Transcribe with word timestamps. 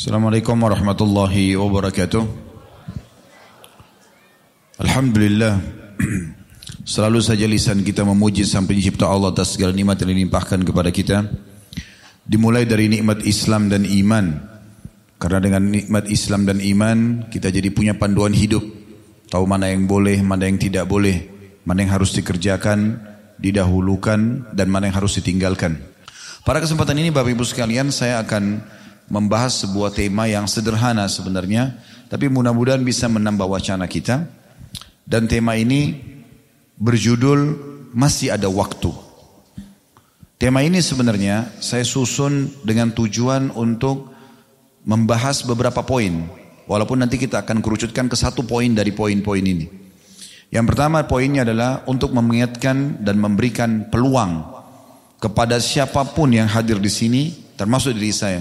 Assalamualaikum 0.00 0.56
warahmatullahi 0.56 1.60
wabarakatuh. 1.60 2.24
Alhamdulillah. 4.80 5.60
Selalu 6.96 7.20
saja 7.20 7.44
lisan 7.44 7.84
kita 7.84 8.00
memuji 8.08 8.48
sang 8.48 8.64
pencipta 8.64 9.04
Allah 9.04 9.28
atas 9.28 9.60
segala 9.60 9.76
nikmat 9.76 10.00
yang 10.00 10.16
dilimpahkan 10.16 10.64
kepada 10.64 10.88
kita. 10.88 11.28
Dimulai 12.24 12.64
dari 12.64 12.88
nikmat 12.88 13.28
Islam 13.28 13.68
dan 13.68 13.84
iman. 13.84 14.40
Karena 15.20 15.36
dengan 15.36 15.68
nikmat 15.68 16.08
Islam 16.08 16.48
dan 16.48 16.64
iman 16.64 17.28
kita 17.28 17.52
jadi 17.52 17.68
punya 17.68 17.92
panduan 17.92 18.32
hidup. 18.32 18.64
Tahu 19.28 19.44
mana 19.44 19.68
yang 19.68 19.84
boleh, 19.84 20.24
mana 20.24 20.48
yang 20.48 20.56
tidak 20.56 20.88
boleh. 20.88 21.28
Mana 21.68 21.84
yang 21.84 22.00
harus 22.00 22.16
dikerjakan, 22.16 23.04
didahulukan 23.36 24.48
dan 24.56 24.66
mana 24.72 24.88
yang 24.88 24.96
harus 24.96 25.20
ditinggalkan. 25.20 25.76
Pada 26.40 26.56
kesempatan 26.64 26.96
ini 26.96 27.12
Bapak 27.12 27.36
Ibu 27.36 27.44
sekalian 27.44 27.92
saya 27.92 28.24
akan 28.24 28.79
membahas 29.10 29.66
sebuah 29.66 29.90
tema 29.92 30.30
yang 30.30 30.46
sederhana 30.46 31.10
sebenarnya. 31.10 31.76
Tapi 32.06 32.30
mudah-mudahan 32.30 32.80
bisa 32.80 33.10
menambah 33.10 33.44
wacana 33.44 33.90
kita. 33.90 34.24
Dan 35.04 35.26
tema 35.26 35.58
ini 35.58 35.98
berjudul 36.78 37.38
Masih 37.92 38.30
Ada 38.30 38.46
Waktu. 38.46 38.94
Tema 40.40 40.64
ini 40.64 40.80
sebenarnya 40.80 41.52
saya 41.60 41.84
susun 41.84 42.48
dengan 42.64 42.94
tujuan 42.96 43.52
untuk 43.52 44.08
membahas 44.86 45.44
beberapa 45.44 45.84
poin. 45.84 46.24
Walaupun 46.64 47.02
nanti 47.02 47.18
kita 47.18 47.42
akan 47.44 47.60
kerucutkan 47.60 48.06
ke 48.06 48.16
satu 48.16 48.46
poin 48.46 48.70
dari 48.70 48.94
poin-poin 48.94 49.42
ini. 49.42 49.66
Yang 50.50 50.64
pertama 50.74 51.02
poinnya 51.06 51.42
adalah 51.46 51.82
untuk 51.86 52.14
mengingatkan 52.14 53.02
dan 53.02 53.18
memberikan 53.18 53.86
peluang 53.90 54.46
kepada 55.20 55.60
siapa 55.60 56.02
pun 56.16 56.32
yang 56.32 56.48
hadir 56.48 56.80
di 56.80 56.88
sini, 56.88 57.22
termasuk 57.54 57.92
diri 57.94 58.10
saya, 58.10 58.40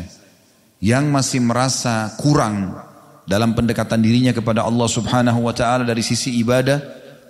yang 0.80 1.12
masih 1.12 1.44
merasa 1.44 2.12
kurang 2.20 2.76
dalam 3.28 3.54
pendekatan 3.54 4.00
dirinya 4.00 4.32
kepada 4.34 4.66
Allah 4.66 4.90
Subhanahu 4.90 5.46
wa 5.46 5.54
taala 5.54 5.86
dari 5.86 6.02
sisi 6.02 6.40
ibadah, 6.40 6.80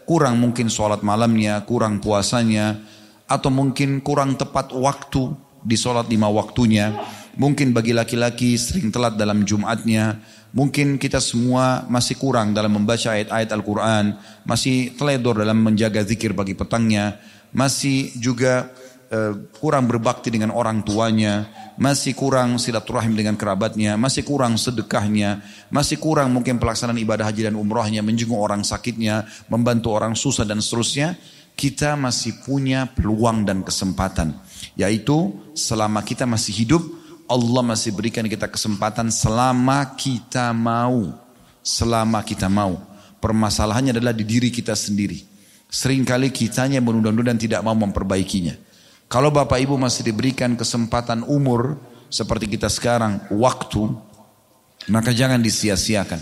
kurang 0.06 0.40
mungkin 0.40 0.70
sholat 0.72 1.02
malamnya, 1.04 1.62
kurang 1.66 2.02
puasanya, 2.02 2.80
atau 3.26 3.50
mungkin 3.52 4.00
kurang 4.02 4.38
tepat 4.38 4.72
waktu 4.74 5.34
di 5.60 5.76
sholat 5.76 6.08
lima 6.08 6.32
waktunya, 6.32 6.96
Mungkin 7.40 7.72
bagi 7.72 7.96
laki-laki 7.96 8.60
sering 8.60 8.92
telat 8.92 9.16
dalam 9.16 9.48
Jumatnya. 9.48 10.20
Mungkin 10.52 11.00
kita 11.00 11.24
semua 11.24 11.88
masih 11.88 12.20
kurang 12.20 12.52
dalam 12.52 12.76
membaca 12.76 13.16
ayat-ayat 13.16 13.48
Al-Quran. 13.56 14.20
Masih 14.44 14.92
teledor 15.00 15.40
dalam 15.40 15.64
menjaga 15.64 16.04
zikir 16.04 16.36
bagi 16.36 16.52
petangnya. 16.52 17.16
Masih 17.56 18.12
juga 18.20 18.68
uh, 19.10 19.34
kurang 19.58 19.90
berbakti 19.90 20.30
dengan 20.30 20.54
orang 20.54 20.86
tuanya. 20.86 21.50
Masih 21.80 22.14
kurang 22.14 22.60
silaturahim 22.62 23.16
dengan 23.16 23.36
kerabatnya. 23.36 23.96
Masih 23.96 24.24
kurang 24.24 24.56
sedekahnya. 24.56 25.42
Masih 25.74 25.98
kurang 25.98 26.32
mungkin 26.34 26.62
pelaksanaan 26.62 26.98
ibadah 27.02 27.28
haji 27.28 27.50
dan 27.52 27.56
umrohnya. 27.58 28.06
Menjenguk 28.06 28.40
orang 28.40 28.62
sakitnya. 28.66 29.28
Membantu 29.48 29.94
orang 29.96 30.14
susah 30.14 30.46
dan 30.46 30.62
seterusnya. 30.62 31.18
Kita 31.60 32.00
masih 32.00 32.40
punya 32.44 32.88
peluang 32.88 33.44
dan 33.44 33.66
kesempatan. 33.66 34.38
Yaitu 34.80 35.36
selama 35.56 36.00
kita 36.08 36.24
masih 36.24 36.56
hidup 36.56 36.84
Allah 37.30 37.62
masih 37.62 37.94
berikan 37.94 38.26
kita 38.26 38.50
kesempatan 38.50 39.14
selama 39.14 39.94
kita 39.94 40.50
mau. 40.50 41.14
Selama 41.62 42.26
kita 42.26 42.50
mau. 42.50 42.82
Permasalahannya 43.22 43.94
adalah 43.94 44.18
di 44.18 44.26
diri 44.26 44.50
kita 44.50 44.74
sendiri. 44.74 45.22
Seringkali 45.70 46.34
kitanya 46.34 46.82
menunda-nunda 46.82 47.30
dan 47.30 47.38
tidak 47.38 47.62
mau 47.62 47.78
memperbaikinya. 47.78 48.69
Kalau 49.10 49.34
Bapak 49.34 49.58
Ibu 49.58 49.76
masih 49.76 50.06
diberikan 50.06 50.54
kesempatan 50.54 51.26
umur 51.26 51.82
seperti 52.14 52.46
kita 52.46 52.70
sekarang, 52.70 53.26
waktu, 53.34 53.90
maka 54.94 55.10
jangan 55.10 55.42
disia-siakan. 55.42 56.22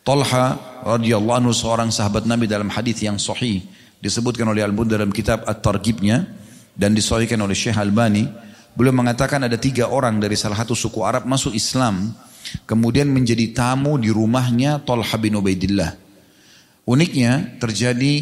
Tolha 0.00 0.56
radhiyallahu 0.88 1.36
anhu 1.44 1.52
seorang 1.52 1.92
sahabat 1.92 2.24
Nabi 2.24 2.48
dalam 2.48 2.72
hadis 2.72 3.04
yang 3.04 3.20
sahih 3.20 3.60
disebutkan 4.00 4.48
oleh 4.48 4.64
Al-Bud 4.64 4.88
dalam 4.88 5.12
kitab 5.12 5.44
At-Targhibnya 5.44 6.24
dan 6.72 6.96
disahihkan 6.96 7.36
oleh 7.44 7.52
Syekh 7.52 7.76
Albani 7.76 8.24
Beliau 8.78 8.94
mengatakan 8.94 9.42
ada 9.42 9.58
tiga 9.58 9.90
orang 9.90 10.22
dari 10.22 10.38
salah 10.38 10.62
satu 10.62 10.78
suku 10.78 11.02
Arab 11.02 11.26
masuk 11.26 11.50
Islam. 11.50 12.14
Kemudian 12.62 13.10
menjadi 13.10 13.50
tamu 13.50 13.98
di 13.98 14.06
rumahnya 14.06 14.78
Tolha 14.86 15.18
bin 15.18 15.34
Ubaidillah. 15.34 15.98
Uniknya 16.86 17.58
terjadi 17.58 18.14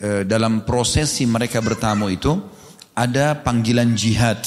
e, 0.00 0.08
dalam 0.24 0.64
prosesi 0.64 1.28
mereka 1.28 1.60
bertamu 1.60 2.08
itu 2.08 2.32
ada 2.94 3.38
panggilan 3.42 3.98
jihad. 3.98 4.40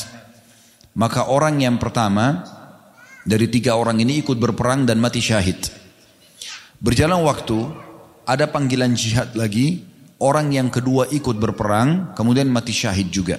Maka 0.98 1.30
orang 1.30 1.62
yang 1.62 1.78
pertama 1.78 2.42
dari 3.28 3.52
tiga 3.52 3.76
orang 3.76 4.02
ini 4.02 4.24
ikut 4.24 4.40
berperang 4.40 4.88
dan 4.88 4.98
mati 4.98 5.22
syahid. 5.22 5.60
Berjalan 6.80 7.22
waktu 7.22 7.60
ada 8.26 8.48
panggilan 8.50 8.96
jihad 8.96 9.36
lagi. 9.36 9.84
Orang 10.18 10.50
yang 10.50 10.74
kedua 10.74 11.06
ikut 11.14 11.38
berperang 11.38 12.18
kemudian 12.18 12.50
mati 12.50 12.74
syahid 12.74 13.14
juga. 13.14 13.38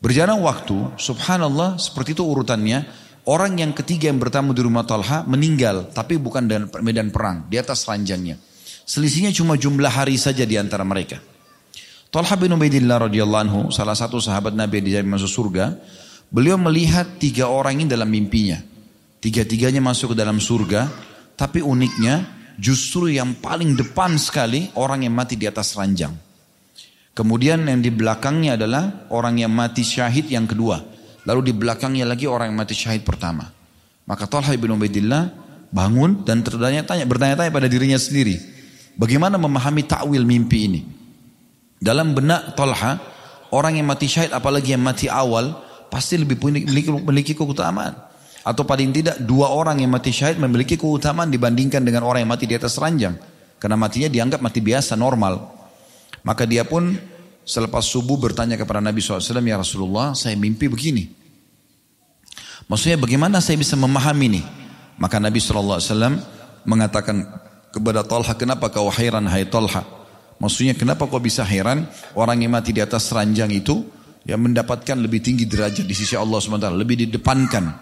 Berjalan 0.00 0.40
waktu, 0.40 0.96
subhanallah 0.96 1.76
seperti 1.76 2.16
itu 2.16 2.24
urutannya. 2.24 2.88
Orang 3.28 3.56
yang 3.56 3.76
ketiga 3.76 4.08
yang 4.08 4.16
bertamu 4.20 4.56
di 4.56 4.64
rumah 4.64 4.84
Talha 4.84 5.24
meninggal, 5.28 5.92
tapi 5.92 6.20
bukan 6.20 6.44
dalam 6.44 6.68
medan 6.84 7.08
perang, 7.08 7.48
di 7.48 7.56
atas 7.56 7.84
ranjangnya. 7.88 8.36
Selisihnya 8.84 9.32
cuma 9.32 9.56
jumlah 9.56 9.88
hari 9.88 10.20
saja 10.20 10.44
di 10.44 10.60
antara 10.60 10.84
mereka. 10.84 11.20
Talha 12.14 12.38
bin 12.38 12.54
Ubaidillah 12.54 13.10
radhiyallahu 13.10 13.42
anhu, 13.42 13.60
salah 13.74 13.98
satu 13.98 14.22
sahabat 14.22 14.54
Nabi 14.54 14.78
yang 14.78 14.86
dijamin 14.86 15.18
masuk 15.18 15.50
surga, 15.50 15.74
beliau 16.30 16.54
melihat 16.54 17.18
tiga 17.18 17.50
orang 17.50 17.82
ini 17.82 17.90
dalam 17.90 18.06
mimpinya. 18.06 18.62
Tiga-tiganya 19.18 19.82
masuk 19.82 20.14
ke 20.14 20.16
dalam 20.22 20.38
surga, 20.38 20.86
tapi 21.34 21.58
uniknya 21.58 22.22
justru 22.54 23.10
yang 23.10 23.34
paling 23.42 23.74
depan 23.74 24.14
sekali 24.14 24.70
orang 24.78 25.02
yang 25.02 25.10
mati 25.10 25.34
di 25.34 25.50
atas 25.50 25.74
ranjang. 25.74 26.14
Kemudian 27.18 27.66
yang 27.66 27.82
di 27.82 27.90
belakangnya 27.90 28.62
adalah 28.62 29.10
orang 29.10 29.42
yang 29.42 29.50
mati 29.50 29.82
syahid 29.82 30.30
yang 30.30 30.46
kedua. 30.46 30.86
Lalu 31.26 31.50
di 31.50 31.52
belakangnya 31.58 32.06
lagi 32.06 32.30
orang 32.30 32.54
yang 32.54 32.58
mati 32.62 32.78
syahid 32.78 33.02
pertama. 33.02 33.50
Maka 34.06 34.30
Talha 34.30 34.54
bin 34.54 34.70
Ubaidillah 34.70 35.34
bangun 35.74 36.22
dan 36.22 36.46
bertanya-tanya 36.46 37.10
bertanya-tanya 37.10 37.50
pada 37.50 37.66
dirinya 37.66 37.98
sendiri. 37.98 38.38
Bagaimana 38.94 39.34
memahami 39.34 39.82
takwil 39.82 40.22
mimpi 40.22 40.70
ini? 40.70 41.02
Dalam 41.84 42.16
benak 42.16 42.56
Talha, 42.56 42.96
orang 43.52 43.76
yang 43.76 43.84
mati 43.84 44.08
syahid 44.08 44.32
apalagi 44.32 44.72
yang 44.72 44.80
mati 44.80 45.04
awal 45.04 45.52
pasti 45.92 46.16
lebih 46.16 46.40
memiliki, 46.40 46.88
memiliki 46.88 47.32
keutamaan. 47.36 47.92
Atau 48.40 48.64
paling 48.64 48.88
tidak 48.88 49.20
dua 49.20 49.52
orang 49.52 49.84
yang 49.84 49.92
mati 49.92 50.08
syahid 50.08 50.40
memiliki 50.40 50.80
keutamaan 50.80 51.28
dibandingkan 51.28 51.84
dengan 51.84 52.08
orang 52.08 52.24
yang 52.24 52.32
mati 52.32 52.48
di 52.48 52.56
atas 52.56 52.80
ranjang. 52.80 53.20
Karena 53.60 53.76
matinya 53.76 54.08
dianggap 54.08 54.40
mati 54.40 54.64
biasa, 54.64 54.96
normal. 54.96 55.44
Maka 56.24 56.48
dia 56.48 56.64
pun 56.64 56.96
selepas 57.44 57.84
subuh 57.84 58.16
bertanya 58.16 58.56
kepada 58.56 58.80
Nabi 58.80 59.04
SAW, 59.04 59.20
Ya 59.44 59.60
Rasulullah, 59.60 60.16
saya 60.16 60.40
mimpi 60.40 60.72
begini. 60.72 61.12
Maksudnya 62.64 62.96
bagaimana 62.96 63.44
saya 63.44 63.60
bisa 63.60 63.76
memahami 63.76 64.24
ini? 64.32 64.42
Maka 64.96 65.20
Nabi 65.20 65.36
SAW 65.36 65.84
mengatakan 66.64 67.28
kepada 67.68 68.00
Talha, 68.08 68.32
kenapa 68.40 68.72
kau 68.72 68.88
heran 68.88 69.28
hai 69.28 69.44
Talha? 69.44 70.03
Maksudnya 70.38 70.74
kenapa 70.74 71.06
kau 71.06 71.22
bisa 71.22 71.46
heran 71.46 71.86
orang 72.18 72.42
yang 72.42 72.52
mati 72.52 72.74
di 72.74 72.82
atas 72.82 73.08
ranjang 73.14 73.50
itu 73.54 73.86
yang 74.24 74.40
mendapatkan 74.40 74.96
lebih 74.96 75.20
tinggi 75.20 75.44
derajat 75.44 75.84
di 75.84 75.94
sisi 75.94 76.16
Allah 76.16 76.40
SWT, 76.40 76.72
lebih 76.74 76.96
didepankan. 77.06 77.76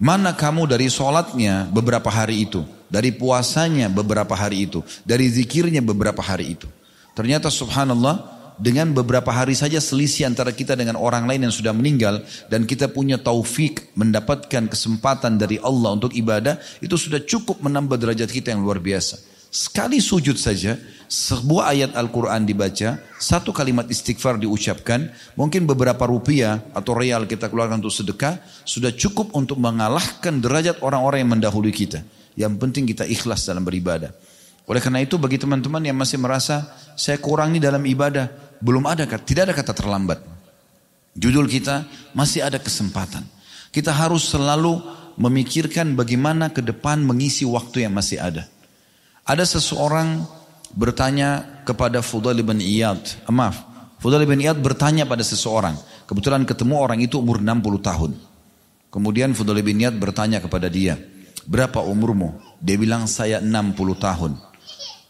Mana 0.00 0.32
kamu 0.32 0.64
dari 0.64 0.88
sholatnya 0.88 1.68
beberapa 1.68 2.08
hari 2.08 2.48
itu, 2.48 2.64
dari 2.88 3.12
puasanya 3.12 3.92
beberapa 3.92 4.32
hari 4.32 4.64
itu, 4.64 4.80
dari 5.04 5.28
zikirnya 5.28 5.84
beberapa 5.84 6.24
hari 6.24 6.56
itu. 6.56 6.64
Ternyata 7.12 7.52
subhanallah 7.52 8.40
dengan 8.56 8.92
beberapa 8.96 9.28
hari 9.28 9.52
saja 9.52 9.76
selisih 9.76 10.28
antara 10.28 10.56
kita 10.56 10.72
dengan 10.76 10.96
orang 10.96 11.28
lain 11.28 11.48
yang 11.48 11.54
sudah 11.54 11.76
meninggal 11.76 12.24
dan 12.48 12.64
kita 12.64 12.88
punya 12.88 13.20
taufik 13.20 13.92
mendapatkan 13.96 14.68
kesempatan 14.68 15.36
dari 15.36 15.60
Allah 15.60 15.96
untuk 15.96 16.12
ibadah 16.16 16.56
itu 16.80 16.96
sudah 16.96 17.20
cukup 17.24 17.60
menambah 17.60 17.96
derajat 18.00 18.28
kita 18.32 18.56
yang 18.56 18.64
luar 18.64 18.80
biasa. 18.80 19.29
Sekali 19.50 19.98
sujud 19.98 20.38
saja, 20.38 20.78
sebuah 21.10 21.74
ayat 21.74 21.98
Al-Quran 21.98 22.46
dibaca, 22.46 23.02
satu 23.18 23.50
kalimat 23.50 23.82
istighfar 23.90 24.38
diucapkan, 24.38 25.10
mungkin 25.34 25.66
beberapa 25.66 26.06
rupiah 26.06 26.62
atau 26.70 26.94
real 26.94 27.26
kita 27.26 27.50
keluarkan 27.50 27.82
untuk 27.82 27.90
sedekah, 27.90 28.38
sudah 28.62 28.94
cukup 28.94 29.34
untuk 29.34 29.58
mengalahkan 29.58 30.38
derajat 30.38 30.78
orang-orang 30.86 31.26
yang 31.26 31.34
mendahului 31.34 31.74
kita. 31.74 32.06
Yang 32.38 32.62
penting 32.62 32.86
kita 32.86 33.02
ikhlas 33.10 33.42
dalam 33.42 33.66
beribadah. 33.66 34.14
Oleh 34.70 34.78
karena 34.78 35.02
itu 35.02 35.18
bagi 35.18 35.34
teman-teman 35.34 35.82
yang 35.82 35.98
masih 35.98 36.22
merasa 36.22 36.70
saya 36.94 37.18
kurang 37.18 37.50
nih 37.50 37.58
dalam 37.58 37.82
ibadah, 37.82 38.30
belum 38.62 38.86
ada 38.86 39.02
tidak 39.18 39.50
ada 39.50 39.54
kata 39.58 39.74
terlambat. 39.74 40.22
Judul 41.18 41.50
kita 41.50 41.90
masih 42.14 42.46
ada 42.46 42.62
kesempatan. 42.62 43.26
Kita 43.74 43.90
harus 43.90 44.30
selalu 44.30 44.78
memikirkan 45.18 45.98
bagaimana 45.98 46.54
ke 46.54 46.62
depan 46.62 47.02
mengisi 47.02 47.42
waktu 47.42 47.82
yang 47.82 47.98
masih 47.98 48.22
ada. 48.22 48.46
Ada 49.30 49.46
seseorang 49.46 50.26
bertanya 50.74 51.62
kepada 51.62 52.02
Fudail 52.02 52.42
bin 52.42 52.58
Iyad, 52.58 52.98
eh, 52.98 53.30
maaf, 53.30 53.62
Fudail 54.02 54.26
bin 54.26 54.42
Iyad 54.42 54.58
bertanya 54.58 55.06
pada 55.06 55.22
seseorang. 55.22 55.78
Kebetulan 56.10 56.42
ketemu 56.42 56.74
orang 56.74 56.98
itu 56.98 57.22
umur 57.22 57.38
60 57.38 57.78
tahun. 57.78 58.18
Kemudian 58.90 59.30
Fudhal 59.38 59.62
bin 59.62 59.78
Iyad 59.78 59.94
bertanya 60.02 60.42
kepada 60.42 60.66
dia, 60.66 60.98
berapa 61.46 61.78
umurmu? 61.78 62.42
Dia 62.58 62.74
bilang 62.74 63.06
saya 63.06 63.38
60 63.38 63.94
tahun. 63.94 64.34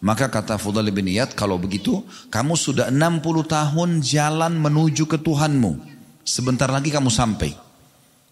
Maka 0.04 0.28
kata 0.28 0.60
Fudhal 0.60 0.92
bin 0.92 1.08
Iyad, 1.08 1.32
kalau 1.32 1.56
begitu 1.56 2.04
kamu 2.28 2.60
sudah 2.60 2.92
60 2.92 3.24
tahun 3.48 4.04
jalan 4.04 4.52
menuju 4.52 5.08
ke 5.08 5.16
Tuhanmu. 5.16 5.80
Sebentar 6.28 6.68
lagi 6.68 6.92
kamu 6.92 7.08
sampai. 7.08 7.56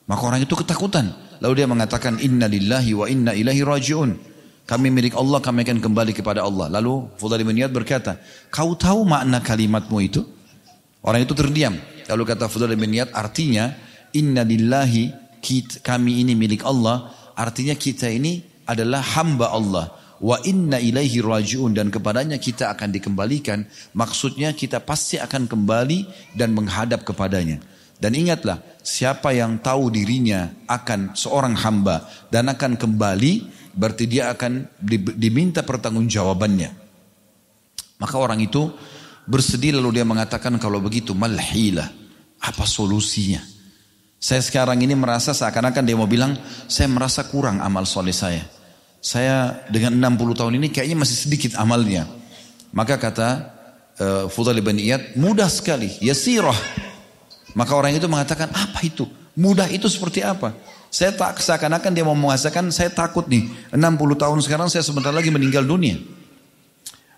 Maka 0.05 0.21
orang 0.21 0.45
itu 0.45 0.53
ketakutan. 0.53 1.17
Lalu 1.41 1.65
dia 1.65 1.69
mengatakan, 1.71 2.21
Inna 2.21 2.45
lillahi 2.45 2.93
wa 2.93 3.09
inna 3.09 3.33
ilahi 3.33 3.65
raji'un. 3.65 4.28
Kami 4.69 4.93
milik 4.93 5.17
Allah, 5.17 5.41
kami 5.41 5.65
akan 5.65 5.81
kembali 5.81 6.13
kepada 6.13 6.45
Allah. 6.45 6.69
Lalu 6.69 7.09
Fudhal 7.17 7.41
bin 7.41 7.57
Iyad 7.57 7.73
berkata, 7.73 8.21
kau 8.53 8.77
tahu 8.77 9.01
makna 9.09 9.41
kalimatmu 9.41 9.97
itu? 10.05 10.21
Orang 11.01 11.25
itu 11.25 11.33
terdiam. 11.33 11.73
Lalu 12.05 12.23
kata 12.29 12.53
Fudhal 12.53 12.77
bin 12.77 12.93
Iyad, 12.93 13.09
artinya, 13.17 13.73
Inna 14.13 14.45
lillahi 14.45 15.09
kita, 15.41 15.81
kami 15.81 16.21
ini 16.21 16.37
milik 16.37 16.69
Allah, 16.69 17.09
artinya 17.33 17.73
kita 17.73 18.13
ini 18.13 18.45
adalah 18.69 19.01
hamba 19.17 19.49
Allah. 19.57 19.87
Wa 20.19 20.37
inna 20.45 20.83
ilaihi 20.83 21.23
rajiun 21.23 21.73
dan 21.73 21.89
kepadanya 21.89 22.37
kita 22.37 22.69
akan 22.75 22.93
dikembalikan. 22.93 23.65
Maksudnya 23.97 24.53
kita 24.53 24.85
pasti 24.85 25.17
akan 25.17 25.49
kembali 25.49 26.05
dan 26.37 26.53
menghadap 26.53 27.09
kepadanya. 27.09 27.63
Dan 27.99 28.15
ingatlah, 28.15 28.63
siapa 28.83 29.35
yang 29.35 29.59
tahu 29.59 29.91
dirinya 29.91 30.51
akan 30.71 31.19
seorang 31.19 31.55
hamba 31.59 32.07
dan 32.31 32.47
akan 32.51 32.79
kembali, 32.79 33.33
berarti 33.79 34.11
dia 34.11 34.35
akan 34.35 34.83
diminta 35.15 35.63
pertanggungjawabannya. 35.63 36.71
Maka 38.03 38.15
orang 38.19 38.43
itu 38.43 38.67
bersedih 39.31 39.79
lalu 39.79 40.03
dia 40.03 40.07
mengatakan 40.07 40.59
kalau 40.59 40.83
begitu 40.83 41.15
malhilah. 41.15 41.87
Apa 42.39 42.67
solusinya? 42.67 43.43
Saya 44.19 44.43
sekarang 44.43 44.83
ini 44.83 44.99
merasa 44.99 45.31
seakan-akan 45.31 45.83
dia 45.87 45.95
mau 45.95 46.11
bilang, 46.11 46.35
saya 46.67 46.91
merasa 46.91 47.27
kurang 47.27 47.63
amal 47.63 47.87
soleh 47.87 48.15
saya. 48.15 48.43
Saya 48.99 49.63
dengan 49.71 49.95
60 50.15 50.39
tahun 50.39 50.55
ini 50.59 50.75
kayaknya 50.75 50.99
masih 50.99 51.19
sedikit 51.27 51.55
amalnya. 51.59 52.07
Maka 52.75 52.99
kata 52.99 53.29
uh, 53.99 54.25
Fudhal 54.27 54.59
bin 54.63 54.79
Iyad, 54.79 55.19
mudah 55.19 55.47
sekali, 55.47 55.91
yasirah. 56.03 56.55
Maka 57.55 57.75
orang 57.75 57.95
itu 57.95 58.11
mengatakan, 58.11 58.51
apa 58.51 58.83
itu? 58.83 59.07
Mudah 59.39 59.71
itu 59.71 59.87
seperti 59.87 60.23
apa? 60.23 60.55
Saya 60.89 61.13
tak 61.13 61.41
seakan-akan 61.45 61.93
dia 61.93 62.05
mau 62.05 62.17
mengatakan, 62.17 62.73
saya 62.73 62.89
takut 62.89 63.29
nih, 63.29 63.45
60 63.77 63.81
tahun 64.17 64.39
sekarang 64.41 64.69
saya 64.73 64.81
sebentar 64.81 65.13
lagi 65.13 65.29
meninggal 65.29 65.69
dunia. 65.69 66.01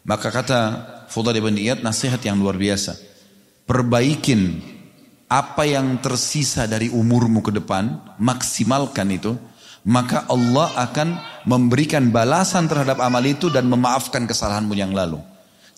Maka 0.03 0.35
kata 0.35 0.61
Fudhal 1.07 1.39
bin 1.39 1.55
Iyad, 1.55 1.87
nasihat 1.87 2.19
yang 2.27 2.43
luar 2.43 2.59
biasa. 2.59 2.99
Perbaikin 3.67 4.59
apa 5.31 5.63
yang 5.63 6.03
tersisa 6.03 6.67
dari 6.67 6.91
umurmu 6.91 7.39
ke 7.47 7.55
depan, 7.55 8.19
maksimalkan 8.19 9.07
itu, 9.15 9.39
maka 9.87 10.27
Allah 10.27 10.75
akan 10.75 11.09
memberikan 11.47 12.11
balasan 12.11 12.67
terhadap 12.67 12.99
amal 12.99 13.23
itu 13.23 13.49
dan 13.49 13.71
memaafkan 13.71 14.27
kesalahanmu 14.27 14.75
yang 14.75 14.91
lalu. 14.91 15.23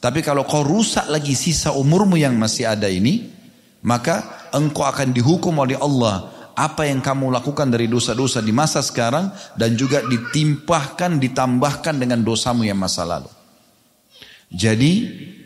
Tapi 0.02 0.24
kalau 0.24 0.42
kau 0.42 0.66
rusak 0.66 1.06
lagi 1.06 1.36
sisa 1.36 1.70
umurmu 1.76 2.18
yang 2.18 2.34
masih 2.34 2.66
ada 2.66 2.90
ini, 2.90 3.30
maka 3.86 4.48
engkau 4.50 4.82
akan 4.82 5.14
dihukum 5.14 5.54
oleh 5.62 5.78
Allah 5.78 6.41
apa 6.52 6.88
yang 6.88 7.00
kamu 7.00 7.32
lakukan 7.32 7.68
dari 7.68 7.88
dosa-dosa 7.88 8.44
di 8.44 8.52
masa 8.52 8.84
sekarang 8.84 9.32
dan 9.56 9.74
juga 9.76 10.04
ditimpahkan, 10.04 11.16
ditambahkan 11.20 11.94
dengan 11.96 12.20
dosamu 12.20 12.64
yang 12.64 12.76
masa 12.76 13.04
lalu. 13.04 13.30
Jadi 14.52 14.92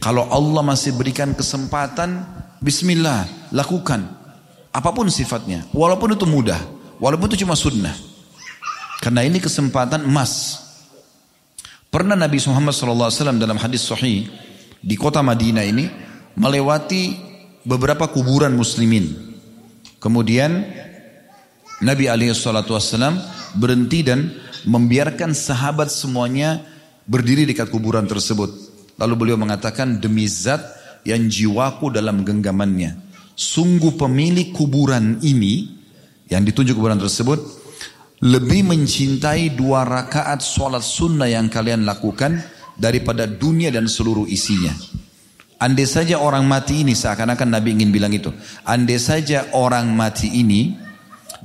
kalau 0.03 0.27
Allah 0.27 0.67
masih 0.67 0.99
berikan 0.99 1.31
kesempatan, 1.31 2.27
Bismillah, 2.59 3.53
lakukan. 3.55 4.03
Apa 4.75 4.91
pun 4.91 5.07
sifatnya. 5.07 5.63
Walaupun 5.71 6.19
itu 6.19 6.27
mudah. 6.27 6.59
Walaupun 6.99 7.31
itu 7.31 7.47
cuma 7.47 7.55
sunnah. 7.55 7.95
Karena 8.99 9.23
ini 9.23 9.39
kesempatan 9.39 10.03
emas. 10.03 10.65
Pernah 11.93 12.19
Nabi 12.19 12.43
Muhammad 12.51 12.75
SAW 12.75 13.39
dalam 13.39 13.57
hadis 13.57 13.87
sahih 13.87 14.27
di 14.83 14.95
kota 14.99 15.23
Madinah 15.23 15.65
ini 15.65 15.87
melewati 16.35 17.17
beberapa 17.65 18.11
kuburan 18.11 18.53
muslimin. 18.53 19.11
Kemudian 20.03 20.67
Nabi 21.85 22.09
SAW 22.33 23.21
berhenti 23.57 24.01
dan 24.01 24.33
membiarkan 24.65 25.37
sahabat 25.37 25.93
semuanya 25.93 26.65
berdiri 27.05 27.45
dekat 27.45 27.69
kuburan 27.69 28.09
tersebut. 28.09 28.49
Lalu 28.97 29.15
beliau 29.15 29.39
mengatakan 29.39 30.01
demi 30.01 30.25
zat 30.25 30.61
yang 31.05 31.29
jiwaku 31.29 31.93
dalam 31.93 32.25
genggamannya. 32.25 32.97
Sungguh 33.37 34.01
pemilik 34.01 34.57
kuburan 34.57 35.21
ini, 35.21 35.69
yang 36.33 36.43
ditunjuk 36.43 36.81
kuburan 36.81 36.97
tersebut, 36.97 37.37
lebih 38.25 38.65
mencintai 38.65 39.53
dua 39.53 39.85
rakaat 39.85 40.41
sholat 40.41 40.81
sunnah 40.81 41.29
yang 41.29 41.53
kalian 41.53 41.85
lakukan 41.85 42.41
daripada 42.81 43.29
dunia 43.29 43.69
dan 43.69 43.85
seluruh 43.85 44.25
isinya. 44.25 44.73
Andai 45.61 45.85
saja 45.89 46.21
orang 46.21 46.45
mati 46.49 46.85
ini 46.85 46.97
seakan-akan 46.97 47.49
Nabi 47.49 47.77
ingin 47.77 47.93
bilang 47.93 48.13
itu. 48.13 48.33
Andai 48.65 49.01
saja 49.01 49.53
orang 49.53 49.93
mati 49.93 50.33
ini 50.33 50.86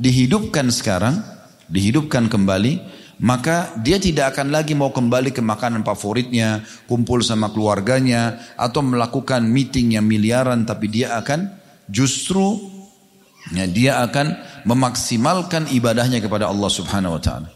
dihidupkan 0.01 0.73
sekarang, 0.73 1.21
dihidupkan 1.69 2.25
kembali, 2.25 2.81
maka 3.21 3.69
dia 3.85 4.01
tidak 4.01 4.33
akan 4.33 4.49
lagi 4.49 4.73
mau 4.73 4.89
kembali 4.89 5.29
ke 5.29 5.45
makanan 5.45 5.85
favoritnya, 5.85 6.65
kumpul 6.89 7.21
sama 7.21 7.53
keluarganya, 7.53 8.41
atau 8.57 8.81
melakukan 8.81 9.45
meeting 9.45 9.93
yang 9.93 10.09
miliaran, 10.09 10.65
tapi 10.65 10.89
dia 10.89 11.21
akan 11.21 11.53
justru 11.85 12.57
ya, 13.53 13.69
dia 13.69 14.01
akan 14.01 14.41
memaksimalkan 14.65 15.69
ibadahnya 15.69 16.17
kepada 16.17 16.49
Allah 16.49 16.71
Subhanahu 16.73 17.21
Wa 17.21 17.21
Taala. 17.21 17.49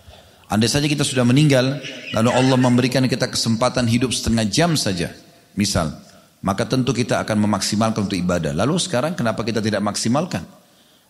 Andai 0.45 0.69
saja 0.69 0.86
kita 0.86 1.01
sudah 1.01 1.25
meninggal, 1.25 1.81
lalu 2.13 2.30
Allah 2.30 2.57
memberikan 2.62 3.01
kita 3.09 3.25
kesempatan 3.25 3.89
hidup 3.89 4.13
setengah 4.13 4.45
jam 4.45 4.77
saja, 4.77 5.09
misal, 5.57 5.97
maka 6.45 6.69
tentu 6.69 6.94
kita 6.94 7.18
akan 7.25 7.50
memaksimalkan 7.50 8.06
untuk 8.06 8.21
ibadah. 8.21 8.53
Lalu 8.53 8.77
sekarang 8.77 9.18
kenapa 9.18 9.42
kita 9.42 9.57
tidak 9.65 9.81
maksimalkan? 9.81 10.45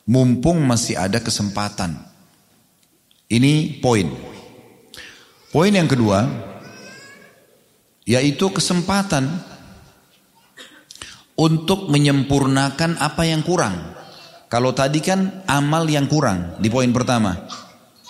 Mumpung 0.06 0.62
masih 0.62 0.98
ada 1.02 1.18
kesempatan. 1.18 1.98
Ini 3.26 3.82
poin. 3.82 4.06
Poin 5.50 5.74
yang 5.74 5.90
kedua, 5.90 6.30
yaitu 8.06 8.54
kesempatan 8.54 9.26
untuk 11.36 11.90
menyempurnakan 11.90 13.02
apa 13.02 13.26
yang 13.26 13.42
kurang. 13.42 13.98
Kalau 14.46 14.72
tadi 14.72 15.02
kan 15.02 15.42
amal 15.50 15.90
yang 15.90 16.06
kurang 16.06 16.62
di 16.62 16.70
poin 16.70 16.94
pertama. 16.94 17.50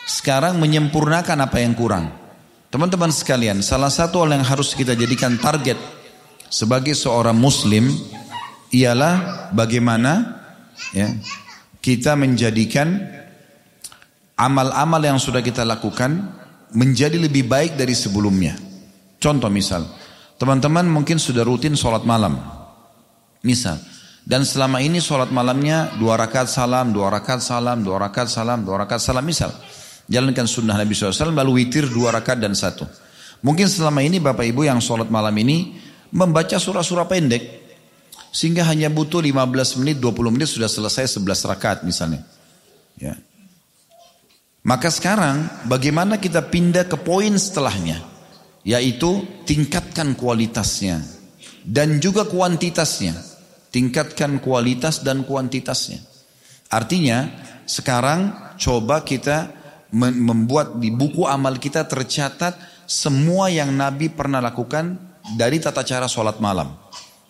Sekarang 0.05 0.61
menyempurnakan 0.61 1.47
apa 1.47 1.57
yang 1.63 1.73
kurang. 1.73 2.11
Teman-teman 2.69 3.09
sekalian, 3.09 3.63
salah 3.63 3.89
satu 3.89 4.21
hal 4.21 4.35
yang 4.35 4.45
harus 4.45 4.75
kita 4.75 4.93
jadikan 4.93 5.39
target 5.39 5.79
sebagai 6.51 6.93
seorang 6.93 7.33
muslim 7.33 7.89
ialah 8.69 9.47
bagaimana 9.55 10.43
ya, 10.91 11.09
kita 11.85 12.17
menjadikan 12.17 12.97
amal-amal 14.33 14.97
yang 15.05 15.21
sudah 15.21 15.45
kita 15.45 15.61
lakukan 15.61 16.17
menjadi 16.73 17.21
lebih 17.21 17.45
baik 17.45 17.77
dari 17.77 17.93
sebelumnya. 17.93 18.57
Contoh 19.21 19.53
misal, 19.53 19.85
teman-teman 20.41 20.89
mungkin 20.89 21.21
sudah 21.21 21.45
rutin 21.45 21.77
sholat 21.77 22.01
malam. 22.01 22.41
Misal, 23.45 23.77
dan 24.25 24.41
selama 24.41 24.81
ini 24.81 24.97
sholat 24.97 25.29
malamnya 25.29 25.93
dua 26.01 26.17
rakaat 26.17 26.49
salam, 26.49 26.89
dua 26.89 27.13
rakaat 27.13 27.45
salam, 27.45 27.85
dua 27.85 28.01
rakaat 28.09 28.33
salam, 28.33 28.65
dua 28.65 28.81
rakaat 28.81 29.01
salam 29.05 29.21
misal. 29.21 29.53
Jalankan 30.09 30.49
sunnah 30.49 30.77
Nabi 30.77 30.97
SAW 30.97 31.29
lalu 31.29 31.61
witir 31.61 31.85
dua 31.85 32.09
rakaat 32.09 32.41
dan 32.41 32.57
satu. 32.57 32.89
Mungkin 33.45 33.69
selama 33.69 34.01
ini 34.01 34.17
Bapak 34.17 34.41
Ibu 34.41 34.65
yang 34.65 34.81
sholat 34.81 35.13
malam 35.13 35.33
ini 35.37 35.77
membaca 36.09 36.57
surah-surah 36.57 37.05
pendek. 37.05 37.64
Sehingga 38.35 38.67
hanya 38.67 38.91
butuh 38.91 39.23
15 39.23 39.79
menit, 39.79 40.03
20 40.03 40.35
menit 40.35 40.51
sudah 40.51 40.67
selesai 40.67 41.15
11 41.15 41.47
rakaat 41.47 41.87
misalnya. 41.87 42.19
Ya. 42.99 43.15
Maka 44.59 44.91
sekarang 44.91 45.47
bagaimana 45.71 46.19
kita 46.19 46.43
pindah 46.43 46.83
ke 46.83 46.99
poin 46.99 47.31
setelahnya. 47.31 48.03
Yaitu 48.67 49.23
tingkatkan 49.47 50.19
kualitasnya. 50.19 50.99
Dan 51.63 52.03
juga 52.03 52.27
kuantitasnya. 52.27 53.15
Tingkatkan 53.71 54.43
kualitas 54.43 54.99
dan 54.99 55.23
kuantitasnya. 55.23 56.03
Artinya 56.67 57.31
sekarang 57.63 58.35
coba 58.59 59.07
kita 59.07 59.47
membuat 59.95 60.75
di 60.75 60.91
buku 60.91 61.23
amal 61.23 61.55
kita 61.55 61.87
tercatat 61.87 62.59
semua 62.83 63.47
yang 63.47 63.71
Nabi 63.71 64.11
pernah 64.11 64.43
lakukan 64.43 64.99
dari 65.39 65.63
tata 65.63 65.87
cara 65.87 66.11
sholat 66.11 66.43
malam. 66.43 66.84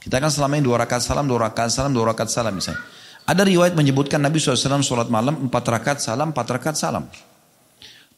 Kita 0.05 0.21
kan 0.21 0.29
selama 0.29 0.61
ini 0.61 0.69
dua 0.69 0.85
rakaat 0.85 1.01
salam, 1.01 1.25
dua 1.25 1.49
rakaat 1.49 1.73
salam, 1.73 1.89
dua 1.89 2.13
rakaat 2.13 2.29
salam 2.29 2.53
misalnya. 2.53 2.77
Ada 3.25 3.41
riwayat 3.41 3.73
menyebutkan 3.73 4.21
Nabi 4.21 4.37
SAW 4.37 4.85
sholat 4.85 5.09
malam 5.09 5.49
empat 5.49 5.65
rakaat 5.65 5.97
salam, 5.97 6.29
empat 6.29 6.45
rakaat 6.45 6.77
salam. 6.77 7.09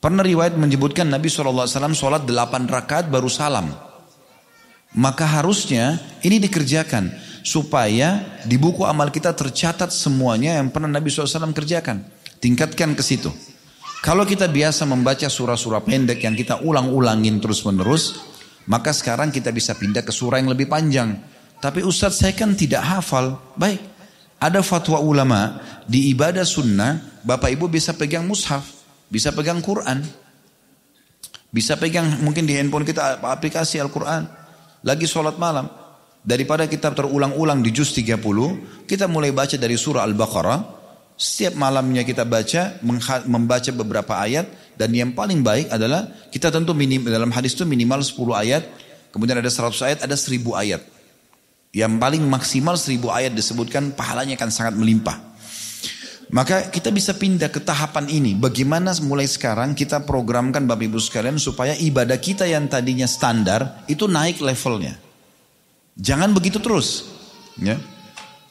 Pernah 0.03 0.19
riwayat 0.19 0.59
menyebutkan 0.59 1.07
Nabi 1.07 1.31
SAW 1.31 1.63
sholat 1.95 2.27
delapan 2.27 2.67
rakaat 2.67 3.07
baru 3.07 3.31
salam. 3.31 3.71
Maka 4.99 5.23
harusnya 5.39 5.95
ini 6.27 6.43
dikerjakan 6.43 7.07
supaya 7.39 8.19
di 8.43 8.59
buku 8.59 8.83
amal 8.83 9.07
kita 9.07 9.31
tercatat 9.31 9.87
semuanya 9.87 10.59
yang 10.59 10.67
pernah 10.67 10.91
Nabi 10.91 11.07
SAW 11.07 11.55
kerjakan. 11.55 12.03
Tingkatkan 12.43 12.99
ke 12.99 13.01
situ. 13.01 13.31
Kalau 14.03 14.27
kita 14.27 14.51
biasa 14.51 14.83
membaca 14.83 15.25
surah-surah 15.25 15.87
pendek 15.87 16.19
yang 16.21 16.35
kita 16.35 16.59
ulang-ulangin 16.61 17.39
terus-menerus, 17.39 18.19
maka 18.67 18.91
sekarang 18.91 19.31
kita 19.31 19.55
bisa 19.55 19.73
pindah 19.73 20.03
ke 20.03 20.11
surah 20.11 20.43
yang 20.43 20.51
lebih 20.51 20.67
panjang. 20.67 21.15
Tapi 21.57 21.81
Ustadz 21.81 22.21
saya 22.21 22.33
kan 22.37 22.53
tidak 22.53 22.85
hafal. 22.85 23.37
Baik, 23.57 23.81
ada 24.37 24.61
fatwa 24.61 25.01
ulama 25.01 25.57
di 25.89 26.13
ibadah 26.13 26.45
sunnah, 26.45 27.21
Bapak 27.25 27.49
Ibu 27.57 27.65
bisa 27.65 27.97
pegang 27.97 28.29
mushaf, 28.29 28.63
bisa 29.09 29.33
pegang 29.33 29.57
Quran. 29.65 30.05
Bisa 31.49 31.79
pegang 31.79 32.21
mungkin 32.21 32.45
di 32.45 32.53
handphone 32.53 32.85
kita 32.85 33.17
aplikasi 33.23 33.81
Al-Quran. 33.81 34.29
Lagi 34.85 35.09
sholat 35.09 35.41
malam. 35.41 35.65
Daripada 36.21 36.67
kita 36.67 36.91
terulang-ulang 36.91 37.63
di 37.63 37.71
juz 37.71 37.95
30, 37.95 38.19
kita 38.83 39.07
mulai 39.07 39.31
baca 39.31 39.55
dari 39.55 39.79
surah 39.79 40.03
Al-Baqarah, 40.03 40.59
setiap 41.15 41.55
malamnya 41.55 42.03
kita 42.03 42.27
baca, 42.27 42.77
membaca 43.25 43.71
beberapa 43.71 44.13
ayat, 44.19 44.75
dan 44.75 44.91
yang 44.91 45.15
paling 45.15 45.39
baik 45.39 45.71
adalah 45.71 46.05
kita 46.29 46.51
tentu 46.51 46.75
minim, 46.75 47.07
dalam 47.07 47.31
hadis 47.31 47.55
itu 47.55 47.63
minimal 47.63 48.03
10 48.03 48.37
ayat, 48.37 48.63
kemudian 49.15 49.39
ada 49.39 49.47
100 49.47 49.87
ayat, 49.87 49.99
ada 50.03 50.13
1000 50.19 50.51
ayat. 50.53 50.83
Yang 51.75 51.93
paling 51.99 52.23
maksimal 52.25 52.75
1000 52.79 53.03
ayat 53.11 53.31
disebutkan 53.35 53.91
pahalanya 53.93 54.39
akan 54.39 54.49
sangat 54.51 54.73
melimpah. 54.79 55.27
Maka 56.27 56.67
kita 56.67 56.91
bisa 56.91 57.15
pindah 57.15 57.47
ke 57.47 57.63
tahapan 57.63 58.11
ini. 58.11 58.35
Bagaimana 58.35 58.91
mulai 58.99 59.23
sekarang 59.23 59.71
kita 59.71 60.03
programkan 60.03 60.67
Bapak 60.67 60.91
Ibu 60.91 60.99
sekalian 60.99 61.39
supaya 61.39 61.71
ibadah 61.79 62.19
kita 62.19 62.43
yang 62.43 62.67
tadinya 62.67 63.07
standar 63.07 63.87
itu 63.87 64.11
naik 64.11 64.43
levelnya. 64.43 64.99
Jangan 65.95 66.35
begitu 66.35 66.59
terus. 66.59 67.07
Ya. 67.55 67.79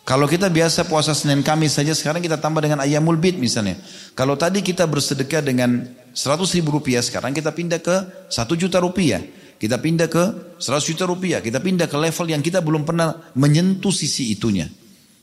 Kalau 0.07 0.25
kita 0.31 0.49
biasa 0.49 0.87
puasa 0.87 1.13
Senin 1.13 1.43
Kamis 1.43 1.77
saja 1.77 1.93
sekarang 1.93 2.23
kita 2.23 2.41
tambah 2.41 2.65
dengan 2.65 2.81
ayamul 2.81 3.21
bid 3.21 3.37
misalnya. 3.37 3.77
Kalau 4.17 4.39
tadi 4.41 4.65
kita 4.65 4.89
bersedekah 4.89 5.45
dengan 5.45 5.85
100 6.17 6.47
ribu 6.57 6.81
rupiah 6.81 7.05
sekarang 7.05 7.37
kita 7.37 7.53
pindah 7.53 7.83
ke 7.83 7.97
1 8.33 8.41
juta 8.57 8.81
rupiah. 8.81 9.21
Kita 9.57 9.81
pindah 9.81 10.09
ke 10.13 10.25
100 10.61 10.91
juta 10.93 11.09
rupiah. 11.09 11.41
Kita 11.41 11.61
pindah 11.61 11.89
ke 11.89 11.97
level 11.97 12.27
yang 12.29 12.45
kita 12.45 12.61
belum 12.61 12.85
pernah 12.85 13.33
menyentuh 13.33 13.93
sisi 13.93 14.33
itunya. 14.33 14.69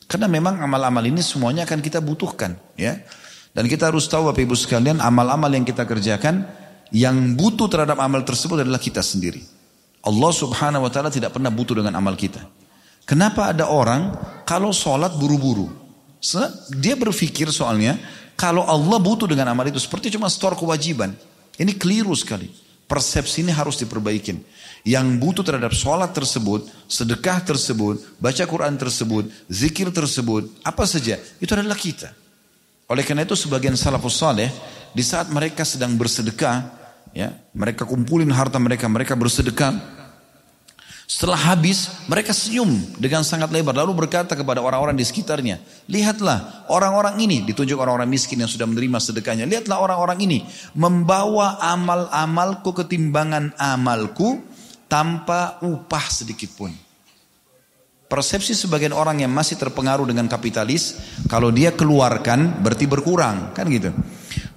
Karena 0.10 0.26
memang 0.26 0.62
amal-amal 0.62 1.06
ini 1.06 1.22
semuanya 1.22 1.66
akan 1.66 1.80
kita 1.80 2.02
butuhkan. 2.02 2.58
ya. 2.78 2.98
Dan 3.54 3.70
kita 3.70 3.94
harus 3.94 4.10
tahu 4.10 4.34
Bapak 4.34 4.42
Ibu 4.42 4.58
sekalian 4.58 4.98
amal-amal 4.98 5.54
yang 5.54 5.62
kita 5.62 5.86
kerjakan 5.86 6.50
yang 6.90 7.38
butuh 7.38 7.70
terhadap 7.70 8.02
amal 8.02 8.26
tersebut 8.26 8.66
adalah 8.66 8.82
kita 8.82 9.06
sendiri. 9.06 9.42
Allah 10.04 10.32
subhanahu 10.34 10.84
wa 10.84 10.92
ta'ala 10.92 11.14
tidak 11.14 11.34
pernah 11.38 11.54
butuh 11.54 11.78
dengan 11.78 11.94
amal 11.98 12.18
kita. 12.18 12.42
Kenapa 13.06 13.54
ada 13.54 13.70
orang 13.70 14.16
kalau 14.44 14.74
sholat 14.74 15.14
buru-buru? 15.16 15.70
Dia 16.74 16.96
berpikir 16.98 17.52
soalnya 17.54 18.00
kalau 18.34 18.66
Allah 18.66 18.98
butuh 18.98 19.30
dengan 19.30 19.54
amal 19.54 19.70
itu 19.70 19.78
seperti 19.78 20.10
cuma 20.14 20.32
store 20.32 20.58
kewajiban. 20.58 21.14
Ini 21.60 21.78
keliru 21.78 22.16
sekali. 22.18 22.50
Persepsi 22.86 23.42
ini 23.42 23.52
harus 23.56 23.80
diperbaikin. 23.80 24.44
Yang 24.84 25.08
butuh 25.18 25.44
terhadap 25.48 25.72
sholat 25.72 26.12
tersebut, 26.12 26.68
sedekah 26.92 27.40
tersebut, 27.40 28.04
baca 28.20 28.44
Quran 28.44 28.76
tersebut, 28.76 29.32
zikir 29.48 29.88
tersebut, 29.90 30.52
apa 30.60 30.84
saja, 30.84 31.16
itu 31.40 31.52
adalah 31.56 31.80
kita. 31.80 32.12
Oleh 32.92 33.08
karena 33.08 33.24
itu 33.24 33.34
sebagian 33.34 33.80
salafus 33.80 34.20
saleh 34.20 34.52
di 34.92 35.00
saat 35.00 35.32
mereka 35.32 35.64
sedang 35.64 35.96
bersedekah, 35.96 36.68
ya, 37.16 37.32
mereka 37.56 37.88
kumpulin 37.88 38.28
harta 38.36 38.60
mereka, 38.60 38.92
mereka 38.92 39.16
bersedekah, 39.16 40.03
setelah 41.14 41.54
habis, 41.54 41.94
mereka 42.10 42.34
senyum 42.34 42.74
dengan 42.98 43.22
sangat 43.22 43.54
lebar. 43.54 43.78
Lalu 43.78 43.94
berkata 43.94 44.34
kepada 44.34 44.66
orang-orang 44.66 44.98
di 44.98 45.06
sekitarnya, 45.06 45.62
lihatlah 45.86 46.66
orang-orang 46.74 47.22
ini, 47.22 47.46
ditunjuk 47.46 47.78
orang-orang 47.78 48.10
miskin 48.10 48.42
yang 48.42 48.50
sudah 48.50 48.66
menerima 48.66 48.98
sedekahnya. 48.98 49.46
Lihatlah 49.46 49.78
orang-orang 49.78 50.26
ini 50.26 50.42
membawa 50.74 51.62
amal-amalku 51.62 52.74
ketimbangan 52.74 53.54
amalku 53.62 54.42
tanpa 54.90 55.62
upah 55.62 56.06
sedikit 56.10 56.50
pun. 56.58 56.74
Persepsi 58.10 58.58
sebagian 58.58 58.98
orang 58.98 59.22
yang 59.22 59.30
masih 59.30 59.62
terpengaruh 59.62 60.10
dengan 60.10 60.26
kapitalis, 60.26 60.98
kalau 61.30 61.54
dia 61.54 61.78
keluarkan 61.78 62.58
berarti 62.58 62.90
berkurang, 62.90 63.54
kan 63.54 63.70
gitu. 63.70 63.94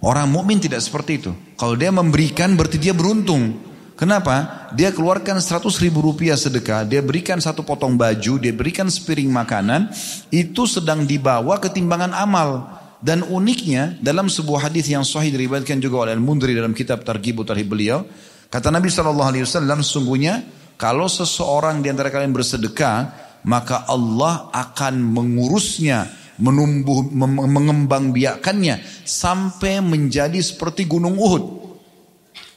Orang 0.00 0.32
mukmin 0.32 0.56
tidak 0.56 0.80
seperti 0.80 1.20
itu. 1.20 1.36
Kalau 1.60 1.76
dia 1.76 1.92
memberikan 1.92 2.56
berarti 2.56 2.80
dia 2.80 2.96
beruntung. 2.96 3.75
Kenapa? 3.96 4.68
Dia 4.76 4.92
keluarkan 4.92 5.40
100 5.40 5.72
ribu 5.80 6.04
rupiah 6.04 6.36
sedekah, 6.36 6.84
dia 6.84 7.00
berikan 7.00 7.40
satu 7.40 7.64
potong 7.64 7.96
baju, 7.96 8.36
dia 8.36 8.52
berikan 8.52 8.92
sepiring 8.92 9.32
makanan, 9.32 9.88
itu 10.28 10.68
sedang 10.68 11.08
dibawa 11.08 11.56
ketimbangan 11.56 12.12
amal. 12.12 12.76
Dan 13.00 13.24
uniknya 13.24 13.96
dalam 14.04 14.28
sebuah 14.28 14.68
hadis 14.68 14.92
yang 14.92 15.00
sahih 15.00 15.32
diriwayatkan 15.32 15.80
juga 15.80 16.04
oleh 16.04 16.12
Al-Mundri 16.12 16.52
dalam 16.52 16.76
kitab 16.76 17.08
Targhib 17.08 17.40
Tarhib 17.48 17.72
beliau, 17.72 18.04
kata 18.52 18.68
Nabi 18.68 18.92
sallallahu 18.92 19.30
alaihi 19.32 19.44
wasallam 19.48 19.80
sesungguhnya 19.80 20.44
kalau 20.76 21.08
seseorang 21.08 21.80
di 21.80 21.88
antara 21.88 22.12
kalian 22.12 22.36
bersedekah, 22.36 23.16
maka 23.48 23.88
Allah 23.88 24.52
akan 24.52 25.00
mengurusnya, 25.00 26.04
menumbuh 26.36 27.08
mengembang 27.32 28.12
biakannya 28.12 28.84
sampai 29.08 29.80
menjadi 29.80 30.36
seperti 30.36 30.84
gunung 30.84 31.16
Uhud. 31.16 31.44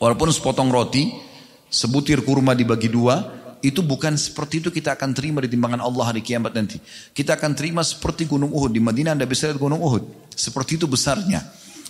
Walaupun 0.04 0.32
sepotong 0.36 0.68
roti 0.68 1.29
sebutir 1.70 2.26
kurma 2.26 2.58
dibagi 2.58 2.90
dua, 2.90 3.40
itu 3.60 3.84
bukan 3.84 4.16
seperti 4.16 4.64
itu 4.64 4.70
kita 4.72 4.96
akan 4.96 5.12
terima 5.12 5.44
di 5.44 5.52
timbangan 5.52 5.84
Allah 5.84 6.12
hari 6.12 6.24
kiamat 6.24 6.56
nanti. 6.56 6.80
Kita 7.12 7.36
akan 7.36 7.52
terima 7.56 7.84
seperti 7.84 8.26
gunung 8.26 8.52
Uhud. 8.56 8.72
Di 8.72 8.80
Madinah 8.80 9.16
anda 9.16 9.28
bisa 9.28 9.52
lihat 9.52 9.60
gunung 9.60 9.84
Uhud. 9.84 10.32
Seperti 10.32 10.80
itu 10.80 10.88
besarnya. 10.88 11.44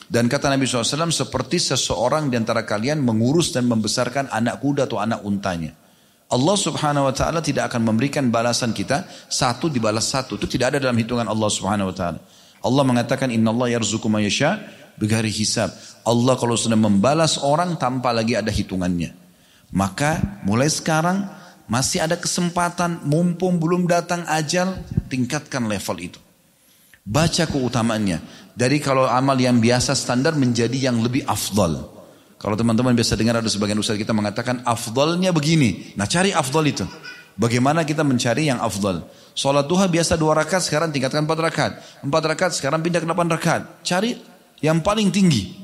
Dan 0.10 0.26
kata 0.26 0.50
Nabi 0.50 0.66
SAW, 0.66 1.14
seperti 1.14 1.62
seseorang 1.62 2.34
di 2.34 2.36
antara 2.42 2.66
kalian 2.66 2.98
mengurus 2.98 3.54
dan 3.54 3.70
membesarkan 3.70 4.34
anak 4.34 4.58
kuda 4.58 4.90
atau 4.90 4.98
anak 4.98 5.22
untanya. 5.22 5.78
Allah 6.30 6.58
subhanahu 6.58 7.10
wa 7.10 7.14
ta'ala 7.14 7.46
tidak 7.46 7.70
akan 7.74 7.94
memberikan 7.94 8.26
balasan 8.34 8.74
kita, 8.74 9.06
satu 9.30 9.70
dibalas 9.70 10.10
satu. 10.10 10.42
Itu 10.42 10.50
tidak 10.50 10.74
ada 10.74 10.90
dalam 10.90 10.98
hitungan 10.98 11.30
Allah 11.30 11.50
subhanahu 11.50 11.94
wa 11.94 11.96
ta'ala. 11.96 12.20
Allah 12.66 12.84
mengatakan, 12.86 13.30
Inna 13.30 13.54
Allah 13.54 13.78
yarzuku 13.78 14.10
mayasya, 14.10 14.58
begari 14.98 15.30
hisab. 15.30 15.70
Allah 16.02 16.34
kalau 16.42 16.58
sudah 16.58 16.78
membalas 16.78 17.38
orang 17.38 17.78
tanpa 17.78 18.10
lagi 18.10 18.34
ada 18.34 18.50
hitungannya. 18.50 19.19
Maka 19.70 20.42
mulai 20.42 20.70
sekarang 20.70 21.30
masih 21.70 22.02
ada 22.02 22.18
kesempatan 22.18 23.06
mumpung 23.06 23.62
belum 23.62 23.86
datang 23.86 24.26
ajal 24.26 24.74
tingkatkan 25.08 25.70
level 25.70 25.98
itu. 26.02 26.20
Baca 27.06 27.46
keutamaannya. 27.46 28.22
Dari 28.58 28.78
kalau 28.82 29.06
amal 29.06 29.38
yang 29.40 29.62
biasa 29.62 29.94
standar 29.94 30.36
menjadi 30.36 30.90
yang 30.90 31.00
lebih 31.00 31.24
afdal. 31.30 31.90
Kalau 32.40 32.56
teman-teman 32.56 32.96
biasa 32.98 33.20
dengar 33.20 33.40
ada 33.40 33.50
sebagian 33.52 33.78
ustaz 33.78 34.00
kita 34.00 34.12
mengatakan 34.12 34.66
afdalnya 34.66 35.30
begini. 35.30 35.94
Nah 35.96 36.10
cari 36.10 36.34
afdal 36.34 36.66
itu. 36.66 36.86
Bagaimana 37.40 37.88
kita 37.88 38.04
mencari 38.04 38.52
yang 38.52 38.60
afdal. 38.60 39.08
Sholat 39.32 39.70
duha 39.70 39.88
biasa 39.88 40.20
dua 40.20 40.36
rakaat 40.36 40.68
sekarang 40.68 40.92
tingkatkan 40.92 41.24
empat 41.24 41.40
rakaat. 41.40 41.74
Empat 42.04 42.24
rakaat 42.36 42.52
sekarang 42.58 42.84
pindah 42.84 43.00
ke 43.00 43.08
delapan 43.08 43.28
rakaat. 43.32 43.64
Cari 43.86 44.20
yang 44.60 44.84
paling 44.84 45.08
tinggi. 45.08 45.56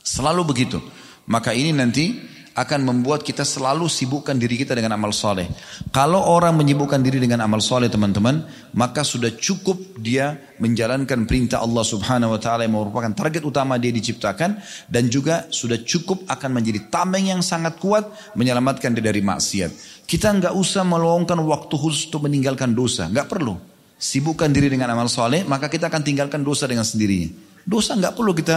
Selalu 0.00 0.42
begitu. 0.48 0.80
Maka 1.28 1.52
ini 1.52 1.76
nanti 1.76 2.16
akan 2.50 2.80
membuat 2.82 3.22
kita 3.22 3.46
selalu 3.46 3.86
sibukkan 3.86 4.34
diri 4.34 4.58
kita 4.58 4.74
dengan 4.74 4.98
amal 4.98 5.14
soleh. 5.14 5.46
Kalau 5.94 6.18
orang 6.18 6.58
menyibukkan 6.58 6.98
diri 6.98 7.22
dengan 7.22 7.46
amal 7.46 7.62
soleh 7.62 7.86
teman-teman, 7.86 8.42
maka 8.74 9.06
sudah 9.06 9.38
cukup 9.38 9.78
dia 10.02 10.34
menjalankan 10.58 11.30
perintah 11.30 11.62
Allah 11.62 11.86
subhanahu 11.86 12.34
wa 12.34 12.40
ta'ala 12.42 12.66
yang 12.66 12.74
merupakan 12.74 13.14
target 13.14 13.46
utama 13.46 13.78
dia 13.78 13.94
diciptakan. 13.94 14.58
Dan 14.90 15.06
juga 15.06 15.46
sudah 15.46 15.78
cukup 15.86 16.26
akan 16.26 16.50
menjadi 16.58 16.90
tameng 16.90 17.30
yang 17.30 17.40
sangat 17.40 17.78
kuat 17.78 18.34
menyelamatkan 18.34 18.98
dia 18.98 19.04
dari 19.06 19.22
maksiat. 19.22 20.02
Kita 20.04 20.34
nggak 20.34 20.54
usah 20.58 20.82
meluangkan 20.82 21.38
waktu 21.46 21.74
khusus 21.78 22.10
untuk 22.10 22.26
meninggalkan 22.26 22.74
dosa. 22.74 23.06
nggak 23.06 23.30
perlu. 23.30 23.54
Sibukkan 24.00 24.48
diri 24.50 24.72
dengan 24.72 24.90
amal 24.96 25.12
soleh, 25.12 25.44
maka 25.44 25.68
kita 25.68 25.86
akan 25.92 26.02
tinggalkan 26.02 26.40
dosa 26.40 26.64
dengan 26.64 26.88
sendirinya. 26.88 27.30
Dosa 27.62 27.94
nggak 27.94 28.16
perlu 28.16 28.32
kita 28.32 28.56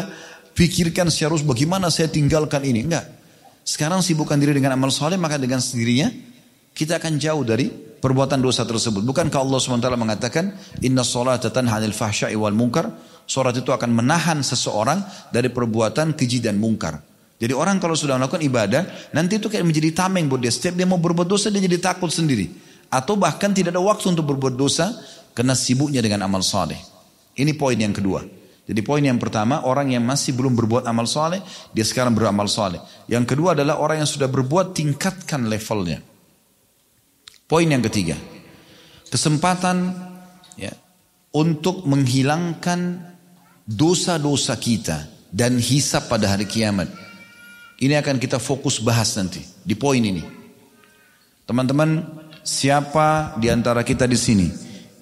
pikirkan 0.55 1.11
secara 1.13 1.35
bagaimana 1.43 1.93
saya 1.93 2.07
tinggalkan 2.09 2.63
ini. 2.63 2.87
Enggak. 2.87 3.22
Sekarang 3.63 4.03
sibukkan 4.03 4.35
diri 4.35 4.51
dengan 4.59 4.75
amal 4.75 4.91
soleh, 4.91 5.15
maka 5.15 5.39
dengan 5.39 5.63
sendirinya 5.63 6.11
kita 6.75 6.99
akan 6.99 7.15
jauh 7.15 7.43
dari 7.47 7.71
perbuatan 7.71 8.43
dosa 8.43 8.67
tersebut. 8.67 8.99
Bukankah 9.07 9.39
Allah 9.39 9.59
SWT 9.63 9.87
mengatakan, 9.95 10.51
Inna 10.83 11.07
sholat 11.07 11.47
tanha 11.47 11.79
anil 11.79 11.95
fahsya'i 11.95 12.35
wal 12.35 12.51
munkar. 12.51 12.91
Sholat 13.23 13.55
itu 13.55 13.71
akan 13.71 13.95
menahan 13.95 14.43
seseorang 14.43 14.99
dari 15.31 15.47
perbuatan 15.47 16.11
keji 16.11 16.43
dan 16.43 16.59
mungkar. 16.59 16.99
Jadi 17.39 17.55
orang 17.55 17.79
kalau 17.79 17.95
sudah 17.95 18.19
melakukan 18.19 18.43
ibadah, 18.43 18.83
nanti 19.15 19.39
itu 19.39 19.47
kayak 19.47 19.63
menjadi 19.63 19.95
tameng 19.95 20.27
buat 20.27 20.43
dia. 20.43 20.51
Setiap 20.51 20.75
dia 20.75 20.83
mau 20.83 20.99
berbuat 20.99 21.23
dosa, 21.23 21.47
dia 21.47 21.63
jadi 21.63 21.79
takut 21.79 22.11
sendiri. 22.11 22.51
Atau 22.91 23.15
bahkan 23.15 23.55
tidak 23.55 23.79
ada 23.79 23.81
waktu 23.81 24.11
untuk 24.11 24.27
berbuat 24.35 24.59
dosa, 24.59 24.91
karena 25.31 25.55
sibuknya 25.55 26.03
dengan 26.03 26.27
amal 26.27 26.43
soleh. 26.43 26.77
Ini 27.39 27.55
poin 27.55 27.79
yang 27.79 27.95
kedua. 27.95 28.42
Jadi 28.63 28.79
poin 28.79 29.03
yang 29.03 29.19
pertama, 29.19 29.67
orang 29.67 29.91
yang 29.91 30.07
masih 30.07 30.31
belum 30.39 30.55
berbuat 30.55 30.87
amal 30.87 31.03
soleh, 31.03 31.43
dia 31.75 31.83
sekarang 31.83 32.15
beramal 32.15 32.47
soleh. 32.47 32.79
Yang 33.11 33.35
kedua 33.35 33.51
adalah 33.51 33.75
orang 33.83 34.03
yang 34.03 34.09
sudah 34.09 34.31
berbuat, 34.31 34.71
tingkatkan 34.71 35.51
levelnya. 35.51 35.99
Poin 37.43 37.67
yang 37.67 37.83
ketiga, 37.83 38.15
kesempatan 39.11 39.91
ya, 40.55 40.71
untuk 41.35 41.83
menghilangkan 41.83 43.03
dosa-dosa 43.67 44.55
kita 44.55 45.11
dan 45.27 45.59
hisap 45.59 46.07
pada 46.07 46.31
hari 46.31 46.47
kiamat. 46.47 46.87
Ini 47.83 47.99
akan 47.99 48.15
kita 48.15 48.39
fokus 48.39 48.79
bahas 48.79 49.11
nanti 49.19 49.43
di 49.59 49.75
poin 49.75 49.99
ini. 49.99 50.23
Teman-teman, 51.43 51.99
siapa 52.47 53.35
di 53.35 53.51
antara 53.51 53.83
kita 53.83 54.07
di 54.07 54.15
sini 54.15 54.47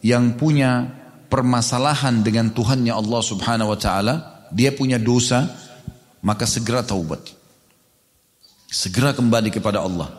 yang 0.01 0.33
punya 0.33 1.00
permasalahan 1.31 2.19
dengan 2.19 2.51
Tuhannya 2.51 2.91
Allah 2.91 3.21
Subhanahu 3.23 3.71
wa 3.71 3.79
taala, 3.79 4.15
dia 4.51 4.75
punya 4.75 4.99
dosa, 4.99 5.47
maka 6.19 6.43
segera 6.43 6.83
taubat. 6.83 7.23
Segera 8.67 9.15
kembali 9.15 9.47
kepada 9.47 9.79
Allah. 9.79 10.11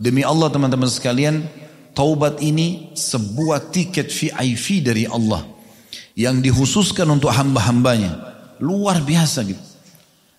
Demi 0.00 0.24
Allah 0.24 0.48
teman-teman 0.48 0.88
sekalian, 0.88 1.44
taubat 1.92 2.40
ini 2.40 2.96
sebuah 2.96 3.68
tiket 3.68 4.08
VIP 4.08 4.80
dari 4.80 5.04
Allah 5.04 5.44
yang 6.16 6.40
dikhususkan 6.40 7.06
untuk 7.12 7.28
hamba-hambanya. 7.30 8.34
Luar 8.64 9.04
biasa 9.04 9.44
gitu. 9.44 9.60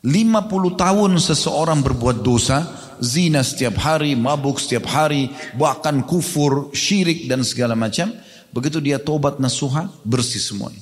50 0.06 0.78
tahun 0.78 1.12
seseorang 1.18 1.82
berbuat 1.82 2.22
dosa, 2.22 2.62
zina 3.02 3.42
setiap 3.42 3.82
hari, 3.82 4.14
mabuk 4.14 4.62
setiap 4.62 4.86
hari, 4.86 5.34
bahkan 5.58 6.06
kufur, 6.06 6.70
syirik 6.78 7.26
dan 7.26 7.42
segala 7.42 7.74
macam. 7.74 8.14
Begitu 8.56 8.80
dia 8.80 8.96
tobat 9.04 9.36
nasuha, 9.36 9.92
bersih 10.08 10.40
semuanya. 10.40 10.80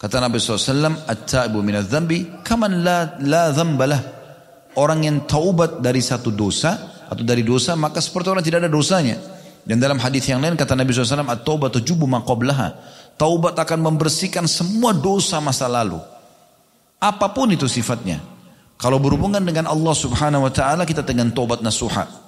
Kata 0.00 0.16
Nabi 0.16 0.40
SAW, 0.40 1.04
At-ta'ibu 1.04 1.60
minat 1.60 1.92
zambi, 1.92 2.24
kaman 2.40 2.80
la, 2.80 3.20
la 3.20 3.52
zambalah. 3.52 4.00
Orang 4.80 5.04
yang 5.04 5.28
taubat 5.28 5.84
dari 5.84 6.00
satu 6.00 6.32
dosa, 6.32 7.04
atau 7.04 7.20
dari 7.20 7.44
dosa, 7.44 7.76
maka 7.76 8.00
seperti 8.00 8.32
orang 8.32 8.40
tidak 8.40 8.64
ada 8.64 8.72
dosanya. 8.72 9.20
Dan 9.60 9.76
dalam 9.76 10.00
hadis 10.00 10.24
yang 10.24 10.40
lain 10.40 10.56
kata 10.56 10.72
Nabi 10.72 10.96
SAW, 10.96 11.28
At-taubat 11.28 11.76
tujubu 11.76 12.08
maqablaha. 12.08 12.72
Taubat 13.20 13.60
akan 13.60 13.92
membersihkan 13.92 14.48
semua 14.48 14.96
dosa 14.96 15.36
masa 15.40 15.68
lalu. 15.68 16.00
Apa 16.96 17.28
pun 17.28 17.52
itu 17.52 17.68
sifatnya. 17.68 18.24
Kalau 18.80 18.96
berhubungan 18.96 19.40
dengan 19.44 19.68
Allah 19.68 19.92
subhanahu 19.92 20.48
wa 20.48 20.52
ta'ala 20.52 20.88
kita 20.88 21.04
dengan 21.04 21.28
tobat 21.32 21.60
nasuha. 21.60 22.25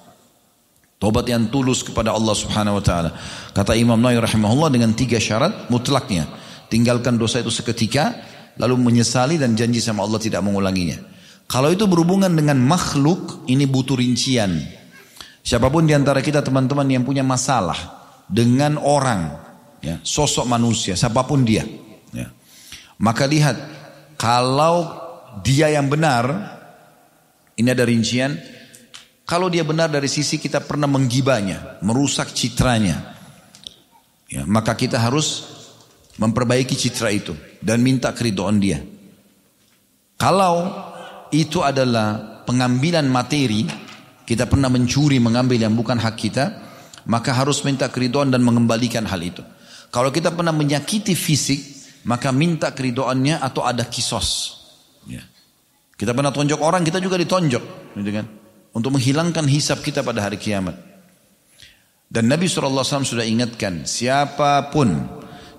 Tobat 0.99 1.25
yang 1.31 1.47
tulus 1.47 1.79
kepada 1.79 2.11
Allah 2.11 2.35
subhanahu 2.35 2.77
wa 2.77 2.83
ta'ala. 2.83 3.15
Kata 3.55 3.71
Imam 3.71 3.95
Nawawi 3.95 4.19
rahimahullah 4.19 4.67
dengan 4.67 4.91
tiga 4.91 5.15
syarat 5.15 5.71
mutlaknya. 5.71 6.27
Tinggalkan 6.67 7.15
dosa 7.15 7.39
itu 7.39 7.47
seketika. 7.47 8.19
Lalu 8.59 8.75
menyesali 8.75 9.39
dan 9.39 9.55
janji 9.55 9.79
sama 9.79 10.03
Allah 10.03 10.19
tidak 10.19 10.43
mengulanginya. 10.43 10.99
Kalau 11.47 11.71
itu 11.71 11.87
berhubungan 11.87 12.29
dengan 12.29 12.59
makhluk 12.59 13.47
ini 13.47 13.63
butuh 13.63 13.95
rincian. 13.95 14.59
Siapa 15.39 15.71
pun 15.71 15.87
di 15.87 15.95
antara 15.95 16.19
kita 16.19 16.43
teman-teman 16.43 16.85
yang 16.85 17.07
punya 17.07 17.23
masalah 17.23 17.73
dengan 18.29 18.77
orang, 18.77 19.33
ya, 19.81 19.97
sosok 20.05 20.45
manusia, 20.45 20.93
siapa 20.93 21.25
pun 21.25 21.41
dia, 21.41 21.65
ya, 22.13 22.29
maka 23.01 23.25
lihat 23.25 23.57
kalau 24.13 24.93
dia 25.41 25.73
yang 25.73 25.89
benar, 25.89 26.29
ini 27.57 27.65
ada 27.71 27.81
rincian. 27.87 28.58
Kalau 29.29 29.45
dia 29.45 29.61
benar 29.61 29.93
dari 29.93 30.09
sisi 30.09 30.41
kita 30.41 30.57
pernah 30.57 30.89
menggibanya, 30.89 31.77
merusak 31.85 32.33
citranya, 32.33 33.13
ya, 34.25 34.41
maka 34.49 34.73
kita 34.73 34.97
harus 34.97 35.45
memperbaiki 36.17 36.73
citra 36.73 37.13
itu 37.13 37.37
dan 37.61 37.77
minta 37.85 38.09
keridoan 38.09 38.57
dia. 38.57 38.81
Kalau 40.17 40.73
itu 41.29 41.61
adalah 41.61 42.41
pengambilan 42.49 43.05
materi, 43.05 43.69
kita 44.25 44.49
pernah 44.49 44.65
mencuri, 44.65 45.21
mengambil 45.21 45.61
yang 45.61 45.77
bukan 45.77 46.01
hak 46.01 46.15
kita, 46.17 46.45
maka 47.05 47.29
harus 47.29 47.61
minta 47.61 47.85
keridoan 47.85 48.33
dan 48.33 48.41
mengembalikan 48.41 49.05
hal 49.05 49.21
itu. 49.21 49.45
Kalau 49.93 50.09
kita 50.09 50.33
pernah 50.33 50.57
menyakiti 50.57 51.13
fisik, 51.13 51.61
maka 52.09 52.33
minta 52.33 52.73
keridoannya 52.73 53.45
atau 53.45 53.61
ada 53.61 53.85
kisos. 53.85 54.57
Ya. 55.05 55.21
Kita 55.93 56.17
pernah 56.17 56.33
tonjok 56.33 56.65
orang, 56.65 56.81
kita 56.81 56.97
juga 56.97 57.13
ditonjok, 57.21 57.93
gitu 57.93 58.09
kan? 58.09 58.38
Untuk 58.69 58.93
menghilangkan 58.93 59.49
hisap 59.49 59.81
kita 59.81 60.05
pada 60.05 60.25
hari 60.25 60.37
kiamat. 60.37 60.77
Dan 62.09 62.25
Nabi 62.25 62.49
SAW 62.49 63.05
sudah 63.05 63.25
ingatkan, 63.25 63.85
siapa 63.85 64.73
pun 64.73 64.93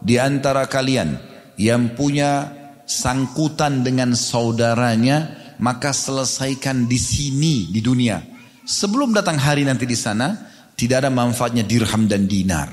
di 0.03 0.19
antara 0.19 0.67
kalian 0.67 1.15
yang 1.55 1.95
punya 1.95 2.51
sangkutan 2.87 3.87
dengan 3.87 4.19
saudaranya, 4.19 5.39
maka 5.63 5.95
selesaikan 5.95 6.91
di 6.91 6.99
sini 6.99 7.71
di 7.71 7.79
dunia. 7.79 8.19
Sebelum 8.67 9.15
datang 9.15 9.39
hari 9.39 9.63
nanti 9.63 9.87
di 9.87 9.95
sana, 9.95 10.35
tidak 10.75 11.07
ada 11.07 11.11
manfaatnya 11.11 11.63
dirham 11.63 12.11
dan 12.11 12.27
dinar. 12.27 12.71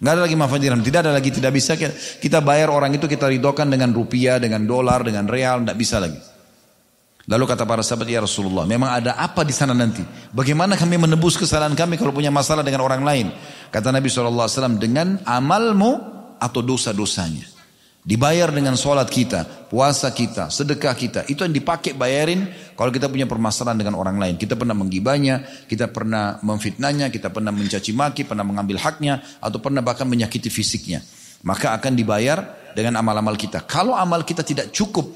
Nggak 0.00 0.12
ada 0.16 0.22
lagi 0.24 0.36
manfaat 0.36 0.60
dirham. 0.64 0.80
Tidak 0.80 1.00
ada 1.04 1.12
lagi, 1.12 1.28
tidak 1.28 1.52
bisa 1.52 1.76
kita 2.20 2.40
bayar 2.40 2.72
orang 2.72 2.96
itu 2.96 3.04
kita 3.04 3.28
ridokan 3.28 3.68
dengan 3.68 3.92
rupiah, 3.92 4.40
dengan 4.40 4.64
dolar, 4.64 5.04
dengan 5.04 5.28
real, 5.28 5.60
tidak 5.60 5.76
bisa 5.76 6.00
lagi. 6.00 6.20
Lalu 7.30 7.46
kata 7.46 7.62
para 7.62 7.78
sahabat, 7.86 8.10
ya 8.10 8.18
Rasulullah, 8.18 8.66
memang 8.66 8.90
ada 8.90 9.14
apa 9.14 9.46
di 9.46 9.54
sana 9.54 9.70
nanti? 9.70 10.02
Bagaimana 10.34 10.74
kami 10.74 10.98
menebus 10.98 11.38
kesalahan 11.38 11.78
kami 11.78 11.94
kalau 11.94 12.10
punya 12.10 12.26
masalah 12.26 12.66
dengan 12.66 12.82
orang 12.82 13.06
lain? 13.06 13.30
Kata 13.70 13.94
Nabi 13.94 14.10
SAW, 14.10 14.50
dengan 14.82 15.22
amalmu 15.22 15.90
atau 16.42 16.58
dosa-dosanya. 16.58 17.46
Dibayar 18.02 18.50
dengan 18.50 18.74
sholat 18.74 19.06
kita, 19.06 19.70
puasa 19.70 20.10
kita, 20.10 20.50
sedekah 20.50 20.96
kita. 20.98 21.20
Itu 21.30 21.46
yang 21.46 21.54
dipakai 21.54 21.94
bayarin 21.94 22.50
kalau 22.74 22.90
kita 22.90 23.06
punya 23.06 23.30
permasalahan 23.30 23.78
dengan 23.78 23.94
orang 23.94 24.18
lain. 24.18 24.34
Kita 24.34 24.58
pernah 24.58 24.74
menggibanya, 24.74 25.46
kita 25.70 25.86
pernah 25.86 26.40
memfitnahnya, 26.42 27.14
kita 27.14 27.30
pernah 27.30 27.54
mencaci 27.54 27.94
maki, 27.94 28.26
pernah 28.26 28.42
mengambil 28.42 28.82
haknya, 28.82 29.22
atau 29.38 29.62
pernah 29.62 29.86
bahkan 29.86 30.08
menyakiti 30.08 30.50
fisiknya. 30.50 31.04
Maka 31.46 31.78
akan 31.78 31.94
dibayar 31.94 32.72
dengan 32.74 32.98
amal-amal 32.98 33.38
kita. 33.38 33.62
Kalau 33.70 33.94
amal 33.94 34.26
kita 34.26 34.42
tidak 34.42 34.74
cukup, 34.74 35.06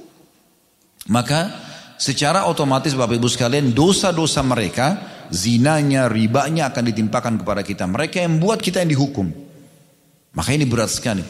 maka 1.11 1.74
secara 1.99 2.47
otomatis 2.47 2.93
Bapak 2.95 3.19
Ibu 3.19 3.29
sekalian 3.31 3.73
dosa-dosa 3.75 4.43
mereka, 4.45 5.01
zinanya, 5.33 6.11
ribanya 6.11 6.71
akan 6.71 6.85
ditimpakan 6.91 7.35
kepada 7.41 7.63
kita. 7.65 7.85
Mereka 7.89 8.23
yang 8.23 8.39
buat 8.39 8.61
kita 8.61 8.83
yang 8.83 8.93
dihukum. 8.93 9.31
Maka 10.35 10.51
ini 10.51 10.67
berat 10.67 10.91
sekali. 10.91 11.23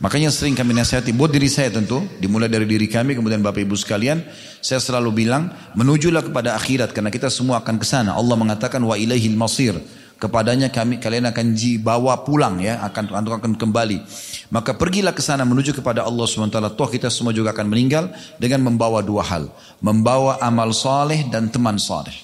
Makanya 0.00 0.32
sering 0.32 0.56
kami 0.56 0.72
nasihati 0.72 1.12
buat 1.12 1.28
diri 1.28 1.52
saya 1.52 1.68
tentu, 1.68 2.00
dimulai 2.16 2.48
dari 2.48 2.64
diri 2.64 2.88
kami 2.88 3.12
kemudian 3.12 3.44
Bapak 3.44 3.60
Ibu 3.68 3.76
sekalian, 3.76 4.24
saya 4.64 4.80
selalu 4.80 5.12
bilang 5.12 5.52
menujulah 5.76 6.24
kepada 6.24 6.56
akhirat 6.56 6.96
karena 6.96 7.12
kita 7.12 7.28
semua 7.28 7.60
akan 7.60 7.76
ke 7.76 7.84
sana. 7.84 8.16
Allah 8.16 8.32
mengatakan 8.32 8.80
wa 8.80 8.96
ilaihil 8.96 9.36
masir. 9.36 9.76
Kepadanya 10.20 10.68
kami 10.68 11.00
kalian 11.00 11.32
akan 11.32 11.56
dibawa 11.56 12.20
pulang 12.28 12.60
ya, 12.60 12.84
akan 12.84 13.16
akan 13.24 13.56
kembali. 13.56 14.04
Maka 14.52 14.76
pergilah 14.76 15.16
ke 15.16 15.24
sana 15.24 15.48
menuju 15.48 15.72
kepada 15.72 16.04
Allah 16.04 16.28
SWT. 16.28 16.60
Toh 16.76 16.88
kita 16.92 17.08
semua 17.08 17.32
juga 17.32 17.56
akan 17.56 17.66
meninggal 17.72 18.12
dengan 18.36 18.68
membawa 18.68 19.00
dua 19.00 19.24
hal. 19.24 19.48
Membawa 19.80 20.36
amal 20.44 20.76
soleh 20.76 21.24
dan 21.32 21.48
teman 21.48 21.80
soleh. 21.80 22.14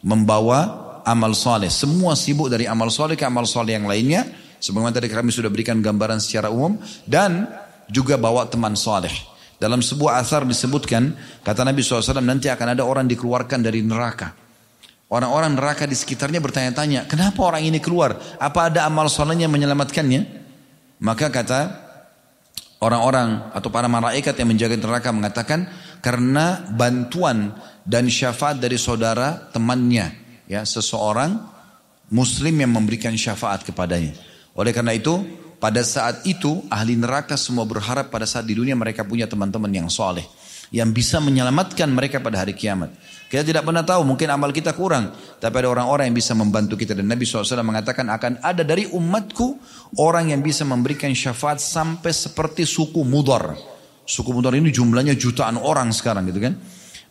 Membawa 0.00 1.00
amal 1.04 1.36
soleh. 1.36 1.68
Semua 1.68 2.16
sibuk 2.16 2.48
dari 2.48 2.64
amal 2.64 2.88
soleh 2.88 3.20
ke 3.20 3.28
amal 3.28 3.44
soleh 3.44 3.76
yang 3.76 3.84
lainnya 3.84 4.24
Sebagaimana 4.62 4.94
tadi 4.94 5.10
kami 5.10 5.34
sudah 5.34 5.50
berikan 5.50 5.82
gambaran 5.82 6.22
secara 6.22 6.46
umum 6.46 6.78
dan 7.02 7.50
juga 7.90 8.14
bawa 8.14 8.46
teman 8.46 8.78
saleh. 8.78 9.10
Dalam 9.58 9.82
sebuah 9.82 10.22
asar 10.22 10.46
disebutkan, 10.46 11.18
kata 11.42 11.66
Nabi 11.66 11.82
SAW, 11.82 12.22
nanti 12.22 12.46
akan 12.46 12.78
ada 12.78 12.86
orang 12.86 13.10
dikeluarkan 13.10 13.58
dari 13.58 13.82
neraka. 13.82 14.41
Orang-orang 15.12 15.60
neraka 15.60 15.84
di 15.84 15.92
sekitarnya 15.92 16.40
bertanya-tanya, 16.40 17.04
kenapa 17.04 17.44
orang 17.44 17.60
ini 17.60 17.84
keluar? 17.84 18.16
Apa 18.40 18.72
ada 18.72 18.88
amal 18.88 19.12
solehnya 19.12 19.44
menyelamatkannya? 19.44 20.24
Maka 21.04 21.28
kata 21.28 21.60
orang-orang 22.80 23.52
atau 23.52 23.68
para 23.68 23.92
malaikat 23.92 24.32
yang 24.40 24.48
menjaga 24.48 24.80
neraka 24.80 25.12
mengatakan, 25.12 25.68
karena 26.00 26.64
bantuan 26.72 27.52
dan 27.84 28.08
syafaat 28.08 28.56
dari 28.56 28.80
saudara 28.80 29.52
temannya, 29.52 30.16
ya 30.48 30.64
seseorang 30.64 31.36
muslim 32.08 32.64
yang 32.64 32.72
memberikan 32.72 33.12
syafaat 33.12 33.68
kepadanya. 33.68 34.16
Oleh 34.56 34.72
karena 34.72 34.96
itu, 34.96 35.28
pada 35.60 35.84
saat 35.84 36.24
itu 36.24 36.64
ahli 36.72 36.96
neraka 36.96 37.36
semua 37.36 37.68
berharap 37.68 38.08
pada 38.08 38.24
saat 38.24 38.48
di 38.48 38.56
dunia 38.56 38.72
mereka 38.72 39.04
punya 39.04 39.28
teman-teman 39.28 39.68
yang 39.76 39.92
soleh. 39.92 40.24
Yang 40.72 40.90
bisa 40.96 41.20
menyelamatkan 41.20 41.92
mereka 41.92 42.24
pada 42.24 42.40
hari 42.40 42.56
kiamat. 42.56 42.96
Kita 43.28 43.44
tidak 43.44 43.64
pernah 43.64 43.80
tahu, 43.80 44.04
mungkin 44.04 44.28
amal 44.28 44.52
kita 44.52 44.76
kurang. 44.76 45.12
Tapi 45.40 45.54
ada 45.56 45.72
orang-orang 45.72 46.12
yang 46.12 46.16
bisa 46.16 46.36
membantu 46.36 46.76
kita. 46.76 46.92
Dan 46.92 47.08
Nabi 47.08 47.24
SAW 47.24 47.64
mengatakan 47.64 48.08
akan 48.12 48.44
ada 48.44 48.60
dari 48.60 48.88
umatku 48.88 49.56
orang 50.00 50.36
yang 50.36 50.44
bisa 50.44 50.68
memberikan 50.68 51.08
syafaat 51.16 51.56
sampai 51.56 52.12
seperti 52.12 52.68
suku 52.68 53.00
mudar. 53.04 53.56
Suku 54.04 54.36
mudar 54.36 54.52
ini 54.52 54.68
jumlahnya 54.68 55.16
jutaan 55.16 55.56
orang 55.56 55.96
sekarang 55.96 56.28
gitu 56.28 56.44
kan. 56.44 56.60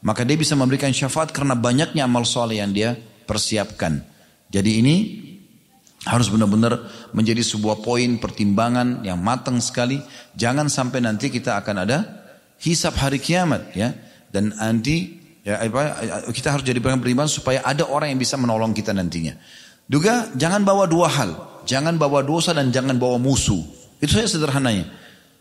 Maka 0.06 0.22
dia 0.22 0.38
bisa 0.38 0.54
memberikan 0.54 0.94
syafaat 0.94 1.34
karena 1.34 1.58
banyaknya 1.58 2.06
amal 2.06 2.22
soleh 2.22 2.62
yang 2.62 2.70
dia 2.70 2.94
persiapkan. 3.26 4.06
Jadi 4.54 4.72
ini 4.78 4.96
harus 6.06 6.30
benar-benar 6.30 6.86
menjadi 7.18 7.42
sebuah 7.42 7.82
poin 7.82 8.22
pertimbangan 8.22 9.02
yang 9.02 9.18
matang 9.18 9.58
sekali. 9.58 9.98
Jangan 10.38 10.70
sampai 10.70 11.02
nanti 11.02 11.34
kita 11.34 11.58
akan 11.58 11.76
ada 11.82 12.21
hisap 12.62 12.96
hari 13.02 13.18
kiamat 13.18 13.74
ya. 13.74 13.92
Dan 14.32 14.56
nanti 14.56 15.20
ya 15.44 15.60
kita 16.32 16.56
harus 16.56 16.64
jadi 16.64 16.80
beriman 16.80 17.28
supaya 17.28 17.66
ada 17.66 17.84
orang 17.90 18.16
yang 18.16 18.22
bisa 18.22 18.40
menolong 18.40 18.72
kita 18.72 18.96
nantinya. 18.96 19.36
Juga 19.92 20.32
jangan 20.40 20.64
bawa 20.64 20.88
dua 20.88 21.12
hal. 21.12 21.32
Jangan 21.68 22.00
bawa 22.00 22.24
dosa 22.26 22.56
dan 22.56 22.72
jangan 22.72 22.96
bawa 22.96 23.20
musuh. 23.22 23.60
Itu 24.02 24.18
saja 24.18 24.40
sederhananya. 24.40 24.88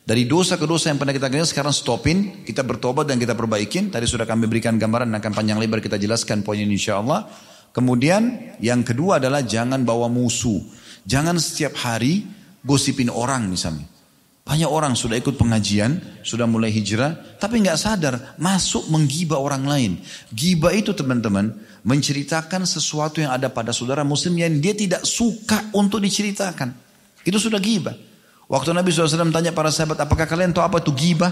Dari 0.04 0.26
dosa 0.26 0.58
ke 0.58 0.66
dosa 0.66 0.90
yang 0.90 0.98
pernah 0.98 1.14
kita 1.14 1.30
kerjakan 1.30 1.48
sekarang 1.48 1.74
stopin, 1.76 2.42
kita 2.42 2.66
bertobat 2.66 3.06
dan 3.06 3.16
kita 3.20 3.38
perbaikin. 3.38 3.94
Tadi 3.94 4.04
sudah 4.10 4.26
kami 4.26 4.50
berikan 4.50 4.74
gambaran 4.74 5.06
dan 5.06 5.16
akan 5.22 5.32
panjang 5.32 5.56
lebar 5.60 5.78
kita 5.78 6.00
jelaskan 6.02 6.42
poin 6.42 6.58
ini 6.58 6.74
insya 6.74 6.98
Allah. 6.98 7.30
Kemudian 7.70 8.56
yang 8.58 8.82
kedua 8.82 9.22
adalah 9.22 9.46
jangan 9.46 9.86
bawa 9.86 10.10
musuh. 10.10 10.58
Jangan 11.06 11.38
setiap 11.38 11.78
hari 11.78 12.26
gosipin 12.66 13.06
orang 13.06 13.46
misalnya. 13.46 13.86
Banyak 14.50 14.66
orang 14.66 14.98
sudah 14.98 15.14
ikut 15.14 15.38
pengajian, 15.38 16.02
sudah 16.26 16.42
mulai 16.42 16.74
hijrah, 16.74 17.38
tapi 17.38 17.62
nggak 17.62 17.78
sadar 17.78 18.34
masuk 18.34 18.90
menggiba 18.90 19.38
orang 19.38 19.62
lain. 19.62 19.92
Giba 20.34 20.74
itu 20.74 20.90
teman-teman 20.90 21.54
menceritakan 21.86 22.66
sesuatu 22.66 23.22
yang 23.22 23.30
ada 23.30 23.46
pada 23.46 23.70
saudara 23.70 24.02
muslim 24.02 24.34
yang 24.42 24.58
dia 24.58 24.74
tidak 24.74 25.06
suka 25.06 25.70
untuk 25.70 26.02
diceritakan. 26.02 26.74
Itu 27.22 27.38
sudah 27.38 27.62
giba. 27.62 27.94
Waktu 28.50 28.74
Nabi 28.74 28.90
SAW 28.90 29.30
tanya 29.30 29.54
para 29.54 29.70
sahabat, 29.70 30.02
apakah 30.02 30.26
kalian 30.26 30.50
tahu 30.50 30.66
apa 30.66 30.82
itu 30.82 30.90
gibah? 30.98 31.30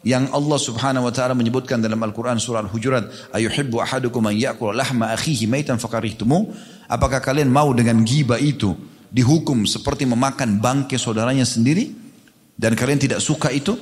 Yang 0.00 0.32
Allah 0.32 0.56
subhanahu 0.56 1.04
wa 1.04 1.12
ta'ala 1.12 1.36
menyebutkan 1.36 1.84
dalam 1.84 2.00
Al-Quran 2.00 2.40
surah 2.40 2.64
Al-Hujurat. 2.64 3.36
Ayuhibbu 3.36 3.84
ahadukum 3.84 4.24
an 4.24 4.32
ya'kul 4.32 4.72
lahma 4.72 5.12
akhihi 5.12 5.44
maitan 5.44 5.76
fakarihtumu. 5.76 6.56
Apakah 6.88 7.20
kalian 7.20 7.52
mau 7.52 7.68
dengan 7.76 8.00
gibah 8.00 8.40
itu 8.40 8.72
dihukum 9.12 9.68
seperti 9.68 10.08
memakan 10.08 10.56
bangkai 10.56 10.96
saudaranya 10.96 11.44
sendiri? 11.44 12.05
Dan 12.56 12.72
kalian 12.72 12.96
tidak 12.96 13.20
suka 13.20 13.52
itu? 13.52 13.76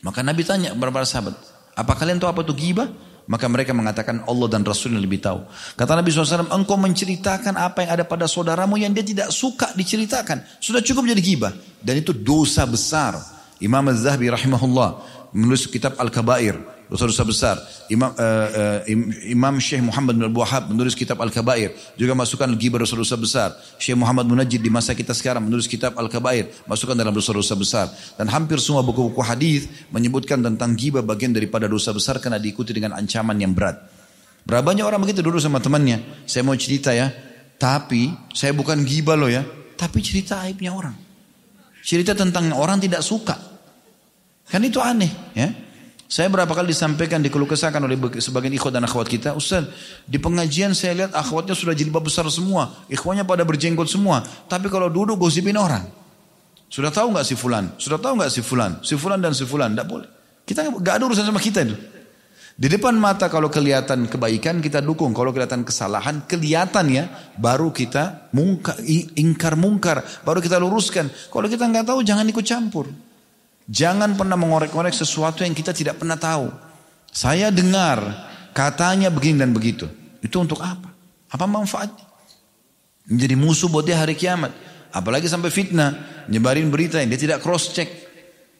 Maka 0.00 0.24
Nabi 0.24 0.44
tanya 0.44 0.72
kepada 0.72 0.92
para 0.92 1.06
sahabat, 1.08 1.36
apa 1.76 1.92
kalian 1.96 2.20
tahu 2.20 2.28
apa 2.32 2.40
itu 2.44 2.56
gibah? 2.56 2.88
Maka 3.24 3.48
mereka 3.48 3.72
mengatakan 3.72 4.20
Allah 4.28 4.52
dan 4.52 4.60
Rasul 4.68 4.92
yang 4.92 5.00
lebih 5.00 5.16
tahu. 5.16 5.48
Kata 5.80 5.96
Nabi 5.96 6.12
SAW, 6.12 6.52
engkau 6.52 6.76
menceritakan 6.76 7.56
apa 7.56 7.80
yang 7.80 7.90
ada 7.96 8.04
pada 8.04 8.28
saudaramu 8.28 8.76
yang 8.76 8.92
dia 8.92 9.00
tidak 9.00 9.32
suka 9.32 9.72
diceritakan. 9.72 10.44
Sudah 10.60 10.84
cukup 10.84 11.08
jadi 11.08 11.22
gibah. 11.24 11.52
Dan 11.80 12.04
itu 12.04 12.12
dosa 12.12 12.68
besar. 12.68 13.16
Imam 13.64 13.80
Az-Zahabi 13.88 14.28
rahimahullah 14.28 15.00
menulis 15.32 15.64
kitab 15.64 15.96
Al-Kabair 15.96 16.73
dosa-dosa 16.88 17.24
besar. 17.24 17.56
Imam 17.88 18.12
uh, 18.12 18.80
uh, 18.84 19.28
Imam 19.28 19.56
Syekh 19.60 19.80
Muhammad 19.84 20.20
bin 20.20 20.28
Wahab 20.36 20.68
menulis 20.68 20.92
kitab 20.92 21.20
Al-Kabair, 21.20 21.72
juga 21.96 22.12
masukkan 22.12 22.48
ghibah 22.52 22.80
dosa-dosa 22.84 23.16
besar. 23.16 23.48
Syekh 23.80 23.96
Muhammad 23.96 24.28
Munajjid 24.28 24.60
di 24.60 24.68
masa 24.68 24.92
kita 24.92 25.16
sekarang 25.16 25.48
menulis 25.48 25.64
kitab 25.64 25.96
Al-Kabair, 25.96 26.64
masukkan 26.68 26.96
dalam 26.96 27.12
dosa-dosa 27.12 27.54
besar. 27.56 27.86
Dan 28.20 28.28
hampir 28.28 28.60
semua 28.60 28.84
buku-buku 28.84 29.20
hadis 29.24 29.68
menyebutkan 29.88 30.40
tentang 30.44 30.76
ghibah 30.76 31.00
bagian 31.00 31.32
daripada 31.32 31.66
dosa 31.66 31.90
besar 31.92 32.20
karena 32.20 32.36
diikuti 32.36 32.76
dengan 32.76 32.94
ancaman 32.94 33.36
yang 33.40 33.56
berat. 33.56 33.80
Berapa 34.44 34.60
banyak 34.60 34.84
orang 34.84 35.00
begitu 35.00 35.24
dulu 35.24 35.40
sama 35.40 35.56
temannya. 35.56 36.28
Saya 36.28 36.44
mau 36.44 36.52
cerita 36.52 36.92
ya, 36.92 37.08
tapi 37.56 38.12
saya 38.36 38.52
bukan 38.52 38.84
ghibah 38.84 39.16
loh 39.16 39.32
ya, 39.32 39.40
tapi 39.80 40.04
cerita 40.04 40.44
aibnya 40.44 40.76
orang. 40.76 40.92
Cerita 41.80 42.12
tentang 42.12 42.52
orang 42.52 42.80
tidak 42.80 43.00
suka. 43.00 43.36
Kan 44.44 44.60
itu 44.64 44.80
aneh 44.80 45.08
ya. 45.32 45.63
Saya 46.14 46.30
berapa 46.30 46.46
kali 46.46 46.70
disampaikan, 46.70 47.18
dikeluh 47.18 47.50
kesahkan 47.50 47.82
oleh 47.82 47.98
sebagian 48.22 48.54
ikhwat 48.54 48.78
dan 48.78 48.86
akhwat 48.86 49.10
kita. 49.10 49.34
Ustaz, 49.34 49.66
di 50.06 50.22
pengajian 50.22 50.70
saya 50.70 50.94
lihat 50.94 51.10
akhwatnya 51.10 51.58
sudah 51.58 51.74
jilbab 51.74 52.06
besar 52.06 52.22
semua. 52.30 52.70
Ikhwanya 52.86 53.26
pada 53.26 53.42
berjenggot 53.42 53.90
semua. 53.90 54.22
Tapi 54.46 54.70
kalau 54.70 54.86
duduk 54.86 55.18
gosipin 55.18 55.58
orang. 55.58 55.82
Sudah 56.70 56.94
tahu 56.94 57.18
nggak 57.18 57.26
si 57.26 57.34
fulan? 57.34 57.74
Sudah 57.82 57.98
tahu 57.98 58.22
nggak 58.22 58.30
si 58.30 58.46
fulan? 58.46 58.78
Si 58.86 58.94
fulan 58.94 59.18
dan 59.18 59.34
si 59.34 59.42
fulan. 59.42 59.74
Tidak 59.74 59.86
boleh. 59.90 60.06
Kita 60.46 60.62
nggak 60.70 60.94
ada 60.94 61.02
urusan 61.02 61.26
sama 61.26 61.42
kita 61.42 61.66
itu. 61.66 61.74
Di 62.54 62.70
depan 62.70 62.94
mata 62.94 63.26
kalau 63.26 63.50
kelihatan 63.50 64.06
kebaikan 64.06 64.62
kita 64.62 64.78
dukung, 64.78 65.10
kalau 65.10 65.34
kelihatan 65.34 65.66
kesalahan 65.66 66.22
kelihatan 66.30 66.94
ya, 66.94 67.10
baru 67.34 67.74
kita 67.74 68.30
mungkar, 68.30 68.78
ingkar 69.18 69.58
mungkar, 69.58 70.06
baru 70.22 70.38
kita 70.38 70.62
luruskan. 70.62 71.10
Kalau 71.10 71.50
kita 71.50 71.66
nggak 71.66 71.90
tahu 71.90 72.06
jangan 72.06 72.22
ikut 72.30 72.46
campur. 72.46 72.86
Jangan 73.64 74.12
pernah 74.12 74.36
mengorek-ngorek 74.36 74.92
sesuatu 74.92 75.40
yang 75.40 75.56
kita 75.56 75.72
tidak 75.72 75.96
pernah 75.96 76.20
tahu. 76.20 76.52
Saya 77.08 77.48
dengar 77.48 78.02
katanya 78.52 79.08
begini 79.08 79.40
dan 79.40 79.56
begitu. 79.56 79.88
Itu 80.20 80.44
untuk 80.44 80.60
apa? 80.60 80.92
Apa 81.32 81.48
manfaatnya? 81.48 82.04
Menjadi 83.08 83.36
musuh 83.36 83.68
buat 83.72 83.84
dia 83.84 83.96
hari 83.96 84.16
kiamat. 84.16 84.52
Apalagi 84.92 85.28
sampai 85.28 85.48
fitnah. 85.48 86.24
Nyebarin 86.28 86.68
berita 86.68 87.00
yang 87.00 87.08
dia 87.08 87.20
tidak 87.20 87.40
cross 87.40 87.72
check. 87.72 87.88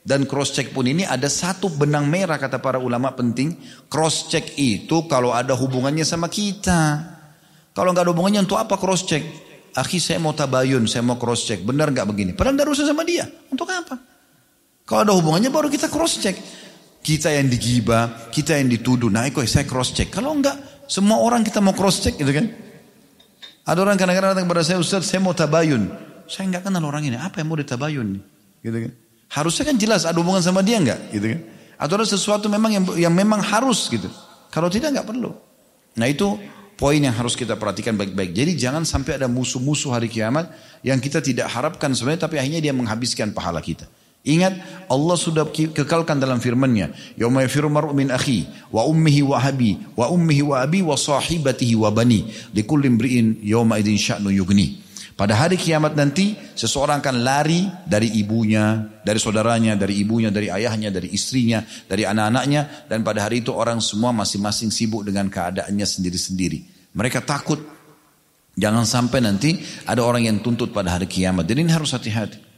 Dan 0.05 0.29
cross 0.29 0.53
check 0.53 0.73
pun 0.73 0.85
ini 0.85 1.09
ada 1.09 1.33
satu 1.33 1.73
benang 1.73 2.05
merah 2.09 2.37
kata 2.37 2.61
para 2.61 2.77
ulama 2.77 3.13
penting. 3.13 3.57
Cross 3.89 4.29
check 4.29 4.57
itu 4.57 5.05
kalau 5.09 5.33
ada 5.33 5.57
hubungannya 5.57 6.05
sama 6.05 6.29
kita. 6.29 7.13
Kalau 7.73 7.93
nggak 7.93 8.05
ada 8.09 8.13
hubungannya 8.13 8.45
untuk 8.45 8.61
apa 8.61 8.77
cross 8.77 9.05
check? 9.05 9.25
Akhi 9.75 9.99
saya 9.99 10.23
mau 10.23 10.37
tabayun, 10.37 10.87
saya 10.87 11.03
mau 11.03 11.17
cross 11.17 11.49
check. 11.49 11.65
Benar 11.65 11.91
nggak 11.91 12.07
begini? 12.07 12.31
Padahal 12.37 12.55
nggak 12.55 12.69
urusan 12.69 12.87
sama 12.87 13.03
dia. 13.03 13.27
Untuk 13.49 13.67
apa? 13.67 14.14
Kalau 14.85 15.01
ada 15.01 15.13
hubungannya 15.17 15.49
baru 15.49 15.73
kita 15.73 15.89
cross 15.89 16.21
check. 16.21 16.37
Kita 17.05 17.29
yang 17.29 17.53
digibah, 17.53 18.33
kita 18.33 18.57
yang 18.57 18.69
dituduh. 18.69 19.13
Nah, 19.13 19.29
kok 19.29 19.45
saya 19.45 19.69
cross 19.69 19.93
check. 19.93 20.09
Kalau 20.09 20.33
enggak, 20.33 20.57
semua 20.89 21.21
orang 21.21 21.45
kita 21.45 21.61
mau 21.61 21.77
cross 21.77 22.01
check 22.01 22.17
gitu 22.17 22.33
kan. 22.33 22.49
Ada 23.65 23.81
orang 23.81 23.97
kadang-kadang 23.97 24.37
datang 24.37 24.45
kepada 24.49 24.65
saya, 24.65 24.77
Ustaz, 24.81 25.09
saya 25.09 25.21
mau 25.21 25.37
tabayun. 25.37 25.89
Saya 26.29 26.49
enggak 26.49 26.69
kenal 26.69 26.85
orang 26.85 27.05
ini. 27.05 27.17
Apa 27.17 27.41
yang 27.45 27.49
mau 27.53 27.61
ditabayun? 27.61 28.21
Gitu 28.61 28.79
kan. 28.89 28.93
Harusnya 29.33 29.65
kan 29.69 29.77
jelas 29.77 30.09
ada 30.09 30.17
hubungan 30.21 30.41
sama 30.41 30.61
dia 30.61 30.81
enggak, 30.81 31.01
gitu 31.13 31.27
kan. 31.33 31.41
Atau 31.81 32.01
ada 32.01 32.07
sesuatu 32.09 32.47
memang 32.49 32.73
yang, 32.73 32.85
yang 32.97 33.13
memang 33.13 33.41
harus 33.41 33.89
gitu. 33.89 34.09
Kalau 34.49 34.69
tidak 34.73 34.97
enggak 34.97 35.09
perlu. 35.09 35.33
Nah 35.97 36.07
itu 36.09 36.41
poin 36.77 37.01
yang 37.01 37.15
harus 37.15 37.37
kita 37.37 37.57
perhatikan 37.57 37.97
baik-baik. 37.97 38.33
Jadi 38.33 38.53
jangan 38.57 38.85
sampai 38.85 39.17
ada 39.21 39.29
musuh-musuh 39.29 39.93
hari 39.93 40.09
kiamat 40.09 40.51
yang 40.81 41.01
kita 41.01 41.21
tidak 41.21 41.51
harapkan 41.51 41.93
sebenarnya 41.93 42.27
tapi 42.29 42.37
akhirnya 42.41 42.61
dia 42.65 42.75
menghabiskan 42.75 43.33
pahala 43.33 43.63
kita. 43.63 43.87
Ingat 44.25 44.89
Allah 44.89 45.17
sudah 45.21 45.45
kekalkan 45.53 46.17
dalam 46.17 46.41
firman-Nya, 46.41 46.97
"Yauma 47.21 47.45
yafiru 47.45 47.69
mar'u 47.69 47.93
min 47.93 48.09
akhi 48.09 48.49
wa 48.73 48.89
ummihi 48.89 49.21
wa 49.21 49.37
abi 49.37 49.77
wa 49.93 50.09
ummihi 50.09 50.41
wa 50.41 50.65
abi 50.65 50.81
wa 50.81 50.97
sahibatihi 50.97 51.77
wa 51.77 51.93
bani 51.93 52.25
likulli 52.57 52.89
imri'in 52.89 53.45
yauma 53.45 53.77
idzin 53.77 54.01
sya'nu 54.01 54.33
yughni." 54.33 54.81
Pada 55.15 55.37
hari 55.37 55.61
kiamat 55.61 55.95
nanti 55.95 56.35
seseorang 56.57 56.99
akan 56.99 57.23
lari 57.23 57.69
dari 57.87 58.17
ibunya, 58.19 58.83
dari 59.05 59.21
saudaranya, 59.21 59.79
dari 59.79 60.01
ibunya, 60.03 60.33
dari 60.33 60.51
ayahnya, 60.51 60.91
dari 60.91 61.13
istrinya, 61.13 61.63
dari 61.87 62.03
anak-anaknya 62.03 62.91
dan 62.91 63.07
pada 63.07 63.29
hari 63.29 63.45
itu 63.45 63.55
orang 63.55 63.79
semua 63.79 64.11
masing-masing 64.11 64.75
sibuk 64.75 65.07
dengan 65.07 65.31
keadaannya 65.31 65.87
sendiri-sendiri. 65.87 66.91
Mereka 66.97 67.23
takut 67.23 67.63
jangan 68.57 68.89
sampai 68.89 69.21
nanti 69.23 69.61
ada 69.85 70.03
orang 70.03 70.27
yang 70.27 70.41
tuntut 70.41 70.75
pada 70.75 70.97
hari 70.97 71.07
kiamat. 71.07 71.47
Jadi 71.47 71.63
ini 71.63 71.71
harus 71.71 71.95
hati-hati. 71.95 72.54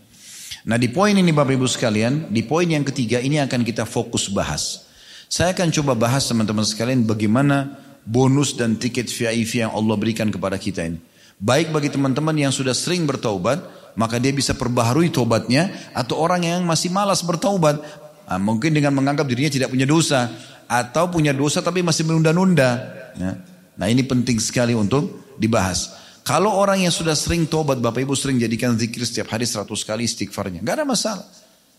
Nah 0.66 0.74
di 0.74 0.90
poin 0.90 1.14
ini 1.14 1.30
Bapak 1.30 1.54
Ibu 1.54 1.70
sekalian, 1.70 2.26
di 2.34 2.42
poin 2.42 2.66
yang 2.66 2.82
ketiga 2.82 3.22
ini 3.22 3.38
akan 3.38 3.62
kita 3.62 3.86
fokus 3.86 4.26
bahas. 4.26 4.82
Saya 5.30 5.54
akan 5.54 5.70
coba 5.70 5.94
bahas 5.94 6.26
teman-teman 6.26 6.66
sekalian 6.66 7.06
bagaimana 7.06 7.78
bonus 8.02 8.58
dan 8.58 8.74
tiket 8.74 9.06
VIP 9.06 9.62
yang 9.62 9.70
Allah 9.70 9.94
berikan 9.94 10.26
kepada 10.26 10.58
kita 10.58 10.82
ini. 10.90 10.98
Baik 11.38 11.70
bagi 11.70 11.86
teman-teman 11.86 12.34
yang 12.34 12.50
sudah 12.50 12.74
sering 12.74 13.06
bertaubat, 13.06 13.62
maka 13.94 14.18
dia 14.18 14.34
bisa 14.34 14.58
perbaharui 14.58 15.14
tobatnya. 15.14 15.70
Atau 15.94 16.18
orang 16.18 16.42
yang 16.42 16.66
masih 16.66 16.90
malas 16.90 17.22
bertaubat, 17.22 17.78
nah, 18.26 18.40
mungkin 18.42 18.74
dengan 18.74 18.90
menganggap 18.90 19.26
dirinya 19.30 19.54
tidak 19.54 19.70
punya 19.70 19.86
dosa. 19.86 20.34
Atau 20.66 21.14
punya 21.14 21.30
dosa 21.30 21.62
tapi 21.62 21.86
masih 21.86 22.10
menunda-nunda. 22.10 22.70
Nah, 23.22 23.34
nah 23.78 23.86
ini 23.86 24.02
penting 24.02 24.42
sekali 24.42 24.74
untuk 24.74 25.30
dibahas. 25.38 26.05
Kalau 26.26 26.58
orang 26.58 26.82
yang 26.82 26.90
sudah 26.90 27.14
sering 27.14 27.46
tobat, 27.46 27.78
Bapak 27.78 28.02
Ibu 28.02 28.18
sering 28.18 28.42
jadikan 28.42 28.74
zikir 28.74 29.06
setiap 29.06 29.30
hari 29.30 29.46
100 29.46 29.62
kali 29.86 30.10
istighfarnya. 30.10 30.58
Gak 30.58 30.82
ada 30.82 30.82
masalah. 30.82 31.22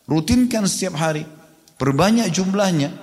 Rutinkan 0.07 0.63
setiap 0.71 0.95
hari. 0.95 1.27
Perbanyak 1.75 2.31
jumlahnya. 2.31 2.95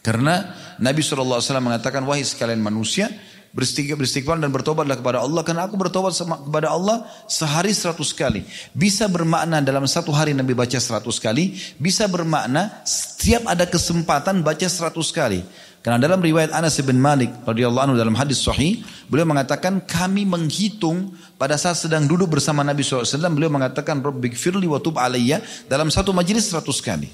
Karena 0.00 0.56
Nabi 0.80 1.04
SAW 1.04 1.44
mengatakan, 1.60 2.00
wahai 2.08 2.24
sekalian 2.24 2.64
manusia, 2.64 3.12
beristighfar, 3.52 4.40
dan 4.40 4.48
bertobatlah 4.48 4.96
kepada 4.96 5.20
Allah. 5.20 5.44
Karena 5.44 5.68
aku 5.68 5.76
bertobat 5.76 6.16
kepada 6.16 6.72
Allah 6.72 7.04
sehari 7.28 7.76
100 7.76 7.92
kali. 8.16 8.48
Bisa 8.72 9.12
bermakna 9.12 9.60
dalam 9.60 9.84
satu 9.84 10.08
hari 10.08 10.32
Nabi 10.32 10.56
baca 10.56 10.80
100 10.80 11.04
kali. 11.20 11.52
Bisa 11.76 12.08
bermakna 12.08 12.80
setiap 12.88 13.44
ada 13.44 13.68
kesempatan 13.68 14.40
baca 14.40 14.64
100 14.64 14.88
kali. 15.12 15.44
Karena 15.86 16.02
dalam 16.02 16.18
riwayat 16.18 16.50
Anas 16.50 16.82
bin 16.82 16.98
Malik 16.98 17.30
radhiyallahu 17.46 17.84
anhu 17.86 17.94
dalam 17.94 18.18
hadis 18.18 18.42
sahih, 18.42 18.82
beliau 19.06 19.22
mengatakan 19.22 19.78
kami 19.78 20.26
menghitung 20.26 21.14
pada 21.38 21.54
saat 21.54 21.78
sedang 21.78 22.10
duduk 22.10 22.26
bersama 22.26 22.66
Nabi 22.66 22.82
SAW, 22.82 23.06
beliau 23.30 23.54
mengatakan 23.54 24.02
Rabbighfirli 24.02 24.66
wa 24.66 24.82
tub 24.82 24.98
alayya 24.98 25.38
dalam 25.70 25.86
satu 25.86 26.10
majelis 26.10 26.50
100 26.50 26.66
kali. 26.82 27.06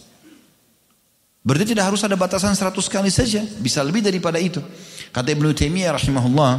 Berarti 1.44 1.76
tidak 1.76 1.92
harus 1.92 2.00
ada 2.00 2.16
batasan 2.16 2.56
100 2.56 2.72
kali 2.88 3.12
saja, 3.12 3.44
bisa 3.60 3.84
lebih 3.84 4.00
daripada 4.00 4.40
itu. 4.40 4.64
Kata 5.12 5.28
Ibnu 5.36 5.52
Taimiyah 5.52 5.92
rahimahullah, 5.92 6.52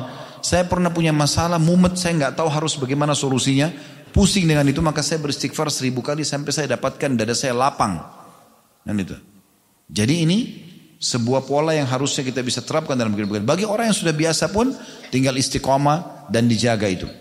saya 0.45 0.69
pernah 0.69 0.93
punya 0.93 1.09
masalah 1.09 1.57
mumet, 1.57 1.97
saya 1.97 2.13
nggak 2.13 2.37
tahu 2.37 2.45
harus 2.45 2.77
bagaimana 2.77 3.17
solusinya. 3.17 3.73
Pusing 4.13 4.45
dengan 4.45 4.69
itu, 4.69 4.85
maka 4.85 5.01
saya 5.01 5.17
beristighfar 5.17 5.73
seribu 5.73 6.05
kali 6.05 6.21
sampai 6.21 6.53
saya 6.53 6.77
dapatkan 6.77 7.17
dada 7.17 7.33
saya 7.33 7.57
lapang. 7.57 7.97
Dan 8.85 9.01
itu. 9.01 9.17
Jadi 9.89 10.21
ini 10.21 10.39
sebuah 11.03 11.43
pola 11.43 11.75
yang 11.75 11.83
harusnya 11.83 12.23
kita 12.23 12.39
bisa 12.39 12.63
terapkan 12.63 12.95
dalam 12.95 13.11
kehidupan. 13.11 13.43
Bagi 13.43 13.67
orang 13.67 13.91
yang 13.91 13.97
sudah 13.97 14.15
biasa 14.15 14.55
pun 14.55 14.71
tinggal 15.11 15.35
istiqomah 15.35 16.31
dan 16.31 16.47
dijaga 16.47 16.87
itu. 16.87 17.11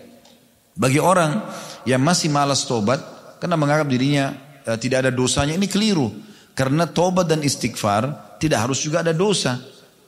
Bagi 0.79 1.03
orang 1.03 1.43
yang 1.83 1.99
masih 1.99 2.31
malas 2.31 2.63
tobat 2.63 3.03
karena 3.43 3.59
menganggap 3.59 3.91
dirinya 3.91 4.39
uh, 4.71 4.79
tidak 4.79 5.03
ada 5.03 5.11
dosanya 5.11 5.59
ini 5.59 5.67
keliru. 5.67 6.15
Karena 6.55 6.87
tobat 6.87 7.27
dan 7.27 7.43
istighfar 7.43 8.39
tidak 8.39 8.71
harus 8.71 8.79
juga 8.79 9.03
ada 9.03 9.11
dosa. 9.11 9.59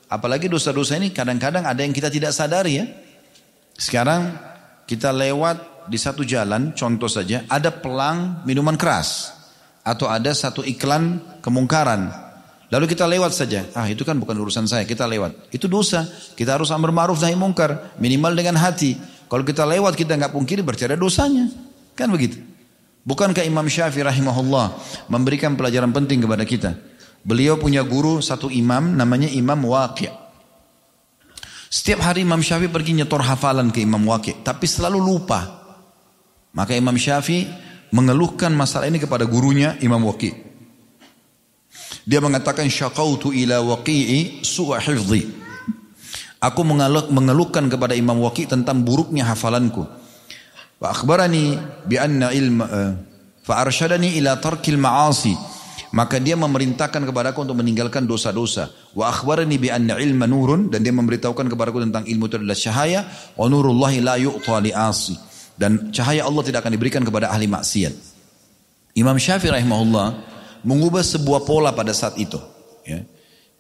Apalagi 0.07 0.47
dosa-dosa 0.47 0.95
ini 0.95 1.11
kadang-kadang 1.11 1.67
ada 1.67 1.83
yang 1.83 1.91
kita 1.91 2.07
tidak 2.07 2.31
sadari 2.31 2.79
ya. 2.79 2.87
Sekarang 3.75 4.39
kita 4.87 5.11
lewat 5.11 5.89
di 5.91 5.99
satu 5.99 6.23
jalan, 6.23 6.77
contoh 6.79 7.11
saja, 7.11 7.43
ada 7.51 7.75
pelang 7.75 8.45
minuman 8.47 8.79
keras. 8.79 9.35
Atau 9.85 10.09
ada 10.09 10.33
satu 10.33 10.65
iklan 10.65 11.21
kemungkaran. 11.45 12.24
Lalu 12.75 12.91
kita 12.91 13.07
lewat 13.07 13.31
saja. 13.31 13.71
Ah 13.71 13.87
itu 13.87 14.03
kan 14.03 14.19
bukan 14.19 14.35
urusan 14.35 14.67
saya, 14.67 14.83
kita 14.83 15.07
lewat. 15.07 15.55
Itu 15.55 15.71
dosa. 15.71 16.11
Kita 16.35 16.59
harus 16.59 16.75
amar 16.75 16.91
ma'ruf 16.91 17.23
nahi 17.23 17.39
mungkar. 17.39 17.95
Minimal 18.03 18.35
dengan 18.35 18.59
hati. 18.59 18.99
Kalau 19.31 19.47
kita 19.47 19.63
lewat 19.63 19.95
kita 19.95 20.19
nggak 20.19 20.35
pungkiri 20.35 20.67
berarti 20.67 20.91
ada 20.91 20.99
dosanya. 20.99 21.47
Kan 21.95 22.11
begitu. 22.11 22.43
Bukankah 23.07 23.47
Imam 23.47 23.63
Syafi'i 23.71 24.03
rahimahullah 24.03 24.75
memberikan 25.07 25.55
pelajaran 25.55 25.95
penting 25.95 26.27
kepada 26.27 26.43
kita. 26.43 26.75
Beliau 27.23 27.55
punya 27.63 27.87
guru 27.87 28.19
satu 28.19 28.51
imam 28.51 28.99
namanya 28.99 29.31
Imam 29.31 29.71
Waqi'. 29.71 30.11
Setiap 31.71 32.11
hari 32.11 32.27
Imam 32.27 32.43
Syafi'i 32.43 32.75
pergi 32.75 32.99
nyetor 32.99 33.23
hafalan 33.23 33.71
ke 33.71 33.87
Imam 33.87 34.03
Waqi'. 34.03 34.43
Tapi 34.43 34.67
selalu 34.67 34.99
lupa. 34.99 35.63
Maka 36.59 36.75
Imam 36.75 36.99
Syafi'i 36.99 37.47
mengeluhkan 37.95 38.51
masalah 38.51 38.91
ini 38.91 38.99
kepada 38.99 39.31
gurunya 39.31 39.79
Imam 39.79 40.03
Waqi. 40.03 40.54
Dia 42.05 42.21
mengatakan 42.21 42.69
syaqautu 42.69 43.33
ila 43.33 43.65
waqi'i 43.65 44.45
su'a 44.45 44.81
hifdhi. 44.81 45.45
Aku 46.45 46.61
mengeluhkan 47.09 47.73
kepada 47.73 47.97
Imam 47.97 48.21
Waqi 48.21 48.45
tentang 48.45 48.85
buruknya 48.85 49.25
hafalanku. 49.25 49.89
Wa 50.77 50.93
akhbarani 50.93 51.57
bi 51.89 51.97
anna 51.97 52.29
ilma 52.37 52.65
uh, 52.69 52.93
fa 53.41 53.65
arsyadani 53.65 54.21
ila 54.21 54.37
tarkil 54.37 54.77
ma'asi. 54.77 55.33
Maka 55.97 56.21
dia 56.21 56.37
memerintahkan 56.37 57.01
kepadaku 57.09 57.49
untuk 57.49 57.57
meninggalkan 57.65 58.05
dosa-dosa. 58.05 58.69
Wa 58.93 59.09
akhbarani 59.09 59.57
bi 59.57 59.73
anna 59.73 59.97
ilma 59.97 60.29
nurun 60.29 60.69
dan 60.69 60.85
dia 60.85 60.93
memberitahukan 60.93 61.49
kepadaku 61.49 61.81
tentang 61.81 62.05
ilmu 62.05 62.29
itu 62.29 62.37
adalah 62.37 62.59
cahaya 62.59 63.01
wa 63.41 63.49
nurullahi 63.49 64.05
la 64.05 64.21
yu'ta 64.21 64.61
li 64.61 64.75
asi 64.75 65.17
dan 65.55 65.95
cahaya 65.95 66.27
Allah 66.27 66.43
tidak 66.43 66.67
akan 66.67 66.73
diberikan 66.77 67.03
kepada 67.07 67.31
ahli 67.31 67.47
maksiat. 67.47 67.95
Imam 68.99 69.17
Syafi'i 69.17 69.55
rahimahullah 69.55 70.34
mengubah 70.65 71.05
sebuah 71.05 71.45
pola 71.45 71.71
pada 71.71 71.93
saat 71.93 72.17
itu. 72.19 72.41
Ya. 72.83 73.05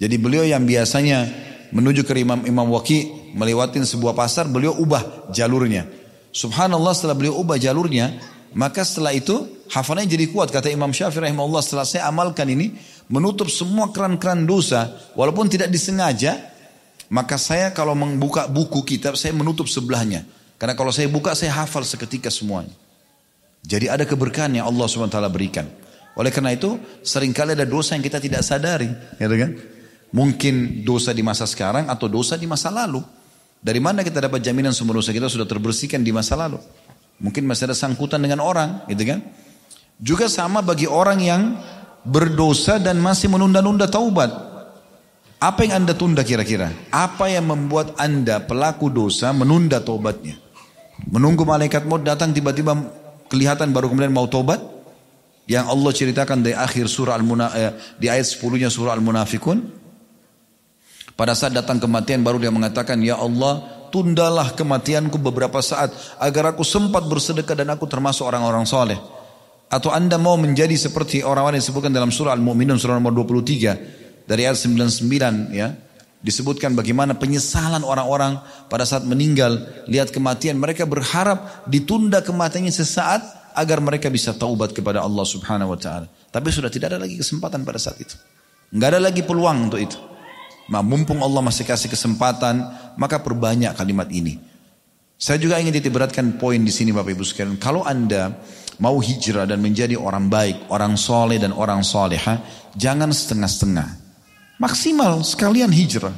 Jadi 0.01 0.17
beliau 0.19 0.43
yang 0.43 0.67
biasanya 0.67 1.31
menuju 1.71 2.03
ke 2.03 2.12
Imam 2.19 2.43
Imam 2.49 2.67
Waki 2.73 3.33
melewati 3.37 3.79
sebuah 3.85 4.17
pasar, 4.17 4.51
beliau 4.51 4.75
ubah 4.75 5.31
jalurnya. 5.31 5.87
Subhanallah 6.35 6.93
setelah 6.97 7.14
beliau 7.14 7.38
ubah 7.38 7.61
jalurnya, 7.61 8.19
maka 8.59 8.83
setelah 8.83 9.14
itu 9.14 9.67
hafalannya 9.71 10.11
jadi 10.11 10.27
kuat. 10.35 10.51
Kata 10.51 10.71
Imam 10.71 10.90
Syafi'i 10.90 11.31
rahimahullah 11.31 11.62
setelah 11.62 11.87
saya 11.87 12.11
amalkan 12.11 12.51
ini, 12.51 12.75
menutup 13.07 13.47
semua 13.47 13.95
keran-keran 13.95 14.43
dosa, 14.43 14.90
walaupun 15.14 15.47
tidak 15.47 15.71
disengaja, 15.71 16.38
maka 17.11 17.38
saya 17.38 17.71
kalau 17.71 17.95
membuka 17.95 18.51
buku 18.51 18.83
kitab, 18.83 19.14
saya 19.14 19.31
menutup 19.31 19.71
sebelahnya. 19.71 20.27
Karena 20.59 20.75
kalau 20.79 20.95
saya 20.95 21.11
buka 21.11 21.35
saya 21.35 21.55
hafal 21.55 21.83
seketika 21.87 22.31
semuanya. 22.31 22.73
Jadi 23.64 23.88
ada 23.88 24.05
keberkahan 24.05 24.53
yang 24.55 24.69
Allah 24.69 24.87
SWT 24.87 25.19
berikan. 25.33 25.67
Oleh 26.14 26.31
karena 26.31 26.55
itu 26.55 26.79
sering 27.03 27.35
kali 27.35 27.59
ada 27.59 27.66
dosa 27.66 27.98
yang 27.98 28.05
kita 28.07 28.22
tidak 28.22 28.46
sadari. 28.46 28.90
Ya 29.18 29.27
kan? 29.27 29.59
Mungkin 30.14 30.87
dosa 30.87 31.11
di 31.11 31.27
masa 31.27 31.42
sekarang 31.42 31.90
atau 31.90 32.07
dosa 32.07 32.38
di 32.38 32.46
masa 32.46 32.70
lalu. 32.70 33.03
Dari 33.59 33.81
mana 33.83 34.07
kita 34.07 34.22
dapat 34.22 34.44
jaminan 34.44 34.70
semua 34.70 34.94
dosa 34.94 35.11
kita 35.11 35.27
sudah 35.27 35.48
terbersihkan 35.48 36.05
di 36.07 36.14
masa 36.14 36.38
lalu. 36.38 36.62
Mungkin 37.18 37.42
masih 37.48 37.70
ada 37.70 37.77
sangkutan 37.77 38.22
dengan 38.22 38.44
orang. 38.44 38.87
Gitu 38.87 39.11
kan? 39.11 39.24
Juga 39.98 40.31
sama 40.31 40.62
bagi 40.62 40.87
orang 40.87 41.18
yang 41.18 41.42
berdosa 42.07 42.79
dan 42.79 43.00
masih 43.00 43.33
menunda-nunda 43.33 43.90
taubat. 43.90 44.31
Apa 45.40 45.66
yang 45.66 45.85
anda 45.85 45.92
tunda 45.92 46.22
kira-kira? 46.22 46.70
Apa 46.88 47.29
yang 47.29 47.50
membuat 47.50 47.96
anda 47.98 48.38
pelaku 48.40 48.88
dosa 48.88 49.35
menunda 49.35 49.83
taubatnya? 49.83 50.38
Menunggu 51.11 51.42
malaikat 51.42 51.85
maut 51.85 52.07
datang 52.07 52.31
tiba-tiba 52.31 52.72
kelihatan 53.29 53.74
baru 53.74 53.90
kemudian 53.90 54.14
mau 54.14 54.31
tobat. 54.31 54.74
Yang 55.44 55.66
Allah 55.68 55.92
ceritakan 55.92 56.38
di 56.40 56.57
akhir 56.57 56.88
surah 56.88 57.20
al 57.20 57.24
eh, 57.52 57.72
di 58.00 58.09
ayat 58.09 58.24
10-nya 58.24 58.72
surah 58.72 58.96
Al-Munafikun. 58.96 59.85
Pada 61.14 61.37
saat 61.37 61.52
datang 61.52 61.78
kematian 61.78 62.24
baru 62.24 62.40
dia 62.40 62.50
mengatakan, 62.50 62.98
Ya 63.04 63.20
Allah, 63.20 63.62
tundalah 63.92 64.57
kematianku 64.57 65.20
beberapa 65.20 65.61
saat 65.61 65.92
agar 66.18 66.57
aku 66.57 66.64
sempat 66.66 67.07
bersedekah 67.07 67.54
dan 67.54 67.70
aku 67.76 67.85
termasuk 67.87 68.24
orang-orang 68.24 68.64
soleh. 68.64 68.98
Atau 69.68 69.92
anda 69.92 70.16
mau 70.16 70.35
menjadi 70.40 70.74
seperti 70.74 71.20
orang-orang 71.20 71.61
yang 71.61 71.64
disebutkan 71.68 71.92
dalam 71.92 72.11
surah 72.11 72.33
Al-Mu'minun 72.35 72.80
surah 72.80 72.96
nomor 72.98 73.12
23 73.14 74.24
dari 74.24 74.42
ayat 74.48 74.59
99 74.59 75.52
ya 75.52 75.76
disebutkan 76.24 76.72
bagaimana 76.72 77.20
penyesalan 77.20 77.85
orang-orang 77.85 78.40
pada 78.72 78.88
saat 78.88 79.04
meninggal, 79.04 79.61
lihat 79.85 80.09
kematian, 80.09 80.57
mereka 80.57 80.88
berharap 80.88 81.68
ditunda 81.68 82.24
kematiannya 82.24 82.72
sesaat 82.72 83.43
agar 83.55 83.79
mereka 83.79 84.11
bisa 84.11 84.35
taubat 84.35 84.75
kepada 84.75 85.01
Allah 85.01 85.23
Subhanahu 85.23 85.73
wa 85.73 85.79
taala. 85.79 86.11
Tapi 86.29 86.51
sudah 86.51 86.69
tidak 86.69 86.93
ada 86.93 86.99
lagi 86.99 87.14
kesempatan 87.14 87.62
pada 87.62 87.79
saat 87.79 88.03
itu. 88.03 88.19
Enggak 88.75 88.99
ada 88.99 89.01
lagi 89.07 89.23
peluang 89.23 89.71
untuk 89.71 89.79
itu. 89.79 89.97
Nah, 90.67 90.83
mumpung 90.83 91.23
Allah 91.23 91.45
masih 91.45 91.62
kasih 91.62 91.87
kesempatan, 91.93 92.64
maka 92.99 93.23
perbanyak 93.23 93.77
kalimat 93.77 94.11
ini. 94.11 94.40
Saya 95.14 95.38
juga 95.38 95.62
ingin 95.62 95.71
ditiberatkan 95.71 96.40
poin 96.40 96.59
di 96.59 96.73
sini 96.75 96.90
Bapak 96.90 97.14
Ibu 97.14 97.23
sekalian. 97.23 97.57
Kalau 97.61 97.87
Anda 97.87 98.35
mau 98.83 98.99
hijrah 98.99 99.47
dan 99.47 99.62
menjadi 99.62 99.95
orang 99.95 100.27
baik, 100.27 100.67
orang 100.73 100.99
soleh 100.99 101.38
dan 101.38 101.55
orang 101.55 101.87
soleha, 101.87 102.43
jangan 102.75 103.14
setengah-setengah. 103.14 103.88
Maksimal 104.59 105.23
sekalian 105.23 105.71
hijrah. 105.71 106.14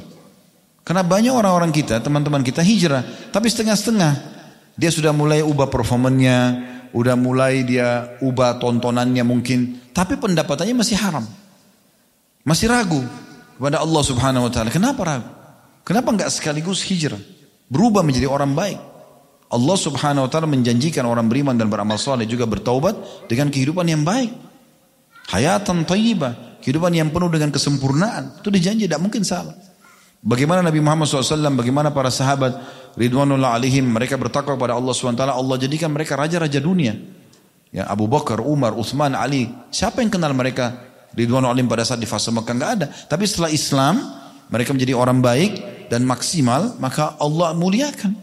Karena 0.81 1.03
banyak 1.03 1.35
orang-orang 1.35 1.69
kita, 1.75 1.99
teman-teman 1.99 2.41
kita 2.41 2.63
hijrah, 2.63 3.03
tapi 3.29 3.51
setengah-setengah. 3.51 4.39
Dia 4.77 4.93
sudah 4.93 5.11
mulai 5.11 5.43
ubah 5.43 5.67
performanya, 5.67 6.63
udah 6.91 7.15
mulai 7.15 7.63
dia 7.63 8.19
ubah 8.19 8.59
tontonannya 8.61 9.23
mungkin, 9.25 9.91
tapi 9.91 10.19
pendapatannya 10.19 10.75
masih 10.77 10.97
haram. 10.99 11.25
Masih 12.47 12.71
ragu 12.71 13.03
kepada 13.59 13.83
Allah 13.83 14.03
Subhanahu 14.05 14.47
wa 14.47 14.51
taala. 14.51 14.71
Kenapa 14.71 15.01
ragu? 15.03 15.29
Kenapa 15.83 16.11
enggak 16.15 16.29
sekaligus 16.31 16.83
hijrah? 16.87 17.19
Berubah 17.67 18.03
menjadi 18.03 18.27
orang 18.27 18.55
baik. 18.55 18.79
Allah 19.47 19.77
Subhanahu 19.79 20.27
wa 20.27 20.29
taala 20.31 20.47
menjanjikan 20.47 21.07
orang 21.07 21.27
beriman 21.31 21.55
dan 21.55 21.71
beramal 21.71 21.95
saleh 21.95 22.27
juga 22.27 22.43
bertaubat 22.47 23.27
dengan 23.31 23.47
kehidupan 23.51 23.87
yang 23.87 24.03
baik. 24.03 24.31
Hayatan 25.27 25.83
thayyibah, 25.83 26.47
Kehidupan 26.63 26.91
yang 26.91 27.13
penuh 27.15 27.31
dengan 27.31 27.47
kesempurnaan. 27.53 28.43
Itu 28.43 28.51
dijanji 28.51 28.91
tidak 28.91 28.99
mungkin 28.99 29.23
salah. 29.23 29.55
Bagaimana 30.19 30.65
Nabi 30.65 30.83
Muhammad 30.83 31.07
SAW, 31.07 31.53
bagaimana 31.55 31.95
para 31.95 32.11
sahabat 32.11 32.59
Ridwanullah 32.97 33.61
alaihim, 33.61 33.85
mereka 33.85 34.17
bertakwa 34.17 34.57
kepada 34.57 34.73
Allah 34.73 34.89
SWT, 34.89 35.21
Allah 35.21 35.55
jadikan 35.61 35.93
mereka 35.93 36.17
raja-raja 36.17 36.57
dunia. 36.57 36.97
Ya, 37.69 37.85
Abu 37.85 38.09
Bakar, 38.09 38.41
Umar, 38.41 38.73
Uthman, 38.73 39.13
Ali. 39.13 39.53
Siapa 39.69 40.01
yang 40.01 40.09
kenal 40.09 40.33
mereka 40.33 40.73
Ridwanullah 41.13 41.53
alaihim 41.53 41.69
pada 41.69 41.85
saat 41.85 42.01
di 42.01 42.09
fase 42.09 42.33
Mekah? 42.33 42.53
Enggak 42.57 42.71
ada. 42.81 42.85
Tapi 42.89 43.23
setelah 43.29 43.53
Islam, 43.53 44.01
mereka 44.49 44.73
menjadi 44.73 44.97
orang 44.97 45.21
baik 45.21 45.51
dan 45.93 46.09
maksimal, 46.09 46.73
maka 46.81 47.13
Allah 47.21 47.53
muliakan. 47.53 48.17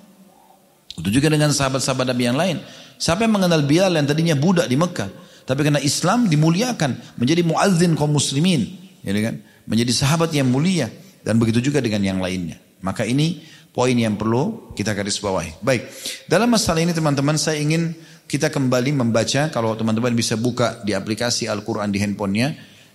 Itu 0.98 1.08
juga 1.10 1.30
dengan 1.30 1.54
sahabat-sahabat 1.54 2.10
Nabi 2.10 2.22
yang 2.26 2.38
lain. 2.38 2.56
Siapa 2.98 3.26
yang 3.26 3.34
mengenal 3.34 3.62
Bilal 3.66 3.94
yang 3.94 4.06
tadinya 4.06 4.34
budak 4.34 4.66
di 4.66 4.74
Mekah? 4.74 5.10
Tapi 5.44 5.60
karena 5.60 5.82
Islam 5.82 6.26
dimuliakan 6.26 7.20
menjadi 7.20 7.44
muazzin 7.44 7.92
kaum 7.94 8.10
muslimin, 8.10 8.74
ya 9.04 9.12
kan? 9.12 9.38
Menjadi 9.68 9.92
sahabat 9.92 10.32
yang 10.32 10.48
mulia 10.48 10.88
dan 11.20 11.36
begitu 11.36 11.60
juga 11.60 11.84
dengan 11.84 12.00
yang 12.00 12.18
lainnya. 12.18 12.56
Maka 12.80 13.04
ini 13.04 13.44
poin 13.74 13.92
yang 13.92 14.14
perlu 14.14 14.70
kita 14.78 14.94
garis 14.94 15.18
bawahi. 15.18 15.58
Baik, 15.58 15.90
dalam 16.30 16.54
masalah 16.54 16.86
ini 16.86 16.94
teman-teman 16.94 17.34
saya 17.34 17.58
ingin 17.58 17.98
kita 18.30 18.48
kembali 18.48 18.94
membaca 18.94 19.50
kalau 19.50 19.74
teman-teman 19.74 20.14
bisa 20.14 20.38
buka 20.38 20.80
di 20.86 20.94
aplikasi 20.94 21.50
Al-Qur'an 21.50 21.90
di 21.90 21.98
handphonenya. 21.98 22.54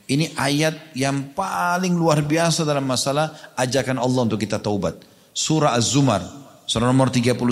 Ini 0.09 0.33
ayat 0.33 0.97
yang 0.97 1.37
paling 1.37 1.93
luar 1.93 2.25
biasa 2.25 2.65
dalam 2.65 2.89
masalah 2.89 3.53
ajakan 3.53 4.01
Allah 4.01 4.25
untuk 4.25 4.41
kita 4.41 4.57
taubat. 4.57 5.05
Surah 5.37 5.77
Az-Zumar, 5.77 6.25
surah 6.65 6.89
nomor 6.89 7.13
39 7.13 7.45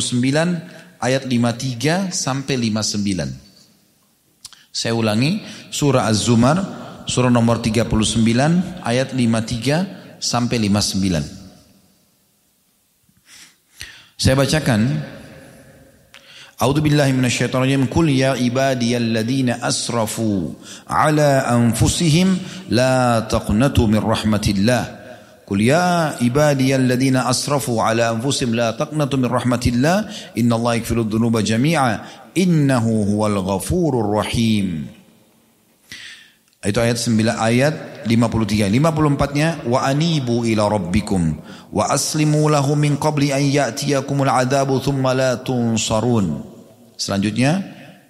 ayat 0.97 1.29
53 1.29 2.09
sampai 2.09 2.57
59. 2.57 4.73
Saya 4.73 4.97
ulangi 4.97 5.45
surah 5.69 6.09
Az-Zumar 6.09 6.87
surah 7.07 7.31
nomor 7.31 7.63
39 7.63 8.83
ayat 8.83 9.15
53 9.15 10.19
sampai 10.19 10.57
59. 10.67 11.36
Saya 14.16 14.38
bacakan 14.38 15.02
A'udzu 16.62 16.78
billahi 16.78 17.10
minasyaitonir 17.10 17.74
rajim. 17.74 17.82
Qul 17.90 18.14
ya 18.14 18.38
ibadiyalladzina 18.38 19.66
asrafu 19.66 20.54
ala 20.86 21.50
anfusihim 21.50 22.38
la 22.70 23.26
taqnatu 23.26 23.90
min 23.90 23.98
rahmatillah. 23.98 25.02
قل 25.52 25.60
يا 25.60 26.16
عبادي 26.22 26.76
الذين 26.76 27.16
أسرفوا 27.16 27.82
على 27.82 28.10
أنفسهم 28.10 28.54
لا 28.54 28.70
تقنطوا 28.70 29.18
من 29.18 29.28
رحمة 29.28 29.60
الله 29.66 30.08
إن 30.38 30.52
الله 30.52 30.74
يغفر 30.74 31.00
الذنوب 31.00 31.38
جميعا 31.38 32.00
إنه 32.38 32.86
هو 33.12 33.26
الغفور 33.26 34.00
الرحيم 34.00 34.86
Itu 36.67 36.83
ayat 36.83 36.99
9 36.99 37.15
ayat 37.31 37.75
53. 38.03 38.67
54-nya 38.67 39.63
wa 39.71 39.87
anibu 39.87 40.43
ila 40.43 40.67
rabbikum 40.67 41.39
wa 41.71 41.87
aslimu 41.87 42.51
lahu 42.51 42.75
min 42.75 42.99
qabli 42.99 43.31
an 43.31 43.39
ya'tiyakumul 43.39 44.27
adabu 44.27 44.83
thumma 44.83 45.15
la 45.15 45.39
tunsarun. 45.39 46.43
Selanjutnya 46.99 47.63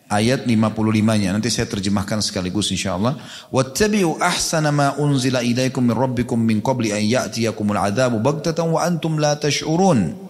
ayat 0.10 0.50
55-nya. 0.50 1.38
Nanti 1.38 1.54
saya 1.54 1.70
terjemahkan 1.70 2.18
sekaligus 2.26 2.74
insyaallah. 2.74 3.14
Wattabi'u 3.54 4.18
ahsana 4.18 4.74
ma 4.74 4.98
unzila 4.98 5.46
ilaikum 5.46 5.86
min 5.86 5.94
rabbikum 5.94 6.42
min 6.42 6.58
qabli 6.66 6.90
an 6.98 7.06
ya'tiyakumul 7.06 7.78
adabu 7.78 8.18
baghtatan 8.18 8.74
wa 8.74 8.82
antum 8.82 9.22
la 9.22 9.38
tash'urun. 9.38 10.26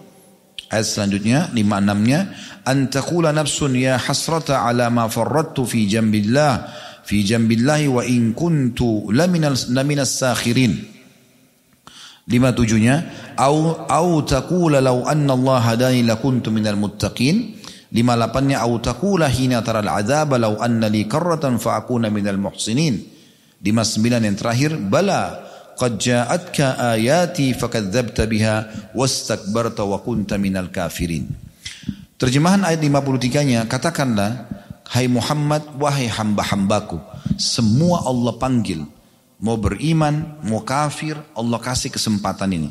Ayat 0.68 0.84
selanjutnya 0.84 1.48
56-nya 1.56 2.18
an 2.68 2.92
taqula 2.92 3.32
nafsun 3.32 3.72
ya 3.72 3.96
hasrata 3.96 4.68
ala 4.68 4.92
ma 4.92 5.08
farrattu 5.08 5.64
fi 5.64 5.88
jambillah 5.88 6.84
fi 7.08 7.24
jambillahi 7.24 7.88
wa 7.88 8.04
in 8.04 8.36
kuntu 8.36 9.08
laminal 9.08 9.56
laminas 9.72 10.20
sakhirin. 10.20 10.76
57-nya 12.28 13.08
au 13.40 13.88
au 13.88 14.20
taqula 14.20 14.84
law 14.84 15.08
anna 15.08 15.32
Allah 15.32 15.72
hadani 15.72 16.04
lakuntu 16.04 16.52
minal 16.52 16.76
muttaqin. 16.76 17.56
58-nya 17.88 18.60
au 18.60 18.76
taqula 18.84 19.32
hina 19.32 19.64
taral 19.64 19.88
adzaba 19.88 20.36
law 20.36 20.60
anna 20.60 20.92
li 20.92 21.08
karratan 21.08 21.56
fa 21.56 21.80
akuna 21.80 22.12
minal 22.12 22.36
muhsinin. 22.36 23.00
59 23.64 24.28
yang 24.28 24.36
terakhir 24.36 24.76
bala 24.76 25.40
qad 25.80 25.96
ja'atka 25.96 26.92
ayati 26.92 27.56
fakadzabta 27.56 28.28
biha 28.28 28.56
wastakbarta 28.92 29.88
wa 29.88 30.04
kunta 30.04 30.36
minal 30.36 30.68
kafirin. 30.68 31.24
Terjemahan 32.20 32.68
ayat 32.68 32.84
53-nya 32.84 33.64
katakanlah 33.64 34.57
hai 34.92 35.06
Muhammad 35.06 35.64
wahai 35.76 36.08
hamba-hambaku 36.08 37.00
semua 37.36 38.04
Allah 38.08 38.34
panggil 38.36 38.84
mau 39.38 39.56
beriman 39.56 40.40
mau 40.44 40.64
kafir 40.64 41.16
Allah 41.36 41.60
kasih 41.60 41.92
kesempatan 41.92 42.50
ini 42.52 42.70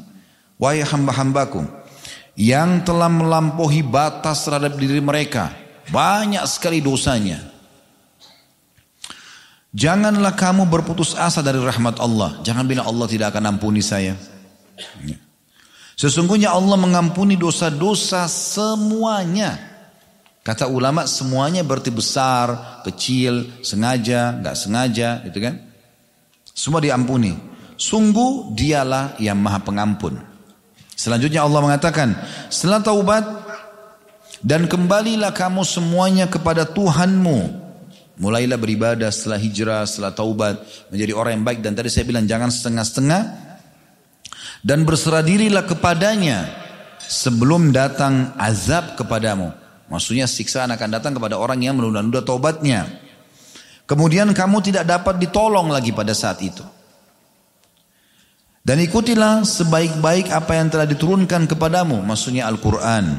wahai 0.58 0.82
hamba-hambaku 0.82 1.66
yang 2.38 2.82
telah 2.86 3.10
melampaui 3.10 3.82
batas 3.82 4.46
terhadap 4.46 4.78
diri 4.78 5.02
mereka 5.02 5.54
banyak 5.90 6.44
sekali 6.46 6.84
dosanya 6.84 7.58
Janganlah 9.78 10.34
kamu 10.34 10.66
berputus 10.66 11.14
asa 11.14 11.46
dari 11.46 11.62
rahmat 11.62 12.02
Allah. 12.02 12.42
Jangan 12.42 12.66
bilang 12.66 12.90
Allah 12.90 13.06
tidak 13.06 13.30
akan 13.30 13.54
ampuni 13.58 13.86
saya. 13.86 14.18
Sesungguhnya 15.94 16.50
Allah 16.50 16.74
mengampuni 16.82 17.38
dosa-dosa 17.38 18.26
semuanya. 18.26 19.77
Kata 20.48 20.72
ulama 20.72 21.04
semuanya 21.04 21.60
berarti 21.68 21.92
besar, 21.92 22.80
kecil, 22.88 23.60
sengaja, 23.60 24.40
nggak 24.40 24.56
sengaja, 24.56 25.20
gitu 25.28 25.44
kan? 25.44 25.60
Semua 26.56 26.80
diampuni. 26.80 27.36
Sungguh 27.76 28.56
dialah 28.56 29.20
yang 29.20 29.36
maha 29.36 29.60
pengampun. 29.60 30.16
Selanjutnya 30.96 31.44
Allah 31.44 31.60
mengatakan, 31.60 32.16
setelah 32.48 32.80
taubat 32.80 33.28
dan 34.40 34.72
kembalilah 34.72 35.36
kamu 35.36 35.68
semuanya 35.68 36.32
kepada 36.32 36.64
Tuhanmu 36.64 37.68
Mulailah 38.18 38.58
beribadah 38.58 39.14
setelah 39.14 39.38
hijrah, 39.38 39.86
setelah 39.86 40.10
taubat, 40.10 40.58
menjadi 40.90 41.14
orang 41.14 41.38
yang 41.38 41.46
baik. 41.46 41.60
Dan 41.62 41.78
tadi 41.78 41.94
saya 41.94 42.10
bilang 42.10 42.26
jangan 42.26 42.50
setengah-setengah. 42.50 43.22
Dan 44.66 44.90
berserah 44.90 45.22
dirilah 45.22 45.70
kepadanya 45.70 46.50
sebelum 46.98 47.70
datang 47.70 48.34
azab 48.42 48.98
kepadamu. 48.98 49.54
Maksudnya 49.88 50.28
siksaan 50.28 50.72
akan 50.76 50.90
datang 51.00 51.16
kepada 51.16 51.40
orang 51.40 51.64
yang 51.64 51.80
menunda-nunda 51.80 52.20
taubatnya. 52.20 52.88
Kemudian 53.88 54.28
kamu 54.36 54.60
tidak 54.60 54.84
dapat 54.84 55.16
ditolong 55.16 55.72
lagi 55.72 55.96
pada 55.96 56.12
saat 56.12 56.44
itu. 56.44 56.64
Dan 58.68 58.84
ikutilah 58.84 59.48
sebaik-baik 59.48 60.28
apa 60.28 60.60
yang 60.60 60.68
telah 60.68 60.84
diturunkan 60.84 61.48
kepadamu. 61.48 62.04
Maksudnya 62.04 62.52
Al-Quran 62.52 63.16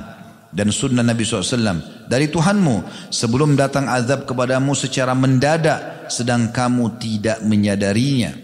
dan 0.53 0.69
sunnah 0.69 1.01
Nabi 1.01 1.25
SAW 1.25 2.05
dari 2.05 2.29
Tuhanmu 2.29 3.09
sebelum 3.09 3.57
datang 3.57 3.89
azab 3.89 4.29
kepadamu 4.29 4.77
secara 4.77 5.17
mendadak 5.17 6.13
sedang 6.13 6.53
kamu 6.53 7.01
tidak 7.01 7.41
menyadarinya. 7.49 8.37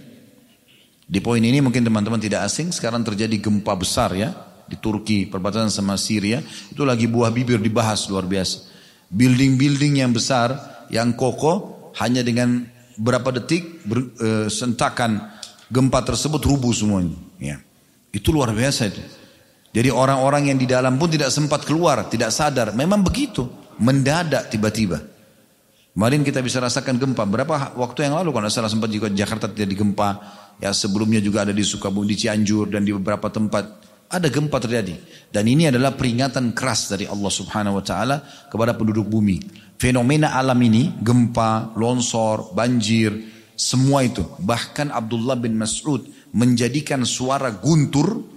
Di 1.04 1.20
poin 1.20 1.44
ini 1.44 1.60
mungkin 1.60 1.84
teman-teman 1.84 2.16
tidak 2.16 2.48
asing 2.48 2.72
sekarang 2.72 3.04
terjadi 3.04 3.36
gempa 3.36 3.76
besar 3.76 4.16
ya 4.16 4.32
di 4.64 4.76
Turki 4.80 5.28
perbatasan 5.28 5.68
sama 5.68 5.94
Syria 6.00 6.40
itu 6.44 6.82
lagi 6.82 7.04
buah 7.04 7.30
bibir 7.30 7.60
dibahas 7.60 8.08
luar 8.08 8.24
biasa. 8.24 8.72
Building-building 9.12 10.00
yang 10.00 10.10
besar 10.10 10.56
yang 10.88 11.12
kokoh 11.14 11.92
hanya 12.00 12.24
dengan 12.24 12.66
berapa 12.98 13.30
detik 13.34 13.84
ber, 13.86 13.98
e, 14.18 14.28
sentakan 14.50 15.30
gempa 15.70 16.02
tersebut 16.02 16.40
rubuh 16.42 16.72
semuanya. 16.74 17.16
Ya. 17.38 17.56
Itu 18.14 18.30
luar 18.30 18.54
biasa 18.54 18.90
itu. 18.90 19.02
Jadi 19.74 19.90
orang-orang 19.90 20.54
yang 20.54 20.58
di 20.58 20.70
dalam 20.70 20.94
pun 20.94 21.10
tidak 21.10 21.34
sempat 21.34 21.66
keluar, 21.66 22.06
tidak 22.06 22.30
sadar. 22.30 22.70
Memang 22.78 23.02
begitu, 23.02 23.42
mendadak 23.82 24.46
tiba-tiba. 24.46 25.02
Kemarin 25.94 26.26
kita 26.26 26.42
bisa 26.42 26.62
rasakan 26.62 26.98
gempa. 26.98 27.26
Berapa 27.26 27.74
waktu 27.78 28.06
yang 28.06 28.18
lalu 28.18 28.34
kalau 28.34 28.50
salah 28.50 28.70
sempat 28.70 28.90
juga 28.90 29.10
Jakarta 29.10 29.50
terjadi 29.50 29.82
gempa. 29.82 30.10
Ya 30.62 30.70
sebelumnya 30.70 31.18
juga 31.18 31.42
ada 31.42 31.50
di 31.50 31.66
Sukabumi, 31.66 32.14
di 32.14 32.16
Cianjur 32.18 32.70
dan 32.70 32.86
di 32.86 32.94
beberapa 32.94 33.26
tempat 33.26 33.83
ada 34.10 34.28
gempa 34.30 34.60
terjadi. 34.60 34.96
Dan 35.30 35.44
ini 35.50 35.68
adalah 35.68 35.94
peringatan 35.94 36.54
keras 36.54 36.92
dari 36.92 37.08
Allah 37.08 37.32
Subhanahu 37.32 37.80
wa 37.80 37.84
taala 37.84 38.16
kepada 38.50 38.76
penduduk 38.76 39.08
bumi. 39.08 39.42
Fenomena 39.78 40.38
alam 40.38 40.56
ini, 40.62 40.94
gempa, 41.02 41.74
longsor, 41.74 42.54
banjir, 42.54 43.10
semua 43.58 44.06
itu. 44.06 44.22
Bahkan 44.38 44.94
Abdullah 44.94 45.34
bin 45.34 45.58
Mas'ud 45.58 46.06
menjadikan 46.30 47.02
suara 47.02 47.50
guntur 47.50 48.34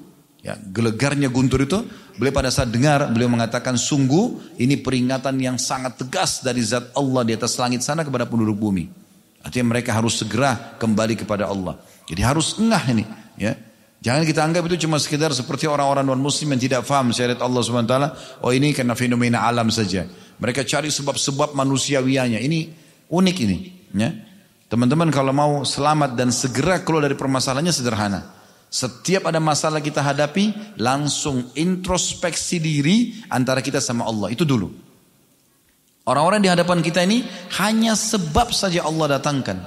Ya, 0.48 0.56
gelegarnya 0.56 1.28
guntur 1.28 1.68
itu, 1.68 1.84
beliau 2.16 2.32
pada 2.32 2.48
saat 2.48 2.72
dengar, 2.72 3.04
beliau 3.12 3.28
mengatakan 3.28 3.76
sungguh 3.76 4.56
ini 4.62 4.80
peringatan 4.80 5.36
yang 5.44 5.60
sangat 5.60 6.00
tegas 6.00 6.40
dari 6.40 6.64
zat 6.64 6.96
Allah 6.96 7.28
di 7.28 7.36
atas 7.36 7.60
langit 7.60 7.84
sana 7.84 8.08
kepada 8.08 8.24
penduduk 8.24 8.56
bumi. 8.56 8.88
Artinya 9.44 9.76
mereka 9.76 9.92
harus 9.92 10.16
segera 10.16 10.80
kembali 10.80 11.20
kepada 11.20 11.52
Allah. 11.52 11.76
Jadi 12.08 12.22
harus 12.24 12.56
engah 12.64 12.80
ini. 12.88 13.04
Ya. 13.36 13.60
Jangan 14.08 14.24
kita 14.24 14.40
anggap 14.40 14.64
itu 14.72 14.88
cuma 14.88 14.96
sekedar 15.04 15.36
seperti 15.36 15.68
orang-orang 15.68 16.08
non 16.08 16.24
muslim 16.24 16.56
yang 16.56 16.64
tidak 16.64 16.88
faham 16.88 17.12
syariat 17.12 17.44
Allah 17.44 17.60
SWT. 17.60 17.96
Oh 18.40 18.56
ini 18.56 18.72
karena 18.72 18.96
fenomena 18.96 19.44
alam 19.44 19.68
saja. 19.68 20.08
Mereka 20.40 20.64
cari 20.64 20.88
sebab-sebab 20.88 21.52
manusiawianya. 21.52 22.40
Ini 22.40 22.72
unik 23.12 23.38
ini. 23.44 23.58
Ya. 24.00 24.16
Teman-teman 24.72 25.12
kalau 25.12 25.36
mau 25.36 25.60
selamat 25.68 26.16
dan 26.16 26.32
segera 26.32 26.80
keluar 26.88 27.04
dari 27.04 27.20
permasalahannya 27.20 27.76
sederhana. 27.76 28.32
Setiap 28.72 29.28
ada 29.28 29.44
masalah 29.44 29.84
kita 29.84 30.00
hadapi, 30.00 30.80
langsung 30.80 31.52
introspeksi 31.60 32.64
diri 32.64 33.12
antara 33.28 33.60
kita 33.60 33.84
sama 33.84 34.08
Allah. 34.08 34.32
Itu 34.32 34.48
dulu. 34.48 34.72
Orang-orang 36.08 36.40
di 36.40 36.48
hadapan 36.48 36.80
kita 36.80 37.04
ini 37.04 37.28
hanya 37.60 37.92
sebab 37.92 38.56
saja 38.56 38.88
Allah 38.88 39.20
datangkan. 39.20 39.60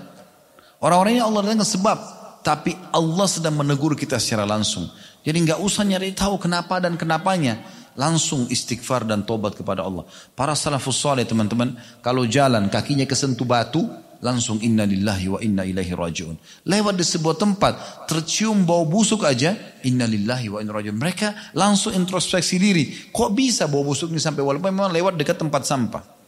Orang-orang 0.81 1.21
ini 1.21 1.23
Allah 1.29 1.45
datangkan 1.45 1.69
sebab. 1.69 2.20
Tapi 2.41 2.73
Allah 2.97 3.29
sedang 3.29 3.61
menegur 3.61 3.93
kita 3.93 4.17
secara 4.17 4.49
langsung. 4.49 4.89
Jadi 5.21 5.37
nggak 5.45 5.61
usah 5.61 5.85
nyari 5.85 6.17
tahu 6.17 6.41
kenapa 6.41 6.81
dan 6.81 6.97
kenapanya. 6.97 7.61
Langsung 7.99 8.49
istighfar 8.49 9.05
dan 9.05 9.29
tobat 9.29 9.59
kepada 9.59 9.85
Allah. 9.85 10.09
Para 10.33 10.57
salafus 10.57 10.97
soleh 10.97 11.29
teman-teman. 11.29 11.77
Kalau 12.01 12.25
jalan 12.25 12.73
kakinya 12.73 13.05
kesentuh 13.05 13.45
batu 13.45 13.85
langsung 14.25 14.61
inna 14.61 14.85
lillahi 14.85 15.27
wa 15.29 15.41
inna 15.41 15.65
ilaihi 15.69 15.93
rajiun. 15.93 16.65
Lewat 16.69 16.95
di 16.97 17.05
sebuah 17.05 17.37
tempat, 17.41 18.07
tercium 18.09 18.65
bau 18.69 18.85
busuk 18.89 19.25
aja, 19.25 19.57
inna 19.85 20.05
lillahi 20.09 20.49
wa 20.49 20.59
inna 20.61 20.73
rajiun. 20.77 20.97
Mereka 20.97 21.53
langsung 21.57 21.93
introspeksi 21.93 22.57
diri. 22.57 22.85
Kok 23.13 23.31
bisa 23.33 23.69
bau 23.69 23.85
busuk 23.85 24.13
ini 24.13 24.21
sampai 24.21 24.45
walaupun 24.45 24.73
memang 24.73 24.93
lewat 24.93 25.17
dekat 25.21 25.37
tempat 25.41 25.65
sampah. 25.69 26.20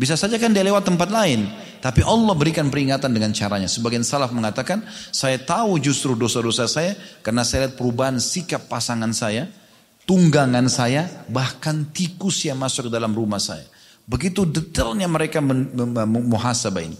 Bisa 0.00 0.16
saja 0.16 0.40
kan 0.40 0.48
dia 0.48 0.64
lewat 0.64 0.88
tempat 0.88 1.12
lain. 1.12 1.44
Tapi 1.84 2.00
Allah 2.00 2.32
berikan 2.32 2.72
peringatan 2.72 3.12
dengan 3.12 3.36
caranya. 3.36 3.68
Sebagian 3.68 4.00
salaf 4.00 4.32
mengatakan, 4.32 4.80
saya 5.12 5.36
tahu 5.36 5.76
justru 5.76 6.16
dosa-dosa 6.16 6.64
saya 6.64 6.96
karena 7.20 7.44
saya 7.44 7.68
lihat 7.68 7.76
perubahan 7.76 8.16
sikap 8.16 8.64
pasangan 8.64 9.12
saya, 9.12 9.52
tunggangan 10.08 10.72
saya, 10.72 11.04
bahkan 11.28 11.84
tikus 11.92 12.48
yang 12.48 12.56
masuk 12.56 12.88
ke 12.88 12.90
dalam 12.96 13.12
rumah 13.12 13.36
saya. 13.36 13.68
Begitu 14.08 14.48
detailnya 14.48 15.04
mereka 15.04 15.44
muhasabah 15.44 16.80
ini. 16.80 16.96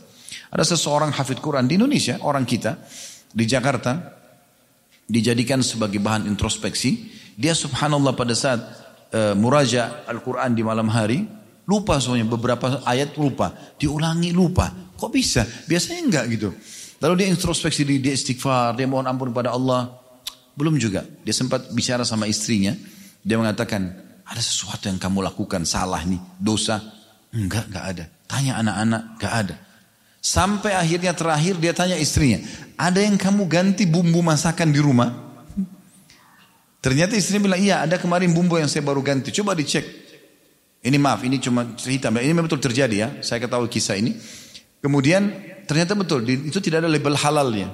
Ada 0.53 0.76
seseorang 0.76 1.09
hafid 1.16 1.40
Quran 1.40 1.64
di 1.64 1.80
Indonesia, 1.80 2.20
orang 2.20 2.44
kita 2.44 2.84
di 3.32 3.48
Jakarta 3.48 3.96
dijadikan 5.09 5.64
sebagai 5.64 6.05
bahan 6.05 6.28
introspeksi. 6.28 7.09
Dia 7.40 7.57
subhanallah 7.57 8.12
pada 8.12 8.36
saat 8.36 8.61
uh, 9.16 9.32
muraja 9.32 10.05
Al-Quran 10.05 10.53
di 10.53 10.61
malam 10.61 10.92
hari, 10.92 11.39
lupa 11.70 12.02
semuanya 12.02 12.26
beberapa 12.26 12.82
ayat 12.82 13.14
lupa, 13.14 13.54
diulangi 13.78 14.34
lupa. 14.34 14.74
Kok 14.98 15.10
bisa? 15.14 15.46
Biasanya 15.70 16.02
enggak 16.02 16.24
gitu. 16.34 16.50
Lalu 16.98 17.14
dia 17.22 17.28
introspeksi 17.30 17.86
diri, 17.86 18.02
dia 18.02 18.12
istighfar, 18.18 18.74
dia 18.74 18.90
mohon 18.90 19.06
ampun 19.06 19.30
kepada 19.30 19.54
Allah. 19.54 19.94
Belum 20.58 20.74
juga. 20.76 21.06
Dia 21.22 21.30
sempat 21.30 21.70
bicara 21.70 22.02
sama 22.02 22.26
istrinya. 22.26 22.74
Dia 23.22 23.38
mengatakan, 23.38 23.86
ada 24.26 24.42
sesuatu 24.42 24.90
yang 24.90 24.98
kamu 24.98 25.22
lakukan 25.30 25.62
salah 25.62 26.02
nih, 26.02 26.18
dosa. 26.36 26.82
Enggak, 27.30 27.70
enggak 27.70 27.84
ada. 27.86 28.04
Tanya 28.26 28.52
anak-anak, 28.60 29.02
enggak 29.16 29.34
ada. 29.46 29.56
Sampai 30.20 30.76
akhirnya 30.76 31.16
terakhir 31.16 31.56
dia 31.56 31.72
tanya 31.72 31.96
istrinya, 31.96 32.44
ada 32.76 33.00
yang 33.00 33.16
kamu 33.16 33.48
ganti 33.48 33.88
bumbu 33.88 34.20
masakan 34.20 34.68
di 34.68 34.80
rumah? 34.82 35.08
Ternyata 36.84 37.16
istrinya 37.16 37.48
bilang, 37.48 37.60
iya 37.60 37.80
ada 37.80 37.96
kemarin 37.96 38.32
bumbu 38.32 38.60
yang 38.60 38.68
saya 38.68 38.84
baru 38.84 39.00
ganti. 39.00 39.32
Coba 39.32 39.56
dicek. 39.56 39.99
Ini 40.80 40.96
maaf, 40.96 41.20
ini 41.28 41.36
cuma 41.36 41.76
hitam. 41.76 42.16
Ini 42.16 42.32
memang 42.32 42.48
betul 42.48 42.64
terjadi 42.64 42.96
ya. 42.96 43.08
Saya 43.20 43.44
ketahui 43.44 43.68
kisah 43.68 44.00
ini. 44.00 44.16
Kemudian 44.80 45.28
ternyata 45.68 45.92
betul, 45.92 46.24
itu 46.24 46.56
tidak 46.64 46.84
ada 46.84 46.88
label 46.88 47.12
halalnya. 47.20 47.68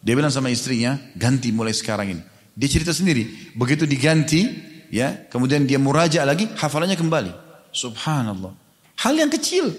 Dia 0.00 0.16
bilang 0.16 0.32
sama 0.32 0.48
istrinya, 0.48 0.96
ganti 1.16 1.52
mulai 1.52 1.76
sekarang 1.76 2.16
ini. 2.16 2.22
Dia 2.56 2.68
cerita 2.68 2.96
sendiri. 2.96 3.52
Begitu 3.52 3.84
diganti, 3.84 4.48
ya, 4.88 5.28
kemudian 5.28 5.68
dia 5.68 5.76
muraja 5.76 6.24
lagi, 6.24 6.48
hafalannya 6.48 6.96
kembali. 6.96 7.32
Subhanallah. 7.76 8.56
Hal 9.04 9.14
yang 9.20 9.28
kecil. 9.28 9.72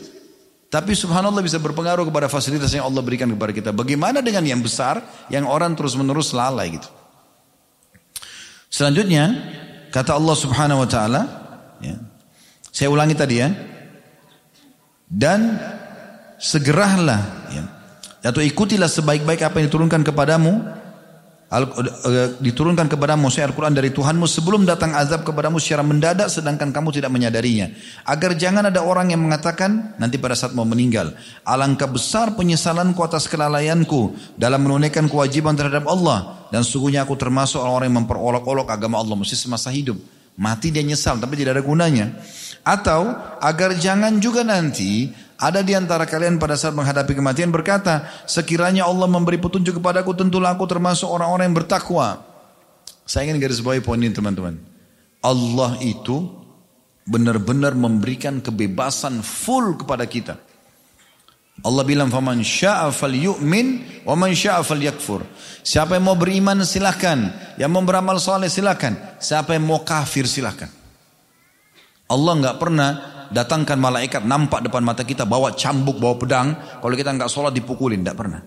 Tapi 0.69 0.93
subhanallah 0.93 1.41
bisa 1.41 1.57
berpengaruh 1.57 2.05
kepada 2.05 2.29
fasilitas 2.29 2.69
yang 2.77 2.85
Allah 2.85 3.01
berikan 3.01 3.31
kepada 3.31 3.53
kita. 3.53 3.69
Bagaimana 3.73 4.21
dengan 4.21 4.45
yang 4.45 4.61
besar 4.61 5.01
yang 5.33 5.49
orang 5.49 5.73
terus 5.73 5.97
menerus 5.97 6.35
lalai 6.35 6.77
gitu. 6.77 6.89
Selanjutnya 8.69 9.33
kata 9.89 10.13
Allah 10.19 10.35
subhanahu 10.35 10.83
wa 10.83 10.89
ta'ala. 10.89 11.21
Ya, 11.79 11.95
saya 12.75 12.91
ulangi 12.91 13.15
tadi 13.15 13.39
ya. 13.39 13.47
Dan 15.07 15.55
segeralah 16.35 17.47
ya, 17.47 17.63
atau 18.27 18.43
ikutilah 18.43 18.91
sebaik-baik 18.91 19.47
apa 19.47 19.63
yang 19.63 19.71
diturunkan 19.71 20.03
kepadamu 20.03 20.59
Al, 21.45 21.69
uh, 21.69 22.35
diturunkan 22.41 22.89
kepadamu 22.89 23.29
saya 23.29 23.47
Al-Quran 23.53 23.77
dari 23.77 23.93
Tuhanmu 23.93 24.25
sebelum 24.25 24.65
datang 24.65 24.97
azab 24.97 25.21
kepadamu 25.21 25.61
secara 25.61 25.85
mendadak 25.85 26.25
sedangkan 26.25 26.73
kamu 26.73 26.89
tidak 26.89 27.13
menyadarinya. 27.13 27.69
Agar 28.01 28.33
jangan 28.33 28.73
ada 28.73 28.81
orang 28.81 29.13
yang 29.13 29.21
mengatakan 29.21 29.93
nanti 30.01 30.17
pada 30.17 30.33
saat 30.33 30.57
mau 30.57 30.65
meninggal. 30.65 31.13
Alangkah 31.45 31.85
besar 31.85 32.33
penyesalanku 32.33 32.97
atas 33.05 33.29
kelalaianku 33.29 34.17
dalam 34.41 34.65
menunaikan 34.65 35.05
kewajiban 35.05 35.53
terhadap 35.53 35.85
Allah. 35.85 36.49
Dan 36.49 36.65
sungguhnya 36.65 37.05
aku 37.05 37.13
termasuk 37.13 37.61
orang-orang 37.61 37.93
yang 37.93 37.97
memperolok-olok 38.03 38.67
agama 38.73 38.97
Allah 38.97 39.13
mesti 39.13 39.37
semasa 39.37 39.69
hidup. 39.69 40.01
Mati 40.35 40.73
dia 40.73 40.81
nyesal 40.81 41.21
tapi 41.21 41.37
tidak 41.37 41.61
ada 41.61 41.63
gunanya. 41.63 42.09
Atau 42.65 43.13
agar 43.45 43.77
jangan 43.77 44.17
juga 44.17 44.41
nanti 44.41 45.13
ada 45.37 45.61
di 45.61 45.77
antara 45.77 46.09
kalian 46.09 46.41
pada 46.41 46.57
saat 46.57 46.73
menghadapi 46.73 47.13
kematian 47.13 47.53
berkata, 47.53 48.09
sekiranya 48.25 48.89
Allah 48.89 49.05
memberi 49.05 49.37
petunjuk 49.37 49.77
kepadaku, 49.77 50.17
tentulah 50.17 50.57
aku 50.57 50.65
termasuk 50.65 51.05
orang-orang 51.05 51.53
yang 51.53 51.57
bertakwa. 51.61 52.25
Saya 53.05 53.29
ingin 53.29 53.37
garis 53.37 53.61
bawahi 53.61 53.85
poin 53.85 54.01
ini 54.01 54.09
teman-teman. 54.09 54.57
Allah 55.21 55.77
itu 55.85 56.25
benar-benar 57.05 57.77
memberikan 57.77 58.41
kebebasan 58.41 59.21
full 59.21 59.77
kepada 59.77 60.09
kita. 60.09 60.41
Allah 61.63 61.87
bilang 61.87 62.11
faman 62.11 62.43
syaa 62.43 62.89
falyu'min 62.91 64.01
wa 64.03 64.17
man 64.17 64.33
syaa 64.35 64.59
falyakfur. 64.65 65.23
Siapa 65.63 65.95
yang 65.95 66.09
mau 66.09 66.17
beriman 66.19 66.65
silahkan, 66.67 67.31
yang 67.55 67.71
mau 67.71 67.85
beramal 67.85 68.19
soleh 68.19 68.51
silahkan, 68.51 69.15
siapa 69.21 69.55
yang 69.55 69.63
mau 69.63 69.85
kafir 69.85 70.27
silahkan. 70.27 70.67
Allah 72.05 72.33
nggak 72.37 72.57
pernah 72.61 72.89
datangkan 73.33 73.77
malaikat 73.81 74.21
nampak 74.25 74.61
depan 74.65 74.85
mata 74.85 75.01
kita 75.01 75.25
bawa 75.25 75.57
cambuk, 75.57 75.97
bawa 75.97 76.15
pedang. 76.21 76.47
Kalau 76.81 76.93
kita 76.93 77.09
nggak 77.17 77.29
sholat 77.29 77.53
dipukulin, 77.55 78.05
tidak 78.05 78.17
pernah. 78.21 78.41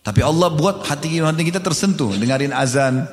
Tapi 0.00 0.20
Allah 0.24 0.48
buat 0.48 0.88
hati 0.88 1.20
hati 1.20 1.42
kita 1.44 1.60
tersentuh, 1.60 2.16
dengarin 2.16 2.56
azan, 2.56 3.04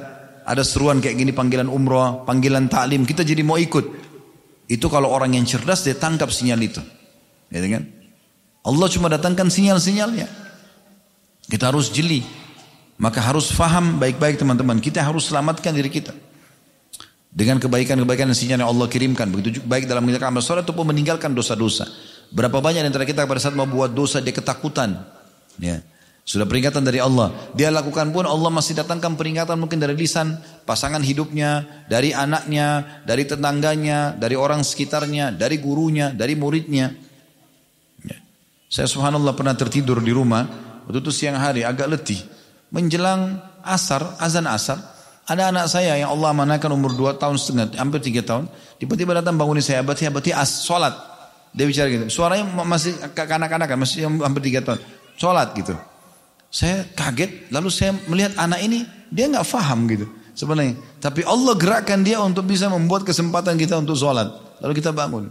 ada 0.47 0.63
seruan 0.63 1.03
kayak 1.03 1.20
gini 1.20 1.36
panggilan 1.36 1.68
umroh, 1.68 2.24
panggilan 2.24 2.72
taklim, 2.72 3.03
kita 3.03 3.28
jadi 3.28 3.43
mau 3.43 3.59
ikut. 3.59 4.07
Itu 4.72 4.88
kalau 4.88 5.11
orang 5.11 5.36
yang 5.36 5.43
cerdas 5.43 5.84
dia 5.84 5.95
tangkap 5.95 6.32
sinyal 6.32 6.59
itu. 6.63 6.80
Ya 7.51 7.63
kan? 7.63 7.84
Allah 8.68 8.88
cuma 8.91 9.07
datangkan 9.07 9.47
sinyal-sinyalnya. 9.47 10.28
Kita 11.47 11.72
harus 11.72 11.88
jeli. 11.91 12.24
Maka 12.99 13.24
harus 13.24 13.47
faham 13.47 13.95
baik-baik 13.95 14.36
teman-teman. 14.36 14.84
Kita 14.84 14.99
harus 14.99 15.32
selamatkan 15.32 15.72
diri 15.72 15.88
kita 15.88 16.11
dengan 17.38 17.61
kebaikan-kebaikan 17.61 18.33
yang 18.33 18.38
sinyal 18.38 18.59
yang 18.65 18.69
Allah 18.73 18.89
kirimkan. 18.89 19.29
Begitu 19.29 19.61
baik 19.61 19.85
dalam 19.85 20.01
mengerjakan 20.01 20.33
amal 20.33 20.41
soleh 20.41 20.65
ataupun 20.65 20.89
meninggalkan 20.89 21.38
dosa-dosa. 21.38 21.85
Berapa 22.33 22.57
banyak 22.57 22.81
antara 22.81 23.05
kita 23.05 23.29
pada 23.29 23.38
saat 23.38 23.53
mau 23.53 23.69
buat 23.69 23.93
dosa 23.93 24.17
dia 24.17 24.33
ketakutan. 24.33 25.05
Ya. 25.61 25.85
Sudah 26.25 26.49
peringatan 26.49 26.81
dari 26.81 26.97
Allah. 26.97 27.31
Dia 27.53 27.69
lakukan 27.69 28.09
pun 28.09 28.25
Allah 28.25 28.49
masih 28.49 28.75
datangkan 28.75 29.15
peringatan 29.15 29.55
mungkin 29.61 29.77
dari 29.77 29.93
lisan 29.93 30.35
pasangan 30.65 30.99
hidupnya 30.99 31.85
dari 31.88 32.11
anaknya 32.11 32.99
dari 33.05 33.23
tetangganya 33.23 34.17
dari 34.17 34.33
orang 34.33 34.65
sekitarnya 34.65 35.31
dari 35.31 35.61
gurunya 35.61 36.11
dari 36.11 36.33
muridnya. 36.33 36.89
Ya. 38.01 38.17
saya 38.67 38.89
subhanallah 38.89 39.38
pernah 39.38 39.55
tertidur 39.55 40.03
di 40.03 40.11
rumah 40.11 40.43
waktu 40.89 40.99
itu 41.05 41.13
siang 41.13 41.38
hari 41.38 41.61
agak 41.61 41.85
letih. 41.85 42.19
Menjelang 42.73 43.39
asar 43.63 44.19
azan 44.19 44.51
asar 44.51 44.96
ada 45.28 45.51
anak 45.51 45.67
saya 45.67 45.99
yang 45.99 46.15
Allah 46.15 46.32
amanahkan 46.32 46.71
umur 46.71 46.95
2 46.95 47.19
tahun 47.19 47.36
setengah, 47.36 47.75
hampir 47.75 47.99
3 47.99 48.23
tahun. 48.23 48.47
Tiba-tiba 48.80 49.11
datang 49.19 49.36
bangunin 49.36 49.59
saya, 49.59 49.84
abati, 49.84 50.07
abati, 50.07 50.32
as, 50.32 50.63
sholat. 50.63 50.95
Dia 51.51 51.67
bicara 51.67 51.91
gitu. 51.91 52.07
Suaranya 52.07 52.47
masih 52.63 52.95
kanak-kanak, 53.11 53.67
masih 53.75 54.07
hampir 54.07 54.55
3 54.55 54.63
tahun. 54.63 54.80
Sholat 55.19 55.51
gitu. 55.59 55.75
Saya 56.47 56.88
kaget, 56.95 57.51
lalu 57.51 57.67
saya 57.67 57.91
melihat 58.07 58.39
anak 58.39 58.63
ini, 58.63 58.88
dia 59.11 59.28
nggak 59.28 59.43
faham 59.43 59.84
gitu 59.91 60.07
sebenarnya. 60.38 60.80
Tapi 61.03 61.28
Allah 61.28 61.53
gerakkan 61.59 62.05
dia 62.05 62.23
untuk 62.23 62.47
bisa 62.47 62.71
membuat 62.71 63.03
kesempatan 63.03 63.59
kita 63.59 63.82
untuk 63.82 63.99
sholat. 63.99 64.32
Lalu 64.63 64.73
kita 64.80 64.95
bangun. 64.95 65.28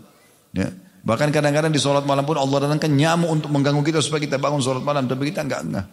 Ya. 0.53 0.74
Bahkan 1.07 1.30
kadang-kadang 1.30 1.70
di 1.70 1.78
sholat 1.78 2.03
malam 2.03 2.26
pun 2.26 2.34
Allah 2.34 2.66
datangkan 2.66 2.90
nyamuk 2.90 3.30
untuk 3.30 3.49
mengganggu 3.55 3.80
kita 3.86 4.03
supaya 4.03 4.20
kita 4.20 4.36
bangun 4.42 4.59
sholat 4.59 4.82
malam. 4.82 5.07
Tapi 5.07 5.30
kita 5.30 5.47
enggak, 5.47 5.62
enggak. 5.62 5.86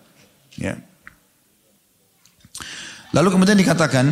Ya. 0.57 0.75
Lalu 3.13 3.29
kemudian 3.29 3.53
dikatakan, 3.53 4.05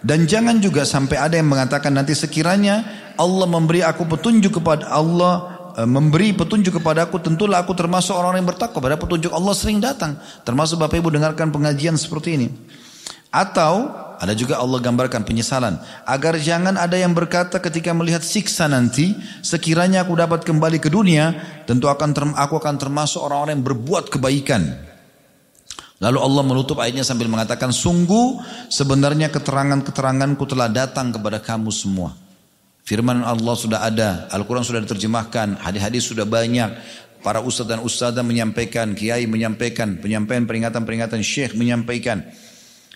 dan 0.00 0.24
jangan 0.24 0.56
juga 0.64 0.88
sampai 0.88 1.20
ada 1.20 1.36
yang 1.36 1.52
mengatakan 1.52 1.92
nanti 1.92 2.16
sekiranya 2.16 2.80
Allah 3.20 3.44
memberi 3.44 3.84
aku 3.84 4.08
petunjuk 4.08 4.60
kepada 4.60 4.88
Allah 4.88 5.68
eh, 5.76 5.84
memberi 5.84 6.32
petunjuk 6.32 6.80
kepada 6.80 7.04
aku 7.04 7.20
tentulah 7.20 7.60
aku 7.60 7.76
termasuk 7.76 8.16
orang 8.16 8.40
yang 8.40 8.48
bertakwa 8.48 8.80
pada 8.80 8.96
petunjuk 8.96 9.28
Allah 9.28 9.52
sering 9.52 9.76
datang. 9.76 10.16
Termasuk 10.40 10.80
Bapak 10.80 10.96
Ibu 11.04 11.12
dengarkan 11.12 11.52
pengajian 11.52 12.00
seperti 12.00 12.40
ini. 12.40 12.48
Atau 13.28 13.92
ada 14.16 14.32
juga 14.32 14.56
Allah 14.56 14.80
gambarkan 14.80 15.20
penyesalan. 15.20 15.76
Agar 16.08 16.40
jangan 16.40 16.80
ada 16.80 16.96
yang 16.96 17.12
berkata 17.12 17.60
ketika 17.60 17.92
melihat 17.92 18.24
siksa 18.24 18.72
nanti 18.72 19.20
sekiranya 19.44 20.08
aku 20.08 20.16
dapat 20.16 20.48
kembali 20.48 20.80
ke 20.80 20.88
dunia 20.88 21.36
tentu 21.68 21.92
akan 21.92 22.32
aku 22.40 22.56
akan 22.56 22.74
termasuk 22.80 23.20
orang-orang 23.20 23.60
yang 23.60 23.64
berbuat 23.68 24.08
kebaikan 24.08 24.89
Lalu 26.00 26.16
Allah 26.16 26.42
menutup 26.48 26.80
ayatnya 26.80 27.04
sambil 27.04 27.28
mengatakan, 27.28 27.76
sungguh 27.76 28.40
sebenarnya 28.72 29.28
keterangan-keteranganku 29.28 30.48
telah 30.48 30.72
datang 30.72 31.12
kepada 31.12 31.36
kamu 31.44 31.68
semua. 31.68 32.16
Firman 32.88 33.20
Allah 33.20 33.52
sudah 33.52 33.84
ada, 33.84 34.24
Al-Quran 34.32 34.64
sudah 34.64 34.80
diterjemahkan, 34.80 35.60
hadis-hadis 35.60 36.08
sudah 36.08 36.24
banyak. 36.24 36.72
Para 37.20 37.44
ustadz 37.44 37.68
dan 37.68 37.84
ustadzah 37.84 38.24
menyampaikan, 38.24 38.96
kiai 38.96 39.28
menyampaikan, 39.28 40.00
penyampaian 40.00 40.48
peringatan-peringatan 40.48 41.20
syekh 41.20 41.52
menyampaikan. 41.52 42.24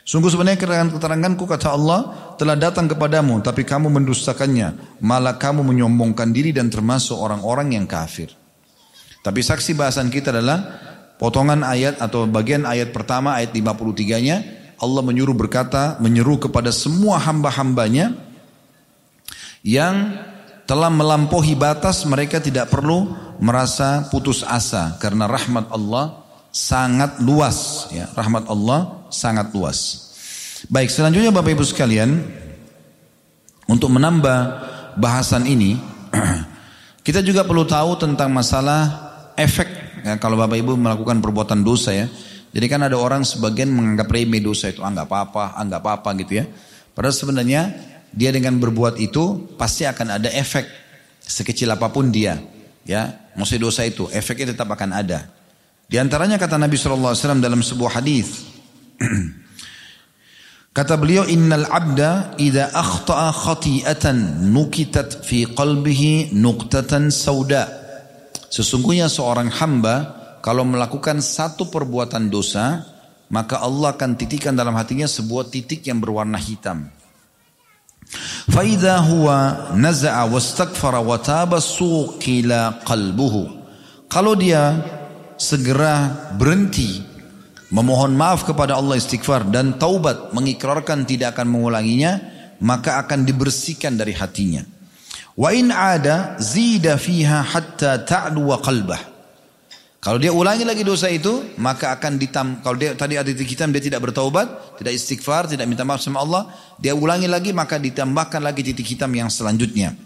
Sungguh 0.04 0.32
sebenarnya 0.32 0.56
keterangan-keteranganku 0.64 1.44
kata 1.44 1.76
Allah 1.76 2.32
telah 2.40 2.56
datang 2.56 2.88
kepadamu, 2.88 3.44
tapi 3.44 3.68
kamu 3.68 3.92
mendustakannya. 4.00 5.00
Malah 5.04 5.36
kamu 5.36 5.60
menyombongkan 5.60 6.32
diri 6.32 6.56
dan 6.56 6.72
termasuk 6.72 7.20
orang-orang 7.20 7.76
yang 7.76 7.84
kafir. 7.84 8.32
Tapi 9.20 9.40
saksi 9.44 9.76
bahasan 9.76 10.08
kita 10.08 10.32
adalah 10.32 10.93
potongan 11.16 11.62
ayat 11.62 12.02
atau 12.02 12.26
bagian 12.26 12.66
ayat 12.66 12.90
pertama 12.90 13.38
ayat 13.38 13.54
53-nya 13.54 14.64
Allah 14.84 15.02
menyuruh 15.06 15.32
berkata, 15.32 15.96
menyeru 16.02 16.36
kepada 16.36 16.74
semua 16.74 17.16
hamba-hambanya 17.22 18.12
yang 19.64 20.18
telah 20.68 20.92
melampaui 20.92 21.56
batas 21.56 22.04
mereka 22.04 22.40
tidak 22.40 22.72
perlu 22.72 23.12
merasa 23.40 24.08
putus 24.12 24.44
asa 24.44 24.96
karena 25.00 25.28
rahmat 25.28 25.72
Allah 25.72 26.24
sangat 26.52 27.20
luas 27.24 27.88
ya. 27.92 28.08
Rahmat 28.12 28.48
Allah 28.48 29.08
sangat 29.08 29.52
luas. 29.56 30.10
Baik 30.68 30.88
selanjutnya 30.88 31.32
Bapak 31.32 31.52
Ibu 31.56 31.64
sekalian 31.64 32.24
untuk 33.68 33.92
menambah 33.92 34.38
bahasan 34.96 35.44
ini 35.44 35.76
kita 37.06 37.20
juga 37.20 37.44
perlu 37.44 37.68
tahu 37.68 38.00
tentang 38.00 38.32
masalah 38.32 38.80
efek 39.36 39.83
Ya, 40.04 40.20
kalau 40.20 40.36
Bapak 40.36 40.60
Ibu 40.60 40.76
melakukan 40.76 41.24
perbuatan 41.24 41.64
dosa 41.64 41.96
ya. 41.96 42.12
Jadi 42.54 42.66
kan 42.68 42.84
ada 42.84 42.94
orang 42.94 43.24
sebagian 43.24 43.72
menganggap 43.72 44.12
remeh 44.12 44.38
dosa 44.38 44.70
itu, 44.70 44.84
anggap 44.84 45.10
ah, 45.10 45.24
apa-apa, 45.26 45.58
anggap 45.58 45.80
ah, 45.80 45.98
apa-apa 45.98 46.10
gitu 46.22 46.32
ya. 46.38 46.44
Padahal 46.92 47.16
sebenarnya 47.16 47.72
dia 48.14 48.30
dengan 48.30 48.60
berbuat 48.60 49.00
itu 49.02 49.50
pasti 49.58 49.88
akan 49.88 50.22
ada 50.22 50.30
efek 50.30 50.68
sekecil 51.24 51.72
apa 51.72 51.90
pun 51.90 52.12
dia. 52.12 52.38
Ya, 52.84 53.16
maksud 53.34 53.58
dosa 53.58 53.82
itu, 53.82 54.06
efeknya 54.12 54.52
tetap 54.52 54.68
akan 54.70 54.92
ada. 54.92 55.26
Di 55.88 55.96
antaranya 55.96 56.36
kata 56.36 56.60
Nabi 56.60 56.76
SAW 56.76 57.16
dalam 57.40 57.64
sebuah 57.64 57.98
hadis. 57.98 58.44
Kata 60.74 60.98
beliau 60.98 61.22
innal 61.30 61.70
abda 61.70 62.34
idza 62.34 62.74
akhta'a 62.74 63.30
khati'atan 63.30 64.50
nukitat 64.50 65.22
fi 65.22 65.46
qalbihi 65.46 66.34
nuqtatan 66.34 67.14
sauda. 67.14 67.83
Sesungguhnya 68.54 69.10
seorang 69.10 69.50
hamba 69.50 70.14
kalau 70.38 70.62
melakukan 70.62 71.18
satu 71.18 71.66
perbuatan 71.66 72.30
dosa, 72.30 72.86
maka 73.26 73.58
Allah 73.58 73.98
akan 73.98 74.14
titikkan 74.14 74.54
dalam 74.54 74.78
hatinya 74.78 75.10
sebuah 75.10 75.50
titik 75.50 75.82
yang 75.90 75.98
berwarna 75.98 76.38
hitam. 76.38 76.86
Faida 78.46 79.02
huwa 79.02 79.72
naza'a 79.74 80.30
wastaghfara 80.30 81.02
wa 81.02 81.18
taba 81.18 81.58
suqila 81.58 82.86
qalbuhu. 82.86 83.42
Kalau 84.06 84.38
dia 84.38 84.78
segera 85.34 86.14
berhenti 86.38 87.02
memohon 87.74 88.14
maaf 88.14 88.46
kepada 88.46 88.78
Allah 88.78 89.02
istighfar 89.02 89.50
dan 89.50 89.82
taubat 89.82 90.30
mengikrarkan 90.30 91.02
tidak 91.02 91.34
akan 91.34 91.58
mengulanginya, 91.58 92.22
maka 92.62 93.02
akan 93.02 93.26
dibersihkan 93.26 93.98
dari 93.98 94.14
hatinya 94.14 94.73
wa 95.34 95.50
in 95.50 95.74
ada 95.74 96.38
zida 96.38 96.98
fiha 96.98 97.42
hatta 97.42 98.02
ta'lu 98.06 98.48
qalbah 98.62 99.14
kalau 100.04 100.20
dia 100.20 100.36
ulangi 100.36 100.68
lagi 100.68 100.84
dosa 100.84 101.08
itu, 101.08 101.56
maka 101.56 101.96
akan 101.96 102.20
ditam. 102.20 102.60
Kalau 102.60 102.76
dia 102.76 102.92
tadi 102.92 103.16
ada 103.16 103.24
hitam, 103.24 103.72
dia 103.72 103.80
tidak 103.80 104.04
bertaubat, 104.04 104.76
tidak 104.76 105.00
istighfar, 105.00 105.48
tidak 105.48 105.64
minta 105.64 105.80
maaf 105.80 106.04
sama 106.04 106.20
Allah, 106.20 106.44
dia 106.76 106.92
ulangi 106.92 107.24
lagi, 107.24 107.56
maka 107.56 107.80
ditambahkan 107.80 108.44
lagi 108.44 108.60
titik 108.60 108.84
hitam 108.84 109.08
yang 109.16 109.32
selanjutnya. 109.32 109.96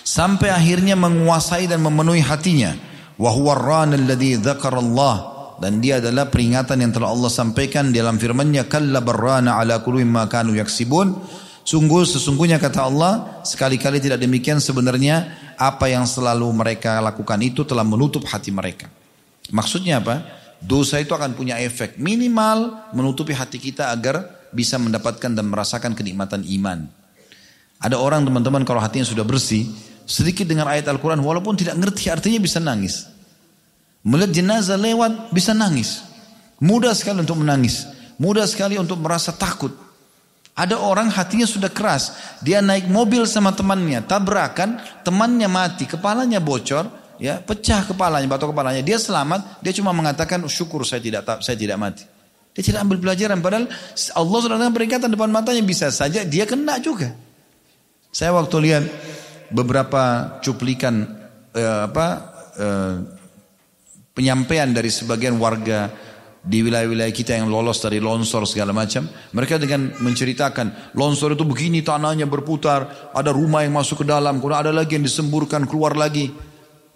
Sampai 0.00 0.48
akhirnya 0.48 0.96
menguasai 0.96 1.68
dan 1.68 1.84
memenuhi 1.84 2.24
hatinya. 2.24 2.72
Allah 3.20 5.14
dan 5.60 5.84
dia 5.84 6.00
adalah 6.00 6.32
peringatan 6.32 6.80
yang 6.80 6.92
telah 6.96 7.12
Allah 7.12 7.28
sampaikan 7.28 7.92
dalam 7.92 8.16
firman-Nya 8.16 8.64
kalla 8.64 9.04
ala 9.04 9.76
kulli 9.84 10.08
ma 10.08 10.24
kanu 10.24 10.56
yaksibun 10.56 11.12
Sungguh 11.68 12.08
sesungguhnya 12.08 12.56
kata 12.56 12.80
Allah 12.80 13.44
sekali-kali 13.44 14.00
tidak 14.00 14.24
demikian 14.24 14.56
sebenarnya 14.56 15.36
apa 15.60 15.92
yang 15.92 16.08
selalu 16.08 16.48
mereka 16.48 16.96
lakukan 17.04 17.36
itu 17.44 17.60
telah 17.68 17.84
menutup 17.84 18.24
hati 18.24 18.48
mereka. 18.48 18.88
Maksudnya 19.52 20.00
apa? 20.00 20.24
Dosa 20.64 20.96
itu 20.96 21.12
akan 21.12 21.36
punya 21.36 21.60
efek 21.60 22.00
minimal 22.00 22.88
menutupi 22.96 23.36
hati 23.36 23.60
kita 23.60 23.92
agar 23.92 24.48
bisa 24.48 24.80
mendapatkan 24.80 25.28
dan 25.28 25.44
merasakan 25.44 25.92
kenikmatan 25.92 26.40
iman. 26.56 26.88
Ada 27.84 28.00
orang 28.00 28.24
teman-teman 28.24 28.64
kalau 28.64 28.80
hatinya 28.80 29.04
sudah 29.04 29.28
bersih, 29.28 29.68
sedikit 30.08 30.48
dengan 30.48 30.72
ayat 30.72 30.88
Al-Quran 30.88 31.20
walaupun 31.20 31.52
tidak 31.52 31.76
ngerti 31.76 32.08
artinya 32.08 32.40
bisa 32.40 32.64
nangis. 32.64 33.04
Melihat 34.08 34.32
jenazah 34.40 34.80
lewat 34.80 35.36
bisa 35.36 35.52
nangis. 35.52 36.00
Mudah 36.64 36.96
sekali 36.96 37.20
untuk 37.20 37.44
menangis. 37.44 37.84
Mudah 38.16 38.48
sekali 38.48 38.80
untuk 38.80 38.96
merasa 39.04 39.36
takut. 39.36 39.87
Ada 40.58 40.74
orang 40.74 41.06
hatinya 41.06 41.46
sudah 41.46 41.70
keras, 41.70 42.18
dia 42.42 42.58
naik 42.58 42.90
mobil 42.90 43.22
sama 43.30 43.54
temannya, 43.54 44.02
tabrakan, 44.02 44.82
temannya 45.06 45.46
mati, 45.46 45.86
kepalanya 45.86 46.42
bocor, 46.42 47.14
ya 47.22 47.38
pecah 47.38 47.86
kepalanya, 47.86 48.26
batu 48.26 48.50
kepalanya. 48.50 48.82
Dia 48.82 48.98
selamat, 48.98 49.62
dia 49.62 49.70
cuma 49.70 49.94
mengatakan 49.94 50.42
syukur 50.50 50.82
saya 50.82 50.98
tidak 50.98 51.22
saya 51.46 51.54
tidak 51.54 51.78
mati. 51.78 52.02
Dia 52.58 52.74
tidak 52.74 52.90
ambil 52.90 52.98
pelajaran, 52.98 53.38
padahal 53.38 53.70
Allah 54.18 54.38
sudah 54.42 54.56
dengan 54.58 54.74
peringatan 54.74 55.08
depan 55.14 55.30
matanya 55.30 55.62
bisa 55.62 55.94
saja 55.94 56.26
dia 56.26 56.42
kena 56.42 56.82
juga. 56.82 57.14
Saya 58.10 58.34
waktu 58.34 58.56
lihat 58.58 58.84
beberapa 59.54 60.34
cuplikan 60.42 61.06
eh, 61.54 61.80
apa 61.86 62.06
eh, 62.58 62.94
penyampaian 64.10 64.74
dari 64.74 64.90
sebagian 64.90 65.38
warga 65.38 66.07
di 66.48 66.64
wilayah-wilayah 66.64 67.12
kita 67.12 67.36
yang 67.36 67.52
lolos 67.52 67.84
dari 67.84 68.00
longsor 68.00 68.48
segala 68.48 68.72
macam. 68.72 69.04
Mereka 69.04 69.60
dengan 69.60 69.92
menceritakan 70.00 70.96
longsor 70.96 71.36
itu 71.36 71.44
begini 71.44 71.84
tanahnya 71.84 72.24
berputar, 72.24 73.12
ada 73.12 73.28
rumah 73.36 73.68
yang 73.68 73.76
masuk 73.76 74.00
ke 74.00 74.06
dalam, 74.08 74.40
kemudian 74.40 74.64
ada 74.64 74.72
lagi 74.72 74.96
yang 74.96 75.04
disemburkan 75.04 75.68
keluar 75.68 75.92
lagi. 75.92 76.32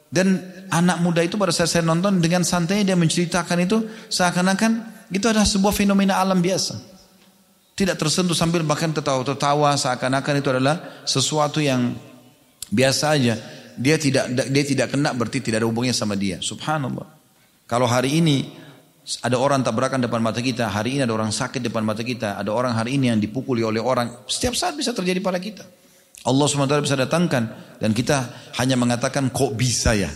Dan 0.09 0.41
anak 0.73 1.05
muda 1.05 1.21
itu 1.21 1.37
pada 1.37 1.53
saat 1.53 1.69
saya 1.69 1.85
nonton 1.85 2.21
dengan 2.25 2.45
santai 2.49 2.85
dia 2.85 2.97
menceritakan 2.97 3.59
itu 3.65 3.85
seakan-akan 4.09 4.73
itu 5.13 5.25
adalah 5.29 5.45
sebuah 5.45 5.73
fenomena 5.77 6.17
alam 6.17 6.41
biasa. 6.41 6.81
Tidak 7.73 7.97
tersentuh 7.97 8.37
sambil 8.37 8.65
bahkan 8.65 8.93
tertawa-tertawa 8.93 9.77
seakan-akan 9.77 10.35
itu 10.41 10.49
adalah 10.49 11.05
sesuatu 11.05 11.61
yang 11.61 11.93
biasa 12.73 13.05
aja. 13.17 13.37
Dia 13.77 13.97
tidak 13.97 14.33
dia 14.33 14.65
tidak 14.65 14.93
kena 14.93 15.17
berarti 15.17 15.41
tidak 15.41 15.65
ada 15.65 15.69
hubungannya 15.69 15.97
sama 15.97 16.17
dia. 16.17 16.41
Subhanallah. 16.45 17.09
Kalau 17.65 17.89
hari 17.89 18.21
ini 18.21 18.53
ada 19.03 19.35
orang 19.35 19.67
tabrakan 19.67 19.99
depan 19.99 20.23
mata 20.23 20.39
kita, 20.39 20.71
hari 20.71 20.99
ini 20.99 21.03
ada 21.03 21.15
orang 21.15 21.35
sakit 21.35 21.59
depan 21.59 21.83
mata 21.83 22.07
kita, 22.07 22.39
ada 22.39 22.55
orang 22.55 22.71
hari 22.71 22.95
ini 22.95 23.11
yang 23.11 23.19
dipukuli 23.19 23.67
oleh 23.67 23.83
orang, 23.83 24.23
setiap 24.31 24.55
saat 24.55 24.79
bisa 24.79 24.95
terjadi 24.95 25.19
pada 25.19 25.43
kita. 25.43 25.67
Allah 26.23 26.47
SWT 26.47 26.87
bisa 26.87 26.95
datangkan 26.95 27.51
dan 27.83 27.91
kita 27.91 28.31
hanya 28.63 28.79
mengatakan 28.79 29.27
kok 29.35 29.59
bisa 29.59 29.99
ya. 29.99 30.07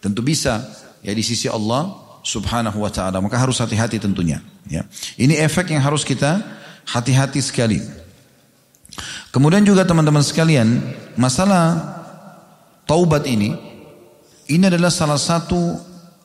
Tentu 0.00 0.24
bisa 0.24 0.64
ya 1.04 1.12
di 1.12 1.20
sisi 1.20 1.52
Allah 1.52 1.92
Subhanahu 2.24 2.80
wa 2.80 2.88
taala. 2.88 3.20
Maka 3.20 3.36
harus 3.36 3.60
hati-hati 3.60 4.00
tentunya, 4.00 4.40
ya. 4.72 4.88
Ini 5.20 5.44
efek 5.44 5.76
yang 5.76 5.84
harus 5.84 6.00
kita 6.00 6.40
hati-hati 6.88 7.44
sekali. 7.44 7.84
Kemudian 9.28 9.68
juga 9.68 9.84
teman-teman 9.84 10.24
sekalian, 10.24 10.80
masalah 11.20 11.76
taubat 12.88 13.28
ini 13.28 13.52
ini 14.48 14.64
adalah 14.64 14.88
salah 14.88 15.20
satu 15.20 15.76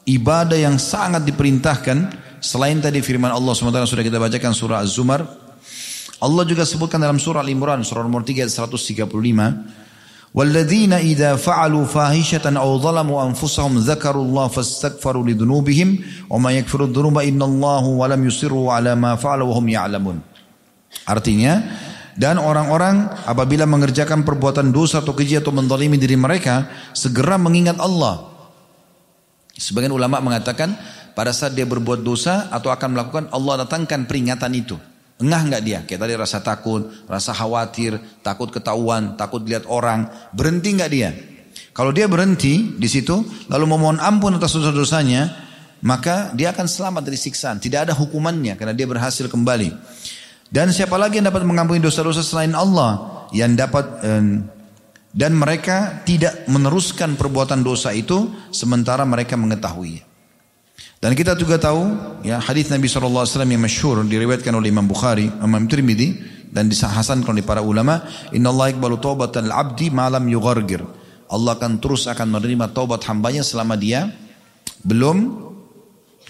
ibadah 0.08 0.58
yang 0.58 0.76
sangat 0.76 1.24
diperintahkan 1.24 2.12
selain 2.38 2.76
tadi 2.80 3.00
firman 3.00 3.32
Allah 3.32 3.56
SWT 3.56 3.88
sudah 3.88 4.04
kita 4.04 4.20
bacakan 4.20 4.52
surah 4.52 4.84
Az-Zumar 4.84 5.24
Allah 6.20 6.44
juga 6.44 6.68
sebutkan 6.68 7.00
dalam 7.00 7.16
surah 7.16 7.40
Al-Imran 7.40 7.80
surah 7.84 8.04
nomor 8.04 8.24
3 8.24 8.48
135 8.48 9.84
والذين 10.34 10.92
إذا 10.92 11.38
فعلوا 11.38 11.84
فاحشة 11.94 12.42
أو 12.42 12.82
ظلموا 12.82 13.18
أنفسهم 13.30 13.86
ذكروا 13.86 14.24
الله 14.26 14.46
فاستغفروا 14.48 15.24
لذنوبهم 15.30 15.88
وما 16.26 16.50
يغفر 16.58 16.90
الذنوب 16.90 17.22
إن 17.22 17.38
الله 17.38 17.84
ولم 17.86 18.20
يصروا 18.26 18.66
على 18.74 18.98
ما 18.98 19.14
فعلوا 19.14 19.46
وهم 19.46 19.66
يعلمون 19.70 20.18
Artinya 21.06 21.62
dan 22.14 22.38
orang-orang 22.38 23.10
apabila 23.26 23.66
mengerjakan 23.66 24.22
perbuatan 24.22 24.70
dosa 24.70 25.02
atau 25.02 25.14
keji 25.14 25.38
atau 25.38 25.50
mendolimi 25.50 25.98
diri 25.98 26.14
mereka 26.14 26.70
segera 26.94 27.34
mengingat 27.34 27.78
Allah 27.82 28.27
Sebagian 29.59 29.91
ulama 29.91 30.23
mengatakan 30.23 30.71
pada 31.11 31.35
saat 31.35 31.51
dia 31.51 31.67
berbuat 31.67 31.99
dosa 31.99 32.47
atau 32.47 32.71
akan 32.71 32.95
melakukan 32.95 33.25
Allah 33.35 33.67
datangkan 33.67 34.07
peringatan 34.07 34.55
itu. 34.55 34.79
Engah 35.19 35.43
nggak 35.43 35.63
dia? 35.67 35.79
Kayak 35.83 36.07
tadi 36.07 36.13
rasa 36.15 36.39
takut, 36.39 36.87
rasa 37.03 37.35
khawatir, 37.35 37.99
takut 38.23 38.47
ketahuan, 38.55 39.19
takut 39.19 39.43
lihat 39.43 39.67
orang. 39.67 40.07
Berhenti 40.31 40.79
nggak 40.79 40.91
dia? 40.95 41.11
Kalau 41.75 41.91
dia 41.91 42.07
berhenti 42.07 42.71
di 42.79 42.87
situ, 42.87 43.19
lalu 43.51 43.65
memohon 43.67 43.99
ampun 43.99 44.39
atas 44.39 44.55
dosa-dosanya, 44.55 45.27
maka 45.83 46.31
dia 46.31 46.55
akan 46.55 46.63
selamat 46.63 47.03
dari 47.03 47.19
siksaan. 47.19 47.59
Tidak 47.59 47.83
ada 47.83 47.93
hukumannya 47.99 48.55
karena 48.55 48.71
dia 48.71 48.87
berhasil 48.87 49.27
kembali. 49.27 49.75
Dan 50.47 50.71
siapa 50.71 50.95
lagi 50.95 51.19
yang 51.19 51.27
dapat 51.27 51.43
mengampuni 51.43 51.83
dosa-dosa 51.83 52.23
selain 52.23 52.55
Allah? 52.55 53.27
Yang 53.35 53.51
dapat 53.59 53.85
eh, 54.07 54.23
dan 55.09 55.33
mereka 55.33 56.05
tidak 56.05 56.45
meneruskan 56.45 57.17
perbuatan 57.17 57.65
dosa 57.65 57.89
itu 57.93 58.29
sementara 58.53 59.01
mereka 59.05 59.33
mengetahui. 59.33 60.05
Dan 60.99 61.15
kita 61.15 61.33
juga 61.39 61.55
tahu 61.55 61.95
ya 62.27 62.43
hadis 62.43 62.67
Nabi 62.67 62.91
SAW 62.91 63.23
yang 63.23 63.63
masyhur 63.63 64.03
diriwayatkan 64.03 64.51
oleh 64.51 64.67
Imam 64.67 64.83
Bukhari, 64.83 65.31
Imam 65.31 65.63
Tirmidzi 65.63 66.19
dan 66.51 66.67
disahasankan 66.67 67.31
oleh 67.31 67.45
para 67.45 67.63
ulama, 67.63 68.03
Inna 68.35 68.51
Allah 68.51 68.75
ikbalu 68.75 68.99
taubatan 68.99 69.47
al-abdi 69.47 69.87
malam 69.89 70.27
yughargir. 70.27 70.83
Allah 71.29 71.55
akan 71.55 71.79
terus 71.79 72.09
akan 72.09 72.35
menerima 72.35 72.73
taubat 72.73 73.05
hambanya 73.05 73.45
selama 73.45 73.77
dia 73.77 74.11
belum 74.83 75.47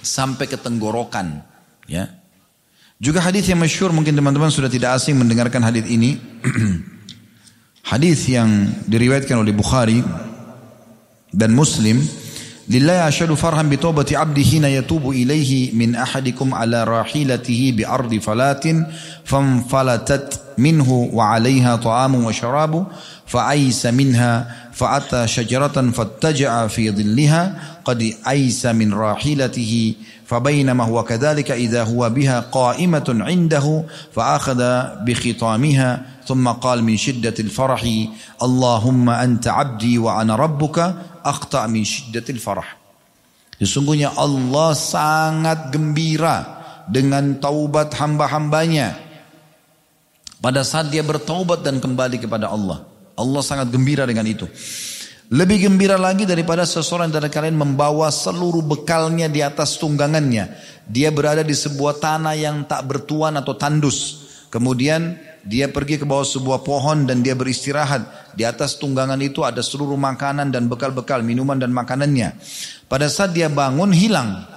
sampai 0.04 0.46
ke 0.46 0.60
tenggorokan. 0.60 1.42
Ya. 1.90 2.14
Juga 3.00 3.24
hadis 3.24 3.48
yang 3.48 3.64
masyhur 3.64 3.96
mungkin 3.96 4.12
teman-teman 4.12 4.52
sudah 4.52 4.68
tidak 4.68 5.00
asing 5.00 5.16
mendengarkan 5.16 5.64
hadis 5.64 5.88
ini. 5.88 6.20
Hadis 7.84 8.28
yang 8.30 8.70
diriwayatkan 8.86 9.40
oleh 9.40 9.56
Bukhari 9.56 10.04
dan 11.34 11.56
Muslim, 11.56 12.04
"Lillahi 12.70 13.08
asyhadu 13.08 13.34
farhan 13.40 13.66
bi 13.66 13.80
taubati 13.82 14.14
'abdi 14.14 14.44
hina 14.46 14.70
yatubu 14.70 15.16
ilaihi 15.16 15.74
min 15.74 15.96
ahadikum 15.98 16.54
ala 16.54 16.86
rahilatihi 16.86 17.82
bi 17.82 17.84
ardi 17.88 18.22
falatin 18.22 18.86
famfalatat 19.26 20.58
minhu 20.60 21.10
wa 21.16 21.34
'alayha 21.34 21.80
ta'amun 21.82 22.28
wa 22.28 22.34
syarabu 22.36 22.86
fa'aisa 23.26 23.94
minha 23.94 24.46
fa'ata 24.74 25.26
syajaratan 25.30 25.94
fattaja'a 25.94 26.66
fi 26.70 26.90
dhilliha 26.94 27.42
qad 27.86 28.00
aisa 28.26 28.74
min 28.74 28.94
rahilatihi 28.94 30.09
فبينما 30.29 30.85
هو 30.85 31.05
كذلك 31.05 31.51
إذا 31.51 31.85
هو 31.85 32.11
بها 32.11 32.41
قائمة 32.41 33.09
عنده 33.09 33.85
فأخذ 34.15 34.61
بخطامها 35.05 35.91
ثم 36.27 36.49
قال 36.49 36.85
من 36.85 36.97
شدة 36.97 37.35
الفرح 37.39 37.83
اللهم 38.43 39.07
أنت 39.11 39.49
عبدي 39.49 39.99
وأنا 39.99 40.37
ربك 40.37 40.95
أخطأ 41.25 41.67
من 41.67 41.85
شدة 41.85 42.25
الفرح 42.31 42.85
Sesungguhnya 43.55 44.11
Allah 44.19 44.75
sangat 44.75 45.71
gembira 45.71 46.43
dengan 46.91 47.39
taubat 47.39 47.95
hamba-hambanya. 47.95 48.99
Pada 50.43 50.67
saat 50.67 50.91
dia 50.91 51.01
bertaubat 51.01 51.63
dan 51.63 51.79
kembali 51.79 52.19
kepada 52.19 52.51
Allah. 52.51 52.83
Allah 53.15 53.43
sangat 53.47 53.71
gembira 53.71 54.05
dengan 54.05 54.27
itu. 54.27 54.45
Lebih 55.30 55.70
gembira 55.70 55.94
lagi 55.94 56.26
daripada 56.26 56.66
seseorang 56.66 57.14
dari 57.14 57.30
kalian 57.30 57.54
membawa 57.54 58.10
seluruh 58.10 58.66
bekalnya 58.66 59.30
di 59.30 59.46
atas 59.46 59.78
tunggangannya. 59.78 60.58
Dia 60.90 61.14
berada 61.14 61.46
di 61.46 61.54
sebuah 61.54 62.02
tanah 62.02 62.34
yang 62.34 62.66
tak 62.66 62.90
bertuan 62.90 63.38
atau 63.38 63.54
tandus. 63.54 64.26
Kemudian 64.50 65.22
dia 65.46 65.70
pergi 65.70 66.02
ke 66.02 66.06
bawah 66.10 66.26
sebuah 66.26 66.66
pohon 66.66 67.06
dan 67.06 67.22
dia 67.22 67.38
beristirahat. 67.38 68.34
Di 68.34 68.42
atas 68.42 68.82
tunggangan 68.82 69.22
itu 69.22 69.46
ada 69.46 69.62
seluruh 69.62 70.02
makanan 70.02 70.50
dan 70.50 70.66
bekal-bekal, 70.66 71.22
minuman 71.22 71.62
dan 71.62 71.78
makanannya. 71.78 72.34
Pada 72.90 73.06
saat 73.06 73.30
dia 73.30 73.54
bangun 73.54 73.94
hilang. 73.94 74.50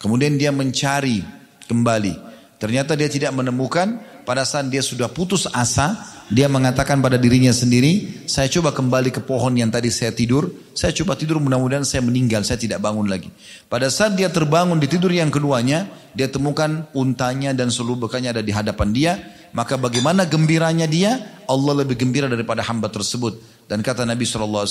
Kemudian 0.00 0.40
dia 0.40 0.48
mencari 0.48 1.20
kembali. 1.68 2.14
Ternyata 2.56 2.96
dia 2.96 3.12
tidak 3.12 3.36
menemukan. 3.36 4.15
Pada 4.26 4.42
saat 4.42 4.66
dia 4.66 4.82
sudah 4.82 5.06
putus 5.06 5.46
asa, 5.54 5.94
dia 6.26 6.50
mengatakan 6.50 6.98
pada 6.98 7.14
dirinya 7.14 7.54
sendiri, 7.54 8.26
saya 8.26 8.50
coba 8.50 8.74
kembali 8.74 9.14
ke 9.14 9.22
pohon 9.22 9.54
yang 9.54 9.70
tadi 9.70 9.86
saya 9.86 10.10
tidur, 10.10 10.50
saya 10.74 10.90
coba 10.90 11.14
tidur 11.14 11.38
mudah-mudahan 11.38 11.86
saya 11.86 12.02
meninggal, 12.02 12.42
saya 12.42 12.58
tidak 12.58 12.82
bangun 12.82 13.06
lagi. 13.06 13.30
Pada 13.70 13.86
saat 13.86 14.18
dia 14.18 14.26
terbangun 14.26 14.82
di 14.82 14.90
tidur 14.90 15.14
yang 15.14 15.30
keduanya, 15.30 15.86
dia 16.10 16.26
temukan 16.26 16.90
untanya 16.90 17.54
dan 17.54 17.70
seluruh 17.70 18.10
bekalnya 18.10 18.34
ada 18.34 18.42
di 18.42 18.50
hadapan 18.50 18.90
dia, 18.90 19.12
maka 19.54 19.78
bagaimana 19.78 20.26
gembiranya 20.26 20.90
dia, 20.90 21.22
Allah 21.46 21.86
lebih 21.86 21.94
gembira 21.94 22.26
daripada 22.26 22.66
hamba 22.66 22.90
tersebut. 22.90 23.38
Dan 23.70 23.86
kata 23.86 24.02
Nabi 24.02 24.26
SAW, 24.26 24.66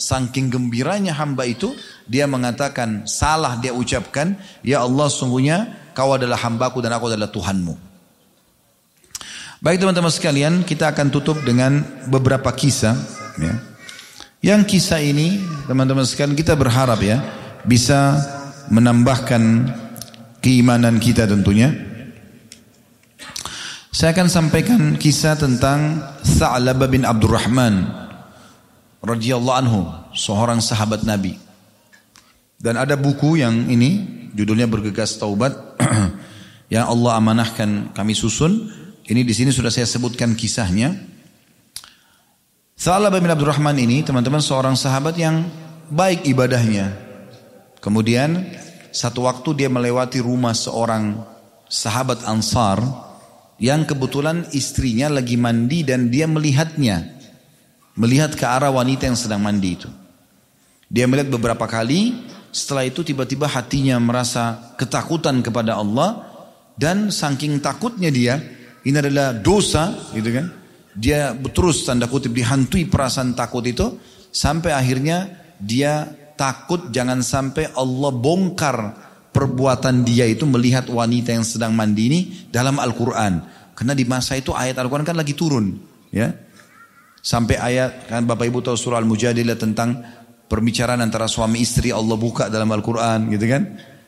saking 0.00 0.48
gembiranya 0.48 1.12
hamba 1.12 1.44
itu, 1.44 1.76
dia 2.08 2.24
mengatakan, 2.24 3.04
salah 3.04 3.60
dia 3.60 3.76
ucapkan, 3.76 4.40
Ya 4.64 4.80
Allah 4.80 5.12
sungguhnya 5.12 5.92
kau 5.92 6.16
adalah 6.16 6.40
hambaku 6.40 6.80
dan 6.80 6.96
aku 6.96 7.12
adalah 7.12 7.28
Tuhanmu. 7.28 7.95
Baik 9.66 9.82
teman-teman 9.82 10.14
sekalian, 10.14 10.62
kita 10.62 10.94
akan 10.94 11.10
tutup 11.10 11.42
dengan 11.42 11.82
beberapa 12.06 12.54
kisah. 12.54 12.94
Ya. 13.34 13.58
Yang 14.38 14.78
kisah 14.78 15.02
ini, 15.02 15.42
teman-teman 15.66 16.06
sekalian, 16.06 16.38
kita 16.38 16.54
berharap 16.54 17.02
ya 17.02 17.18
bisa 17.66 18.14
menambahkan 18.70 19.66
keimanan 20.38 21.02
kita 21.02 21.26
tentunya. 21.26 21.74
Saya 23.90 24.14
akan 24.14 24.30
sampaikan 24.30 24.94
kisah 25.02 25.34
tentang 25.34 25.98
Sa'labah 26.22 26.86
bin 26.86 27.02
Abdurrahman 27.02 27.90
radhiyallahu 29.02 29.58
anhu, 29.66 29.90
seorang 30.14 30.62
sahabat 30.62 31.02
Nabi. 31.02 31.42
Dan 32.54 32.78
ada 32.78 32.94
buku 32.94 33.42
yang 33.42 33.66
ini 33.66 34.30
judulnya 34.30 34.70
bergegas 34.70 35.18
taubat 35.18 35.58
yang 36.74 36.86
Allah 36.86 37.18
amanahkan 37.18 37.90
kami 37.90 38.14
susun 38.14 38.85
ini 39.06 39.22
di 39.22 39.34
sini 39.34 39.54
sudah 39.54 39.70
saya 39.70 39.86
sebutkan 39.86 40.34
kisahnya. 40.34 40.90
Salah 42.74 43.08
bin 43.08 43.30
Abdurrahman 43.30 43.78
ini 43.78 44.02
teman-teman 44.02 44.42
seorang 44.42 44.74
sahabat 44.74 45.14
yang 45.14 45.46
baik 45.88 46.26
ibadahnya. 46.26 46.92
Kemudian 47.78 48.50
satu 48.90 49.30
waktu 49.30 49.64
dia 49.64 49.70
melewati 49.70 50.18
rumah 50.18 50.52
seorang 50.52 51.22
sahabat 51.70 52.26
Ansar 52.26 52.82
yang 53.62 53.86
kebetulan 53.86 54.44
istrinya 54.50 55.06
lagi 55.06 55.38
mandi 55.38 55.86
dan 55.86 56.10
dia 56.10 56.26
melihatnya. 56.26 57.14
Melihat 57.96 58.36
ke 58.36 58.44
arah 58.44 58.74
wanita 58.74 59.08
yang 59.08 59.16
sedang 59.16 59.40
mandi 59.40 59.78
itu. 59.78 59.88
Dia 60.90 61.08
melihat 61.08 61.32
beberapa 61.32 61.64
kali, 61.64 62.12
setelah 62.52 62.84
itu 62.84 63.00
tiba-tiba 63.00 63.48
hatinya 63.48 63.96
merasa 63.96 64.74
ketakutan 64.76 65.40
kepada 65.40 65.80
Allah 65.80 66.28
dan 66.76 67.08
saking 67.08 67.56
takutnya 67.64 68.12
dia, 68.12 68.36
ini 68.86 68.96
adalah 69.02 69.34
dosa, 69.34 70.14
gitu 70.14 70.30
kan? 70.30 70.46
Dia 70.94 71.34
terus 71.50 71.82
tanda 71.82 72.06
kutip 72.06 72.32
dihantui 72.32 72.86
perasaan 72.86 73.34
takut 73.34 73.66
itu 73.66 73.98
sampai 74.30 74.72
akhirnya 74.72 75.28
dia 75.58 76.06
takut 76.38 76.88
jangan 76.94 77.20
sampai 77.20 77.68
Allah 77.74 78.12
bongkar 78.14 78.76
perbuatan 79.34 80.06
dia 80.06 80.24
itu 80.24 80.48
melihat 80.48 80.88
wanita 80.88 81.36
yang 81.36 81.44
sedang 81.44 81.76
mandi 81.76 82.02
ini 82.08 82.20
dalam 82.48 82.80
Al-Quran. 82.80 83.44
Karena 83.76 83.92
di 83.92 84.08
masa 84.08 84.40
itu 84.40 84.56
ayat 84.56 84.80
Al-Quran 84.80 85.04
kan 85.04 85.18
lagi 85.18 85.36
turun. 85.36 85.76
ya 86.08 86.32
Sampai 87.20 87.58
ayat, 87.60 88.08
kan 88.08 88.22
Bapak 88.24 88.48
Ibu 88.48 88.64
tahu 88.64 88.78
surah 88.78 89.02
Al-Mujadilah 89.02 89.58
tentang 89.58 89.98
perbicaraan 90.46 91.02
antara 91.02 91.26
suami 91.26 91.58
istri 91.60 91.90
Allah 91.90 92.14
buka 92.14 92.46
dalam 92.48 92.70
Al-Quran 92.70 93.34
gitu 93.34 93.44
kan. 93.50 93.62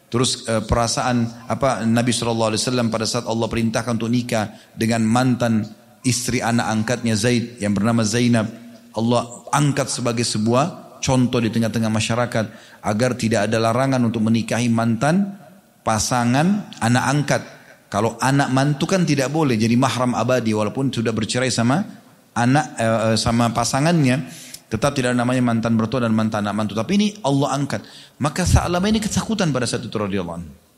Terus 0.08 0.48
e, 0.48 0.64
perasaan 0.64 1.48
apa 1.52 1.84
Nabi 1.84 2.16
Shallallahu 2.16 2.56
Alaihi 2.56 2.62
Wasallam 2.64 2.88
pada 2.88 3.04
saat 3.04 3.28
Allah 3.28 3.44
perintahkan 3.44 4.00
untuk 4.00 4.08
nikah 4.08 4.56
dengan 4.72 5.04
mantan 5.04 5.68
istri 6.00 6.40
anak 6.40 6.64
angkatnya 6.64 7.12
Zaid 7.12 7.60
yang 7.60 7.76
bernama 7.76 8.00
Zainab, 8.08 8.48
Allah 8.96 9.44
angkat 9.52 9.92
sebagai 9.92 10.24
sebuah 10.24 10.98
contoh 11.04 11.38
di 11.44 11.52
tengah-tengah 11.52 11.92
masyarakat 11.92 12.44
agar 12.82 13.10
tidak 13.20 13.52
ada 13.52 13.60
larangan 13.60 14.00
untuk 14.00 14.24
menikahi 14.24 14.72
mantan 14.72 15.36
pasangan 15.84 16.72
anak 16.80 17.04
angkat. 17.04 17.42
Kalau 17.88 18.16
anak 18.20 18.52
mantu 18.52 18.84
kan 18.84 19.04
tidak 19.04 19.32
boleh 19.32 19.56
jadi 19.56 19.72
mahram 19.76 20.12
abadi 20.12 20.52
walaupun 20.52 20.92
sudah 20.92 21.12
bercerai 21.12 21.52
sama 21.52 21.84
anak 22.32 22.66
e, 22.80 22.88
sama 23.20 23.52
pasangannya. 23.52 24.47
Tetap 24.68 24.92
tidak 24.92 25.16
ada 25.16 25.24
namanya 25.24 25.40
mantan 25.40 25.80
bertua 25.80 26.04
dan 26.04 26.12
mantan 26.12 26.44
anak 26.44 26.54
mantu. 26.54 26.72
Tapi 26.76 26.92
ini 27.00 27.08
Allah 27.24 27.56
angkat. 27.56 27.80
Maka 28.20 28.44
Sa'labah 28.44 28.88
ini 28.92 29.00
ketakutan 29.00 29.48
pada 29.48 29.64
saat 29.64 29.80
itu 29.80 29.96
radhiyallahu. 29.96 30.68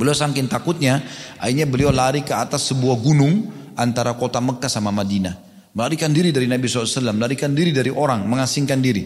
Beliau 0.00 0.16
saking 0.16 0.48
takutnya, 0.48 1.04
akhirnya 1.36 1.68
beliau 1.68 1.92
lari 1.92 2.24
ke 2.24 2.32
atas 2.32 2.72
sebuah 2.72 2.96
gunung 3.04 3.52
antara 3.76 4.16
kota 4.16 4.40
Mekah 4.40 4.72
sama 4.72 4.88
Madinah. 4.88 5.36
Melarikan 5.76 6.16
diri 6.16 6.32
dari 6.32 6.48
Nabi 6.48 6.64
SAW, 6.64 7.12
melarikan 7.12 7.52
diri 7.52 7.76
dari 7.76 7.92
orang, 7.92 8.24
mengasingkan 8.24 8.80
diri. 8.80 9.04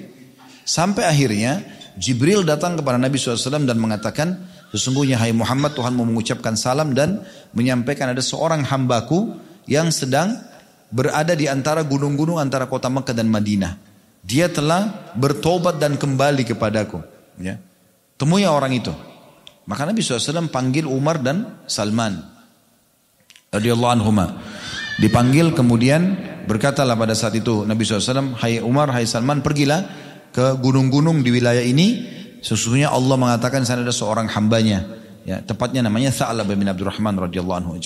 Sampai 0.62 1.10
akhirnya 1.10 1.60
Jibril 1.98 2.46
datang 2.46 2.78
kepada 2.78 2.94
Nabi 2.94 3.18
SAW 3.18 3.66
dan 3.66 3.82
mengatakan, 3.82 4.46
sesungguhnya 4.70 5.18
hai 5.18 5.34
Muhammad 5.34 5.74
Tuhan 5.74 5.98
mau 5.98 6.06
mengucapkan 6.06 6.54
salam 6.54 6.94
dan 6.94 7.26
menyampaikan 7.50 8.14
ada 8.14 8.22
seorang 8.22 8.62
hambaku 8.62 9.34
yang 9.66 9.90
sedang 9.90 10.38
berada 10.94 11.34
di 11.34 11.50
antara 11.50 11.82
gunung-gunung 11.82 12.38
antara 12.38 12.70
kota 12.70 12.86
Mekah 12.86 13.14
dan 13.18 13.26
Madinah. 13.26 13.93
Dia 14.24 14.48
telah 14.48 15.12
bertobat 15.12 15.76
dan 15.76 16.00
kembali 16.00 16.48
kepadaku. 16.48 17.04
Ya. 17.36 17.60
Temui 18.16 18.48
orang 18.48 18.72
itu. 18.72 18.90
Maka 19.68 19.84
Nabi 19.84 20.00
SAW 20.00 20.48
panggil 20.48 20.88
Umar 20.88 21.20
dan 21.20 21.60
Salman. 21.68 22.24
Radiyallahu. 23.52 24.10
Dipanggil 25.00 25.52
kemudian 25.52 26.16
berkatalah 26.48 26.96
pada 26.96 27.12
saat 27.12 27.36
itu 27.36 27.68
Nabi 27.68 27.84
SAW, 27.84 28.36
Hai 28.40 28.64
Umar, 28.64 28.92
hai 28.96 29.04
Salman, 29.04 29.44
pergilah 29.44 29.84
ke 30.32 30.56
gunung-gunung 30.56 31.20
di 31.20 31.28
wilayah 31.28 31.62
ini. 31.62 32.16
Sesungguhnya 32.44 32.92
Allah 32.92 33.16
mengatakan 33.16 33.64
sana 33.64 33.84
ada 33.84 33.92
seorang 33.94 34.28
hambanya. 34.32 34.84
Ya, 35.24 35.40
tepatnya 35.40 35.80
namanya 35.80 36.12
Sa'lab 36.12 36.44
bin 36.44 36.68
Abdurrahman 36.68 37.16
radhiyallahu 37.16 37.58
anhu 37.64 37.80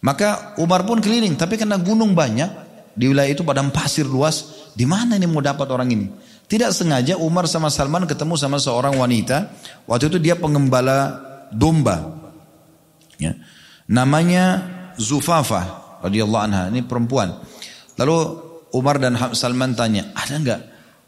Maka 0.00 0.56
Umar 0.56 0.88
pun 0.88 1.04
keliling, 1.04 1.36
tapi 1.36 1.60
karena 1.60 1.76
gunung 1.76 2.16
banyak 2.16 2.65
di 2.96 3.12
wilayah 3.12 3.28
itu 3.28 3.44
padang 3.44 3.68
pasir 3.68 4.08
luas, 4.08 4.68
di 4.72 4.88
mana 4.88 5.20
ini 5.20 5.28
mau 5.28 5.44
dapat 5.44 5.68
orang 5.68 5.92
ini? 5.92 6.06
Tidak 6.48 6.72
sengaja 6.72 7.20
Umar 7.20 7.44
sama 7.44 7.68
Salman 7.68 8.08
ketemu 8.08 8.40
sama 8.40 8.56
seorang 8.56 8.96
wanita. 8.96 9.52
Waktu 9.84 10.08
itu 10.08 10.18
dia 10.22 10.38
pengembala 10.38 11.20
domba. 11.52 12.16
Ya. 13.20 13.36
Namanya 13.84 14.64
Zufafa 14.96 15.98
radhiyallahu 16.00 16.44
anha. 16.48 16.62
Ini 16.72 16.86
perempuan. 16.88 17.36
Lalu 18.00 18.16
Umar 18.72 18.96
dan 18.96 19.18
Salman 19.36 19.76
tanya, 19.76 20.12
ada 20.16 20.34
nggak 20.40 20.60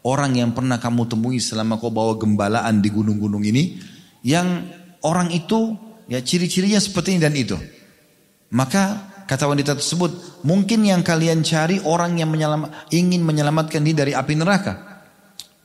orang 0.05 0.37
yang 0.37 0.51
pernah 0.53 0.77
kamu 0.77 1.09
temui 1.09 1.41
selama 1.41 1.81
kau 1.81 1.89
bawa 1.91 2.15
gembalaan 2.15 2.79
di 2.79 2.89
gunung-gunung 2.93 3.43
ini 3.43 3.79
yang 4.23 4.67
orang 5.03 5.31
itu 5.31 5.75
ya 6.11 6.19
ciri-cirinya 6.23 6.79
seperti 6.79 7.15
ini 7.15 7.21
dan 7.21 7.35
itu. 7.35 7.57
Maka 8.49 9.08
Kata 9.29 9.45
wanita 9.45 9.77
tersebut, 9.77 10.41
mungkin 10.41 10.81
yang 10.89 11.05
kalian 11.05 11.45
cari 11.45 11.77
orang 11.85 12.17
yang 12.17 12.33
menyelamat, 12.33 12.89
ingin 12.89 13.21
menyelamatkan 13.21 13.85
diri 13.85 13.93
dari 13.93 14.13
api 14.17 14.33
neraka. 14.33 15.05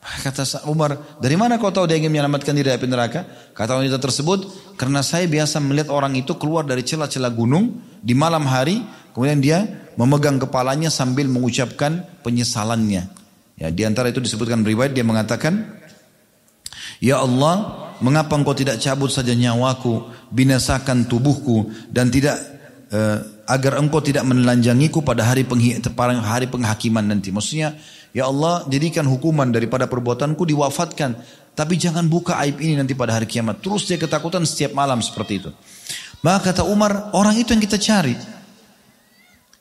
Kata 0.05 0.69
Umar, 0.69 1.17
dari 1.17 1.33
mana 1.33 1.57
kau 1.57 1.73
tahu 1.73 1.89
dia 1.89 1.97
ingin 1.97 2.13
menyelamatkan 2.13 2.53
diri 2.53 2.69
dari 2.69 2.77
api 2.77 2.85
neraka? 2.93 3.25
Kata 3.57 3.81
wanita 3.81 3.97
tersebut, 3.97 4.45
karena 4.77 5.01
saya 5.01 5.25
biasa 5.25 5.65
melihat 5.65 5.89
orang 5.97 6.13
itu 6.13 6.37
keluar 6.37 6.69
dari 6.69 6.85
celah-celah 6.85 7.33
gunung 7.33 7.81
di 8.05 8.13
malam 8.13 8.45
hari, 8.45 8.85
kemudian 9.17 9.41
dia 9.41 9.65
memegang 9.97 10.37
kepalanya 10.37 10.93
sambil 10.93 11.25
mengucapkan 11.33 12.05
penyesalannya. 12.21 13.09
Ya, 13.57 13.73
di 13.73 13.81
antara 13.89 14.13
itu 14.13 14.21
disebutkan 14.21 14.61
riwayat 14.61 14.93
dia 14.93 15.09
mengatakan, 15.09 15.81
Ya 17.01 17.17
Allah, 17.17 17.89
mengapa 18.05 18.37
engkau 18.37 18.53
tidak 18.53 18.77
cabut 18.77 19.09
saja 19.09 19.33
nyawaku, 19.33 20.05
binasakan 20.29 21.09
tubuhku 21.09 21.73
dan 21.89 22.13
tidak 22.13 22.37
uh, 22.93 23.34
agar 23.45 23.81
engkau 23.81 24.01
tidak 24.01 24.25
menelanjangiku 24.25 25.05
pada 25.05 25.25
hari, 25.25 25.45
hari 25.45 26.47
penghakiman 26.49 27.05
nanti. 27.05 27.29
Maksudnya, 27.29 27.77
ya 28.17 28.29
Allah 28.29 28.65
jadikan 28.69 29.05
hukuman 29.05 29.53
daripada 29.53 29.89
perbuatanku 29.89 30.45
diwafatkan. 30.45 31.17
Tapi 31.55 31.79
jangan 31.79 32.11
buka 32.11 32.35
aib 32.43 32.59
ini 32.59 32.75
nanti 32.75 32.99
pada 32.99 33.15
hari 33.15 33.31
kiamat. 33.31 33.63
Terus 33.63 33.87
dia 33.87 33.95
ketakutan 33.95 34.43
setiap 34.43 34.75
malam 34.75 34.99
seperti 34.99 35.39
itu. 35.39 35.51
Maka 36.19 36.51
kata 36.51 36.67
Umar, 36.67 37.15
orang 37.15 37.39
itu 37.39 37.55
yang 37.55 37.63
kita 37.63 37.79
cari. 37.79 38.19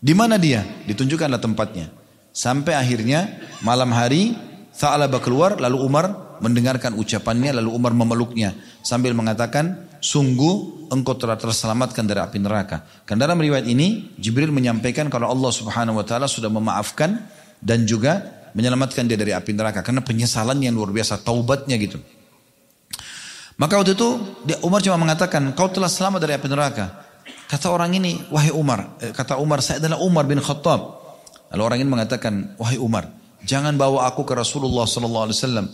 Di 0.01 0.13
mana 0.17 0.41
dia? 0.41 0.65
Ditunjukkanlah 0.89 1.37
tempatnya. 1.37 1.93
Sampai 2.33 2.73
akhirnya 2.73 3.29
malam 3.61 3.93
hari 3.93 4.33
Tha'labah 4.73 5.21
keluar 5.21 5.61
lalu 5.61 5.77
Umar 5.85 6.32
mendengarkan 6.43 6.99
ucapannya 6.99 7.55
lalu 7.55 7.71
Umar 7.71 7.95
memeluknya 7.95 8.51
sambil 8.83 9.15
mengatakan 9.15 9.87
sungguh 10.03 10.91
engkau 10.91 11.15
telah 11.15 11.39
terselamatkan 11.39 12.03
dari 12.03 12.19
api 12.19 12.43
neraka. 12.43 12.83
Karena 13.07 13.31
dalam 13.31 13.39
riwayat 13.39 13.63
ini 13.63 14.11
Jibril 14.19 14.51
menyampaikan 14.51 15.07
kalau 15.07 15.31
Allah 15.31 15.51
Subhanahu 15.55 16.03
wa 16.03 16.05
taala 16.05 16.27
sudah 16.27 16.51
memaafkan 16.51 17.15
dan 17.63 17.87
juga 17.87 18.43
menyelamatkan 18.51 19.07
dia 19.07 19.15
dari 19.15 19.31
api 19.31 19.55
neraka 19.55 19.79
karena 19.79 20.03
penyesalannya 20.03 20.67
yang 20.67 20.75
luar 20.75 20.91
biasa 20.91 21.23
taubatnya 21.23 21.79
gitu. 21.79 21.97
Maka 23.55 23.79
waktu 23.79 23.95
itu 23.95 24.09
Umar 24.67 24.83
cuma 24.83 24.99
mengatakan 24.99 25.55
kau 25.55 25.71
telah 25.71 25.87
selamat 25.87 26.19
dari 26.27 26.35
api 26.35 26.47
neraka. 26.51 27.07
Kata 27.47 27.69
orang 27.69 27.93
ini, 27.93 28.17
wahai 28.33 28.49
Umar, 28.49 28.97
eh, 28.97 29.13
kata 29.13 29.37
Umar, 29.37 29.61
saya 29.61 29.77
adalah 29.77 30.01
Umar 30.01 30.25
bin 30.25 30.41
Khattab. 30.41 31.05
Lalu 31.53 31.61
orang 31.61 31.79
ini 31.85 31.89
mengatakan, 31.91 32.57
wahai 32.57 32.81
Umar, 32.81 33.05
Jangan 33.43 33.75
bawa 33.75 34.07
aku 34.07 34.23
ke 34.23 34.33
Rasulullah 34.33 34.87
sallallahu 34.87 35.25
alaihi 35.27 35.37
wasallam 35.37 35.67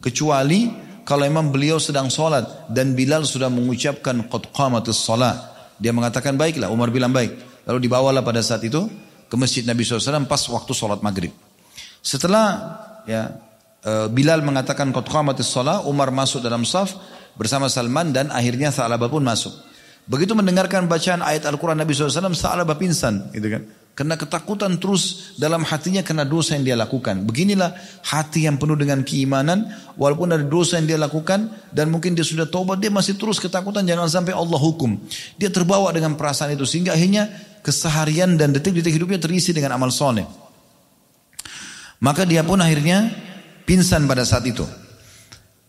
kecuali 0.00 0.70
kalau 1.04 1.28
memang 1.28 1.52
beliau 1.52 1.76
sedang 1.76 2.08
sholat 2.08 2.72
dan 2.72 2.96
Bilal 2.96 3.28
sudah 3.28 3.52
mengucapkan 3.52 4.24
qad 4.24 4.44
qamatus 4.50 5.04
salat. 5.04 5.36
Dia 5.76 5.92
mengatakan 5.92 6.34
baiklah, 6.40 6.72
Umar 6.72 6.88
bilang 6.88 7.12
baik. 7.12 7.36
Lalu 7.68 7.78
dibawalah 7.84 8.24
pada 8.24 8.40
saat 8.40 8.64
itu 8.64 8.88
ke 9.28 9.36
masjid 9.36 9.64
Nabi 9.68 9.84
SAW 9.84 10.24
pas 10.24 10.40
waktu 10.48 10.72
sholat 10.72 11.04
maghrib. 11.04 11.32
Setelah 12.00 12.46
ya 13.04 13.36
e, 13.84 14.08
Bilal 14.08 14.40
mengatakan 14.40 14.92
qad 14.96 15.04
qamatus 15.04 15.52
salat, 15.52 15.84
Umar 15.84 16.08
masuk 16.08 16.40
dalam 16.40 16.64
saf 16.64 16.96
bersama 17.36 17.68
Salman 17.68 18.14
dan 18.14 18.32
akhirnya 18.32 18.72
Sa'labah 18.72 19.12
pun 19.12 19.20
masuk. 19.20 19.52
Begitu 20.04 20.36
mendengarkan 20.36 20.88
bacaan 20.88 21.24
ayat 21.24 21.48
Al-Quran 21.48 21.80
Nabi 21.80 21.96
SAW, 21.96 22.32
Sa'labah 22.32 22.76
pingsan. 22.76 23.32
Gitu 23.32 23.48
kan. 23.48 23.62
Karena 23.94 24.18
ketakutan 24.18 24.74
terus 24.82 25.34
dalam 25.38 25.62
hatinya 25.62 26.02
karena 26.02 26.26
dosa 26.26 26.58
yang 26.58 26.66
dia 26.66 26.74
lakukan. 26.74 27.22
Beginilah 27.30 27.78
hati 28.02 28.42
yang 28.42 28.58
penuh 28.58 28.74
dengan 28.74 29.06
keimanan. 29.06 29.70
Walaupun 29.94 30.34
ada 30.34 30.42
dosa 30.42 30.82
yang 30.82 30.90
dia 30.90 30.98
lakukan. 30.98 31.46
Dan 31.70 31.94
mungkin 31.94 32.18
dia 32.18 32.26
sudah 32.26 32.50
taubat. 32.50 32.82
Dia 32.82 32.90
masih 32.90 33.14
terus 33.14 33.38
ketakutan. 33.38 33.86
Jangan 33.86 34.10
sampai 34.10 34.34
Allah 34.34 34.58
hukum. 34.58 34.98
Dia 35.38 35.46
terbawa 35.46 35.94
dengan 35.94 36.18
perasaan 36.18 36.58
itu. 36.58 36.66
Sehingga 36.66 36.90
akhirnya 36.90 37.30
keseharian 37.62 38.34
dan 38.34 38.50
detik-detik 38.50 38.98
hidupnya 38.98 39.22
terisi 39.22 39.54
dengan 39.54 39.78
amal 39.78 39.94
soleh. 39.94 40.26
Maka 42.02 42.26
dia 42.26 42.42
pun 42.42 42.58
akhirnya 42.58 43.14
pingsan 43.62 44.10
pada 44.10 44.26
saat 44.26 44.42
itu. 44.42 44.66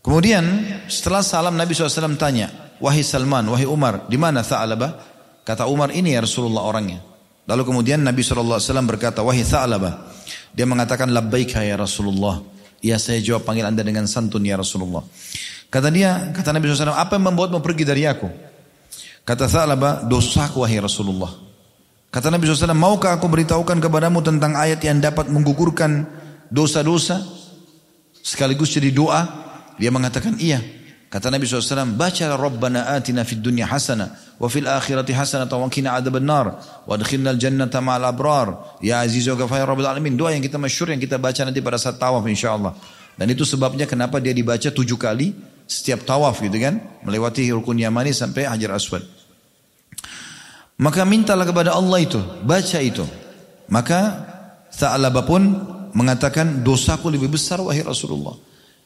Kemudian 0.02 0.42
setelah 0.90 1.22
salam 1.22 1.54
Nabi 1.54 1.78
SAW 1.78 2.18
tanya. 2.18 2.50
Wahai 2.76 3.00
Salman, 3.00 3.48
wahai 3.48 3.64
Umar, 3.64 4.04
di 4.04 4.20
mana 4.20 4.44
Tha'alabah? 4.44 5.00
Kata 5.48 5.64
Umar, 5.64 5.96
ini 5.96 6.12
ya 6.12 6.20
Rasulullah 6.20 6.60
orangnya. 6.60 7.15
Lalu 7.46 7.62
kemudian 7.62 8.02
Nabi 8.02 8.26
SAW 8.26 8.58
berkata, 8.82 9.22
Wahai 9.22 9.46
Tha'labah. 9.46 10.10
Dia 10.50 10.66
mengatakan, 10.66 11.14
Labbaika 11.14 11.62
ya 11.62 11.78
Rasulullah. 11.78 12.42
Ya 12.82 12.98
saya 12.98 13.22
jawab 13.22 13.46
panggil 13.46 13.64
anda 13.64 13.86
dengan 13.86 14.04
santun 14.10 14.42
ya 14.42 14.58
Rasulullah. 14.58 15.06
Kata 15.70 15.88
dia, 15.90 16.34
kata 16.34 16.50
Nabi 16.50 16.70
SAW, 16.70 16.94
apa 16.94 17.18
yang 17.18 17.30
membuatmu 17.30 17.62
pergi 17.62 17.86
dari 17.86 18.02
aku? 18.06 18.26
Kata 19.26 19.46
Tha'labah, 19.46 20.06
dosaku 20.06 20.62
wahai 20.66 20.82
Rasulullah. 20.82 21.30
Kata 22.10 22.30
Nabi 22.30 22.46
SAW, 22.50 22.74
maukah 22.74 23.14
aku 23.14 23.26
beritahukan 23.30 23.78
kepadamu 23.78 24.22
tentang 24.22 24.54
ayat 24.58 24.82
yang 24.82 24.98
dapat 24.98 25.30
menggugurkan 25.30 26.06
dosa-dosa? 26.50 27.22
Sekaligus 28.26 28.74
jadi 28.74 28.90
doa. 28.90 29.22
Dia 29.78 29.94
mengatakan, 29.94 30.34
iya. 30.42 30.62
Kata 31.06 31.30
Nabi 31.30 31.46
SAW, 31.46 31.94
baca 31.94 32.34
Rabbana 32.34 32.90
atina 32.98 33.22
fid 33.22 33.38
dunya 33.38 33.64
hasana 33.70 34.10
wa 34.42 34.50
fil 34.50 34.66
akhirati 34.66 35.14
hasana 35.14 35.46
wa 35.46 35.70
qina 35.70 35.94
adzaban 35.94 36.26
nar 36.26 36.58
wa 36.82 36.92
adkhilna 36.98 37.30
al 37.30 37.38
jannata 37.38 37.78
ma'al 37.78 38.10
abrar 38.10 38.76
ya 38.82 39.00
azizu 39.00 39.38
wa 39.38 39.46
ghafir 39.46 39.62
rabbil 39.62 39.86
alamin. 39.86 40.18
Doa 40.18 40.34
yang 40.34 40.42
kita 40.42 40.58
masyhur 40.58 40.90
yang 40.90 40.98
kita 40.98 41.22
baca 41.22 41.46
nanti 41.46 41.62
pada 41.62 41.78
saat 41.78 42.02
tawaf 42.02 42.26
insyaallah. 42.26 42.74
Dan 43.16 43.26
itu 43.30 43.46
sebabnya 43.46 43.86
kenapa 43.86 44.18
dia 44.18 44.34
dibaca 44.34 44.68
tujuh 44.68 44.98
kali 44.98 45.32
setiap 45.64 46.02
tawaf 46.02 46.42
gitu 46.42 46.58
kan, 46.58 46.78
melewati 47.06 47.48
rukun 47.54 47.78
Yamani 47.78 48.10
sampai 48.10 48.44
Hajar 48.50 48.74
Aswad. 48.76 49.02
Maka 50.76 51.08
mintalah 51.08 51.48
kepada 51.48 51.72
Allah 51.72 52.04
itu, 52.04 52.20
baca 52.44 52.78
itu. 52.82 53.06
Maka 53.72 54.00
Tha'labah 54.76 55.24
pun 55.24 55.42
mengatakan 55.96 56.60
dosaku 56.60 57.08
lebih 57.08 57.32
besar 57.32 57.64
wahai 57.64 57.80
Rasulullah. 57.80 58.36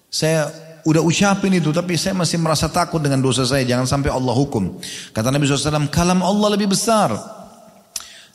Saya 0.06 0.46
udah 0.84 1.02
ucapin 1.04 1.52
itu 1.56 1.70
tapi 1.70 1.96
saya 1.96 2.16
masih 2.16 2.40
merasa 2.40 2.68
takut 2.70 3.00
dengan 3.00 3.20
dosa 3.20 3.44
saya. 3.44 3.64
Jangan 3.64 3.86
sampai 3.86 4.10
Allah 4.12 4.34
hukum. 4.34 4.80
Kata 5.12 5.28
Nabi 5.28 5.44
SAW 5.48 5.88
kalam 5.92 6.20
Allah 6.24 6.48
lebih 6.56 6.72
besar. 6.72 7.12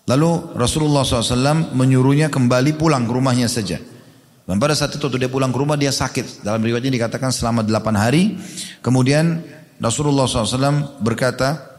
Lalu 0.05 0.53
Rasulullah 0.53 1.01
SAW 1.01 1.73
menyuruhnya 1.73 2.29
kembali 2.29 2.77
pulang 2.77 3.09
ke 3.09 3.11
rumahnya 3.13 3.49
saja. 3.49 3.81
Dan 4.45 4.61
pada 4.61 4.77
saat 4.77 4.93
itu 4.93 5.01
dia 5.17 5.25
pulang 5.25 5.49
ke 5.49 5.57
rumah 5.57 5.73
dia 5.73 5.89
sakit. 5.89 6.45
Dalam 6.45 6.61
riwayatnya 6.61 6.93
dikatakan 6.93 7.33
selama 7.33 7.65
8 7.65 7.97
hari. 7.97 8.37
Kemudian 8.85 9.41
Rasulullah 9.81 10.29
SAW 10.29 11.01
berkata 11.01 11.73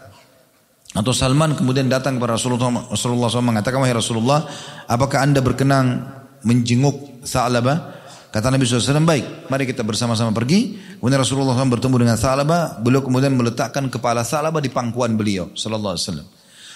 atau 0.96 1.12
Salman 1.12 1.52
kemudian 1.54 1.86
datang 1.92 2.16
kepada 2.16 2.40
Rasulullah, 2.40 2.88
SAW 2.90 3.44
mengatakan 3.44 3.84
wahai 3.84 3.92
Rasulullah 3.92 4.48
apakah 4.88 5.22
anda 5.22 5.44
berkenan 5.44 6.08
menjenguk 6.40 7.20
Sa'labah 7.20 7.95
Kata 8.36 8.52
Nabi 8.52 8.68
SAW, 8.68 9.00
baik, 9.00 9.48
mari 9.48 9.64
kita 9.64 9.80
bersama-sama 9.80 10.28
pergi. 10.28 10.76
Kemudian 11.00 11.24
Rasulullah 11.24 11.56
SAW 11.56 11.72
bertemu 11.72 12.04
dengan 12.04 12.20
Sa'labah. 12.20 12.84
Beliau 12.84 13.00
kemudian 13.00 13.32
meletakkan 13.32 13.88
kepala 13.88 14.28
Sa'labah 14.28 14.60
di 14.60 14.68
pangkuan 14.68 15.16
beliau. 15.16 15.48
Sallallahu 15.56 15.96
Alaihi 15.96 16.04
Wasallam. 16.04 16.26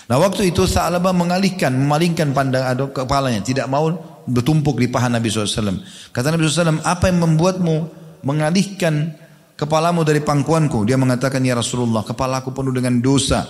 Nah 0.08 0.16
waktu 0.24 0.56
itu 0.56 0.64
Sa'labah 0.64 1.12
mengalihkan, 1.12 1.76
memalingkan 1.76 2.32
pandang 2.32 2.64
atau 2.64 2.88
kepalanya. 2.88 3.44
Tidak 3.44 3.68
mau 3.68 3.92
bertumpuk 4.24 4.80
di 4.80 4.88
paha 4.88 5.12
Nabi 5.12 5.28
SAW. 5.28 5.84
Kata 6.16 6.32
Nabi 6.32 6.48
SAW, 6.48 6.80
apa 6.80 7.12
yang 7.12 7.28
membuatmu 7.28 7.76
mengalihkan 8.24 9.12
kepalamu 9.52 10.00
dari 10.00 10.24
pangkuanku? 10.24 10.88
Dia 10.88 10.96
mengatakan, 10.96 11.44
ya 11.44 11.60
Rasulullah, 11.60 12.08
kepalaku 12.08 12.56
penuh 12.56 12.72
dengan 12.72 13.04
dosa. 13.04 13.44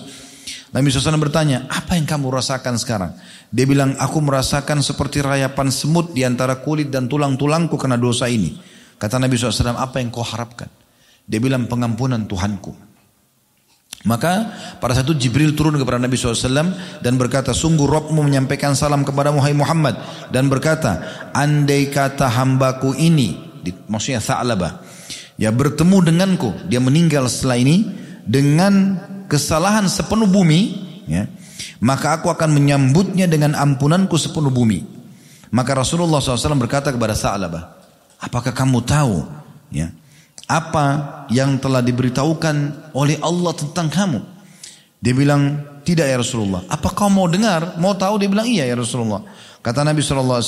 Nabi 0.71 0.87
SAW 0.87 1.19
bertanya, 1.19 1.67
apa 1.67 1.99
yang 1.99 2.07
kamu 2.07 2.31
rasakan 2.31 2.79
sekarang? 2.79 3.11
Dia 3.51 3.67
bilang, 3.67 3.91
aku 3.99 4.23
merasakan 4.23 4.79
seperti 4.79 5.19
rayapan 5.19 5.67
semut 5.67 6.15
di 6.15 6.23
antara 6.23 6.63
kulit 6.63 6.87
dan 6.87 7.11
tulang-tulangku 7.11 7.75
karena 7.75 7.99
dosa 7.99 8.31
ini. 8.31 8.55
Kata 8.95 9.19
Nabi 9.19 9.35
SAW, 9.35 9.75
apa 9.75 9.99
yang 9.99 10.07
kau 10.07 10.23
harapkan? 10.23 10.71
Dia 11.27 11.43
bilang, 11.43 11.67
pengampunan 11.67 12.23
Tuhanku. 12.23 12.71
Maka 14.01 14.49
pada 14.81 14.97
saat 14.97 15.05
itu 15.11 15.27
Jibril 15.27 15.53
turun 15.53 15.77
kepada 15.77 16.01
Nabi 16.01 16.17
SAW 16.17 16.73
dan 17.03 17.13
berkata, 17.19 17.53
sungguh 17.53 17.85
Robmu 17.85 18.23
menyampaikan 18.23 18.73
salam 18.73 19.05
kepada 19.05 19.29
Muhammad 19.29 19.99
dan 20.33 20.49
berkata, 20.49 21.03
andai 21.35 21.91
kata 21.91 22.25
hambaku 22.31 22.97
ini, 22.97 23.61
maksudnya 23.85 24.17
Tha'labah, 24.17 24.81
ya 25.37 25.53
bertemu 25.53 25.97
denganku, 26.01 26.49
dia 26.65 26.81
meninggal 26.81 27.29
setelah 27.29 27.61
ini 27.61 27.93
dengan 28.25 28.97
kesalahan 29.31 29.87
sepenuh 29.87 30.27
bumi, 30.27 30.75
ya, 31.07 31.31
maka 31.79 32.19
aku 32.19 32.27
akan 32.27 32.51
menyambutnya 32.51 33.31
dengan 33.31 33.55
ampunanku 33.55 34.19
sepenuh 34.19 34.51
bumi. 34.51 34.83
Maka 35.55 35.71
Rasulullah 35.79 36.19
SAW 36.19 36.59
berkata 36.59 36.91
kepada 36.91 37.15
Sa'labah, 37.15 37.63
apakah 38.19 38.51
kamu 38.51 38.83
tahu 38.83 39.23
ya, 39.71 39.87
apa 40.51 40.85
yang 41.31 41.55
telah 41.63 41.79
diberitahukan 41.79 42.91
oleh 42.91 43.15
Allah 43.23 43.55
tentang 43.55 43.87
kamu? 43.87 44.19
Dia 44.99 45.15
bilang, 45.15 45.41
tidak 45.87 46.11
ya 46.11 46.19
Rasulullah. 46.19 46.61
Apa 46.67 46.91
kau 46.91 47.07
mau 47.07 47.25
dengar? 47.25 47.79
Mau 47.79 47.95
tahu? 47.95 48.21
Dia 48.21 48.29
bilang, 48.29 48.45
iya 48.45 48.67
ya 48.67 48.75
Rasulullah. 48.75 49.23
Kata 49.63 49.81
Nabi 49.81 50.03
SAW, 50.03 50.43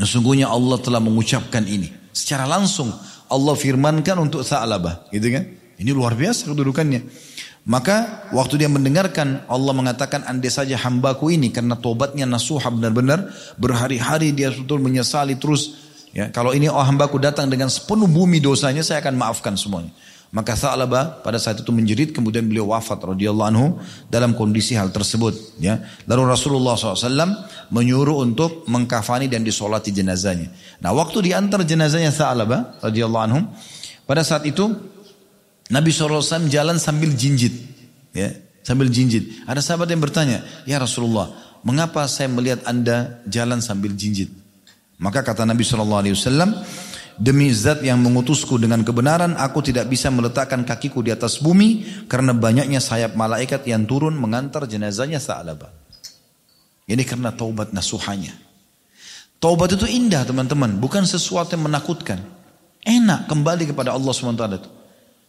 sesungguhnya 0.00 0.48
Allah 0.50 0.80
telah 0.80 0.98
mengucapkan 0.98 1.62
ini. 1.68 1.92
Secara 2.10 2.48
langsung 2.48 2.90
Allah 3.30 3.54
firmankan 3.54 4.18
untuk 4.18 4.42
Sa'labah. 4.42 5.08
Gitu 5.14 5.30
kan? 5.30 5.44
Ini 5.78 5.90
luar 5.94 6.18
biasa 6.18 6.50
kedudukannya. 6.50 7.00
Maka 7.64 8.28
waktu 8.28 8.60
dia 8.60 8.68
mendengarkan 8.68 9.48
Allah 9.48 9.72
mengatakan 9.72 10.20
andai 10.28 10.52
saja 10.52 10.76
hambaku 10.76 11.32
ini 11.32 11.48
karena 11.48 11.72
tobatnya 11.80 12.28
nasuha 12.28 12.68
benar-benar 12.68 13.32
berhari-hari 13.56 14.36
dia 14.36 14.52
betul 14.52 14.84
menyesali 14.84 15.40
terus 15.40 15.80
ya 16.12 16.28
kalau 16.28 16.52
ini 16.52 16.68
oh 16.68 16.84
hambaku 16.84 17.16
datang 17.16 17.48
dengan 17.48 17.72
sepenuh 17.72 18.04
bumi 18.04 18.36
dosanya 18.44 18.84
saya 18.84 19.00
akan 19.00 19.16
maafkan 19.16 19.56
semuanya. 19.56 19.96
Maka 20.34 20.58
Sa'labah 20.58 21.22
pada 21.22 21.38
saat 21.38 21.62
itu 21.62 21.70
menjerit 21.70 22.10
kemudian 22.10 22.42
beliau 22.50 22.74
wafat 22.74 22.98
radhiyallahu 22.98 23.48
anhu 23.54 23.66
dalam 24.10 24.34
kondisi 24.34 24.74
hal 24.74 24.90
tersebut 24.90 25.32
ya. 25.62 25.78
Lalu 26.10 26.26
Rasulullah 26.26 26.74
SAW 26.74 27.70
menyuruh 27.70 28.18
untuk 28.18 28.66
mengkafani 28.66 29.30
dan 29.30 29.46
disolati 29.46 29.94
jenazahnya. 29.94 30.50
Nah 30.82 30.90
waktu 30.90 31.32
diantar 31.32 31.62
jenazahnya 31.62 32.10
Sa'labah 32.10 32.82
radhiyallahu 32.82 33.24
anhu 33.30 33.40
pada 34.10 34.26
saat 34.26 34.42
itu 34.44 34.93
Nabi 35.72 35.90
SAW 35.92 36.48
jalan 36.52 36.76
sambil 36.76 37.12
jinjit. 37.16 37.52
Ya, 38.12 38.36
sambil 38.64 38.92
jinjit. 38.92 39.44
Ada 39.48 39.64
sahabat 39.64 39.88
yang 39.88 40.00
bertanya, 40.04 40.44
Ya 40.68 40.76
Rasulullah, 40.76 41.32
mengapa 41.64 42.04
saya 42.08 42.28
melihat 42.28 42.64
anda 42.68 43.24
jalan 43.24 43.64
sambil 43.64 43.96
jinjit? 43.96 44.28
Maka 45.00 45.24
kata 45.24 45.44
Nabi 45.48 45.64
SAW, 45.64 46.04
Demi 47.14 47.46
zat 47.54 47.78
yang 47.86 48.02
mengutusku 48.02 48.58
dengan 48.58 48.82
kebenaran, 48.82 49.38
aku 49.38 49.62
tidak 49.62 49.86
bisa 49.86 50.10
meletakkan 50.10 50.66
kakiku 50.66 50.98
di 50.98 51.14
atas 51.14 51.38
bumi 51.38 51.86
karena 52.10 52.34
banyaknya 52.34 52.82
sayap 52.82 53.14
malaikat 53.14 53.62
yang 53.70 53.86
turun 53.86 54.18
mengantar 54.18 54.66
jenazahnya 54.66 55.22
Sa'labah. 55.22 55.70
Ini 56.90 57.06
karena 57.06 57.30
taubat 57.30 57.70
nasuhanya. 57.70 58.34
Taubat 59.38 59.78
itu 59.78 59.86
indah 59.86 60.26
teman-teman, 60.26 60.74
bukan 60.82 61.06
sesuatu 61.06 61.54
yang 61.54 61.70
menakutkan. 61.70 62.18
Enak 62.82 63.30
kembali 63.30 63.70
kepada 63.70 63.94
Allah 63.94 64.10
SWT. 64.10 64.83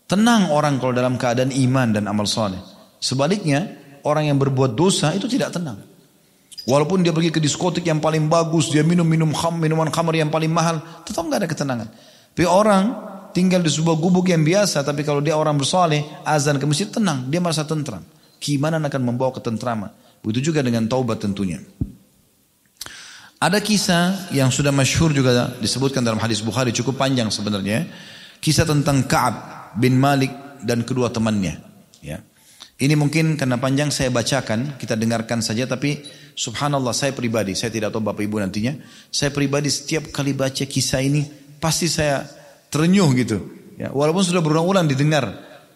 Tenang 0.05 0.53
orang 0.53 0.77
kalau 0.77 0.93
dalam 0.93 1.17
keadaan 1.17 1.49
iman 1.49 1.89
dan 1.89 2.05
amal 2.05 2.29
soleh. 2.29 2.61
Sebaliknya, 3.01 3.65
orang 4.05 4.29
yang 4.29 4.37
berbuat 4.37 4.77
dosa 4.77 5.13
itu 5.17 5.25
tidak 5.25 5.53
tenang. 5.57 5.81
Walaupun 6.65 7.05
dia 7.05 7.13
pergi 7.13 7.29
ke 7.29 7.41
diskotik 7.41 7.85
yang 7.85 8.01
paling 8.01 8.25
bagus, 8.25 8.73
dia 8.73 8.81
minum-minum 8.81 9.29
kham, 9.33 9.57
minuman 9.57 9.89
khamar 9.89 10.17
yang 10.17 10.33
paling 10.33 10.49
mahal, 10.49 10.81
tetap 11.05 11.25
nggak 11.25 11.45
ada 11.45 11.49
ketenangan. 11.49 11.87
Tapi 12.33 12.45
orang 12.45 12.83
tinggal 13.33 13.61
di 13.61 13.69
sebuah 13.69 13.97
gubuk 13.97 14.29
yang 14.29 14.41
biasa, 14.41 14.81
tapi 14.81 15.05
kalau 15.05 15.21
dia 15.21 15.37
orang 15.37 15.57
bersoleh, 15.57 16.01
azan 16.25 16.57
ke 16.57 16.65
masjid 16.65 16.89
tenang, 16.89 17.29
dia 17.29 17.37
merasa 17.41 17.65
tentram. 17.65 18.01
Gimana 18.41 18.81
akan 18.81 19.01
membawa 19.01 19.33
ketentraman? 19.33 19.89
Begitu 20.21 20.53
juga 20.53 20.65
dengan 20.65 20.89
taubat 20.89 21.21
tentunya. 21.21 21.61
Ada 23.41 23.61
kisah 23.61 24.33
yang 24.33 24.49
sudah 24.49 24.73
masyhur 24.73 25.13
juga 25.13 25.53
disebutkan 25.61 26.01
dalam 26.01 26.17
hadis 26.17 26.41
Bukhari 26.41 26.73
cukup 26.73 26.97
panjang 26.97 27.29
sebenarnya. 27.29 27.85
Kisah 28.41 28.65
tentang 28.65 29.05
Ka'ab 29.05 29.64
bin 29.75 29.99
Malik 29.99 30.31
dan 30.63 30.81
kedua 30.87 31.11
temannya. 31.11 31.59
Ya. 32.01 32.23
Ini 32.75 32.95
mungkin 32.99 33.39
karena 33.39 33.55
panjang 33.55 33.87
saya 33.87 34.11
bacakan, 34.11 34.75
kita 34.75 34.99
dengarkan 34.99 35.39
saja. 35.39 35.63
Tapi 35.63 36.03
subhanallah 36.35 36.91
saya 36.91 37.15
pribadi, 37.15 37.55
saya 37.55 37.71
tidak 37.71 37.95
tahu 37.95 38.03
Bapak 38.03 38.23
Ibu 38.23 38.43
nantinya. 38.43 38.75
Saya 39.07 39.31
pribadi 39.31 39.71
setiap 39.71 40.11
kali 40.11 40.35
baca 40.35 40.63
kisah 40.67 40.99
ini 40.99 41.23
pasti 41.59 41.87
saya 41.87 42.27
terenyuh 42.67 43.09
gitu. 43.15 43.37
Ya, 43.75 43.91
walaupun 43.91 44.23
sudah 44.23 44.43
berulang-ulang 44.43 44.87
didengar. 44.87 45.27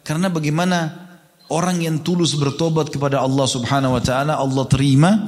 Karena 0.03 0.31
bagaimana 0.31 1.09
Orang 1.49 1.81
yang 1.81 2.05
tulus 2.05 2.37
bertobat 2.37 2.93
kepada 2.93 3.25
Allah 3.25 3.49
subhanahu 3.49 3.97
wa 3.97 4.03
ta'ala 4.05 4.37
Allah 4.37 4.69
terima 4.69 5.25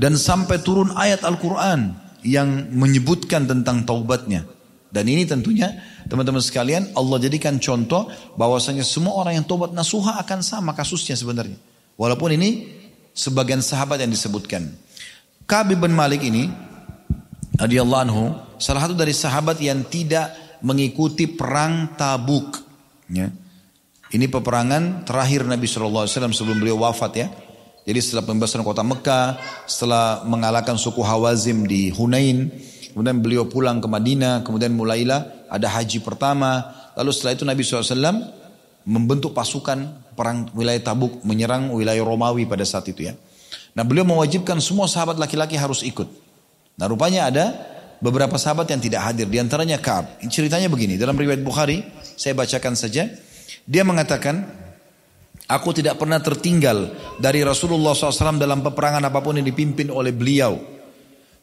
Dan 0.00 0.16
sampai 0.16 0.64
turun 0.64 0.96
ayat 0.96 1.28
Al-Quran 1.28 1.92
Yang 2.24 2.72
menyebutkan 2.72 3.44
tentang 3.44 3.84
taubatnya 3.84 4.48
Dan 4.88 5.04
ini 5.04 5.28
tentunya 5.28 5.68
teman-teman 6.08 6.40
sekalian 6.40 6.96
Allah 6.96 7.20
jadikan 7.20 7.60
contoh 7.60 8.08
bahwasanya 8.40 8.80
semua 8.80 9.20
orang 9.20 9.42
yang 9.42 9.46
tobat 9.46 9.76
nasuha 9.76 10.16
akan 10.24 10.40
sama 10.40 10.72
kasusnya 10.72 11.12
sebenarnya 11.12 11.60
Walaupun 11.98 12.30
ini 12.38 12.78
sebagian 13.12 13.60
sahabat 13.60 14.00
yang 14.00 14.08
disebutkan 14.08 14.70
Kabi 15.44 15.74
bin 15.76 15.92
Malik 15.92 16.22
ini 16.24 16.48
radhiyallahu 17.58 18.02
anhu 18.06 18.24
salah 18.56 18.86
satu 18.86 18.94
dari 18.94 19.12
sahabat 19.12 19.58
yang 19.58 19.84
tidak 19.90 20.32
mengikuti 20.62 21.26
perang 21.26 21.98
Tabuk 21.98 22.56
ya. 23.10 23.28
Ini 24.08 24.24
peperangan 24.32 25.04
terakhir 25.04 25.44
Nabi 25.44 25.68
SAW 25.68 26.08
sebelum 26.08 26.64
beliau 26.64 26.80
wafat 26.80 27.12
ya. 27.12 27.28
Jadi 27.84 28.00
setelah 28.04 28.24
pembebasan 28.24 28.64
kota 28.64 28.80
Mekah, 28.80 29.36
setelah 29.68 30.24
mengalahkan 30.24 30.80
suku 30.80 31.00
Hawazim 31.04 31.68
di 31.68 31.92
Hunain, 31.92 32.52
kemudian 32.98 33.22
beliau 33.22 33.46
pulang 33.46 33.78
ke 33.78 33.86
Madinah, 33.86 34.42
kemudian 34.42 34.74
mulailah 34.74 35.46
ada 35.46 35.70
haji 35.70 36.02
pertama. 36.02 36.66
Lalu 36.98 37.14
setelah 37.14 37.38
itu 37.38 37.46
Nabi 37.46 37.62
SAW 37.62 37.94
membentuk 38.82 39.30
pasukan 39.38 40.10
perang 40.18 40.50
wilayah 40.50 40.82
Tabuk 40.82 41.22
menyerang 41.22 41.70
wilayah 41.70 42.02
Romawi 42.02 42.42
pada 42.50 42.66
saat 42.66 42.90
itu 42.90 43.06
ya. 43.06 43.14
Nah 43.78 43.86
beliau 43.86 44.02
mewajibkan 44.02 44.58
semua 44.58 44.90
sahabat 44.90 45.14
laki-laki 45.14 45.54
harus 45.54 45.86
ikut. 45.86 46.10
Nah 46.74 46.90
rupanya 46.90 47.30
ada 47.30 47.54
beberapa 48.02 48.34
sahabat 48.34 48.66
yang 48.74 48.82
tidak 48.82 49.06
hadir. 49.06 49.30
Di 49.30 49.38
antaranya 49.38 49.78
Kaab. 49.78 50.18
Ceritanya 50.26 50.66
begini. 50.66 50.98
Dalam 50.98 51.14
riwayat 51.14 51.38
Bukhari, 51.38 51.86
saya 52.18 52.34
bacakan 52.34 52.74
saja. 52.74 53.06
Dia 53.62 53.86
mengatakan, 53.86 54.42
aku 55.46 55.70
tidak 55.70 56.02
pernah 56.02 56.18
tertinggal 56.18 56.98
dari 57.22 57.46
Rasulullah 57.46 57.94
SAW 57.94 58.42
dalam 58.42 58.58
peperangan 58.66 59.06
apa 59.06 59.22
pun 59.22 59.38
yang 59.38 59.46
dipimpin 59.46 59.86
oleh 59.94 60.10
beliau. 60.10 60.77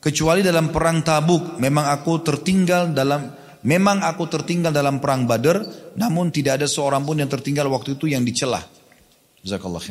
Kecuali 0.05 0.45
dalam 0.45 0.69
perang 0.69 1.01
tabuk, 1.01 1.57
memang 1.57 1.89
aku 1.89 2.21
tertinggal 2.21 2.93
dalam 2.93 3.43
Memang 3.65 4.05
aku 4.05 4.29
tertinggal 4.29 4.69
dalam 4.69 5.01
perang 5.01 5.25
Badar, 5.25 5.65
namun 5.97 6.29
tidak 6.29 6.61
ada 6.61 6.69
seorang 6.69 7.01
pun 7.01 7.17
yang 7.17 7.25
tertinggal 7.25 7.65
waktu 7.73 7.97
itu 7.97 8.05
yang 8.05 8.21
dicelah. 8.21 8.61
Jazakallah. 9.41 9.81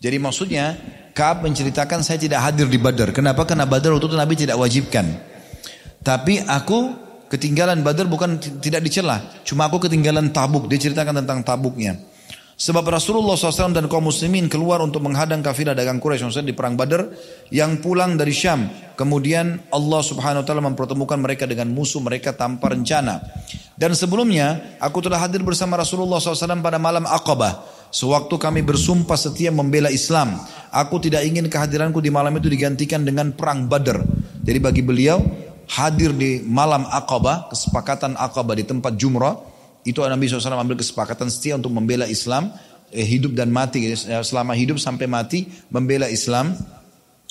Jadi 0.00 0.16
maksudnya 0.16 0.72
Kaab 1.12 1.44
menceritakan 1.44 2.00
saya 2.00 2.16
tidak 2.16 2.40
hadir 2.40 2.64
di 2.64 2.80
Badar. 2.80 3.12
Kenapa? 3.12 3.44
Karena 3.44 3.68
Badar 3.68 3.92
waktu 3.92 4.08
itu 4.08 4.16
Nabi 4.16 4.34
tidak 4.40 4.56
wajibkan. 4.56 5.20
Tapi 6.00 6.40
aku 6.40 7.10
Ketinggalan 7.30 7.86
Badar 7.86 8.10
bukan 8.10 8.42
tidak 8.42 8.82
dicela, 8.82 9.22
cuma 9.46 9.70
aku 9.70 9.86
ketinggalan 9.86 10.34
Tabuk. 10.34 10.66
Dia 10.66 10.82
ceritakan 10.82 11.22
tentang 11.22 11.46
Tabuknya. 11.46 11.94
Sebab 12.60 12.84
Rasulullah 12.92 13.40
SAW 13.40 13.72
dan 13.72 13.88
kaum 13.88 14.12
muslimin 14.12 14.44
keluar 14.44 14.84
untuk 14.84 15.00
menghadang 15.00 15.40
kafilah 15.40 15.72
dagang 15.72 15.96
Quraisy 15.96 16.44
di 16.44 16.52
perang 16.52 16.76
Badar 16.76 17.08
yang 17.48 17.80
pulang 17.80 18.20
dari 18.20 18.36
Syam. 18.36 18.68
Kemudian 19.00 19.72
Allah 19.72 20.00
Subhanahu 20.04 20.44
wa 20.44 20.46
taala 20.46 20.60
mempertemukan 20.68 21.16
mereka 21.16 21.48
dengan 21.48 21.72
musuh 21.72 22.04
mereka 22.04 22.36
tanpa 22.36 22.68
rencana. 22.68 23.24
Dan 23.80 23.96
sebelumnya 23.96 24.76
aku 24.76 25.00
telah 25.00 25.24
hadir 25.24 25.40
bersama 25.40 25.80
Rasulullah 25.80 26.20
SAW 26.20 26.60
pada 26.60 26.76
malam 26.76 27.08
Aqabah. 27.08 27.80
Sewaktu 27.88 28.36
kami 28.36 28.60
bersumpah 28.60 29.16
setia 29.16 29.48
membela 29.48 29.88
Islam, 29.88 30.36
aku 30.68 31.00
tidak 31.00 31.24
ingin 31.24 31.48
kehadiranku 31.48 32.04
di 32.04 32.12
malam 32.12 32.36
itu 32.36 32.52
digantikan 32.52 33.08
dengan 33.08 33.32
perang 33.32 33.72
Badar. 33.72 34.04
Jadi 34.44 34.58
bagi 34.60 34.84
beliau 34.84 35.16
hadir 35.64 36.12
di 36.12 36.44
malam 36.44 36.84
Aqabah, 36.84 37.48
kesepakatan 37.48 38.20
Aqabah 38.20 38.52
di 38.52 38.68
tempat 38.68 39.00
Jumrah, 39.00 39.49
itu 39.84 40.04
Nabi 40.04 40.28
SAW 40.28 40.60
ambil 40.60 40.76
kesepakatan 40.76 41.32
setia 41.32 41.56
untuk 41.56 41.72
membela 41.72 42.04
Islam, 42.04 42.52
eh, 42.92 43.06
hidup 43.06 43.32
dan 43.32 43.48
mati, 43.48 43.88
eh, 43.88 43.96
selama 43.96 44.52
hidup 44.52 44.76
sampai 44.76 45.08
mati, 45.08 45.48
membela 45.72 46.10
Islam. 46.10 46.52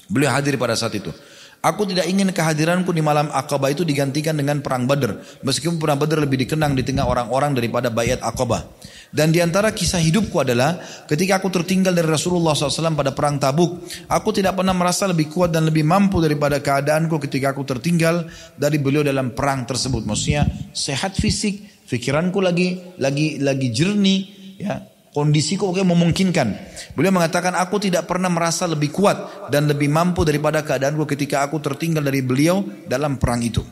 Beliau 0.09 0.33
hadir 0.33 0.57
pada 0.57 0.73
saat 0.73 0.97
itu. 0.97 1.13
Aku 1.59 1.83
tidak 1.83 2.07
ingin 2.07 2.31
kehadiranku 2.31 2.95
di 2.95 3.03
malam 3.03 3.27
Aqabah 3.35 3.75
itu 3.75 3.83
digantikan 3.83 4.31
dengan 4.31 4.63
perang 4.63 4.87
Badar. 4.87 5.19
Meskipun 5.43 5.75
perang 5.75 5.99
Badar 5.99 6.23
lebih 6.23 6.39
dikenang 6.47 6.71
di 6.71 6.87
tengah 6.87 7.03
orang-orang 7.03 7.51
daripada 7.51 7.91
bayat 7.91 8.23
Aqabah. 8.23 8.63
Dan 9.11 9.35
di 9.35 9.43
antara 9.43 9.75
kisah 9.75 9.99
hidupku 9.99 10.39
adalah 10.39 10.79
ketika 11.03 11.35
aku 11.35 11.51
tertinggal 11.51 11.91
dari 11.91 12.07
Rasulullah 12.07 12.55
SAW 12.55 12.95
pada 12.95 13.11
perang 13.11 13.35
Tabuk, 13.35 13.83
aku 14.07 14.29
tidak 14.31 14.55
pernah 14.55 14.71
merasa 14.71 15.03
lebih 15.11 15.27
kuat 15.27 15.51
dan 15.51 15.67
lebih 15.67 15.83
mampu 15.83 16.23
daripada 16.23 16.63
keadaanku 16.63 17.19
ketika 17.27 17.51
aku 17.51 17.67
tertinggal 17.67 18.23
dari 18.55 18.79
beliau 18.79 19.03
dalam 19.03 19.35
perang 19.35 19.67
tersebut. 19.67 20.07
Maksudnya 20.07 20.47
sehat 20.71 21.19
fisik, 21.19 21.78
pikiranku 21.89 22.37
lagi 22.37 22.77
lagi 23.01 23.41
lagi 23.41 23.67
jernih, 23.73 24.19
ya 24.61 24.85
Kondisiku 25.09 25.73
oke 25.73 25.81
memungkinkan. 25.81 26.47
Beliau 26.93 27.09
mengatakan 27.09 27.57
aku 27.57 27.81
tidak 27.81 28.05
pernah 28.05 28.29
merasa 28.29 28.69
lebih 28.69 28.93
kuat 28.93 29.49
dan 29.49 29.65
lebih 29.65 29.89
mampu 29.89 30.21
daripada 30.21 30.61
keadaanku 30.61 31.09
ketika 31.09 31.41
aku 31.41 31.57
tertinggal 31.57 32.05
dari 32.05 32.21
beliau 32.21 32.61
dalam 32.85 33.17
perang 33.17 33.41
itu. 33.41 33.65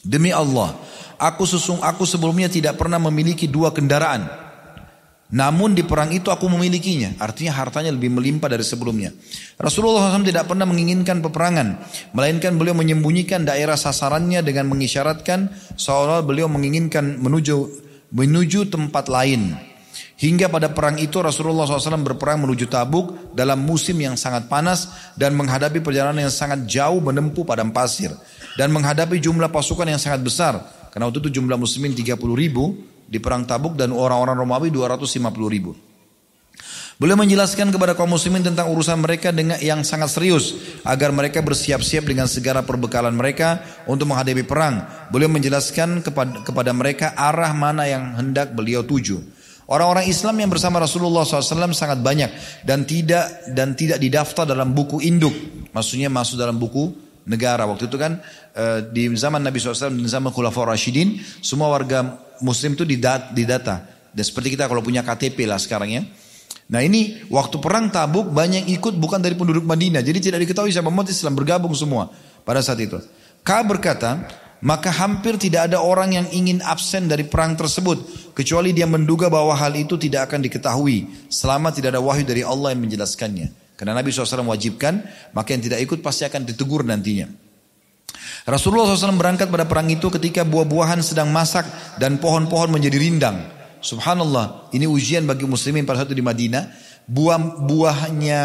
Demi 0.00 0.30
Allah, 0.30 0.78
aku 1.18 1.42
sesung 1.44 1.82
aku 1.82 2.06
sebelumnya 2.06 2.46
tidak 2.46 2.78
pernah 2.78 3.02
memiliki 3.02 3.50
dua 3.50 3.74
kendaraan. 3.74 4.49
Namun 5.30 5.78
di 5.78 5.86
perang 5.86 6.10
itu 6.10 6.34
aku 6.34 6.50
memilikinya. 6.50 7.14
Artinya 7.22 7.54
hartanya 7.54 7.94
lebih 7.94 8.10
melimpah 8.10 8.50
dari 8.50 8.66
sebelumnya. 8.66 9.14
Rasulullah 9.54 10.10
SAW 10.10 10.26
tidak 10.26 10.50
pernah 10.50 10.66
menginginkan 10.66 11.22
peperangan. 11.22 11.78
Melainkan 12.18 12.58
beliau 12.58 12.74
menyembunyikan 12.74 13.46
daerah 13.46 13.78
sasarannya 13.78 14.42
dengan 14.42 14.66
mengisyaratkan 14.66 15.54
seolah 15.78 16.26
beliau 16.26 16.50
menginginkan 16.50 17.22
menuju 17.22 17.56
menuju 18.10 18.74
tempat 18.74 19.06
lain. 19.06 19.54
Hingga 20.20 20.52
pada 20.52 20.68
perang 20.68 21.00
itu 21.00 21.16
Rasulullah 21.22 21.64
SAW 21.64 22.04
berperang 22.04 22.44
menuju 22.44 22.68
Tabuk 22.68 23.32
dalam 23.32 23.64
musim 23.64 23.96
yang 23.96 24.20
sangat 24.20 24.52
panas 24.52 24.92
dan 25.16 25.32
menghadapi 25.32 25.80
perjalanan 25.80 26.28
yang 26.28 26.34
sangat 26.34 26.68
jauh 26.68 27.00
menempuh 27.00 27.46
padang 27.46 27.72
pasir. 27.72 28.12
Dan 28.58 28.74
menghadapi 28.74 29.16
jumlah 29.22 29.48
pasukan 29.48 29.86
yang 29.86 30.02
sangat 30.02 30.20
besar. 30.20 30.60
Karena 30.90 31.06
waktu 31.06 31.22
itu 31.22 31.40
jumlah 31.40 31.54
muslimin 31.54 31.94
30 31.94 32.18
ribu 32.34 32.89
di 33.10 33.18
perang 33.18 33.42
Tabuk 33.42 33.74
dan 33.74 33.90
orang-orang 33.90 34.38
Romawi 34.38 34.70
250 34.70 35.18
ribu. 35.50 35.74
Beliau 37.00 37.16
menjelaskan 37.16 37.72
kepada 37.72 37.96
kaum 37.96 38.12
muslimin 38.12 38.44
tentang 38.44 38.68
urusan 38.68 39.00
mereka 39.00 39.32
dengan 39.32 39.56
yang 39.56 39.80
sangat 39.80 40.12
serius 40.12 40.52
agar 40.84 41.08
mereka 41.16 41.40
bersiap-siap 41.40 42.04
dengan 42.04 42.28
segala 42.28 42.60
perbekalan 42.60 43.16
mereka 43.16 43.64
untuk 43.88 44.12
menghadapi 44.12 44.44
perang. 44.44 44.84
Beliau 45.08 45.32
menjelaskan 45.32 46.04
kepada, 46.04 46.44
kepada 46.44 46.76
mereka 46.76 47.16
arah 47.16 47.56
mana 47.56 47.88
yang 47.88 48.20
hendak 48.20 48.52
beliau 48.52 48.84
tuju. 48.84 49.16
Orang-orang 49.64 50.12
Islam 50.12 50.44
yang 50.44 50.52
bersama 50.52 50.76
Rasulullah 50.76 51.24
SAW 51.24 51.72
sangat 51.72 52.04
banyak 52.04 52.30
dan 52.68 52.84
tidak 52.84 53.48
dan 53.48 53.72
tidak 53.72 53.96
didaftar 53.96 54.44
dalam 54.44 54.76
buku 54.76 55.00
induk. 55.00 55.32
Maksudnya 55.72 56.12
masuk 56.12 56.36
dalam 56.36 56.60
buku 56.60 57.09
negara. 57.30 57.62
Waktu 57.70 57.86
itu 57.86 57.94
kan 57.94 58.18
eh, 58.58 58.82
di 58.90 59.06
zaman 59.14 59.46
Nabi 59.46 59.62
SAW 59.62 59.94
dan 59.94 60.02
zaman 60.10 60.34
Khulafaur 60.34 60.66
Rashidin 60.66 61.22
semua 61.38 61.70
warga 61.70 62.18
Muslim 62.42 62.74
itu 62.74 62.82
didata. 62.82 63.86
Dan 64.10 64.24
seperti 64.26 64.58
kita 64.58 64.66
kalau 64.66 64.82
punya 64.82 65.06
KTP 65.06 65.46
lah 65.46 65.62
sekarang 65.62 65.94
ya. 65.94 66.02
Nah 66.70 66.82
ini 66.82 67.26
waktu 67.30 67.58
perang 67.62 67.90
Tabuk 67.90 68.30
banyak 68.30 68.66
ikut 68.74 68.98
bukan 68.98 69.22
dari 69.22 69.38
penduduk 69.38 69.62
Madinah. 69.62 70.02
Jadi 70.02 70.18
tidak 70.18 70.42
diketahui 70.46 70.74
siapa 70.74 70.90
umat 70.90 71.06
Islam 71.06 71.38
bergabung 71.38 71.74
semua 71.74 72.10
pada 72.42 72.62
saat 72.62 72.78
itu. 72.82 72.98
Ka 73.46 73.62
berkata, 73.62 74.26
maka 74.60 74.92
hampir 74.92 75.40
tidak 75.40 75.72
ada 75.72 75.80
orang 75.80 76.14
yang 76.14 76.26
ingin 76.30 76.60
absen 76.60 77.08
dari 77.08 77.24
perang 77.24 77.56
tersebut 77.56 77.96
kecuali 78.36 78.76
dia 78.76 78.84
menduga 78.84 79.32
bahwa 79.32 79.56
hal 79.56 79.72
itu 79.72 79.96
tidak 79.96 80.30
akan 80.30 80.44
diketahui 80.44 81.08
selama 81.32 81.72
tidak 81.72 81.96
ada 81.96 82.02
wahyu 82.04 82.22
dari 82.28 82.44
Allah 82.44 82.76
yang 82.76 82.84
menjelaskannya. 82.84 83.69
Karena 83.80 83.96
Nabi 83.96 84.12
SAW 84.12 84.44
wajibkan, 84.44 85.00
maka 85.32 85.56
yang 85.56 85.64
tidak 85.64 85.80
ikut 85.80 86.04
pasti 86.04 86.28
akan 86.28 86.44
ditegur 86.44 86.84
nantinya. 86.84 87.32
Rasulullah 88.44 88.92
SAW 88.92 89.16
berangkat 89.16 89.48
pada 89.48 89.64
perang 89.64 89.88
itu 89.88 90.12
ketika 90.12 90.44
buah-buahan 90.44 91.00
sedang 91.00 91.32
masak 91.32 91.64
dan 91.96 92.20
pohon-pohon 92.20 92.68
menjadi 92.68 93.00
rindang. 93.00 93.40
Subhanallah, 93.80 94.68
ini 94.76 94.84
ujian 94.84 95.24
bagi 95.24 95.48
muslimin 95.48 95.88
pada 95.88 96.04
saat 96.04 96.12
di 96.12 96.20
Madinah. 96.20 96.68
Buah-buahnya 97.08 98.42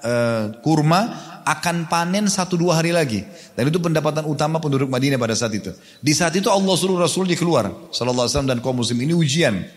uh, 0.00 0.44
kurma 0.64 1.00
akan 1.44 1.84
panen 1.92 2.24
satu 2.32 2.56
dua 2.56 2.80
hari 2.80 2.96
lagi. 2.96 3.28
Dan 3.52 3.68
itu 3.68 3.76
pendapatan 3.76 4.24
utama 4.24 4.56
penduduk 4.56 4.88
Madinah 4.88 5.20
pada 5.20 5.36
saat 5.36 5.52
itu. 5.52 5.68
Di 6.00 6.16
saat 6.16 6.32
itu 6.32 6.48
Allah 6.48 6.72
suruh 6.80 6.96
Rasulnya 6.96 7.36
keluar. 7.36 7.68
Sallallahu 7.92 8.24
Alaihi 8.24 8.32
Wasallam 8.32 8.50
dan 8.56 8.60
kaum 8.64 8.80
muslim 8.80 9.04
ini 9.04 9.12
ujian. 9.12 9.68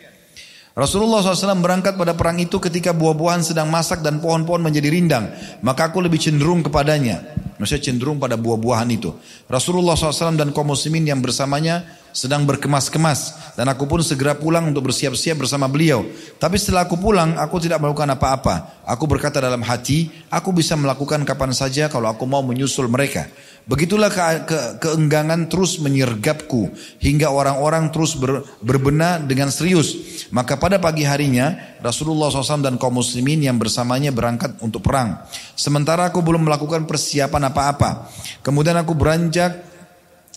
Rasulullah 0.71 1.19
SAW 1.19 1.59
berangkat 1.59 1.99
pada 1.99 2.15
perang 2.15 2.39
itu 2.39 2.55
ketika 2.55 2.95
buah-buahan 2.95 3.43
sedang 3.43 3.67
masak 3.67 3.99
dan 3.99 4.23
pohon-pohon 4.23 4.63
menjadi 4.63 4.87
rindang. 4.87 5.27
Maka 5.59 5.91
aku 5.91 5.99
lebih 5.99 6.15
cenderung 6.15 6.63
kepadanya. 6.63 7.19
Maksudnya 7.59 7.91
cenderung 7.91 8.23
pada 8.23 8.39
buah-buahan 8.39 8.87
itu. 8.87 9.11
Rasulullah 9.51 9.99
SAW 9.99 10.39
dan 10.39 10.55
kaum 10.55 10.71
muslimin 10.71 11.03
yang 11.03 11.19
bersamanya 11.19 12.00
sedang 12.11 12.47
berkemas-kemas. 12.47 13.51
Dan 13.55 13.67
aku 13.67 13.83
pun 13.83 13.99
segera 13.99 14.35
pulang 14.35 14.71
untuk 14.71 14.87
bersiap-siap 14.87 15.43
bersama 15.43 15.67
beliau. 15.67 16.07
Tapi 16.39 16.55
setelah 16.55 16.87
aku 16.87 16.95
pulang, 16.95 17.35
aku 17.35 17.59
tidak 17.59 17.83
melakukan 17.83 18.15
apa-apa. 18.15 18.83
Aku 18.87 19.07
berkata 19.07 19.43
dalam 19.43 19.59
hati, 19.63 20.07
aku 20.31 20.55
bisa 20.55 20.79
melakukan 20.79 21.23
kapan 21.27 21.51
saja 21.51 21.91
kalau 21.91 22.07
aku 22.07 22.23
mau 22.23 22.39
menyusul 22.43 22.87
mereka. 22.87 23.27
Begitulah 23.61 24.09
ke, 24.09 24.21
ke, 24.49 24.57
keenggangan 24.81 25.45
terus 25.45 25.77
menyergapku 25.77 26.73
hingga 26.97 27.29
orang-orang 27.29 27.93
terus 27.93 28.17
ber, 28.17 28.41
berbenah 28.57 29.21
dengan 29.21 29.53
serius. 29.53 29.95
Maka 30.33 30.57
pada 30.57 30.81
pagi 30.81 31.05
harinya 31.05 31.77
Rasulullah 31.77 32.33
SAW 32.33 32.65
dan 32.65 32.81
kaum 32.81 32.97
muslimin 32.97 33.45
yang 33.45 33.61
bersamanya 33.61 34.09
berangkat 34.09 34.57
untuk 34.65 34.81
perang. 34.81 35.23
Sementara 35.53 36.09
aku 36.09 36.25
belum 36.25 36.49
melakukan 36.49 36.89
persiapan 36.89 37.53
apa-apa. 37.53 38.09
Kemudian 38.41 38.75
aku 38.81 38.97
beranjak 38.97 39.70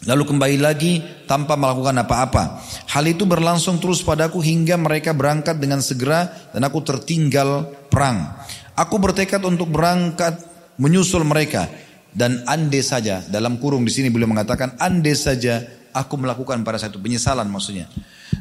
Lalu 0.05 0.23
kembali 0.29 0.59
lagi 0.61 1.01
tanpa 1.25 1.57
melakukan 1.57 1.97
apa-apa. 2.05 2.61
Hal 2.93 3.05
itu 3.09 3.25
berlangsung 3.25 3.81
terus 3.81 4.05
padaku 4.05 4.45
hingga 4.45 4.77
mereka 4.77 5.17
berangkat 5.17 5.57
dengan 5.57 5.81
segera 5.81 6.29
dan 6.53 6.61
aku 6.69 6.85
tertinggal 6.85 7.73
perang. 7.89 8.37
Aku 8.77 9.01
bertekad 9.01 9.41
untuk 9.49 9.73
berangkat 9.73 10.37
menyusul 10.77 11.25
mereka. 11.25 11.71
Dan 12.15 12.47
ande 12.47 12.79
saja, 12.79 13.27
dalam 13.27 13.59
kurung 13.59 13.83
di 13.83 13.91
sini 13.91 14.07
beliau 14.07 14.31
mengatakan, 14.31 14.79
ande 14.79 15.19
saja 15.19 15.67
aku 15.95 16.19
melakukan 16.19 16.67
pada 16.67 16.83
satu 16.83 16.99
penyesalan 16.99 17.47
maksudnya. 17.47 17.87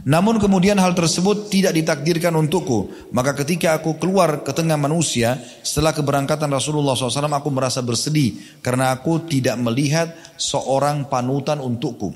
Namun 0.03 0.35
kemudian 0.41 0.75
hal 0.81 0.91
tersebut 0.97 1.47
tidak 1.47 1.77
ditakdirkan 1.77 2.35
untukku. 2.35 2.91
Maka 3.15 3.37
ketika 3.39 3.79
aku 3.79 3.95
keluar 4.01 4.43
ke 4.43 4.51
tengah 4.51 4.75
manusia, 4.75 5.39
setelah 5.63 5.95
keberangkatan 5.95 6.51
Rasulullah 6.51 6.97
SAW, 6.97 7.31
aku 7.31 7.49
merasa 7.53 7.79
bersedih. 7.79 8.59
Karena 8.59 8.91
aku 8.91 9.23
tidak 9.23 9.55
melihat 9.61 10.11
seorang 10.35 11.07
panutan 11.07 11.63
untukku. 11.63 12.11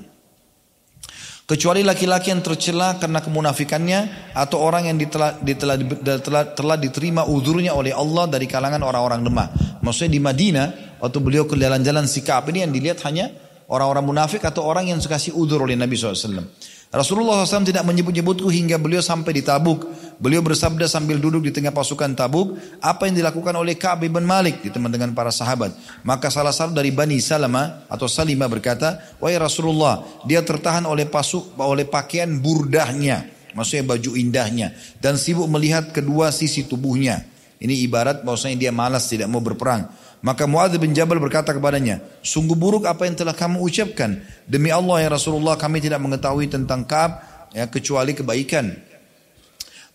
Kecuali 1.48 1.80
laki-laki 1.80 2.28
yang 2.28 2.44
tercela 2.44 3.00
karena 3.00 3.24
kemunafikannya 3.24 4.32
atau 4.36 4.60
orang 4.60 4.92
yang 4.92 5.00
ditela, 5.00 5.32
ditela, 5.40 6.44
telah 6.52 6.76
diterima 6.76 7.24
udurnya 7.24 7.72
oleh 7.72 7.96
Allah 7.96 8.28
dari 8.28 8.44
kalangan 8.44 8.84
orang-orang 8.84 9.24
lemah. 9.24 9.48
Maksudnya 9.80 10.12
di 10.12 10.20
Madinah 10.20 10.66
waktu 11.00 11.18
beliau 11.24 11.48
ke 11.48 11.56
jalan-jalan 11.56 12.04
sikap 12.04 12.44
ini 12.52 12.68
yang 12.68 12.72
dilihat 12.76 13.00
hanya 13.08 13.32
orang-orang 13.68 14.04
munafik 14.04 14.42
atau 14.42 14.64
orang 14.64 14.88
yang 14.88 14.98
kasih 14.98 15.36
udur 15.36 15.68
oleh 15.68 15.76
Nabi 15.76 15.94
SAW. 15.94 16.48
Rasulullah 16.88 17.44
SAW 17.44 17.68
tidak 17.68 17.84
menyebut-nyebutku 17.84 18.48
hingga 18.48 18.80
beliau 18.80 19.04
sampai 19.04 19.36
di 19.36 19.44
Tabuk. 19.44 19.84
Beliau 20.18 20.40
bersabda 20.40 20.88
sambil 20.88 21.20
duduk 21.20 21.44
di 21.44 21.52
tengah 21.52 21.70
pasukan 21.70 22.16
Tabuk, 22.16 22.56
apa 22.80 23.06
yang 23.06 23.20
dilakukan 23.20 23.54
oleh 23.54 23.76
Ka'ab 23.76 24.08
bin 24.08 24.24
Malik 24.24 24.64
di 24.64 24.72
teman 24.72 24.88
dengan 24.88 25.12
para 25.12 25.28
sahabat. 25.28 25.76
Maka 26.00 26.32
salah 26.32 26.50
satu 26.50 26.72
dari 26.72 26.90
Bani 26.90 27.20
Salama 27.20 27.86
atau 27.92 28.08
Salima 28.08 28.48
berkata, 28.48 28.98
Wahai 29.20 29.36
Rasulullah, 29.36 30.00
dia 30.24 30.40
tertahan 30.40 30.88
oleh 30.88 31.04
pasuk 31.04 31.52
oleh 31.60 31.84
pakaian 31.84 32.40
burdahnya, 32.40 33.28
maksudnya 33.52 33.84
baju 33.84 34.10
indahnya, 34.16 34.72
dan 34.98 35.20
sibuk 35.20 35.46
melihat 35.46 35.92
kedua 35.92 36.32
sisi 36.32 36.64
tubuhnya. 36.64 37.22
Ini 37.58 37.84
ibarat 37.86 38.22
bahwasanya 38.24 38.56
dia 38.58 38.72
malas 38.72 39.10
tidak 39.10 39.28
mau 39.28 39.44
berperang. 39.44 39.86
Maka 40.18 40.50
Muadz 40.50 40.74
bin 40.82 40.90
Jabal 40.90 41.22
berkata 41.22 41.54
kepadanya, 41.54 42.02
sungguh 42.26 42.58
buruk 42.58 42.90
apa 42.90 43.06
yang 43.06 43.14
telah 43.14 43.34
kamu 43.34 43.62
ucapkan. 43.62 44.18
Demi 44.50 44.74
Allah 44.74 45.06
ya 45.06 45.08
Rasulullah 45.14 45.54
kami 45.54 45.78
tidak 45.78 46.02
mengetahui 46.02 46.50
tentang 46.50 46.82
Kaab 46.82 47.22
ya, 47.54 47.70
kecuali 47.70 48.18
kebaikan. 48.18 48.74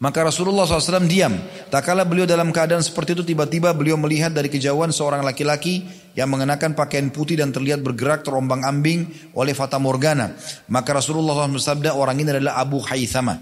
Maka 0.03 0.27
Rasulullah 0.27 0.67
SAW 0.67 1.07
diam. 1.07 1.31
Tak 1.71 1.87
kala 1.87 2.03
beliau 2.03 2.27
dalam 2.27 2.51
keadaan 2.51 2.83
seperti 2.83 3.15
itu 3.15 3.23
tiba-tiba 3.23 3.71
beliau 3.71 3.95
melihat 3.95 4.35
dari 4.35 4.51
kejauhan 4.51 4.91
seorang 4.91 5.23
laki-laki 5.23 5.87
yang 6.11 6.27
mengenakan 6.27 6.75
pakaian 6.75 7.07
putih 7.07 7.39
dan 7.39 7.55
terlihat 7.55 7.79
bergerak 7.79 8.19
terombang 8.19 8.67
ambing 8.67 9.07
oleh 9.31 9.55
Fata 9.55 9.79
Morgana. 9.79 10.35
Maka 10.67 10.99
Rasulullah 10.99 11.47
SAW 11.47 11.55
bersabda 11.55 11.95
orang 11.95 12.19
ini 12.19 12.35
adalah 12.35 12.59
Abu 12.59 12.83
Haythama. 12.83 13.39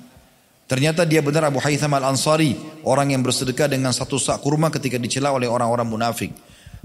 Ternyata 0.69 1.01
dia 1.03 1.25
benar 1.25 1.49
Abu 1.49 1.57
Haytham 1.59 1.97
al-Ansari, 1.97 2.53
orang 2.85 3.11
yang 3.11 3.25
bersedekah 3.25 3.65
dengan 3.65 3.89
satu 3.89 4.21
sak 4.21 4.39
kurma 4.39 4.69
ketika 4.69 5.01
dicela 5.01 5.33
oleh 5.33 5.49
orang-orang 5.49 5.83
munafik. 5.83 6.31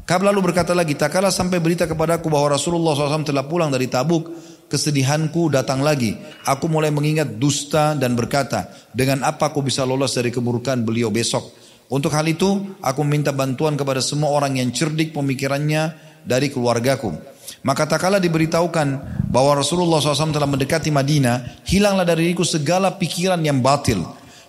Kab 0.06 0.22
lalu 0.22 0.38
berkata 0.38 0.70
lagi, 0.70 0.94
tak 0.94 1.18
kalah 1.18 1.34
sampai 1.34 1.58
berita 1.58 1.82
kepadaku 1.82 2.30
bahwa 2.30 2.54
Rasulullah 2.54 2.94
SAW 2.94 3.26
telah 3.26 3.42
pulang 3.42 3.74
dari 3.74 3.90
Tabuk, 3.90 4.30
kesedihanku 4.70 5.50
datang 5.50 5.82
lagi. 5.82 6.14
Aku 6.46 6.70
mulai 6.70 6.94
mengingat 6.94 7.34
dusta 7.42 7.98
dan 7.98 8.14
berkata, 8.14 8.70
dengan 8.94 9.26
apa 9.26 9.50
aku 9.50 9.66
bisa 9.66 9.82
lolos 9.82 10.14
dari 10.14 10.30
kemurkaan 10.30 10.86
beliau 10.86 11.10
besok? 11.10 11.50
Untuk 11.90 12.14
hal 12.14 12.22
itu, 12.30 12.78
aku 12.78 13.02
minta 13.02 13.34
bantuan 13.34 13.74
kepada 13.74 13.98
semua 13.98 14.30
orang 14.30 14.62
yang 14.62 14.70
cerdik 14.70 15.10
pemikirannya 15.10 15.98
dari 16.22 16.54
keluargaku. 16.54 17.10
Maka 17.66 17.90
tak 17.90 18.06
kala 18.06 18.22
diberitahukan 18.22 18.88
bahwa 19.26 19.58
Rasulullah 19.58 19.98
SAW 19.98 20.30
telah 20.30 20.46
mendekati 20.46 20.94
Madinah, 20.94 21.66
hilanglah 21.66 22.06
dari 22.06 22.30
diriku 22.30 22.46
segala 22.46 22.94
pikiran 22.94 23.42
yang 23.42 23.58
batil 23.58 24.06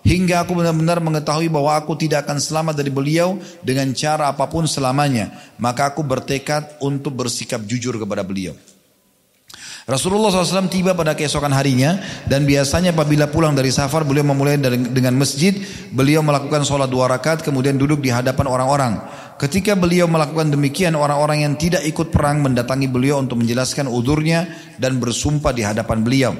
Hingga 0.08 0.48
aku 0.48 0.56
benar-benar 0.56 1.04
mengetahui 1.04 1.52
bahwa 1.52 1.76
aku 1.76 2.00
tidak 2.00 2.24
akan 2.24 2.40
selamat 2.40 2.80
dari 2.80 2.88
beliau 2.88 3.36
dengan 3.60 3.92
cara 3.92 4.32
apa 4.32 4.48
pun 4.48 4.64
selamanya. 4.64 5.36
Maka 5.60 5.92
aku 5.92 6.00
bertekad 6.00 6.80
untuk 6.80 7.12
bersikap 7.12 7.60
jujur 7.68 8.00
kepada 8.00 8.24
beliau. 8.24 8.56
Rasulullah 9.88 10.32
SAW 10.32 10.68
tiba 10.68 10.92
pada 10.96 11.16
keesokan 11.16 11.52
harinya 11.56 12.00
dan 12.28 12.44
biasanya 12.44 12.92
apabila 12.92 13.32
pulang 13.32 13.56
dari 13.56 13.72
safar 13.72 14.04
beliau 14.04 14.28
memulai 14.28 14.60
dengan 14.60 15.16
masjid 15.16 15.56
beliau 15.96 16.20
melakukan 16.20 16.68
sholat 16.68 16.92
dua 16.92 17.08
rakaat 17.08 17.40
kemudian 17.40 17.80
duduk 17.80 18.04
di 18.04 18.12
hadapan 18.12 18.52
orang-orang 18.52 19.00
ketika 19.40 19.80
beliau 19.80 20.04
melakukan 20.12 20.52
demikian 20.52 20.92
orang-orang 20.92 21.48
yang 21.48 21.56
tidak 21.56 21.88
ikut 21.88 22.12
perang 22.12 22.44
mendatangi 22.44 22.92
beliau 22.92 23.24
untuk 23.24 23.40
menjelaskan 23.40 23.88
udurnya 23.88 24.52
dan 24.76 25.00
bersumpah 25.00 25.56
di 25.56 25.64
hadapan 25.64 26.04
beliau 26.04 26.36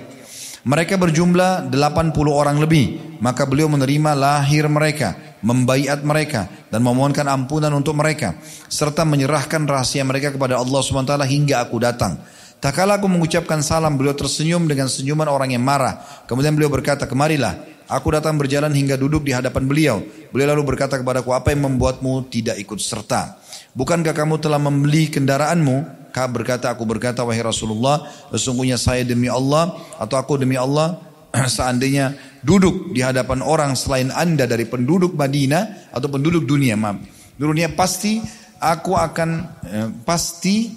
mereka 0.68 1.00
berjumlah 1.00 1.72
80 1.72 2.12
orang 2.28 2.60
lebih. 2.60 3.18
Maka 3.24 3.48
beliau 3.48 3.72
menerima 3.72 4.14
lahir 4.14 4.68
mereka, 4.68 5.16
membaiat 5.42 6.06
mereka 6.06 6.52
dan 6.70 6.84
memohonkan 6.84 7.26
ampunan 7.26 7.72
untuk 7.74 7.98
mereka 7.98 8.38
serta 8.68 9.08
menyerahkan 9.08 9.64
rahasia 9.66 10.06
mereka 10.06 10.30
kepada 10.36 10.60
Allah 10.60 10.78
SWT 10.84 11.18
hingga 11.26 11.66
aku 11.66 11.82
datang. 11.82 12.20
Tak 12.58 12.74
kala 12.78 13.00
aku 13.00 13.08
mengucapkan 13.10 13.62
salam, 13.64 13.96
beliau 13.96 14.14
tersenyum 14.18 14.66
dengan 14.66 14.92
senyuman 14.92 15.30
orang 15.30 15.56
yang 15.56 15.64
marah. 15.64 15.98
Kemudian 16.26 16.54
beliau 16.58 16.70
berkata, 16.74 17.06
kemarilah. 17.06 17.58
Aku 17.88 18.12
datang 18.12 18.36
berjalan 18.36 18.74
hingga 18.76 19.00
duduk 19.00 19.24
di 19.24 19.32
hadapan 19.32 19.64
beliau. 19.64 20.04
Beliau 20.34 20.52
lalu 20.52 20.76
berkata 20.76 21.00
kepadaku, 21.00 21.32
apa 21.32 21.56
yang 21.56 21.70
membuatmu 21.70 22.28
tidak 22.28 22.60
ikut 22.60 22.82
serta? 22.84 23.40
Bukankah 23.78 24.18
kamu 24.18 24.42
telah 24.42 24.58
membeli 24.58 25.06
kendaraanmu? 25.06 26.10
Ka'ab 26.10 26.42
berkata, 26.42 26.74
aku 26.74 26.82
berkata 26.82 27.22
wahai 27.22 27.46
Rasulullah, 27.46 28.10
sesungguhnya 28.34 28.74
saya 28.74 29.06
demi 29.06 29.30
Allah 29.30 29.78
atau 30.02 30.18
aku 30.18 30.42
demi 30.42 30.58
Allah 30.58 30.98
seandainya 31.46 32.18
duduk 32.42 32.90
di 32.90 33.06
hadapan 33.06 33.46
orang 33.46 33.78
selain 33.78 34.10
anda 34.10 34.50
dari 34.50 34.66
penduduk 34.66 35.14
Madinah 35.14 35.94
atau 35.94 36.10
penduduk 36.10 36.50
dunia, 36.50 36.74
maaf. 36.74 36.98
Dunia 37.38 37.70
pasti 37.78 38.18
aku 38.58 38.98
akan 38.98 39.30
eh, 39.70 39.90
pasti 40.02 40.74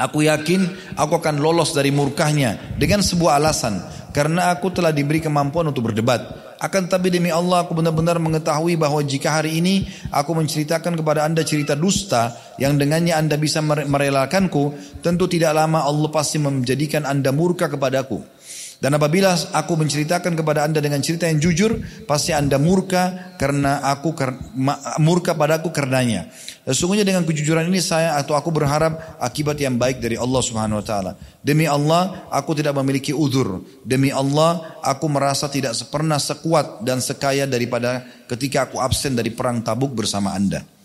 aku 0.00 0.24
yakin 0.24 0.94
aku 0.96 1.20
akan 1.20 1.44
lolos 1.44 1.76
dari 1.76 1.92
murkahnya 1.92 2.80
dengan 2.80 3.04
sebuah 3.04 3.36
alasan 3.36 3.84
karena 4.16 4.48
aku 4.48 4.72
telah 4.72 4.96
diberi 4.96 5.20
kemampuan 5.20 5.68
untuk 5.68 5.92
berdebat. 5.92 6.47
Akan 6.58 6.90
tapi 6.90 7.06
demi 7.14 7.30
Allah 7.30 7.62
aku 7.62 7.78
benar-benar 7.78 8.18
mengetahui 8.18 8.74
bahwa 8.74 8.98
jika 9.06 9.38
hari 9.38 9.62
ini 9.62 9.86
aku 10.10 10.34
menceritakan 10.34 10.98
kepada 10.98 11.22
anda 11.22 11.46
cerita 11.46 11.78
dusta 11.78 12.34
yang 12.58 12.74
dengannya 12.74 13.14
anda 13.14 13.38
bisa 13.38 13.62
merelakanku, 13.62 14.74
tentu 14.98 15.30
tidak 15.30 15.54
lama 15.54 15.86
Allah 15.86 16.10
pasti 16.10 16.42
menjadikan 16.42 17.06
anda 17.06 17.30
murka 17.30 17.70
kepadaku. 17.70 18.37
Dan 18.78 18.94
apabila 18.94 19.34
aku 19.34 19.74
menceritakan 19.74 20.38
kepada 20.38 20.62
anda 20.62 20.78
dengan 20.78 21.02
cerita 21.02 21.26
yang 21.26 21.42
jujur, 21.42 21.82
pasti 22.06 22.30
anda 22.30 22.62
murka 22.62 23.34
karena 23.34 23.82
aku 23.82 24.14
murka 25.02 25.34
padaku 25.34 25.74
karenanya. 25.74 26.30
Sesungguhnya 26.62 27.02
dengan 27.02 27.26
kejujuran 27.26 27.66
ini 27.66 27.82
saya 27.82 28.14
atau 28.14 28.38
aku 28.38 28.54
berharap 28.54 29.18
akibat 29.18 29.58
yang 29.58 29.74
baik 29.74 29.98
dari 29.98 30.14
Allah 30.14 30.38
Subhanahu 30.38 30.78
wa 30.78 30.86
taala. 30.86 31.12
Demi 31.42 31.66
Allah, 31.66 32.30
aku 32.30 32.54
tidak 32.54 32.78
memiliki 32.78 33.10
uzur. 33.10 33.66
Demi 33.82 34.14
Allah, 34.14 34.78
aku 34.86 35.10
merasa 35.10 35.50
tidak 35.50 35.74
pernah 35.90 36.22
sekuat 36.22 36.86
dan 36.86 37.02
sekaya 37.02 37.50
daripada 37.50 38.06
ketika 38.30 38.70
aku 38.70 38.78
absen 38.78 39.18
dari 39.18 39.34
perang 39.34 39.58
Tabuk 39.58 39.90
bersama 39.90 40.38
anda. 40.38 40.77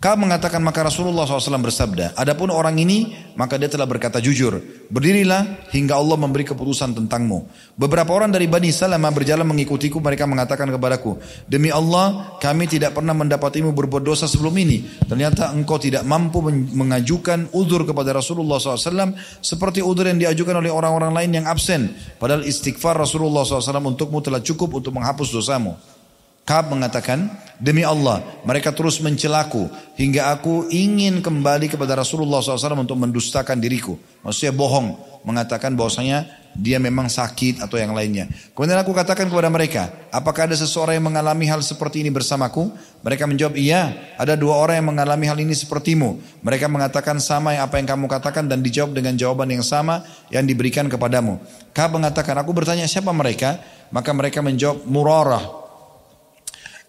Ka'ab 0.00 0.16
mengatakan 0.16 0.64
maka 0.64 0.80
Rasulullah 0.80 1.28
SAW 1.28 1.60
bersabda, 1.60 2.16
adapun 2.16 2.48
orang 2.48 2.72
ini 2.80 3.12
maka 3.36 3.60
dia 3.60 3.68
telah 3.68 3.84
berkata 3.84 4.16
jujur, 4.16 4.56
berdirilah 4.88 5.68
hingga 5.76 5.92
Allah 5.92 6.16
memberi 6.16 6.40
keputusan 6.48 6.96
tentangmu. 6.96 7.44
Beberapa 7.76 8.08
orang 8.16 8.32
dari 8.32 8.48
Bani 8.48 8.72
Salamah 8.72 9.12
berjalan 9.12 9.44
mengikutiku, 9.44 10.00
mereka 10.00 10.24
mengatakan 10.24 10.72
kepadaku, 10.72 11.20
demi 11.44 11.68
Allah 11.68 12.32
kami 12.40 12.64
tidak 12.64 12.96
pernah 12.96 13.12
mendapatimu 13.12 13.76
berbuat 13.76 14.00
dosa 14.00 14.24
sebelum 14.24 14.56
ini. 14.56 14.88
Ternyata 15.04 15.52
engkau 15.52 15.76
tidak 15.76 16.00
mampu 16.08 16.40
mengajukan 16.48 17.52
udur 17.52 17.84
kepada 17.84 18.16
Rasulullah 18.16 18.56
SAW 18.56 19.12
seperti 19.44 19.84
udur 19.84 20.08
yang 20.08 20.16
diajukan 20.16 20.64
oleh 20.64 20.72
orang-orang 20.72 21.12
lain 21.12 21.44
yang 21.44 21.44
absen. 21.44 21.92
Padahal 22.16 22.48
istighfar 22.48 22.96
Rasulullah 22.96 23.44
SAW 23.44 23.92
untukmu 23.92 24.24
telah 24.24 24.40
cukup 24.40 24.80
untuk 24.80 24.96
menghapus 24.96 25.28
dosamu. 25.28 25.76
Ka'ab 26.48 26.72
mengatakan, 26.74 27.30
demi 27.60 27.84
Allah, 27.84 28.24
mereka 28.42 28.72
terus 28.72 28.98
mencelaku 28.98 29.70
hingga 29.94 30.32
aku 30.34 30.66
ingin 30.72 31.20
kembali 31.20 31.70
kepada 31.70 31.94
Rasulullah 31.94 32.42
SAW 32.42 32.80
untuk 32.82 32.98
mendustakan 32.98 33.60
diriku. 33.60 33.94
Maksudnya 34.24 34.50
bohong, 34.56 34.96
mengatakan 35.22 35.76
bahwasanya 35.76 36.26
dia 36.56 36.82
memang 36.82 37.06
sakit 37.06 37.62
atau 37.62 37.78
yang 37.78 37.94
lainnya. 37.94 38.26
Kemudian 38.56 38.80
aku 38.82 38.90
katakan 38.90 39.30
kepada 39.30 39.46
mereka, 39.46 39.92
apakah 40.10 40.50
ada 40.50 40.56
seseorang 40.58 40.98
yang 40.98 41.06
mengalami 41.06 41.46
hal 41.46 41.62
seperti 41.62 42.02
ini 42.02 42.10
bersamaku? 42.10 42.74
Mereka 43.06 43.28
menjawab, 43.30 43.54
iya, 43.54 43.94
ada 44.18 44.34
dua 44.34 44.58
orang 44.58 44.82
yang 44.82 44.88
mengalami 44.90 45.30
hal 45.30 45.38
ini 45.38 45.54
sepertimu. 45.54 46.42
Mereka 46.42 46.66
mengatakan 46.66 47.22
sama 47.22 47.54
yang 47.54 47.70
apa 47.70 47.78
yang 47.78 47.86
kamu 47.86 48.10
katakan 48.10 48.50
dan 48.50 48.64
dijawab 48.64 48.96
dengan 48.96 49.14
jawaban 49.14 49.46
yang 49.46 49.62
sama 49.62 50.02
yang 50.32 50.42
diberikan 50.42 50.90
kepadamu. 50.90 51.38
Ka'ab 51.70 52.00
mengatakan, 52.00 52.34
aku 52.40 52.50
bertanya 52.50 52.90
siapa 52.90 53.14
mereka? 53.14 53.62
Maka 53.94 54.10
mereka 54.10 54.42
menjawab, 54.42 54.82
Murarah 54.90 55.59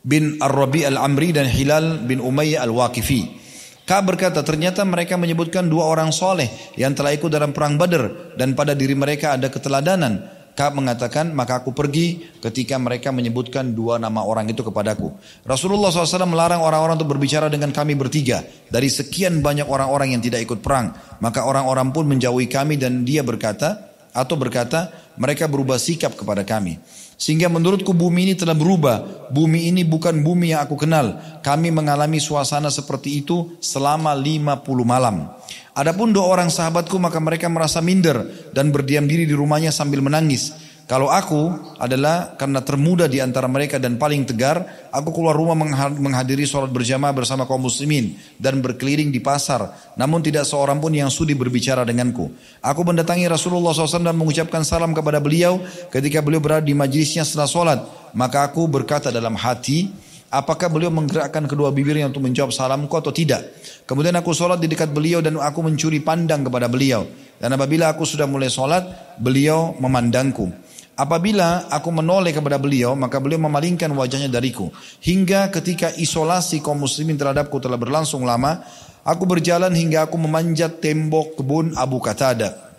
bin 0.02 0.42
Ar-Rabi 0.42 0.86
Al-Amri 0.86 1.34
dan 1.34 1.46
Hilal 1.46 2.02
bin 2.06 2.22
Umayyah 2.22 2.66
Al-Waqifi. 2.66 3.42
Ka 3.86 4.00
berkata 4.06 4.46
ternyata 4.46 4.86
mereka 4.86 5.18
menyebutkan 5.18 5.68
dua 5.68 5.90
orang 5.90 6.14
soleh 6.14 6.48
yang 6.78 6.94
telah 6.96 7.12
ikut 7.12 7.28
dalam 7.28 7.52
perang 7.52 7.76
Badar 7.76 8.34
dan 8.38 8.54
pada 8.54 8.78
diri 8.78 8.96
mereka 8.96 9.36
ada 9.36 9.50
keteladanan. 9.50 10.40
Ka 10.52 10.68
mengatakan 10.72 11.32
maka 11.32 11.64
aku 11.64 11.72
pergi 11.72 12.28
ketika 12.44 12.76
mereka 12.76 13.10
menyebutkan 13.16 13.72
dua 13.72 13.98
nama 13.98 14.22
orang 14.24 14.52
itu 14.52 14.62
kepadaku. 14.62 15.12
Rasulullah 15.48 15.90
SAW 15.90 16.28
melarang 16.28 16.60
orang-orang 16.60 17.00
untuk 17.00 17.16
berbicara 17.16 17.48
dengan 17.48 17.72
kami 17.72 17.96
bertiga 17.96 18.44
dari 18.68 18.92
sekian 18.92 19.40
banyak 19.40 19.66
orang-orang 19.68 20.16
yang 20.16 20.22
tidak 20.22 20.44
ikut 20.44 20.60
perang. 20.60 20.92
Maka 21.24 21.48
orang-orang 21.48 21.96
pun 21.96 22.04
menjauhi 22.08 22.52
kami 22.52 22.76
dan 22.76 23.08
dia 23.08 23.24
berkata 23.24 23.92
atau 24.12 24.36
berkata 24.36 24.92
mereka 25.16 25.48
berubah 25.48 25.80
sikap 25.80 26.20
kepada 26.20 26.44
kami. 26.44 26.80
Sehingga 27.22 27.54
menurutku 27.54 27.94
bumi 27.94 28.26
ini 28.26 28.34
telah 28.34 28.58
berubah. 28.58 29.30
Bumi 29.30 29.70
ini 29.70 29.86
bukan 29.86 30.26
bumi 30.26 30.58
yang 30.58 30.66
aku 30.66 30.74
kenal. 30.74 31.22
Kami 31.46 31.70
mengalami 31.70 32.18
suasana 32.18 32.74
seperti 32.74 33.22
itu 33.22 33.62
selama 33.62 34.18
50 34.18 34.58
malam. 34.82 35.30
Adapun 35.78 36.10
dua 36.18 36.26
orang 36.26 36.50
sahabatku 36.50 36.98
maka 36.98 37.22
mereka 37.22 37.46
merasa 37.46 37.78
minder 37.78 38.26
dan 38.58 38.74
berdiam 38.74 39.06
diri 39.06 39.30
di 39.30 39.38
rumahnya 39.38 39.70
sambil 39.70 40.02
menangis. 40.02 40.71
Kalau 40.90 41.08
aku 41.08 41.72
adalah 41.80 42.36
karena 42.36 42.60
termuda 42.60 43.08
di 43.08 43.24
antara 43.24 43.48
mereka 43.48 43.80
dan 43.80 43.96
paling 43.96 44.28
tegar, 44.28 44.60
aku 44.92 45.16
keluar 45.16 45.40
rumah 45.40 45.56
menghadiri 45.96 46.44
sholat 46.44 46.68
berjamaah 46.68 47.16
bersama 47.16 47.48
kaum 47.48 47.64
muslimin 47.64 48.20
dan 48.36 48.60
berkeliling 48.60 49.08
di 49.08 49.24
pasar. 49.24 49.72
Namun 49.96 50.20
tidak 50.20 50.44
seorang 50.44 50.84
pun 50.84 50.92
yang 50.92 51.08
sudi 51.08 51.32
berbicara 51.32 51.88
denganku. 51.88 52.36
Aku 52.60 52.84
mendatangi 52.84 53.24
Rasulullah 53.32 53.72
SAW 53.72 54.04
dan 54.04 54.20
mengucapkan 54.20 54.68
salam 54.68 54.92
kepada 54.92 55.24
beliau 55.24 55.64
ketika 55.88 56.20
beliau 56.20 56.44
berada 56.44 56.68
di 56.68 56.76
majlisnya 56.76 57.24
setelah 57.24 57.48
sholat. 57.48 57.80
Maka 58.12 58.52
aku 58.52 58.68
berkata 58.68 59.16
dalam 59.16 59.40
hati, 59.40 59.88
apakah 60.28 60.68
beliau 60.68 60.92
menggerakkan 60.92 61.48
kedua 61.48 61.72
bibirnya 61.72 62.12
untuk 62.12 62.24
menjawab 62.28 62.52
salamku 62.52 62.92
atau 63.00 63.16
tidak. 63.16 63.48
Kemudian 63.88 64.16
aku 64.20 64.36
sholat 64.36 64.60
di 64.60 64.68
dekat 64.68 64.92
beliau 64.92 65.24
dan 65.24 65.40
aku 65.40 65.64
mencuri 65.64 66.04
pandang 66.04 66.44
kepada 66.44 66.68
beliau. 66.68 67.08
Dan 67.40 67.56
apabila 67.56 67.92
aku 67.92 68.04
sudah 68.08 68.28
mulai 68.30 68.52
sholat, 68.52 69.16
beliau 69.20 69.74
memandangku. 69.80 70.71
Apabila 71.02 71.66
aku 71.74 71.90
menoleh 71.90 72.30
kepada 72.30 72.62
beliau, 72.62 72.94
maka 72.94 73.18
beliau 73.18 73.42
memalingkan 73.42 73.90
wajahnya 73.90 74.30
dariku. 74.30 74.70
Hingga 75.02 75.50
ketika 75.50 75.90
isolasi 75.98 76.62
kaum 76.62 76.78
muslimin 76.78 77.18
terhadapku 77.18 77.58
telah 77.58 77.82
berlangsung 77.82 78.22
lama, 78.22 78.62
aku 79.02 79.26
berjalan 79.26 79.74
hingga 79.74 80.06
aku 80.06 80.22
memanjat 80.22 80.78
tembok 80.78 81.42
kebun 81.42 81.74
Abu 81.74 81.98
Qatada. 81.98 82.71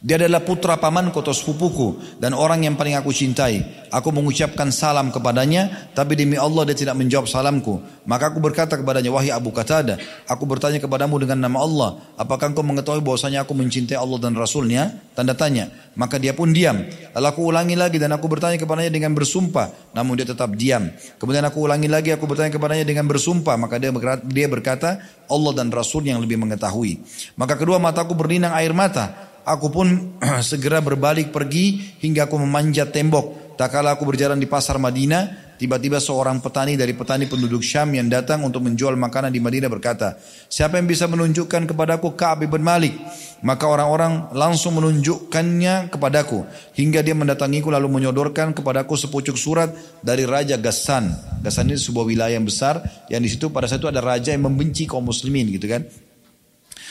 Dia 0.00 0.16
adalah 0.16 0.40
putra 0.40 0.80
pamanku 0.80 1.20
atau 1.20 1.36
sepupuku 1.36 2.16
dan 2.16 2.32
orang 2.32 2.64
yang 2.64 2.72
paling 2.72 2.96
aku 2.96 3.12
cintai. 3.12 3.84
Aku 3.92 4.08
mengucapkan 4.08 4.72
salam 4.72 5.12
kepadanya, 5.12 5.92
tapi 5.92 6.16
demi 6.16 6.40
Allah 6.40 6.64
dia 6.64 6.72
tidak 6.72 6.96
menjawab 6.96 7.28
salamku. 7.28 7.84
Maka 8.08 8.32
aku 8.32 8.40
berkata 8.40 8.80
kepadanya, 8.80 9.12
wahai 9.12 9.28
Abu 9.28 9.52
Qatada, 9.52 10.00
aku 10.24 10.48
bertanya 10.48 10.80
kepadamu 10.80 11.20
dengan 11.20 11.44
nama 11.44 11.60
Allah, 11.60 11.90
apakah 12.16 12.48
engkau 12.48 12.64
mengetahui 12.64 13.04
bahwasanya 13.04 13.44
aku 13.44 13.52
mencintai 13.52 13.98
Allah 13.98 14.16
dan 14.16 14.32
Rasulnya? 14.32 14.88
Tanda 15.12 15.36
tanya. 15.36 15.68
Maka 15.98 16.16
dia 16.16 16.32
pun 16.32 16.48
diam. 16.54 16.80
Lalu 17.12 17.26
aku 17.28 17.40
ulangi 17.52 17.76
lagi 17.76 18.00
dan 18.00 18.16
aku 18.16 18.24
bertanya 18.24 18.56
kepadanya 18.56 18.94
dengan 18.94 19.12
bersumpah, 19.12 19.92
namun 19.92 20.16
dia 20.16 20.24
tetap 20.24 20.54
diam. 20.56 20.88
Kemudian 21.20 21.44
aku 21.44 21.66
ulangi 21.66 21.92
lagi, 21.92 22.08
aku 22.14 22.24
bertanya 22.24 22.48
kepadanya 22.56 22.88
dengan 22.88 23.04
bersumpah, 23.04 23.58
maka 23.60 23.76
dia 23.76 24.46
berkata 24.48 25.02
Allah 25.28 25.52
dan 25.52 25.68
Rasul 25.68 26.08
yang 26.08 26.24
lebih 26.24 26.40
mengetahui. 26.40 27.04
Maka 27.36 27.58
kedua 27.58 27.76
mataku 27.76 28.16
berlinang 28.16 28.56
air 28.56 28.72
mata. 28.72 29.28
Aku 29.50 29.66
pun 29.74 30.14
segera 30.50 30.78
berbalik 30.78 31.34
pergi 31.34 31.98
hingga 31.98 32.30
aku 32.30 32.38
memanjat 32.38 32.94
tembok. 32.94 33.58
Tak 33.58 33.76
kala 33.76 33.98
aku 33.98 34.08
berjalan 34.08 34.40
di 34.40 34.48
pasar 34.48 34.80
Madinah, 34.80 35.52
tiba-tiba 35.60 36.00
seorang 36.00 36.40
petani 36.40 36.80
dari 36.80 36.96
petani 36.96 37.28
penduduk 37.28 37.60
Syam 37.60 37.92
yang 37.92 38.08
datang 38.08 38.40
untuk 38.40 38.64
menjual 38.64 38.96
makanan 38.96 39.28
di 39.28 39.36
Madinah 39.36 39.68
berkata, 39.68 40.16
siapa 40.48 40.80
yang 40.80 40.88
bisa 40.88 41.04
menunjukkan 41.04 41.68
kepadaku 41.68 42.16
Ka'ab 42.16 42.48
bin 42.48 42.64
Malik? 42.64 42.96
Maka 43.44 43.68
orang-orang 43.68 44.32
langsung 44.32 44.80
menunjukkannya 44.80 45.92
kepadaku. 45.92 46.48
Hingga 46.72 47.04
dia 47.04 47.12
mendatangiku 47.12 47.68
lalu 47.68 48.00
menyodorkan 48.00 48.56
kepadaku 48.56 48.96
sepucuk 48.96 49.36
surat 49.36 49.68
dari 50.00 50.24
Raja 50.24 50.56
Gassan. 50.56 51.12
Gassan 51.44 51.68
ini 51.68 51.76
sebuah 51.76 52.08
wilayah 52.08 52.40
yang 52.40 52.48
besar 52.48 52.80
yang 53.12 53.20
di 53.20 53.28
situ 53.28 53.52
pada 53.52 53.68
saat 53.68 53.84
itu 53.84 53.92
ada 53.92 54.00
raja 54.00 54.32
yang 54.32 54.48
membenci 54.48 54.88
kaum 54.88 55.04
muslimin 55.04 55.52
gitu 55.52 55.68
kan. 55.68 55.84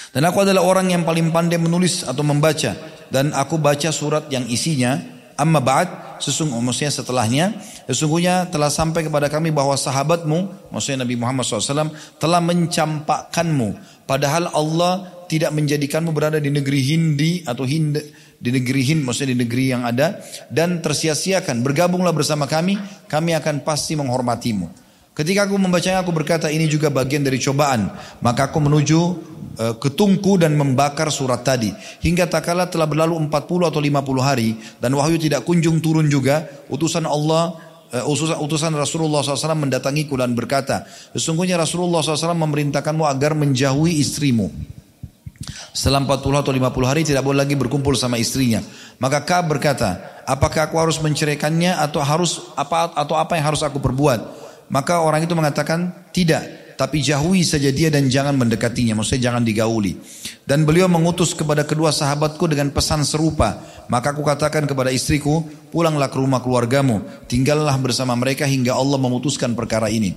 Dan 0.09 0.25
aku 0.25 0.41
adalah 0.41 0.65
orang 0.65 0.89
yang 0.89 1.05
paling 1.05 1.29
pandai 1.29 1.61
menulis 1.61 2.01
atau 2.01 2.25
membaca. 2.25 2.73
Dan 3.09 3.33
aku 3.33 3.57
baca 3.61 3.89
surat 3.89 4.29
yang 4.29 4.45
isinya, 4.49 4.97
amma 5.37 5.61
ba'd, 5.61 6.21
sesungguhnya 6.21 6.91
setelahnya, 6.91 7.45
sesungguhnya 7.89 8.49
telah 8.51 8.69
sampai 8.69 9.07
kepada 9.07 9.31
kami 9.31 9.49
bahwa 9.49 9.73
sahabatmu, 9.73 10.69
maksudnya 10.69 11.07
Nabi 11.07 11.15
Muhammad 11.17 11.47
SAW, 11.47 11.93
telah 12.21 12.41
mencampakkanmu. 12.43 14.03
Padahal 14.05 14.51
Allah 14.53 15.25
tidak 15.29 15.53
menjadikanmu 15.53 16.11
berada 16.11 16.41
di 16.41 16.49
negeri 16.49 16.81
Hindi 16.81 17.31
atau 17.45 17.65
Hind, 17.65 17.97
di 18.37 18.49
negeri 18.49 18.81
Hind, 18.81 19.01
maksudnya 19.05 19.37
di 19.37 19.39
negeri 19.45 19.65
yang 19.73 19.85
ada, 19.85 20.21
dan 20.49 20.81
tersia-siakan. 20.81 21.61
Bergabunglah 21.61 22.13
bersama 22.13 22.49
kami, 22.49 22.77
kami 23.05 23.37
akan 23.37 23.61
pasti 23.61 23.93
menghormatimu. 23.93 24.89
Ketika 25.19 25.43
aku 25.43 25.59
membacanya 25.59 25.99
aku 25.99 26.15
berkata 26.15 26.47
ini 26.47 26.63
juga 26.71 26.87
bagian 26.87 27.19
dari 27.27 27.35
cobaan. 27.43 27.91
Maka 28.23 28.47
aku 28.47 28.63
menuju 28.63 28.99
ke 29.59 29.91
tungku 29.91 30.39
dan 30.39 30.55
membakar 30.55 31.11
surat 31.11 31.43
tadi. 31.43 31.75
Hingga 31.99 32.31
tak 32.31 32.47
kala 32.47 32.71
telah 32.71 32.87
berlalu 32.87 33.19
40 33.27 33.69
atau 33.69 33.81
50 33.83 34.23
hari 34.23 34.55
dan 34.79 34.95
wahyu 34.95 35.19
tidak 35.19 35.43
kunjung 35.43 35.83
turun 35.83 36.07
juga. 36.07 36.47
Utusan 36.71 37.03
Allah 37.03 37.59
uh, 37.93 38.05
utusan, 38.05 38.37
utusan 38.39 38.71
Rasulullah 38.73 39.25
SAW 39.25 39.57
mendatangiku 39.57 40.15
dan 40.17 40.37
berkata, 40.37 40.85
sesungguhnya 41.13 41.57
Rasulullah 41.57 42.01
SAW 42.01 42.37
memerintahkanmu 42.37 43.05
agar 43.05 43.33
menjauhi 43.33 43.99
istrimu. 43.99 44.49
Setelah 45.73 46.03
40 46.03 46.43
atau 46.43 46.51
50 46.51 46.89
hari 46.91 47.01
tidak 47.07 47.23
boleh 47.23 47.45
lagi 47.45 47.55
berkumpul 47.55 47.95
sama 47.95 48.19
istrinya. 48.19 48.59
Maka 48.99 49.23
Ka'ab 49.23 49.47
berkata, 49.47 50.21
apakah 50.27 50.67
aku 50.67 50.75
harus 50.75 50.99
menceraikannya 50.99 51.79
atau 51.79 52.03
harus 52.03 52.51
apa 52.59 52.91
atau 52.93 53.15
apa 53.15 53.39
yang 53.39 53.53
harus 53.53 53.63
aku 53.63 53.79
perbuat? 53.79 54.19
Maka 54.69 55.01
orang 55.01 55.25
itu 55.25 55.33
mengatakan 55.33 56.11
tidak. 56.11 56.68
Tapi 56.79 57.03
jauhi 57.03 57.43
saja 57.43 57.75
dia 57.75 57.91
dan 57.91 58.07
jangan 58.07 58.39
mendekatinya. 58.39 58.95
Maksudnya 58.95 59.27
jangan 59.27 59.43
digauli. 59.43 59.99
Dan 60.47 60.63
beliau 60.63 60.87
mengutus 60.87 61.35
kepada 61.35 61.67
kedua 61.67 61.91
sahabatku 61.91 62.47
dengan 62.47 62.71
pesan 62.71 63.03
serupa. 63.03 63.59
Maka 63.91 64.15
aku 64.15 64.23
katakan 64.23 64.63
kepada 64.63 64.87
istriku, 64.87 65.43
pulanglah 65.75 66.07
ke 66.07 66.15
rumah 66.15 66.39
keluargamu. 66.39 67.03
Tinggallah 67.27 67.75
bersama 67.83 68.15
mereka 68.15 68.47
hingga 68.47 68.79
Allah 68.79 68.95
memutuskan 68.95 69.59
perkara 69.59 69.91
ini. 69.91 70.15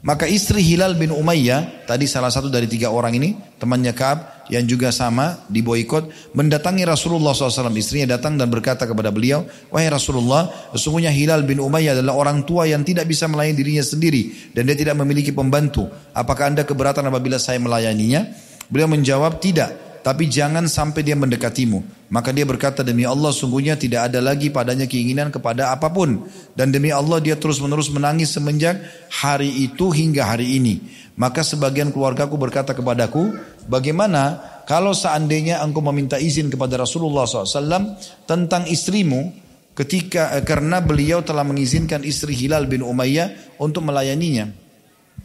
Maka 0.00 0.24
istri 0.24 0.64
Hilal 0.64 0.96
bin 0.96 1.12
Umayyah, 1.12 1.84
tadi 1.84 2.08
salah 2.08 2.32
satu 2.32 2.48
dari 2.48 2.64
tiga 2.64 2.88
orang 2.88 3.12
ini, 3.18 3.36
temannya 3.60 3.92
Kaab, 3.92 4.37
yang 4.48 4.64
juga 4.64 4.88
sama 4.92 5.44
di 5.48 5.60
boykot, 5.60 6.32
mendatangi 6.32 6.84
Rasulullah 6.84 7.36
SAW. 7.36 7.72
Istrinya 7.76 8.16
datang 8.16 8.36
dan 8.40 8.48
berkata 8.48 8.88
kepada 8.88 9.12
beliau, 9.12 9.44
Wahai 9.68 9.92
Rasulullah, 9.92 10.48
sesungguhnya 10.72 11.12
Hilal 11.12 11.44
bin 11.44 11.60
Umayyah 11.60 11.96
adalah 12.00 12.16
orang 12.16 12.44
tua 12.48 12.64
yang 12.64 12.84
tidak 12.84 13.08
bisa 13.08 13.28
melayani 13.28 13.56
dirinya 13.56 13.84
sendiri. 13.84 14.52
Dan 14.52 14.68
dia 14.68 14.76
tidak 14.76 14.96
memiliki 14.96 15.30
pembantu. 15.30 15.88
Apakah 16.16 16.52
anda 16.52 16.64
keberatan 16.64 17.04
apabila 17.06 17.36
saya 17.36 17.60
melayaninya? 17.60 18.24
Beliau 18.68 18.88
menjawab, 18.88 19.40
tidak. 19.40 19.88
tapi 19.98 20.24
jangan 20.24 20.64
sampai 20.64 21.04
dia 21.04 21.12
mendekatimu. 21.18 22.08
Maka 22.08 22.32
dia 22.32 22.48
berkata 22.48 22.80
demi 22.80 23.04
Allah 23.04 23.28
sungguhnya 23.28 23.76
tidak 23.76 24.08
ada 24.08 24.24
lagi 24.24 24.48
padanya 24.48 24.88
keinginan 24.88 25.28
kepada 25.28 25.68
apa 25.68 25.92
pun. 25.92 26.24
Dan 26.56 26.72
demi 26.72 26.88
Allah 26.88 27.20
dia 27.20 27.36
terus 27.36 27.60
menerus 27.60 27.92
menangis 27.92 28.32
semenjak 28.32 28.80
hari 29.12 29.68
itu 29.68 29.92
hingga 29.92 30.24
hari 30.24 30.56
ini. 30.56 30.80
Maka 31.18 31.42
sebagian 31.42 31.90
keluargaku 31.90 32.38
berkata 32.38 32.78
kepadaku, 32.78 33.34
bagaimana 33.66 34.38
kalau 34.70 34.94
seandainya 34.94 35.58
engkau 35.66 35.82
meminta 35.82 36.14
izin 36.14 36.46
kepada 36.46 36.78
Rasulullah 36.78 37.26
SAW 37.26 37.98
tentang 38.22 38.70
istrimu 38.70 39.34
ketika 39.74 40.38
eh, 40.38 40.46
karena 40.46 40.78
beliau 40.78 41.22
telah 41.26 41.42
mengizinkan 41.42 42.06
istri 42.06 42.38
Hilal 42.38 42.70
bin 42.70 42.86
Umayyah 42.86 43.58
untuk 43.58 43.82
melayaninya. 43.82 44.46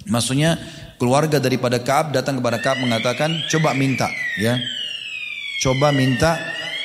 Maksudnya 0.09 0.57
keluarga 0.97 1.37
daripada 1.37 1.77
Kaab 1.77 2.09
datang 2.09 2.41
kepada 2.41 2.57
Kaab 2.57 2.81
mengatakan 2.81 3.45
coba 3.53 3.77
minta 3.77 4.09
ya. 4.41 4.57
Coba 5.61 5.93
minta 5.93 6.41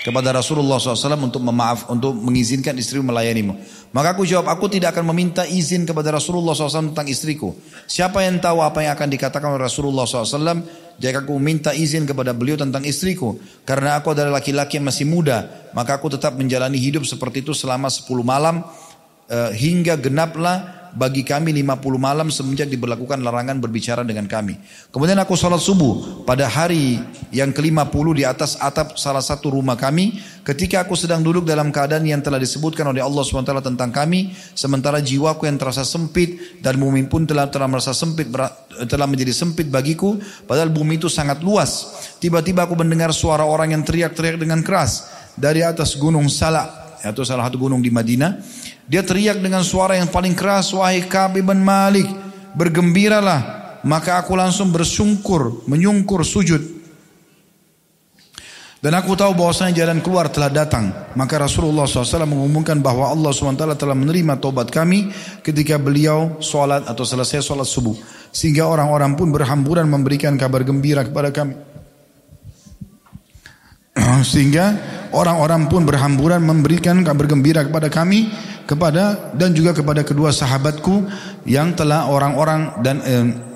kepada 0.06 0.30
Rasulullah 0.30 0.78
SAW 0.78 1.18
untuk 1.18 1.42
memaaf 1.42 1.90
untuk 1.90 2.14
mengizinkan 2.14 2.76
istrimu 2.78 3.10
melayanimu. 3.10 3.58
Maka 3.88 4.12
aku 4.12 4.28
jawab 4.28 4.52
aku 4.52 4.68
tidak 4.68 4.92
akan 4.92 5.16
meminta 5.16 5.48
izin 5.48 5.88
kepada 5.88 6.12
Rasulullah 6.12 6.52
SAW 6.52 6.92
tentang 6.92 7.08
istriku. 7.08 7.56
Siapa 7.88 8.20
yang 8.20 8.36
tahu 8.36 8.60
apa 8.60 8.84
yang 8.84 8.92
akan 8.92 9.08
dikatakan 9.08 9.48
oleh 9.56 9.64
Rasulullah 9.64 10.04
SAW 10.04 10.60
jika 11.00 11.24
aku 11.24 11.32
meminta 11.40 11.72
izin 11.72 12.04
kepada 12.04 12.36
beliau 12.36 12.60
tentang 12.60 12.84
istriku. 12.84 13.40
Karena 13.64 13.96
aku 13.96 14.12
adalah 14.12 14.44
laki-laki 14.44 14.76
yang 14.76 14.92
masih 14.92 15.08
muda. 15.08 15.70
Maka 15.72 15.96
aku 15.96 16.12
tetap 16.12 16.36
menjalani 16.36 16.76
hidup 16.76 17.08
seperti 17.08 17.40
itu 17.40 17.56
selama 17.56 17.88
10 17.88 18.04
malam. 18.20 18.60
Uh, 19.28 19.52
hingga 19.52 20.00
genaplah 20.00 20.77
bagi 20.96 21.26
kami 21.26 21.52
50 21.52 21.80
malam 22.00 22.28
semenjak 22.32 22.70
diberlakukan 22.70 23.20
larangan 23.20 23.60
berbicara 23.60 24.06
dengan 24.06 24.24
kami. 24.24 24.56
Kemudian 24.88 25.18
aku 25.20 25.36
sholat 25.36 25.60
subuh 25.60 26.24
pada 26.24 26.48
hari 26.48 26.96
yang 27.34 27.52
ke-50 27.52 28.06
di 28.16 28.24
atas 28.24 28.56
atap 28.56 28.96
salah 28.96 29.20
satu 29.20 29.52
rumah 29.52 29.76
kami. 29.76 30.16
Ketika 30.40 30.80
aku 30.80 30.96
sedang 30.96 31.20
duduk 31.20 31.44
dalam 31.44 31.68
keadaan 31.68 32.08
yang 32.08 32.24
telah 32.24 32.40
disebutkan 32.40 32.88
oleh 32.88 33.04
Allah 33.04 33.20
SWT 33.20 33.52
tentang 33.60 33.92
kami. 33.92 34.32
Sementara 34.56 35.04
jiwaku 35.04 35.44
yang 35.44 35.60
terasa 35.60 35.84
sempit 35.84 36.60
dan 36.64 36.80
bumi 36.80 37.04
pun 37.04 37.28
telah, 37.28 37.52
telah 37.52 37.68
merasa 37.68 37.92
sempit, 37.92 38.32
telah 38.88 39.04
menjadi 39.04 39.36
sempit 39.36 39.68
bagiku. 39.68 40.16
Padahal 40.48 40.72
bumi 40.72 40.96
itu 40.96 41.12
sangat 41.12 41.44
luas. 41.44 42.00
Tiba-tiba 42.16 42.64
aku 42.64 42.72
mendengar 42.80 43.12
suara 43.12 43.44
orang 43.44 43.76
yang 43.76 43.84
teriak-teriak 43.84 44.40
dengan 44.40 44.64
keras. 44.64 45.04
Dari 45.38 45.62
atas 45.62 45.94
gunung 45.94 46.26
Salak 46.26 46.87
atau 47.02 47.22
salah 47.26 47.46
satu 47.46 47.60
gunung 47.60 47.82
di 47.82 47.90
Madinah 47.92 48.40
dia 48.88 49.04
teriak 49.04 49.44
dengan 49.44 49.60
suara 49.60 50.00
yang 50.00 50.08
paling 50.08 50.32
keras, 50.32 50.72
wahai 50.72 51.04
Ka'ab 51.04 51.36
bin 51.36 51.60
Malik, 51.60 52.08
bergembiralah. 52.56 53.60
Maka 53.84 54.16
aku 54.24 54.32
langsung 54.32 54.72
bersungkur, 54.72 55.68
menyungkur 55.68 56.24
sujud. 56.24 56.80
Dan 58.78 58.94
aku 58.96 59.12
tahu 59.12 59.36
bahwasanya 59.36 59.84
jalan 59.84 60.00
keluar 60.00 60.32
telah 60.32 60.48
datang. 60.48 60.88
Maka 61.18 61.36
Rasulullah 61.36 61.84
SAW 61.84 62.24
mengumumkan 62.24 62.78
bahwa 62.80 63.10
Allah 63.10 63.34
SWT 63.34 63.74
telah 63.74 63.96
menerima 63.98 64.38
tobat 64.38 64.70
kami 64.70 65.10
ketika 65.42 65.76
beliau 65.76 66.38
sholat 66.38 66.86
atau 66.88 67.04
selesai 67.04 67.42
sholat 67.42 67.66
subuh. 67.68 67.98
Sehingga 68.30 68.70
orang-orang 68.70 69.18
pun 69.18 69.34
berhamburan 69.34 69.84
memberikan 69.90 70.38
kabar 70.38 70.62
gembira 70.62 71.02
kepada 71.04 71.34
kami. 71.34 71.58
Sehingga 74.30 74.76
orang-orang 75.12 75.66
pun 75.66 75.82
berhamburan 75.84 76.44
memberikan 76.44 77.00
kabar 77.02 77.26
gembira 77.26 77.64
kepada 77.64 77.88
kami 77.90 78.30
kepada 78.68 79.32
dan 79.32 79.56
juga 79.56 79.72
kepada 79.72 80.04
kedua 80.04 80.28
sahabatku 80.28 81.08
yang 81.48 81.72
telah 81.72 82.04
orang-orang 82.04 82.76
dan 82.84 82.96
eh, 83.00 83.47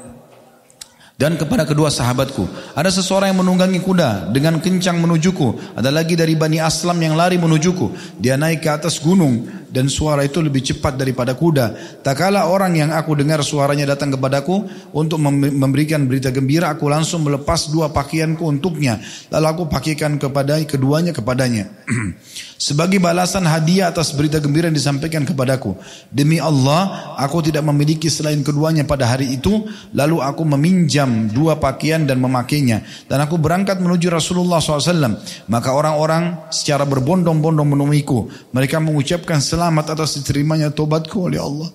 dan 1.23 1.39
kepada 1.39 1.62
kedua 1.62 1.86
sahabatku. 1.86 2.74
Ada 2.74 2.90
seseorang 2.99 3.31
yang 3.31 3.47
menunggangi 3.47 3.78
kuda 3.78 4.35
dengan 4.35 4.59
kencang 4.59 4.99
menujuku. 4.99 5.78
Ada 5.78 5.94
lagi 5.94 6.19
dari 6.19 6.35
Bani 6.35 6.59
Aslam 6.59 6.99
yang 6.99 7.15
lari 7.15 7.39
menujuku. 7.39 8.19
Dia 8.19 8.35
naik 8.35 8.66
ke 8.66 8.70
atas 8.74 8.99
gunung 8.99 9.47
dan 9.70 9.86
suara 9.86 10.27
itu 10.27 10.43
lebih 10.43 10.66
cepat 10.66 10.99
daripada 10.99 11.39
kuda. 11.39 12.03
Tak 12.03 12.19
kala 12.19 12.51
orang 12.51 12.74
yang 12.74 12.90
aku 12.90 13.15
dengar 13.15 13.39
suaranya 13.47 13.94
datang 13.94 14.11
kepadaku 14.19 14.66
untuk 14.90 15.23
memberikan 15.23 16.11
berita 16.11 16.35
gembira, 16.35 16.74
aku 16.74 16.90
langsung 16.90 17.23
melepas 17.23 17.70
dua 17.70 17.94
pakaianku 17.94 18.43
untuknya. 18.43 18.99
Lalu 19.31 19.47
aku 19.47 19.62
pakaikan 19.70 20.19
kepada 20.19 20.59
keduanya 20.66 21.15
kepadanya. 21.15 21.70
sebagai 22.63 23.03
balasan 23.03 23.43
hadiah 23.43 23.91
atas 23.91 24.15
berita 24.15 24.39
gembira 24.39 24.71
yang 24.71 24.79
disampaikan 24.79 25.27
kepadaku. 25.27 25.75
Demi 26.15 26.39
Allah, 26.39 27.11
aku 27.19 27.43
tidak 27.43 27.67
memiliki 27.67 28.07
selain 28.07 28.39
keduanya 28.47 28.87
pada 28.87 29.11
hari 29.11 29.35
itu, 29.35 29.67
lalu 29.91 30.23
aku 30.23 30.47
meminjam 30.47 31.27
dua 31.27 31.59
pakaian 31.59 32.07
dan 32.07 32.23
memakainya. 32.23 32.87
Dan 33.11 33.19
aku 33.19 33.35
berangkat 33.35 33.83
menuju 33.83 34.15
Rasulullah 34.15 34.63
SAW. 34.63 35.19
Maka 35.51 35.75
orang-orang 35.75 36.55
secara 36.55 36.87
berbondong-bondong 36.87 37.67
menemuiku. 37.75 38.31
Mereka 38.55 38.79
mengucapkan 38.79 39.43
selamat 39.43 39.99
atas 39.99 40.23
diterimanya 40.23 40.71
tobatku 40.71 41.27
oleh 41.27 41.43
Allah. 41.43 41.75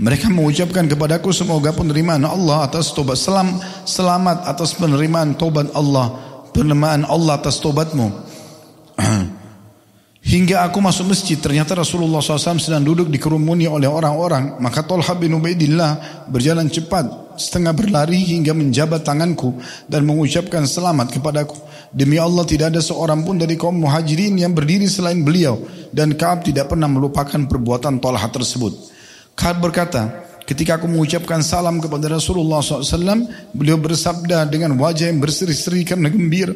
Mereka 0.00 0.32
mengucapkan 0.32 0.88
kepadaku 0.88 1.28
semoga 1.28 1.76
penerimaan 1.76 2.24
Allah 2.24 2.64
atas 2.64 2.88
tobat 2.96 3.20
selam, 3.20 3.60
selamat 3.84 4.48
atas 4.48 4.72
penerimaan 4.72 5.36
tobat 5.36 5.68
Allah, 5.76 6.16
penerimaan 6.56 7.04
Allah 7.04 7.36
atas 7.36 7.60
tobatmu. 7.60 8.08
Hingga 10.32 10.64
aku 10.64 10.80
masuk 10.80 11.12
masjid, 11.12 11.36
ternyata 11.36 11.76
Rasulullah 11.76 12.24
SAW 12.24 12.56
sedang 12.56 12.80
duduk 12.80 13.12
dikerumuni 13.12 13.68
oleh 13.68 13.92
orang-orang. 13.92 14.56
Maka 14.56 14.88
Tolha 14.88 15.12
bin 15.20 15.36
Ubaidillah 15.36 16.24
berjalan 16.32 16.72
cepat, 16.72 17.36
setengah 17.36 17.76
berlari 17.76 18.24
hingga 18.24 18.56
menjabat 18.56 19.04
tanganku 19.04 19.60
dan 19.84 20.08
mengucapkan 20.08 20.64
selamat 20.64 21.12
kepadaku. 21.12 21.60
Demi 21.92 22.16
Allah 22.16 22.48
tidak 22.48 22.72
ada 22.72 22.80
seorang 22.80 23.20
pun 23.20 23.36
dari 23.36 23.56
kaum 23.60 23.76
muhajirin 23.76 24.40
yang 24.40 24.56
berdiri 24.56 24.88
selain 24.88 25.20
beliau. 25.20 25.60
Dan 25.92 26.16
Kaab 26.16 26.40
tidak 26.44 26.72
pernah 26.72 26.88
melupakan 26.88 27.40
perbuatan 27.44 28.00
Tolha 28.00 28.28
tersebut. 28.32 28.99
Khalid 29.36 29.58
berkata, 29.62 30.02
ketika 30.44 30.82
aku 30.82 30.90
mengucapkan 30.90 31.40
salam 31.40 31.78
kepada 31.78 32.10
Rasulullah 32.10 32.58
SAW, 32.58 33.26
beliau 33.54 33.78
bersabda 33.78 34.50
dengan 34.50 34.74
wajah 34.74 35.06
yang 35.06 35.22
berseri-seri 35.22 35.86
karena 35.86 36.10
gembira. 36.10 36.52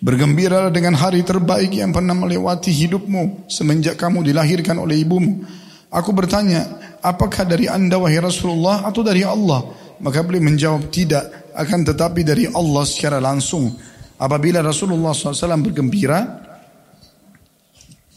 Bergembiralah 0.00 0.72
dengan 0.72 0.96
hari 0.96 1.20
terbaik 1.20 1.76
yang 1.76 1.92
pernah 1.92 2.16
melewati 2.16 2.72
hidupmu 2.72 3.52
semenjak 3.52 4.00
kamu 4.00 4.24
dilahirkan 4.24 4.80
oleh 4.80 5.04
ibumu. 5.04 5.44
Aku 5.92 6.16
bertanya, 6.16 6.64
apakah 7.04 7.44
dari 7.44 7.68
anda 7.68 8.00
wahai 8.00 8.16
Rasulullah 8.16 8.88
atau 8.88 9.04
dari 9.04 9.20
Allah? 9.26 9.60
Maka 10.00 10.24
beliau 10.24 10.48
menjawab 10.48 10.88
tidak, 10.88 11.52
akan 11.52 11.84
tetapi 11.84 12.24
dari 12.24 12.48
Allah 12.48 12.84
secara 12.88 13.20
langsung. 13.20 13.76
Apabila 14.16 14.64
Rasulullah 14.64 15.12
SAW 15.12 15.60
bergembira, 15.60 16.24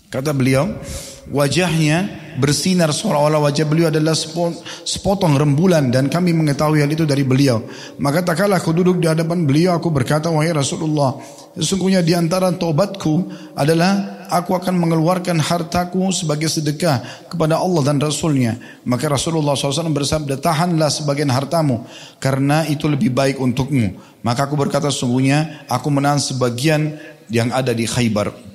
kata 0.07 0.31
beliau, 0.31 0.71
wajahnya 1.27 2.22
bersinar 2.37 2.89
seolah-olah 2.93 3.49
wajah 3.49 3.65
beliau 3.67 3.87
adalah 3.89 4.15
sepotong 4.83 5.35
rembulan 5.35 5.89
dan 5.93 6.07
kami 6.07 6.33
mengetahui 6.33 6.81
hal 6.81 6.89
itu 6.89 7.05
dari 7.05 7.25
beliau. 7.25 7.61
Maka 7.97 8.21
tak 8.21 8.43
kalah 8.43 8.61
aku 8.61 8.71
duduk 8.71 9.01
di 9.01 9.07
hadapan 9.09 9.45
beliau 9.45 9.75
aku 9.77 9.89
berkata 9.89 10.29
wahai 10.29 10.53
Rasulullah 10.53 11.17
sesungguhnya 11.53 12.01
di 12.01 12.17
antara 12.17 12.49
tobatku 12.49 13.29
adalah 13.53 14.25
aku 14.29 14.57
akan 14.57 14.73
mengeluarkan 14.77 15.37
hartaku 15.37 16.09
sebagai 16.09 16.49
sedekah 16.49 17.29
kepada 17.29 17.61
Allah 17.61 17.81
dan 17.85 18.01
Rasulnya. 18.01 18.57
Maka 18.85 19.09
Rasulullah 19.09 19.53
SAW 19.53 19.93
bersabda 19.93 20.41
tahanlah 20.41 20.89
sebagian 20.89 21.29
hartamu 21.29 21.85
karena 22.17 22.65
itu 22.65 22.89
lebih 22.89 23.13
baik 23.13 23.37
untukmu. 23.37 23.93
Maka 24.25 24.49
aku 24.49 24.57
berkata 24.57 24.89
sesungguhnya 24.89 25.67
aku 25.69 25.87
menahan 25.93 26.17
sebagian 26.21 26.97
yang 27.29 27.53
ada 27.53 27.71
di 27.73 27.85
Khaybar. 27.85 28.52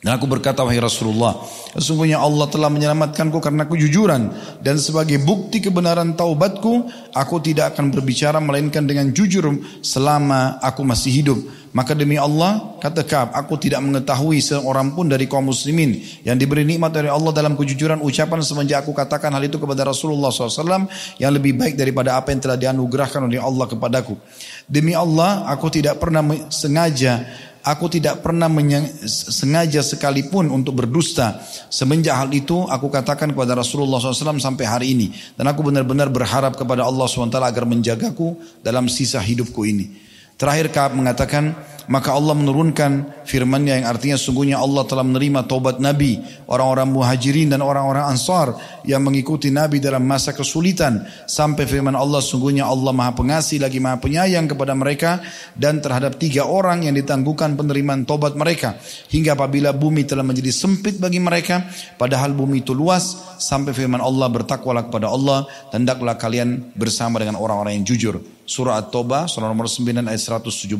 Dan 0.00 0.16
aku 0.16 0.24
berkata 0.24 0.64
wahai 0.64 0.80
Rasulullah, 0.80 1.44
sesungguhnya 1.76 2.16
Allah 2.16 2.48
telah 2.48 2.72
menyelamatkanku 2.72 3.36
karena 3.36 3.68
kejujuran 3.68 4.32
dan 4.64 4.80
sebagai 4.80 5.20
bukti 5.20 5.60
kebenaran 5.60 6.16
taubatku, 6.16 6.88
aku 7.12 7.36
tidak 7.44 7.76
akan 7.76 7.92
berbicara 7.92 8.40
melainkan 8.40 8.88
dengan 8.88 9.12
jujur 9.12 9.44
selama 9.84 10.56
aku 10.64 10.88
masih 10.88 11.12
hidup. 11.20 11.38
Maka 11.70 11.94
demi 11.94 12.18
Allah, 12.18 12.80
kata 12.82 13.06
Ka'ab, 13.06 13.30
aku 13.30 13.54
tidak 13.60 13.78
mengetahui 13.84 14.42
seorang 14.42 14.90
pun 14.90 15.06
dari 15.06 15.30
kaum 15.30 15.52
muslimin 15.52 16.02
yang 16.26 16.34
diberi 16.34 16.66
nikmat 16.66 16.90
dari 16.90 17.06
Allah 17.06 17.30
dalam 17.30 17.54
kejujuran 17.54 18.02
ucapan 18.02 18.42
semenjak 18.42 18.82
aku 18.82 18.90
katakan 18.90 19.30
hal 19.30 19.44
itu 19.44 19.54
kepada 19.54 19.86
Rasulullah 19.86 20.34
SAW 20.34 20.90
yang 21.22 21.30
lebih 21.30 21.54
baik 21.54 21.78
daripada 21.78 22.18
apa 22.18 22.34
yang 22.34 22.40
telah 22.42 22.58
dianugerahkan 22.58 23.22
oleh 23.22 23.38
Allah 23.38 23.70
kepadaku. 23.70 24.18
Demi 24.66 24.98
Allah, 24.98 25.46
aku 25.46 25.70
tidak 25.70 26.02
pernah 26.02 26.26
sengaja 26.50 27.22
Aku 27.60 27.92
tidak 27.92 28.24
pernah 28.24 28.48
sengaja 29.06 29.84
sekalipun 29.84 30.48
untuk 30.48 30.80
berdusta. 30.80 31.44
Semenjak 31.68 32.16
hal 32.16 32.30
itu 32.32 32.64
aku 32.64 32.88
katakan 32.88 33.36
kepada 33.36 33.52
Rasulullah 33.52 34.00
SAW 34.00 34.40
sampai 34.40 34.64
hari 34.64 34.86
ini. 34.96 35.12
Dan 35.36 35.44
aku 35.44 35.68
benar-benar 35.68 36.08
berharap 36.08 36.56
kepada 36.56 36.88
Allah 36.88 37.04
SWT 37.04 37.36
agar 37.36 37.68
menjagaku 37.68 38.40
dalam 38.64 38.88
sisa 38.88 39.20
hidupku 39.20 39.68
ini. 39.68 40.09
Terakhir 40.40 40.72
Ka'ab 40.72 40.96
mengatakan, 40.96 41.52
maka 41.90 42.14
Allah 42.14 42.38
menurunkan 42.38 43.26
firman-Nya 43.26 43.82
yang 43.82 43.86
artinya 43.90 44.14
sungguhnya 44.14 44.62
Allah 44.62 44.86
telah 44.86 45.02
menerima 45.02 45.44
taubat 45.44 45.82
Nabi, 45.82 46.22
orang-orang 46.46 46.86
muhajirin 46.86 47.50
dan 47.50 47.60
orang-orang 47.60 48.06
ansar 48.06 48.54
yang 48.86 49.02
mengikuti 49.02 49.50
Nabi 49.50 49.82
dalam 49.82 50.06
masa 50.06 50.30
kesulitan. 50.30 51.02
Sampai 51.26 51.66
firman 51.66 51.98
Allah 51.98 52.22
sungguhnya 52.22 52.64
Allah 52.64 52.94
Maha 52.94 53.12
Pengasih 53.18 53.58
lagi 53.58 53.82
Maha 53.82 53.98
Penyayang 53.98 54.46
kepada 54.46 54.70
mereka 54.72 55.18
dan 55.58 55.82
terhadap 55.82 56.14
tiga 56.16 56.46
orang 56.46 56.86
yang 56.86 56.94
ditangguhkan 56.94 57.58
penerimaan 57.58 58.06
taubat 58.06 58.38
mereka. 58.38 58.78
Hingga 59.10 59.34
apabila 59.34 59.74
bumi 59.74 60.06
telah 60.06 60.22
menjadi 60.22 60.54
sempit 60.54 60.96
bagi 60.96 61.18
mereka 61.18 61.68
padahal 61.98 62.32
bumi 62.38 62.62
itu 62.62 62.70
luas 62.70 63.36
sampai 63.42 63.74
firman 63.74 63.98
Allah 63.98 64.30
bertakwalah 64.30 64.86
kepada 64.86 65.10
Allah 65.10 65.44
dan 65.68 65.84
hendaklah 65.84 66.14
kalian 66.14 66.70
bersama 66.78 67.18
dengan 67.18 67.34
orang-orang 67.36 67.82
yang 67.82 67.84
jujur 67.84 68.39
surah 68.50 68.82
At-Taubah 68.82 69.30
surah 69.30 69.46
nomor 69.46 69.70
9 69.70 70.10
ayat 70.10 70.42
117 70.42 70.74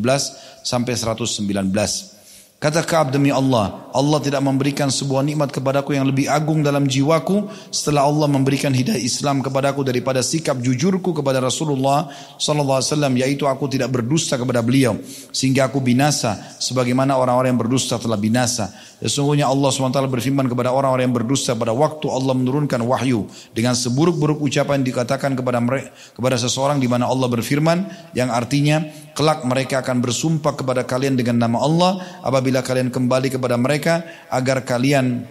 sampai 0.67 0.99
119. 0.99 2.20
Kata 2.61 2.85
Kaab 2.85 3.09
demi 3.09 3.33
Allah, 3.33 3.89
Allah 3.89 4.21
tidak 4.21 4.45
memberikan 4.45 4.93
sebuah 4.93 5.25
nikmat 5.25 5.49
kepadaku 5.49 5.97
yang 5.97 6.05
lebih 6.05 6.29
agung 6.29 6.61
dalam 6.61 6.85
jiwaku 6.85 7.49
setelah 7.73 8.05
Allah 8.05 8.29
memberikan 8.29 8.69
hidayah 8.69 9.01
Islam 9.01 9.41
kepadaku 9.41 9.81
daripada 9.81 10.21
sikap 10.21 10.61
jujurku 10.61 11.17
kepada 11.17 11.41
Rasulullah 11.41 12.13
sallallahu 12.37 12.85
alaihi 12.85 12.93
wasallam 12.93 13.15
yaitu 13.17 13.49
aku 13.49 13.65
tidak 13.65 13.89
berdusta 13.89 14.37
kepada 14.37 14.61
beliau 14.61 15.01
sehingga 15.33 15.73
aku 15.73 15.81
binasa 15.81 16.37
sebagaimana 16.61 17.17
orang-orang 17.17 17.57
yang 17.57 17.61
berdusta 17.65 17.97
telah 17.97 18.21
binasa. 18.21 18.69
Sesungguhnya 19.01 19.49
Allah 19.49 19.73
SWT 19.73 19.97
berfirman 20.13 20.45
kepada 20.45 20.77
orang-orang 20.77 21.09
yang 21.09 21.17
berdusta 21.17 21.57
pada 21.57 21.73
waktu 21.73 22.05
Allah 22.13 22.37
menurunkan 22.37 22.85
wahyu 22.85 23.25
dengan 23.57 23.73
seburuk-buruk 23.73 24.37
ucapan 24.45 24.85
dikatakan 24.85 25.33
kepada 25.33 25.57
mereka, 25.57 25.89
kepada 26.13 26.37
seseorang 26.37 26.77
di 26.77 26.85
mana 26.85 27.09
Allah 27.09 27.25
berfirman 27.33 27.89
yang 28.13 28.29
artinya 28.29 28.85
kelak 29.17 29.43
mereka 29.47 29.83
akan 29.83 29.99
bersumpah 30.03 30.55
kepada 30.55 30.87
kalian 30.87 31.19
dengan 31.19 31.41
nama 31.41 31.59
Allah 31.63 31.93
apabila 32.23 32.63
kalian 32.63 32.93
kembali 32.93 33.29
kepada 33.35 33.59
mereka 33.59 34.07
agar 34.31 34.63
kalian 34.63 35.27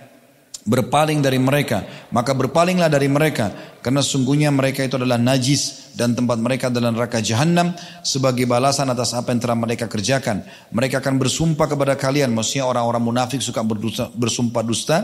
berpaling 0.68 1.24
dari 1.24 1.40
mereka. 1.40 1.86
Maka 2.12 2.36
berpalinglah 2.36 2.92
dari 2.92 3.08
mereka 3.08 3.52
karena 3.80 4.04
sungguhnya 4.04 4.52
mereka 4.52 4.84
itu 4.84 5.00
adalah 5.00 5.16
najis 5.16 5.96
dan 5.96 6.12
tempat 6.12 6.36
mereka 6.40 6.68
adalah 6.68 6.92
neraka 6.92 7.24
jahanam 7.24 7.72
sebagai 8.04 8.44
balasan 8.44 8.92
atas 8.92 9.16
apa 9.16 9.32
yang 9.32 9.40
telah 9.40 9.56
mereka 9.56 9.88
kerjakan. 9.88 10.44
Mereka 10.76 11.00
akan 11.00 11.16
bersumpah 11.16 11.68
kepada 11.70 11.96
kalian 11.96 12.36
maksudnya 12.36 12.68
orang-orang 12.68 13.04
munafik 13.04 13.40
suka 13.40 13.64
berdusta, 13.64 14.12
bersumpah 14.12 14.64
dusta 14.66 14.98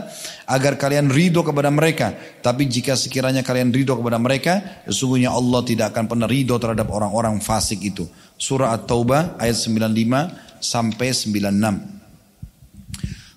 agar 0.44 0.76
kalian 0.76 1.08
ridho 1.08 1.40
kepada 1.40 1.72
mereka. 1.72 2.12
Tapi 2.44 2.68
jika 2.68 2.92
sekiranya 2.98 3.40
kalian 3.40 3.72
ridho 3.72 3.96
kepada 3.96 4.20
mereka 4.20 4.84
sesungguhnya 4.84 5.32
Allah 5.32 5.64
tidak 5.64 5.96
akan 5.96 6.04
pernah 6.04 6.28
ridho 6.28 6.60
terhadap 6.60 6.88
orang-orang 6.92 7.40
fasik 7.40 7.80
itu. 7.80 8.04
Surah 8.36 8.76
At-Taubah 8.76 9.40
ayat 9.40 9.56
95 9.56 10.60
sampai 10.60 11.08
96 11.16 11.95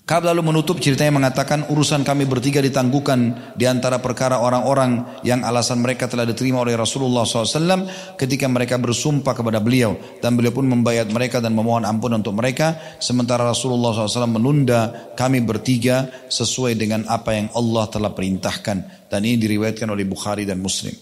Ka'ab 0.09 0.25
lalu 0.25 0.41
menutup 0.41 0.81
ceritanya 0.81 1.21
mengatakan 1.21 1.69
urusan 1.69 2.01
kami 2.01 2.25
bertiga 2.25 2.65
ditangguhkan 2.65 3.53
di 3.53 3.69
antara 3.69 4.01
perkara 4.01 4.41
orang-orang 4.41 5.21
yang 5.21 5.45
alasan 5.45 5.85
mereka 5.85 6.09
telah 6.09 6.25
diterima 6.25 6.65
oleh 6.65 6.73
Rasulullah 6.73 7.29
SAW 7.29 8.17
ketika 8.17 8.49
mereka 8.49 8.81
bersumpah 8.81 9.37
kepada 9.37 9.61
beliau. 9.61 9.93
Dan 10.17 10.33
beliau 10.33 10.49
pun 10.49 10.65
membayar 10.65 11.05
mereka 11.05 11.37
dan 11.37 11.53
memohon 11.53 11.85
ampun 11.85 12.09
untuk 12.17 12.33
mereka. 12.33 12.97
Sementara 12.97 13.45
Rasulullah 13.45 13.93
SAW 13.93 14.25
menunda 14.25 15.13
kami 15.13 15.45
bertiga 15.45 16.09
sesuai 16.25 16.73
dengan 16.73 17.05
apa 17.05 17.37
yang 17.37 17.53
Allah 17.53 17.85
telah 17.93 18.09
perintahkan. 18.09 19.13
Dan 19.13 19.19
ini 19.29 19.37
diriwayatkan 19.37 19.93
oleh 19.93 20.09
Bukhari 20.09 20.41
dan 20.41 20.57
Muslim. 20.57 20.97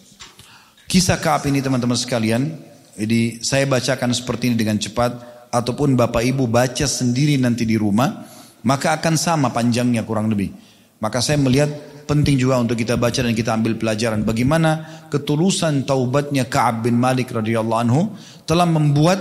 Kisah 0.83 1.15
Ka'ab 1.23 1.47
ini 1.47 1.63
teman-teman 1.63 1.95
sekalian, 1.95 2.59
jadi 2.99 3.39
saya 3.39 3.63
bacakan 3.71 4.11
seperti 4.11 4.51
ini 4.51 4.59
dengan 4.59 4.75
cepat. 4.75 5.39
Ataupun 5.47 5.95
Bapak 5.95 6.27
Ibu 6.27 6.43
baca 6.51 6.83
sendiri 6.83 7.39
nanti 7.39 7.63
di 7.63 7.79
rumah 7.79 8.35
maka 8.67 8.99
akan 8.99 9.15
sama 9.15 9.47
panjangnya 9.55 10.03
kurang 10.03 10.27
lebih. 10.27 10.51
Maka 10.99 11.23
saya 11.23 11.39
melihat 11.39 11.71
penting 12.03 12.35
juga 12.35 12.59
untuk 12.59 12.75
kita 12.75 12.99
baca 12.99 13.23
dan 13.23 13.31
kita 13.31 13.55
ambil 13.55 13.79
pelajaran 13.79 14.27
bagaimana 14.27 15.03
ketulusan 15.07 15.87
taubatnya 15.87 16.47
Ka'ab 16.47 16.83
bin 16.83 16.99
Malik 16.99 17.31
radhiyallahu 17.31 17.79
anhu 17.79 18.11
telah 18.43 18.67
membuat 18.67 19.19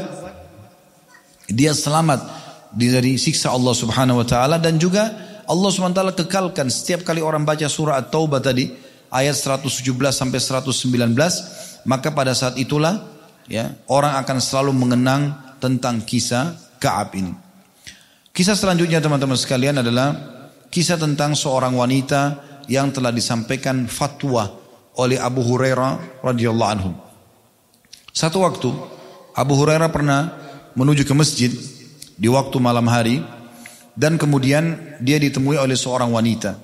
dia 1.47 1.75
selamat 1.75 2.27
dari 2.75 3.19
siksa 3.19 3.55
Allah 3.55 3.75
Subhanahu 3.75 4.23
wa 4.23 4.27
taala 4.27 4.57
dan 4.59 4.79
juga 4.79 5.11
Allah 5.47 5.71
Subhanahu 5.71 5.95
wa 5.95 5.99
taala 5.99 6.15
kekalkan 6.15 6.67
setiap 6.71 7.07
kali 7.07 7.23
orang 7.23 7.43
baca 7.43 7.67
surah 7.67 7.99
At-Taubah 8.03 8.39
tadi 8.43 8.71
ayat 9.11 9.35
117 9.35 9.83
sampai 10.11 10.39
119 10.39 11.87
maka 11.87 12.09
pada 12.15 12.35
saat 12.35 12.59
itulah 12.59 13.03
ya 13.51 13.75
orang 13.91 14.19
akan 14.23 14.39
selalu 14.43 14.73
mengenang 14.75 15.35
tentang 15.59 16.03
kisah 16.03 16.55
Ka'ab 16.79 17.15
ini. 17.19 17.46
Kisah 18.37 18.53
selanjutnya 18.53 19.01
teman-teman 19.01 19.33
sekalian 19.33 19.81
adalah 19.81 20.13
kisah 20.69 21.01
tentang 21.01 21.33
seorang 21.33 21.73
wanita 21.73 22.37
yang 22.69 22.93
telah 22.93 23.09
disampaikan 23.09 23.89
fatwa 23.89 24.45
oleh 25.01 25.17
Abu 25.17 25.41
Hurairah 25.41 26.21
radhiyallahu 26.21 26.73
anhu. 26.77 26.93
Satu 28.13 28.45
waktu 28.45 28.69
Abu 29.33 29.57
Hurairah 29.57 29.89
pernah 29.89 30.37
menuju 30.77 31.09
ke 31.09 31.17
masjid 31.17 31.49
di 32.13 32.29
waktu 32.29 32.61
malam 32.61 32.85
hari 32.93 33.25
dan 33.97 34.21
kemudian 34.21 35.01
dia 35.01 35.17
ditemui 35.17 35.57
oleh 35.57 35.73
seorang 35.73 36.13
wanita. 36.13 36.61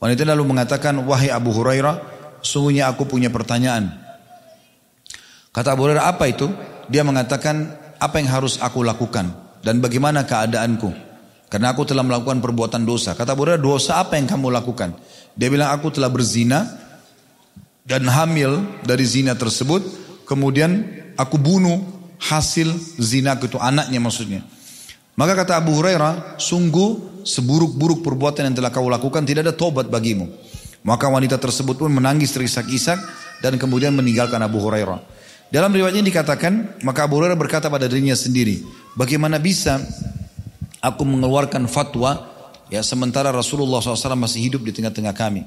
Wanita 0.00 0.24
lalu 0.24 0.56
mengatakan, 0.56 1.04
"Wahai 1.04 1.28
Abu 1.28 1.52
Hurairah, 1.52 2.00
sungguhnya 2.40 2.88
aku 2.88 3.04
punya 3.04 3.28
pertanyaan." 3.28 3.92
Kata 5.52 5.76
Abu 5.76 5.84
Hurairah, 5.84 6.08
"Apa 6.16 6.32
itu?" 6.32 6.48
Dia 6.88 7.04
mengatakan, 7.04 7.76
"Apa 8.00 8.24
yang 8.24 8.32
harus 8.32 8.56
aku 8.56 8.80
lakukan?" 8.80 9.43
Dan 9.64 9.80
bagaimana 9.80 10.28
keadaanku? 10.28 10.92
Karena 11.48 11.72
aku 11.72 11.88
telah 11.88 12.04
melakukan 12.04 12.44
perbuatan 12.44 12.84
dosa. 12.84 13.16
Kata 13.16 13.32
Abu 13.32 13.48
dosa 13.56 14.02
apa 14.04 14.20
yang 14.20 14.28
kamu 14.28 14.52
lakukan? 14.52 14.92
Dia 15.32 15.48
bilang, 15.48 15.72
aku 15.72 15.88
telah 15.88 16.12
berzina 16.12 16.68
dan 17.88 18.04
hamil 18.04 18.60
dari 18.84 19.08
zina 19.08 19.32
tersebut. 19.32 19.80
Kemudian 20.28 20.84
aku 21.16 21.40
bunuh 21.40 21.80
hasil 22.20 22.68
zina 23.00 23.38
itu 23.40 23.56
anaknya 23.56 24.02
maksudnya. 24.02 24.40
Maka 25.14 25.46
kata 25.46 25.62
Abu 25.62 25.78
Hurairah, 25.78 26.42
sungguh 26.42 27.22
seburuk-buruk 27.22 28.02
perbuatan 28.02 28.50
yang 28.50 28.56
telah 28.58 28.74
kau 28.74 28.90
lakukan 28.90 29.22
tidak 29.22 29.48
ada 29.48 29.54
tobat 29.54 29.86
bagimu. 29.86 30.26
Maka 30.84 31.08
wanita 31.08 31.40
tersebut 31.40 31.80
pun 31.80 31.88
menangis 31.88 32.34
terisak-isak 32.34 33.00
dan 33.40 33.56
kemudian 33.56 33.94
meninggalkan 33.94 34.42
Abu 34.42 34.60
Hurairah. 34.60 35.13
Dalam 35.54 35.70
riwayat 35.70 35.94
ini 35.94 36.10
dikatakan, 36.10 36.82
maka 36.82 37.06
Abu 37.06 37.22
Hurairah 37.22 37.38
berkata 37.38 37.70
pada 37.70 37.86
dirinya 37.86 38.18
sendiri, 38.18 38.66
bagaimana 38.98 39.38
bisa 39.38 39.78
aku 40.82 41.06
mengeluarkan 41.06 41.70
fatwa 41.70 42.26
ya 42.74 42.82
sementara 42.82 43.30
Rasulullah 43.30 43.78
SAW 43.78 44.18
masih 44.18 44.50
hidup 44.50 44.66
di 44.66 44.74
tengah-tengah 44.74 45.14
kami. 45.14 45.46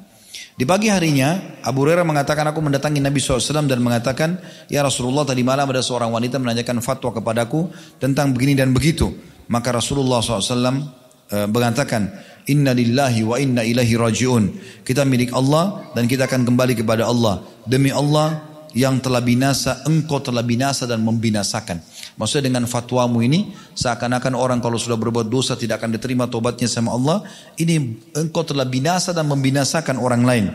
Di 0.55 0.63
pagi 0.63 0.87
harinya 0.87 1.59
Abu 1.59 1.83
Hurairah 1.83 2.07
mengatakan 2.07 2.47
aku 2.47 2.63
mendatangi 2.63 3.03
Nabi 3.03 3.19
SAW 3.19 3.67
dan 3.67 3.83
mengatakan 3.83 4.39
ya 4.71 4.79
Rasulullah 4.79 5.27
tadi 5.27 5.43
malam 5.43 5.67
ada 5.67 5.83
seorang 5.83 6.07
wanita 6.07 6.39
menanyakan 6.39 6.79
fatwa 6.79 7.11
kepadaku 7.11 7.67
tentang 7.99 8.31
begini 8.31 8.55
dan 8.55 8.71
begitu. 8.71 9.11
Maka 9.51 9.75
Rasulullah 9.75 10.23
SAW 10.23 10.55
eh, 11.35 11.47
mengatakan 11.51 12.15
Inna 12.47 12.71
lillahi 12.71 13.27
wa 13.27 13.35
inna 13.35 13.59
ilahi 13.67 13.91
rajiun. 13.99 14.43
Kita 14.87 15.03
milik 15.03 15.35
Allah 15.35 15.91
dan 15.91 16.07
kita 16.07 16.31
akan 16.31 16.47
kembali 16.47 16.79
kepada 16.79 17.11
Allah. 17.11 17.43
Demi 17.67 17.91
Allah 17.91 18.56
yang 18.77 19.01
telah 19.01 19.25
binasa, 19.25 19.81
engkau 19.89 20.21
telah 20.21 20.45
binasa 20.45 20.85
dan 20.85 21.01
membinasakan. 21.01 21.81
Maksudnya 22.13 22.53
dengan 22.53 22.69
fatwamu 22.69 23.25
ini, 23.25 23.57
seakan-akan 23.73 24.37
orang 24.37 24.61
kalau 24.61 24.77
sudah 24.77 24.93
berbuat 24.93 25.25
dosa 25.25 25.57
tidak 25.57 25.81
akan 25.81 25.97
diterima 25.97 26.29
tobatnya 26.29 26.69
sama 26.69 26.93
Allah, 26.93 27.25
ini 27.57 27.97
engkau 28.13 28.45
telah 28.45 28.69
binasa 28.69 29.17
dan 29.17 29.25
membinasakan 29.25 29.97
orang 29.97 30.21
lain. 30.21 30.45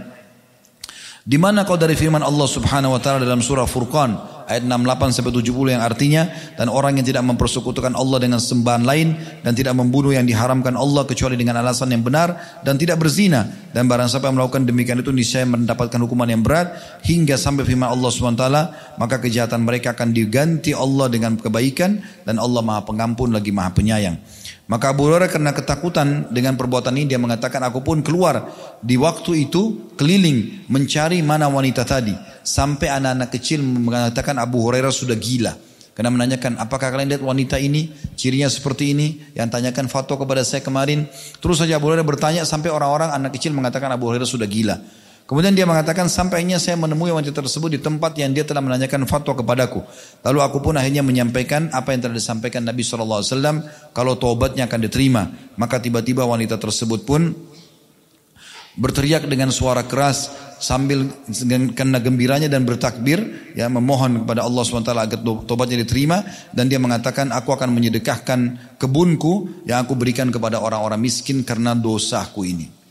Di 1.22 1.38
mana 1.38 1.62
kau 1.62 1.78
dari 1.78 1.94
firman 1.94 2.18
Allah 2.18 2.50
Subhanahu 2.50 2.98
wa 2.98 3.00
taala 3.00 3.22
dalam 3.22 3.38
surah 3.38 3.62
Furqan 3.62 4.18
ayat 4.50 4.66
68 4.66 5.14
sampai 5.14 5.30
70 5.30 5.70
yang 5.78 5.82
artinya 5.86 6.22
dan 6.58 6.66
orang 6.66 6.98
yang 6.98 7.06
tidak 7.06 7.22
mempersekutukan 7.22 7.94
Allah 7.94 8.18
dengan 8.18 8.42
sembahan 8.42 8.82
lain 8.82 9.14
dan 9.46 9.54
tidak 9.54 9.78
membunuh 9.78 10.10
yang 10.10 10.26
diharamkan 10.26 10.74
Allah 10.74 11.06
kecuali 11.06 11.38
dengan 11.38 11.62
alasan 11.62 11.94
yang 11.94 12.02
benar 12.02 12.60
dan 12.66 12.74
tidak 12.74 12.98
berzina 12.98 13.46
dan 13.70 13.86
barang 13.86 14.10
siapa 14.10 14.26
yang 14.28 14.42
melakukan 14.42 14.66
demikian 14.66 14.98
itu 14.98 15.14
niscaya 15.14 15.46
mendapatkan 15.46 16.02
hukuman 16.02 16.26
yang 16.26 16.42
berat 16.42 16.74
hingga 17.06 17.38
sampai 17.38 17.62
firman 17.70 17.86
Allah 17.86 18.10
SWT 18.10 18.46
maka 18.98 19.22
kejahatan 19.22 19.62
mereka 19.62 19.94
akan 19.94 20.10
diganti 20.10 20.74
Allah 20.74 21.06
dengan 21.06 21.38
kebaikan 21.38 22.02
dan 22.26 22.42
Allah 22.42 22.66
Maha 22.66 22.82
Pengampun 22.82 23.30
lagi 23.30 23.54
Maha 23.54 23.70
Penyayang. 23.70 24.41
Maka 24.72 24.96
Abu 24.96 25.04
Hurairah 25.04 25.28
karena 25.28 25.52
ketakutan 25.52 26.32
dengan 26.32 26.56
perbuatan 26.56 26.96
ini 26.96 27.12
dia 27.12 27.20
mengatakan 27.20 27.60
aku 27.60 27.84
pun 27.84 28.00
keluar 28.00 28.48
di 28.80 28.96
waktu 28.96 29.44
itu 29.44 29.92
keliling 30.00 30.64
mencari 30.72 31.20
mana 31.20 31.44
wanita 31.52 31.84
tadi 31.84 32.16
sampai 32.40 32.88
anak-anak 32.88 33.28
kecil 33.36 33.60
mengatakan 33.60 34.40
Abu 34.40 34.64
Hurairah 34.64 34.88
sudah 34.88 35.12
gila. 35.20 35.52
Karena 35.92 36.08
menanyakan 36.08 36.56
apakah 36.56 36.88
kalian 36.88 37.12
lihat 37.12 37.20
wanita 37.20 37.60
ini 37.60 37.92
cirinya 38.16 38.48
seperti 38.48 38.96
ini 38.96 39.20
yang 39.36 39.52
tanyakan 39.52 39.92
fatwa 39.92 40.16
kepada 40.16 40.40
saya 40.40 40.64
kemarin. 40.64 41.04
Terus 41.36 41.60
saja 41.60 41.76
Abu 41.76 41.92
Hurairah 41.92 42.08
bertanya 42.08 42.42
sampai 42.48 42.72
orang-orang 42.72 43.12
anak 43.12 43.36
kecil 43.36 43.52
mengatakan 43.52 43.92
Abu 43.92 44.08
Hurairah 44.08 44.24
sudah 44.24 44.48
gila. 44.48 44.80
Kemudian 45.22 45.54
dia 45.54 45.64
mengatakan 45.64 46.10
sampainya 46.10 46.58
saya 46.58 46.74
menemui 46.76 47.14
wanita 47.14 47.32
tersebut 47.32 47.72
di 47.72 47.80
tempat 47.80 48.12
yang 48.18 48.34
dia 48.34 48.42
telah 48.42 48.60
menanyakan 48.60 49.06
fatwa 49.06 49.38
kepadaku. 49.38 49.80
Lalu 50.26 50.38
aku 50.42 50.58
pun 50.60 50.74
akhirnya 50.76 51.00
menyampaikan 51.00 51.70
apa 51.72 51.94
yang 51.94 52.04
telah 52.04 52.16
disampaikan 52.18 52.66
Nabi 52.66 52.82
SAW 52.82 53.24
kalau 53.94 54.18
taubatnya 54.18 54.66
akan 54.66 54.80
diterima. 54.82 55.30
Maka 55.56 55.78
tiba-tiba 55.78 56.26
wanita 56.26 56.58
tersebut 56.58 57.06
pun 57.06 57.32
berteriak 58.76 59.28
dengan 59.28 59.52
suara 59.52 59.84
keras 59.84 60.32
sambil 60.62 61.10
karena 61.74 61.98
gembiranya 61.98 62.48
dan 62.48 62.62
bertakbir 62.62 63.52
ya 63.58 63.66
memohon 63.66 64.24
kepada 64.24 64.46
Allah 64.46 64.62
SWT 64.62 64.94
agar 64.94 65.18
tobatnya 65.44 65.82
diterima 65.82 66.22
dan 66.54 66.70
dia 66.70 66.78
mengatakan 66.78 67.34
aku 67.34 67.52
akan 67.52 67.68
menyedekahkan 67.74 68.40
kebunku 68.78 69.66
yang 69.66 69.84
aku 69.84 69.98
berikan 69.98 70.30
kepada 70.30 70.62
orang-orang 70.62 71.02
miskin 71.02 71.42
karena 71.42 71.74
dosaku 71.76 72.46
ini. 72.48 72.81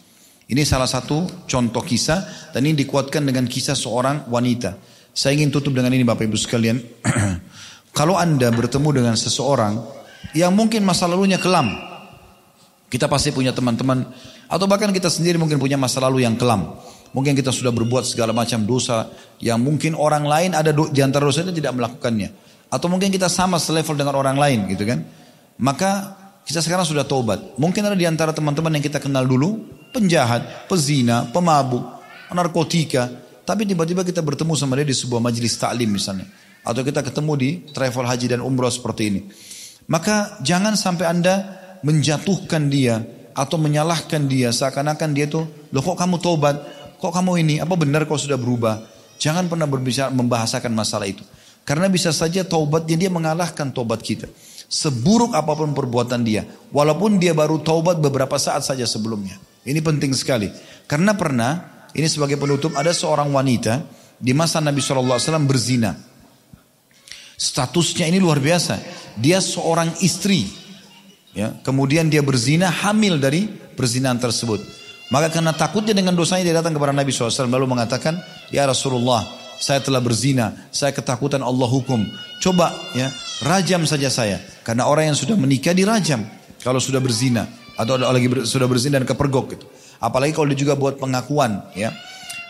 Ini 0.51 0.67
salah 0.67 0.87
satu 0.87 1.47
contoh 1.47 1.79
kisah 1.79 2.51
dan 2.51 2.67
ini 2.67 2.83
dikuatkan 2.83 3.23
dengan 3.23 3.47
kisah 3.47 3.71
seorang 3.71 4.27
wanita. 4.27 4.75
Saya 5.15 5.39
ingin 5.39 5.47
tutup 5.47 5.71
dengan 5.71 5.95
ini 5.95 6.03
Bapak 6.03 6.27
Ibu 6.27 6.35
sekalian. 6.35 6.75
Kalau 7.97 8.19
Anda 8.19 8.51
bertemu 8.51 8.99
dengan 8.99 9.15
seseorang 9.15 9.79
yang 10.35 10.51
mungkin 10.51 10.83
masa 10.83 11.07
lalunya 11.07 11.39
kelam. 11.39 11.71
Kita 12.91 13.07
pasti 13.07 13.31
punya 13.31 13.55
teman-teman 13.55 14.03
atau 14.51 14.67
bahkan 14.67 14.91
kita 14.91 15.07
sendiri 15.07 15.39
mungkin 15.39 15.55
punya 15.55 15.79
masa 15.79 16.03
lalu 16.03 16.27
yang 16.27 16.35
kelam. 16.35 16.75
Mungkin 17.15 17.31
kita 17.31 17.55
sudah 17.55 17.71
berbuat 17.71 18.03
segala 18.03 18.35
macam 18.35 18.67
dosa 18.67 19.07
yang 19.39 19.63
mungkin 19.63 19.95
orang 19.95 20.27
lain 20.27 20.51
ada 20.51 20.75
di 20.75 20.99
antara 20.99 21.31
dosa 21.31 21.47
itu 21.47 21.55
tidak 21.55 21.79
melakukannya. 21.79 22.27
Atau 22.67 22.91
mungkin 22.91 23.07
kita 23.07 23.31
sama 23.31 23.55
selevel 23.55 23.95
dengan 23.95 24.19
orang 24.19 24.35
lain 24.35 24.67
gitu 24.67 24.83
kan. 24.83 24.99
Maka 25.55 26.19
kita 26.43 26.59
sekarang 26.59 26.83
sudah 26.83 27.07
taubat. 27.07 27.55
Mungkin 27.55 27.87
ada 27.87 27.95
di 27.95 28.03
antara 28.03 28.35
teman-teman 28.35 28.75
yang 28.75 28.83
kita 28.83 28.99
kenal 28.99 29.23
dulu, 29.23 29.79
penjahat, 29.91 30.67
pezina, 30.71 31.27
pemabuk, 31.29 31.83
narkotika. 32.31 33.11
Tapi 33.43 33.67
tiba-tiba 33.67 34.01
kita 34.07 34.23
bertemu 34.23 34.55
sama 34.55 34.79
dia 34.79 34.87
di 34.87 34.95
sebuah 34.95 35.19
majelis 35.19 35.59
taklim 35.59 35.91
misalnya. 35.91 36.25
Atau 36.63 36.81
kita 36.87 37.03
ketemu 37.03 37.33
di 37.37 37.49
travel 37.75 38.05
haji 38.07 38.25
dan 38.31 38.41
umroh 38.41 38.71
seperti 38.71 39.03
ini. 39.11 39.21
Maka 39.91 40.39
jangan 40.39 40.77
sampai 40.79 41.05
anda 41.09 41.35
menjatuhkan 41.83 42.69
dia 42.71 43.01
atau 43.33 43.57
menyalahkan 43.57 44.23
dia 44.29 44.53
seakan-akan 44.53 45.09
dia 45.11 45.25
tuh, 45.27 45.47
loh 45.73 45.83
kok 45.83 45.97
kamu 45.97 46.21
taubat, 46.21 46.55
kok 47.01 47.11
kamu 47.11 47.41
ini, 47.41 47.55
apa 47.59 47.73
benar 47.75 48.05
kau 48.05 48.19
sudah 48.19 48.37
berubah? 48.37 48.85
Jangan 49.17 49.49
pernah 49.49 49.65
berbicara 49.65 50.13
membahasakan 50.13 50.71
masalah 50.73 51.09
itu. 51.09 51.25
Karena 51.61 51.85
bisa 51.89 52.09
saja 52.09 52.41
taubatnya 52.41 52.97
dia 52.97 53.11
mengalahkan 53.13 53.69
taubat 53.69 54.01
kita. 54.01 54.25
Seburuk 54.71 55.35
apa 55.37 55.53
pun 55.53 55.75
perbuatan 55.75 56.25
dia. 56.25 56.47
Walaupun 56.73 57.21
dia 57.21 57.35
baru 57.35 57.61
taubat 57.61 58.01
beberapa 58.01 58.39
saat 58.41 58.65
saja 58.65 58.87
sebelumnya. 58.87 59.37
Ini 59.61 59.79
penting 59.81 60.11
sekali. 60.17 60.49
Karena 60.89 61.13
pernah, 61.13 61.85
ini 61.93 62.09
sebagai 62.09 62.37
penutup, 62.41 62.73
ada 62.73 62.89
seorang 62.89 63.29
wanita 63.29 63.85
di 64.17 64.33
masa 64.33 64.57
Nabi 64.57 64.81
SAW 64.81 65.17
berzina. 65.45 65.93
Statusnya 67.37 68.09
ini 68.09 68.17
luar 68.21 68.41
biasa. 68.41 68.81
Dia 69.17 69.41
seorang 69.41 70.01
istri. 70.01 70.49
Ya, 71.31 71.55
kemudian 71.63 72.11
dia 72.11 72.19
berzina, 72.25 72.67
hamil 72.67 73.21
dari 73.21 73.47
perzinahan 73.77 74.19
tersebut. 74.19 74.61
Maka 75.11 75.31
karena 75.31 75.51
takutnya 75.55 75.95
dengan 75.95 76.15
dosanya 76.15 76.47
dia 76.47 76.55
datang 76.59 76.75
kepada 76.75 76.91
Nabi 76.95 77.11
SAW 77.11 77.47
lalu 77.47 77.67
mengatakan, 77.71 78.19
Ya 78.51 78.67
Rasulullah, 78.67 79.23
saya 79.61 79.79
telah 79.79 80.01
berzina, 80.01 80.67
saya 80.73 80.91
ketakutan 80.91 81.45
Allah 81.45 81.69
hukum. 81.69 82.01
Coba 82.41 82.73
ya, 82.97 83.13
rajam 83.45 83.85
saja 83.85 84.09
saya. 84.09 84.41
Karena 84.65 84.89
orang 84.89 85.13
yang 85.13 85.17
sudah 85.17 85.37
menikah 85.37 85.71
dirajam 85.75 86.25
kalau 86.61 86.81
sudah 86.81 86.99
berzina 86.99 87.60
atau 87.81 87.97
lagi 87.97 88.29
ber, 88.29 88.45
sudah 88.45 88.69
berzina 88.69 89.01
dan 89.01 89.09
kepergok 89.09 89.57
gitu. 89.57 89.65
Apalagi 89.97 90.37
kalau 90.37 90.53
dia 90.53 90.59
juga 90.61 90.77
buat 90.77 91.01
pengakuan 91.01 91.65
ya. 91.73 91.89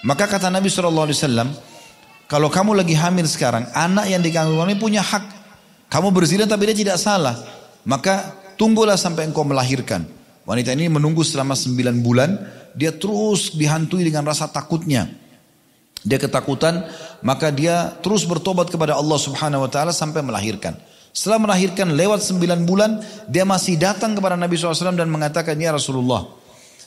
Maka 0.03 0.27
kata 0.27 0.51
Nabi 0.51 0.67
SAW, 0.67 1.55
kalau 2.27 2.49
kamu 2.51 2.75
lagi 2.75 2.97
hamil 2.97 3.23
sekarang, 3.29 3.69
anak 3.71 4.11
yang 4.11 4.19
dikandung 4.19 4.59
ini 4.67 4.75
punya 4.75 4.99
hak. 4.99 5.23
Kamu 5.91 6.11
berzina 6.11 6.43
tapi 6.43 6.71
dia 6.71 6.77
tidak 6.87 6.97
salah. 6.99 7.37
Maka 7.87 8.35
tunggulah 8.59 8.99
sampai 8.99 9.31
engkau 9.31 9.47
melahirkan. 9.47 10.03
Wanita 10.43 10.73
ini 10.73 10.89
menunggu 10.89 11.21
selama 11.21 11.53
9 11.53 12.01
bulan. 12.01 12.35
Dia 12.71 12.95
terus 12.95 13.51
dihantui 13.51 14.07
dengan 14.07 14.23
rasa 14.23 14.47
takutnya. 14.47 15.11
Dia 16.01 16.17
ketakutan, 16.17 16.81
maka 17.21 17.53
dia 17.53 17.93
terus 18.01 18.25
bertobat 18.25 18.73
kepada 18.73 18.97
Allah 18.97 19.19
Subhanahu 19.21 19.67
wa 19.67 19.69
taala 19.69 19.93
sampai 19.93 20.25
melahirkan. 20.25 20.73
Setelah 21.11 21.43
melahirkan 21.43 21.91
lewat 21.91 22.23
sembilan 22.23 22.63
bulan, 22.63 22.91
dia 23.27 23.43
masih 23.43 23.75
datang 23.75 24.15
kepada 24.15 24.39
Nabi 24.39 24.55
SAW 24.55 24.95
dan 24.95 25.11
mengatakan, 25.11 25.59
Ya 25.59 25.75
Rasulullah, 25.75 26.23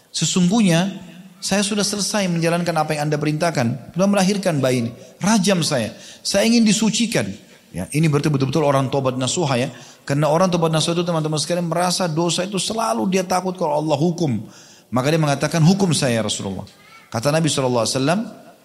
sesungguhnya 0.08 0.96
saya 1.44 1.60
sudah 1.60 1.84
selesai 1.84 2.24
menjalankan 2.32 2.72
apa 2.72 2.96
yang 2.96 3.12
anda 3.12 3.20
perintahkan. 3.20 3.92
Sudah 3.92 4.08
melahirkan 4.08 4.64
bayi 4.64 4.88
ini. 4.88 4.90
Rajam 5.20 5.60
saya. 5.60 5.92
Saya 6.24 6.48
ingin 6.48 6.64
disucikan. 6.64 7.28
Ya, 7.68 7.84
ini 7.92 8.08
berarti 8.08 8.32
betul-betul 8.32 8.64
orang 8.64 8.88
tobat 8.88 9.20
nasuha 9.20 9.60
ya. 9.60 9.68
Karena 10.08 10.32
orang 10.32 10.48
tobat 10.48 10.72
nasuha 10.72 10.96
itu 10.96 11.04
teman-teman 11.04 11.36
sekalian 11.36 11.68
merasa 11.68 12.08
dosa 12.08 12.48
itu 12.48 12.56
selalu 12.56 13.04
dia 13.12 13.28
takut 13.28 13.52
kalau 13.60 13.76
Allah 13.76 13.98
hukum. 14.00 14.40
Maka 14.88 15.12
dia 15.12 15.20
mengatakan 15.20 15.60
hukum 15.60 15.92
saya 15.92 16.24
Rasulullah. 16.24 16.64
Kata 17.12 17.28
Nabi 17.28 17.52
SAW, 17.52 17.84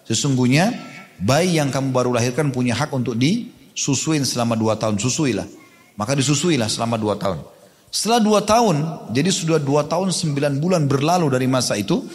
Sesungguhnya 0.07 0.73
bayi 1.21 1.61
yang 1.61 1.69
kamu 1.69 1.93
baru 1.93 2.15
lahirkan 2.15 2.49
punya 2.49 2.73
hak 2.73 2.89
untuk 2.95 3.13
disusuin 3.73 4.25
selama 4.25 4.53
dua 4.57 4.77
tahun. 4.77 4.97
Susuilah. 5.01 5.45
Maka 5.99 6.15
disusuilah 6.15 6.71
selama 6.71 6.95
dua 6.95 7.19
tahun. 7.19 7.43
Setelah 7.89 8.21
dua 8.21 8.39
tahun, 8.45 9.09
jadi 9.09 9.33
sudah 9.33 9.57
dua 9.57 9.81
tahun 9.89 10.13
sembilan 10.13 10.61
bulan 10.61 10.85
berlalu 10.85 11.25
dari 11.33 11.49
masa 11.49 11.73
itu, 11.73 12.05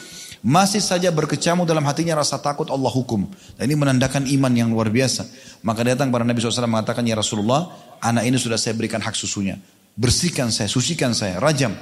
masih 0.45 0.79
saja 0.79 1.11
berkecamuk 1.11 1.67
dalam 1.67 1.83
hatinya 1.89 2.21
rasa 2.21 2.39
takut 2.39 2.71
Allah 2.71 2.93
hukum. 2.93 3.27
Dan 3.59 3.65
ini 3.67 3.75
menandakan 3.75 4.29
iman 4.29 4.53
yang 4.55 4.71
luar 4.71 4.93
biasa. 4.93 5.27
Maka 5.67 5.83
datang 5.83 6.15
para 6.15 6.23
Nabi 6.23 6.39
SAW 6.39 6.71
mengatakan, 6.71 7.03
Ya 7.03 7.19
Rasulullah, 7.19 7.73
anak 7.99 8.29
ini 8.29 8.39
sudah 8.39 8.61
saya 8.61 8.77
berikan 8.79 9.03
hak 9.03 9.19
susunya. 9.19 9.59
Bersihkan 9.99 10.55
saya, 10.55 10.71
sucikan 10.71 11.11
saya, 11.11 11.43
rajam. 11.43 11.75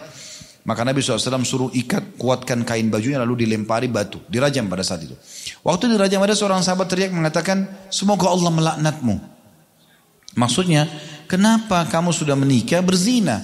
Maka 0.62 0.86
Nabi 0.86 1.02
SAW 1.02 1.42
suruh 1.42 1.70
ikat, 1.74 2.14
kuatkan 2.14 2.62
kain 2.62 2.86
bajunya 2.86 3.18
lalu 3.18 3.44
dilempari 3.44 3.90
batu. 3.90 4.22
Dirajam 4.30 4.70
pada 4.70 4.86
saat 4.86 5.04
itu. 5.04 5.18
Waktu 5.66 5.90
dirajam 5.90 6.22
ada 6.22 6.38
seorang 6.38 6.62
sahabat 6.62 6.86
teriak 6.86 7.10
mengatakan, 7.10 7.66
semoga 7.90 8.30
Allah 8.30 8.54
melaknatmu. 8.54 9.31
Maksudnya, 10.32 10.88
kenapa 11.28 11.84
kamu 11.88 12.10
sudah 12.12 12.32
menikah 12.36 12.80
berzina? 12.80 13.40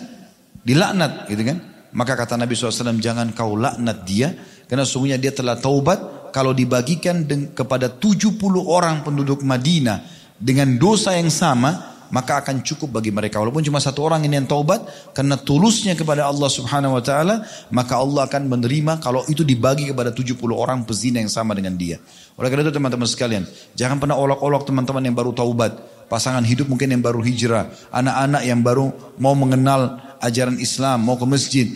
Dilaknat 0.64 1.28
gitu 1.28 1.42
kan. 1.44 1.58
Maka 1.92 2.16
kata 2.16 2.36
Nabi 2.36 2.52
SAW, 2.52 3.00
jangan 3.00 3.32
kau 3.32 3.56
laknat 3.56 4.04
dia. 4.04 4.32
Karena 4.68 4.84
sungguhnya 4.84 5.16
dia 5.16 5.32
telah 5.32 5.56
taubat. 5.56 6.32
Kalau 6.32 6.52
dibagikan 6.52 7.24
kepada 7.56 7.88
70 7.88 8.36
orang 8.68 9.00
penduduk 9.00 9.40
Madinah 9.40 10.04
dengan 10.36 10.76
dosa 10.76 11.16
yang 11.16 11.32
sama, 11.32 11.96
maka 12.12 12.40
akan 12.40 12.64
cukup 12.64 13.00
bagi 13.00 13.12
mereka. 13.12 13.40
Walaupun 13.40 13.64
cuma 13.64 13.80
satu 13.80 14.04
orang 14.04 14.24
ini 14.24 14.40
yang 14.40 14.48
taubat, 14.48 15.12
karena 15.12 15.36
tulusnya 15.36 15.92
kepada 15.96 16.24
Allah 16.28 16.48
subhanahu 16.48 16.96
wa 16.96 17.02
ta'ala, 17.04 17.44
maka 17.72 18.00
Allah 18.00 18.28
akan 18.28 18.48
menerima 18.48 19.00
kalau 19.00 19.24
itu 19.28 19.44
dibagi 19.44 19.88
kepada 19.88 20.12
70 20.12 20.36
orang 20.52 20.84
pezina 20.88 21.20
yang 21.20 21.32
sama 21.32 21.52
dengan 21.52 21.76
dia. 21.76 22.00
Oleh 22.36 22.48
karena 22.48 22.64
itu 22.68 22.74
teman-teman 22.76 23.08
sekalian, 23.08 23.44
jangan 23.76 23.96
pernah 24.00 24.16
olok-olok 24.16 24.64
teman-teman 24.64 25.02
yang 25.04 25.16
baru 25.16 25.32
taubat, 25.36 25.76
pasangan 26.08 26.42
hidup 26.42 26.66
mungkin 26.66 26.90
yang 26.90 27.04
baru 27.04 27.20
hijrah, 27.20 27.68
anak-anak 27.92 28.42
yang 28.42 28.60
baru 28.64 28.90
mau 29.20 29.36
mengenal 29.36 30.00
ajaran 30.24 30.58
Islam, 30.58 31.04
mau 31.04 31.20
ke 31.20 31.26
masjid. 31.28 31.68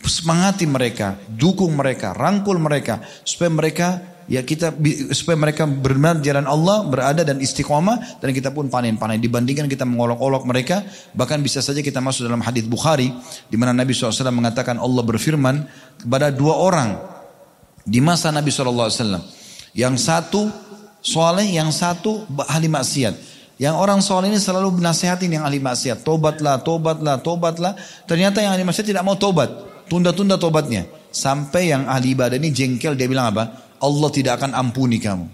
Semangati 0.00 0.64
mereka, 0.64 1.20
dukung 1.28 1.76
mereka, 1.76 2.16
rangkul 2.16 2.56
mereka, 2.56 3.04
supaya 3.24 3.52
mereka 3.52 4.00
ya 4.30 4.46
kita 4.46 4.70
supaya 5.10 5.34
mereka 5.34 5.66
benar 5.66 6.22
jalan 6.22 6.46
Allah 6.46 6.86
berada 6.86 7.26
dan 7.26 7.42
istiqomah 7.42 8.22
dan 8.22 8.30
kita 8.30 8.54
pun 8.54 8.70
panen-panen 8.70 9.18
dibandingkan 9.18 9.66
kita 9.66 9.82
mengolok-olok 9.82 10.46
mereka 10.46 10.86
bahkan 11.18 11.42
bisa 11.42 11.58
saja 11.58 11.82
kita 11.82 11.98
masuk 11.98 12.30
dalam 12.30 12.38
hadis 12.38 12.62
Bukhari 12.62 13.10
di 13.50 13.56
mana 13.58 13.74
Nabi 13.74 13.90
SAW 13.90 14.30
mengatakan 14.30 14.78
Allah 14.78 15.02
berfirman 15.02 15.66
kepada 16.06 16.30
dua 16.30 16.62
orang 16.62 16.94
di 17.82 17.98
masa 17.98 18.30
Nabi 18.30 18.54
SAW 18.54 19.18
yang 19.74 19.98
satu 19.98 20.46
soleh 21.02 21.50
yang 21.50 21.74
satu 21.74 22.22
ahli 22.46 22.70
maksiat 22.70 23.29
yang 23.60 23.76
orang 23.76 24.00
soleh 24.00 24.32
ini 24.32 24.40
selalu 24.40 24.80
menasihatin 24.80 25.36
yang 25.36 25.44
ahli 25.44 25.60
maksiat 25.60 26.00
tobatlah 26.00 26.64
tobatlah 26.64 27.20
tobatlah 27.20 27.76
ternyata 28.08 28.40
yang 28.40 28.56
ahli 28.56 28.64
maksiat 28.64 28.88
tidak 28.88 29.04
mau 29.04 29.20
tobat 29.20 29.52
tunda-tunda 29.92 30.40
tobatnya 30.40 30.88
sampai 31.12 31.76
yang 31.76 31.84
ahli 31.84 32.16
ibadah 32.16 32.40
ini 32.40 32.48
jengkel 32.48 32.96
dia 32.96 33.04
bilang 33.04 33.28
apa 33.36 33.70
Allah 33.80 34.08
tidak 34.12 34.38
akan 34.38 34.52
ampuni 34.52 35.00
kamu. 35.00 35.26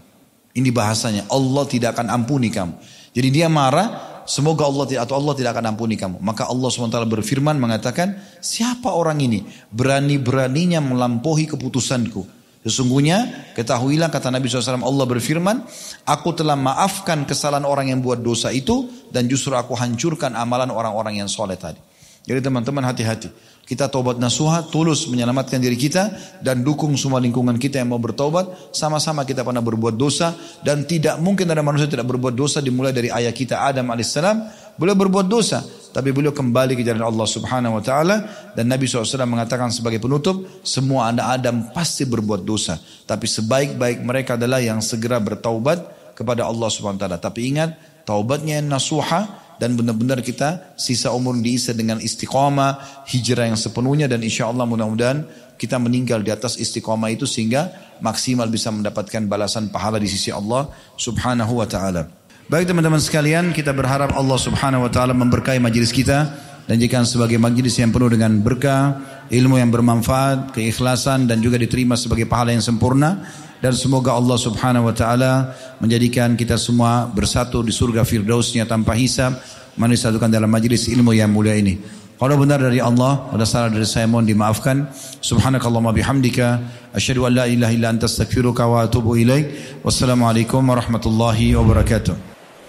Ini 0.56 0.70
bahasanya, 0.72 1.28
Allah 1.28 1.68
tidak 1.68 1.98
akan 1.98 2.08
ampuni 2.08 2.48
kamu. 2.48 2.80
Jadi 3.12 3.28
dia 3.28 3.50
marah, 3.50 4.22
semoga 4.24 4.64
Allah 4.64 4.88
tidak 4.88 5.02
atau 5.04 5.20
Allah 5.20 5.34
tidak 5.36 5.52
akan 5.52 5.76
ampuni 5.76 6.00
kamu. 6.00 6.16
Maka 6.22 6.48
Allah 6.48 6.68
SWT 6.72 6.96
berfirman 7.04 7.60
mengatakan, 7.60 8.16
siapa 8.40 8.88
orang 8.88 9.20
ini? 9.20 9.44
Berani-beraninya 9.68 10.80
melampaui 10.80 11.44
keputusanku. 11.44 12.35
Sesungguhnya 12.66 13.46
ketahuilah 13.54 14.10
kata 14.10 14.34
Nabi 14.34 14.50
SAW 14.50 14.82
Allah 14.82 15.06
berfirman 15.06 15.62
Aku 16.02 16.34
telah 16.34 16.58
maafkan 16.58 17.22
kesalahan 17.22 17.62
orang 17.62 17.94
yang 17.94 18.02
buat 18.02 18.18
dosa 18.18 18.50
itu 18.50 18.90
Dan 19.14 19.30
justru 19.30 19.54
aku 19.54 19.78
hancurkan 19.78 20.34
amalan 20.34 20.74
orang-orang 20.74 21.22
yang 21.22 21.30
soleh 21.30 21.54
tadi 21.54 21.78
Jadi 22.26 22.42
teman-teman 22.42 22.82
hati-hati. 22.90 23.30
Kita 23.66 23.90
taubat 23.90 24.22
nasuha, 24.22 24.62
tulus 24.70 25.10
menyelamatkan 25.10 25.58
diri 25.58 25.74
kita 25.74 26.10
dan 26.38 26.62
dukung 26.62 26.94
semua 26.94 27.18
lingkungan 27.18 27.58
kita 27.58 27.82
yang 27.82 27.90
mau 27.90 27.98
bertobat. 27.98 28.70
Sama-sama 28.70 29.26
kita 29.26 29.42
pernah 29.42 29.58
berbuat 29.58 29.98
dosa 29.98 30.38
dan 30.62 30.86
tidak 30.86 31.18
mungkin 31.18 31.50
ada 31.50 31.66
manusia 31.66 31.90
tidak 31.90 32.06
berbuat 32.06 32.30
dosa 32.30 32.62
dimulai 32.62 32.94
dari 32.94 33.10
ayah 33.10 33.34
kita 33.34 33.66
Adam 33.66 33.90
alaihissalam. 33.90 34.38
Beliau 34.78 34.94
berbuat 34.94 35.26
dosa, 35.26 35.66
tapi 35.96 36.12
beliau 36.12 36.28
kembali 36.28 36.76
ke 36.76 36.84
jalan 36.84 37.08
Allah 37.08 37.24
subhanahu 37.24 37.80
wa 37.80 37.82
ta'ala. 37.82 38.16
Dan 38.52 38.68
Nabi 38.68 38.84
SAW 38.84 39.24
mengatakan 39.24 39.72
sebagai 39.72 39.96
penutup, 39.96 40.44
semua 40.60 41.08
anak 41.08 41.40
Adam 41.40 41.72
pasti 41.72 42.04
berbuat 42.04 42.44
dosa. 42.44 42.76
Tapi 43.08 43.24
sebaik-baik 43.24 44.04
mereka 44.04 44.36
adalah 44.36 44.60
yang 44.60 44.84
segera 44.84 45.16
bertaubat 45.16 46.12
kepada 46.12 46.44
Allah 46.44 46.68
subhanahu 46.68 47.00
wa 47.00 47.02
ta'ala. 47.08 47.16
Tapi 47.16 47.48
ingat, 47.48 47.80
taubatnya 48.04 48.60
yang 48.60 48.68
nasuha, 48.68 49.40
dan 49.56 49.72
benar-benar 49.72 50.20
kita 50.20 50.76
sisa 50.76 51.16
umur 51.16 51.32
diisi 51.40 51.72
dengan 51.72 51.96
istiqomah, 51.96 53.08
hijrah 53.08 53.48
yang 53.48 53.56
sepenuhnya 53.56 54.04
dan 54.04 54.20
insya 54.20 54.52
Allah 54.52 54.68
mudah-mudahan 54.68 55.24
kita 55.56 55.80
meninggal 55.80 56.20
di 56.20 56.28
atas 56.28 56.60
istiqomah 56.60 57.08
itu 57.08 57.24
sehingga 57.24 57.72
maksimal 58.04 58.52
bisa 58.52 58.68
mendapatkan 58.68 59.24
balasan 59.24 59.72
pahala 59.72 59.96
di 59.96 60.12
sisi 60.12 60.28
Allah 60.28 60.68
subhanahu 61.00 61.56
wa 61.56 61.64
ta'ala. 61.64 62.25
Baik 62.46 62.70
teman-teman 62.70 63.02
sekalian, 63.02 63.50
kita 63.50 63.74
berharap 63.74 64.14
Allah 64.14 64.38
subhanahu 64.38 64.86
wa 64.86 64.90
ta'ala 64.90 65.10
memberkahi 65.18 65.58
majlis 65.58 65.90
kita. 65.90 66.30
Dan 66.70 66.78
jika 66.78 67.02
sebagai 67.02 67.42
majlis 67.42 67.74
yang 67.74 67.90
penuh 67.90 68.06
dengan 68.06 68.38
berkah, 68.38 69.02
ilmu 69.34 69.58
yang 69.58 69.74
bermanfaat, 69.74 70.54
keikhlasan 70.54 71.26
dan 71.26 71.42
juga 71.42 71.58
diterima 71.58 71.98
sebagai 71.98 72.22
pahala 72.30 72.54
yang 72.54 72.62
sempurna. 72.62 73.26
Dan 73.58 73.74
semoga 73.74 74.14
Allah 74.14 74.38
Subhanahu 74.38 74.86
wa 74.86 74.94
taala 74.94 75.58
menjadikan 75.82 76.38
kita 76.38 76.54
semua 76.54 77.10
bersatu 77.10 77.66
di 77.66 77.74
surga 77.74 78.06
firdausnya 78.06 78.62
tanpa 78.62 78.94
hisab 78.94 79.42
mana 79.74 79.98
disatukan 79.98 80.30
dalam 80.30 80.46
majlis 80.46 80.86
ilmu 80.86 81.18
yang 81.18 81.34
mulia 81.34 81.58
ini. 81.58 81.82
Kalau 82.14 82.38
benar 82.38 82.62
dari 82.62 82.78
Allah 82.78 83.26
ada 83.34 83.42
salah 83.42 83.74
dari 83.74 83.90
saya 83.90 84.06
mohon 84.06 84.22
dimaafkan. 84.22 84.86
Subhanakallahumma 85.18 85.90
bihamdika 85.90 86.62
asyhadu 86.94 87.26
an 87.26 87.42
la 87.42 87.44
ilaha 87.50 87.74
illa 87.74 87.90
anta 87.90 88.06
astaghfiruka 88.06 88.70
wa 88.70 88.86
atubu 88.86 89.18
ilaik. 89.18 89.82
Wassalamualaikum 89.82 90.62
warahmatullahi 90.62 91.58
wabarakatuh 91.58 92.35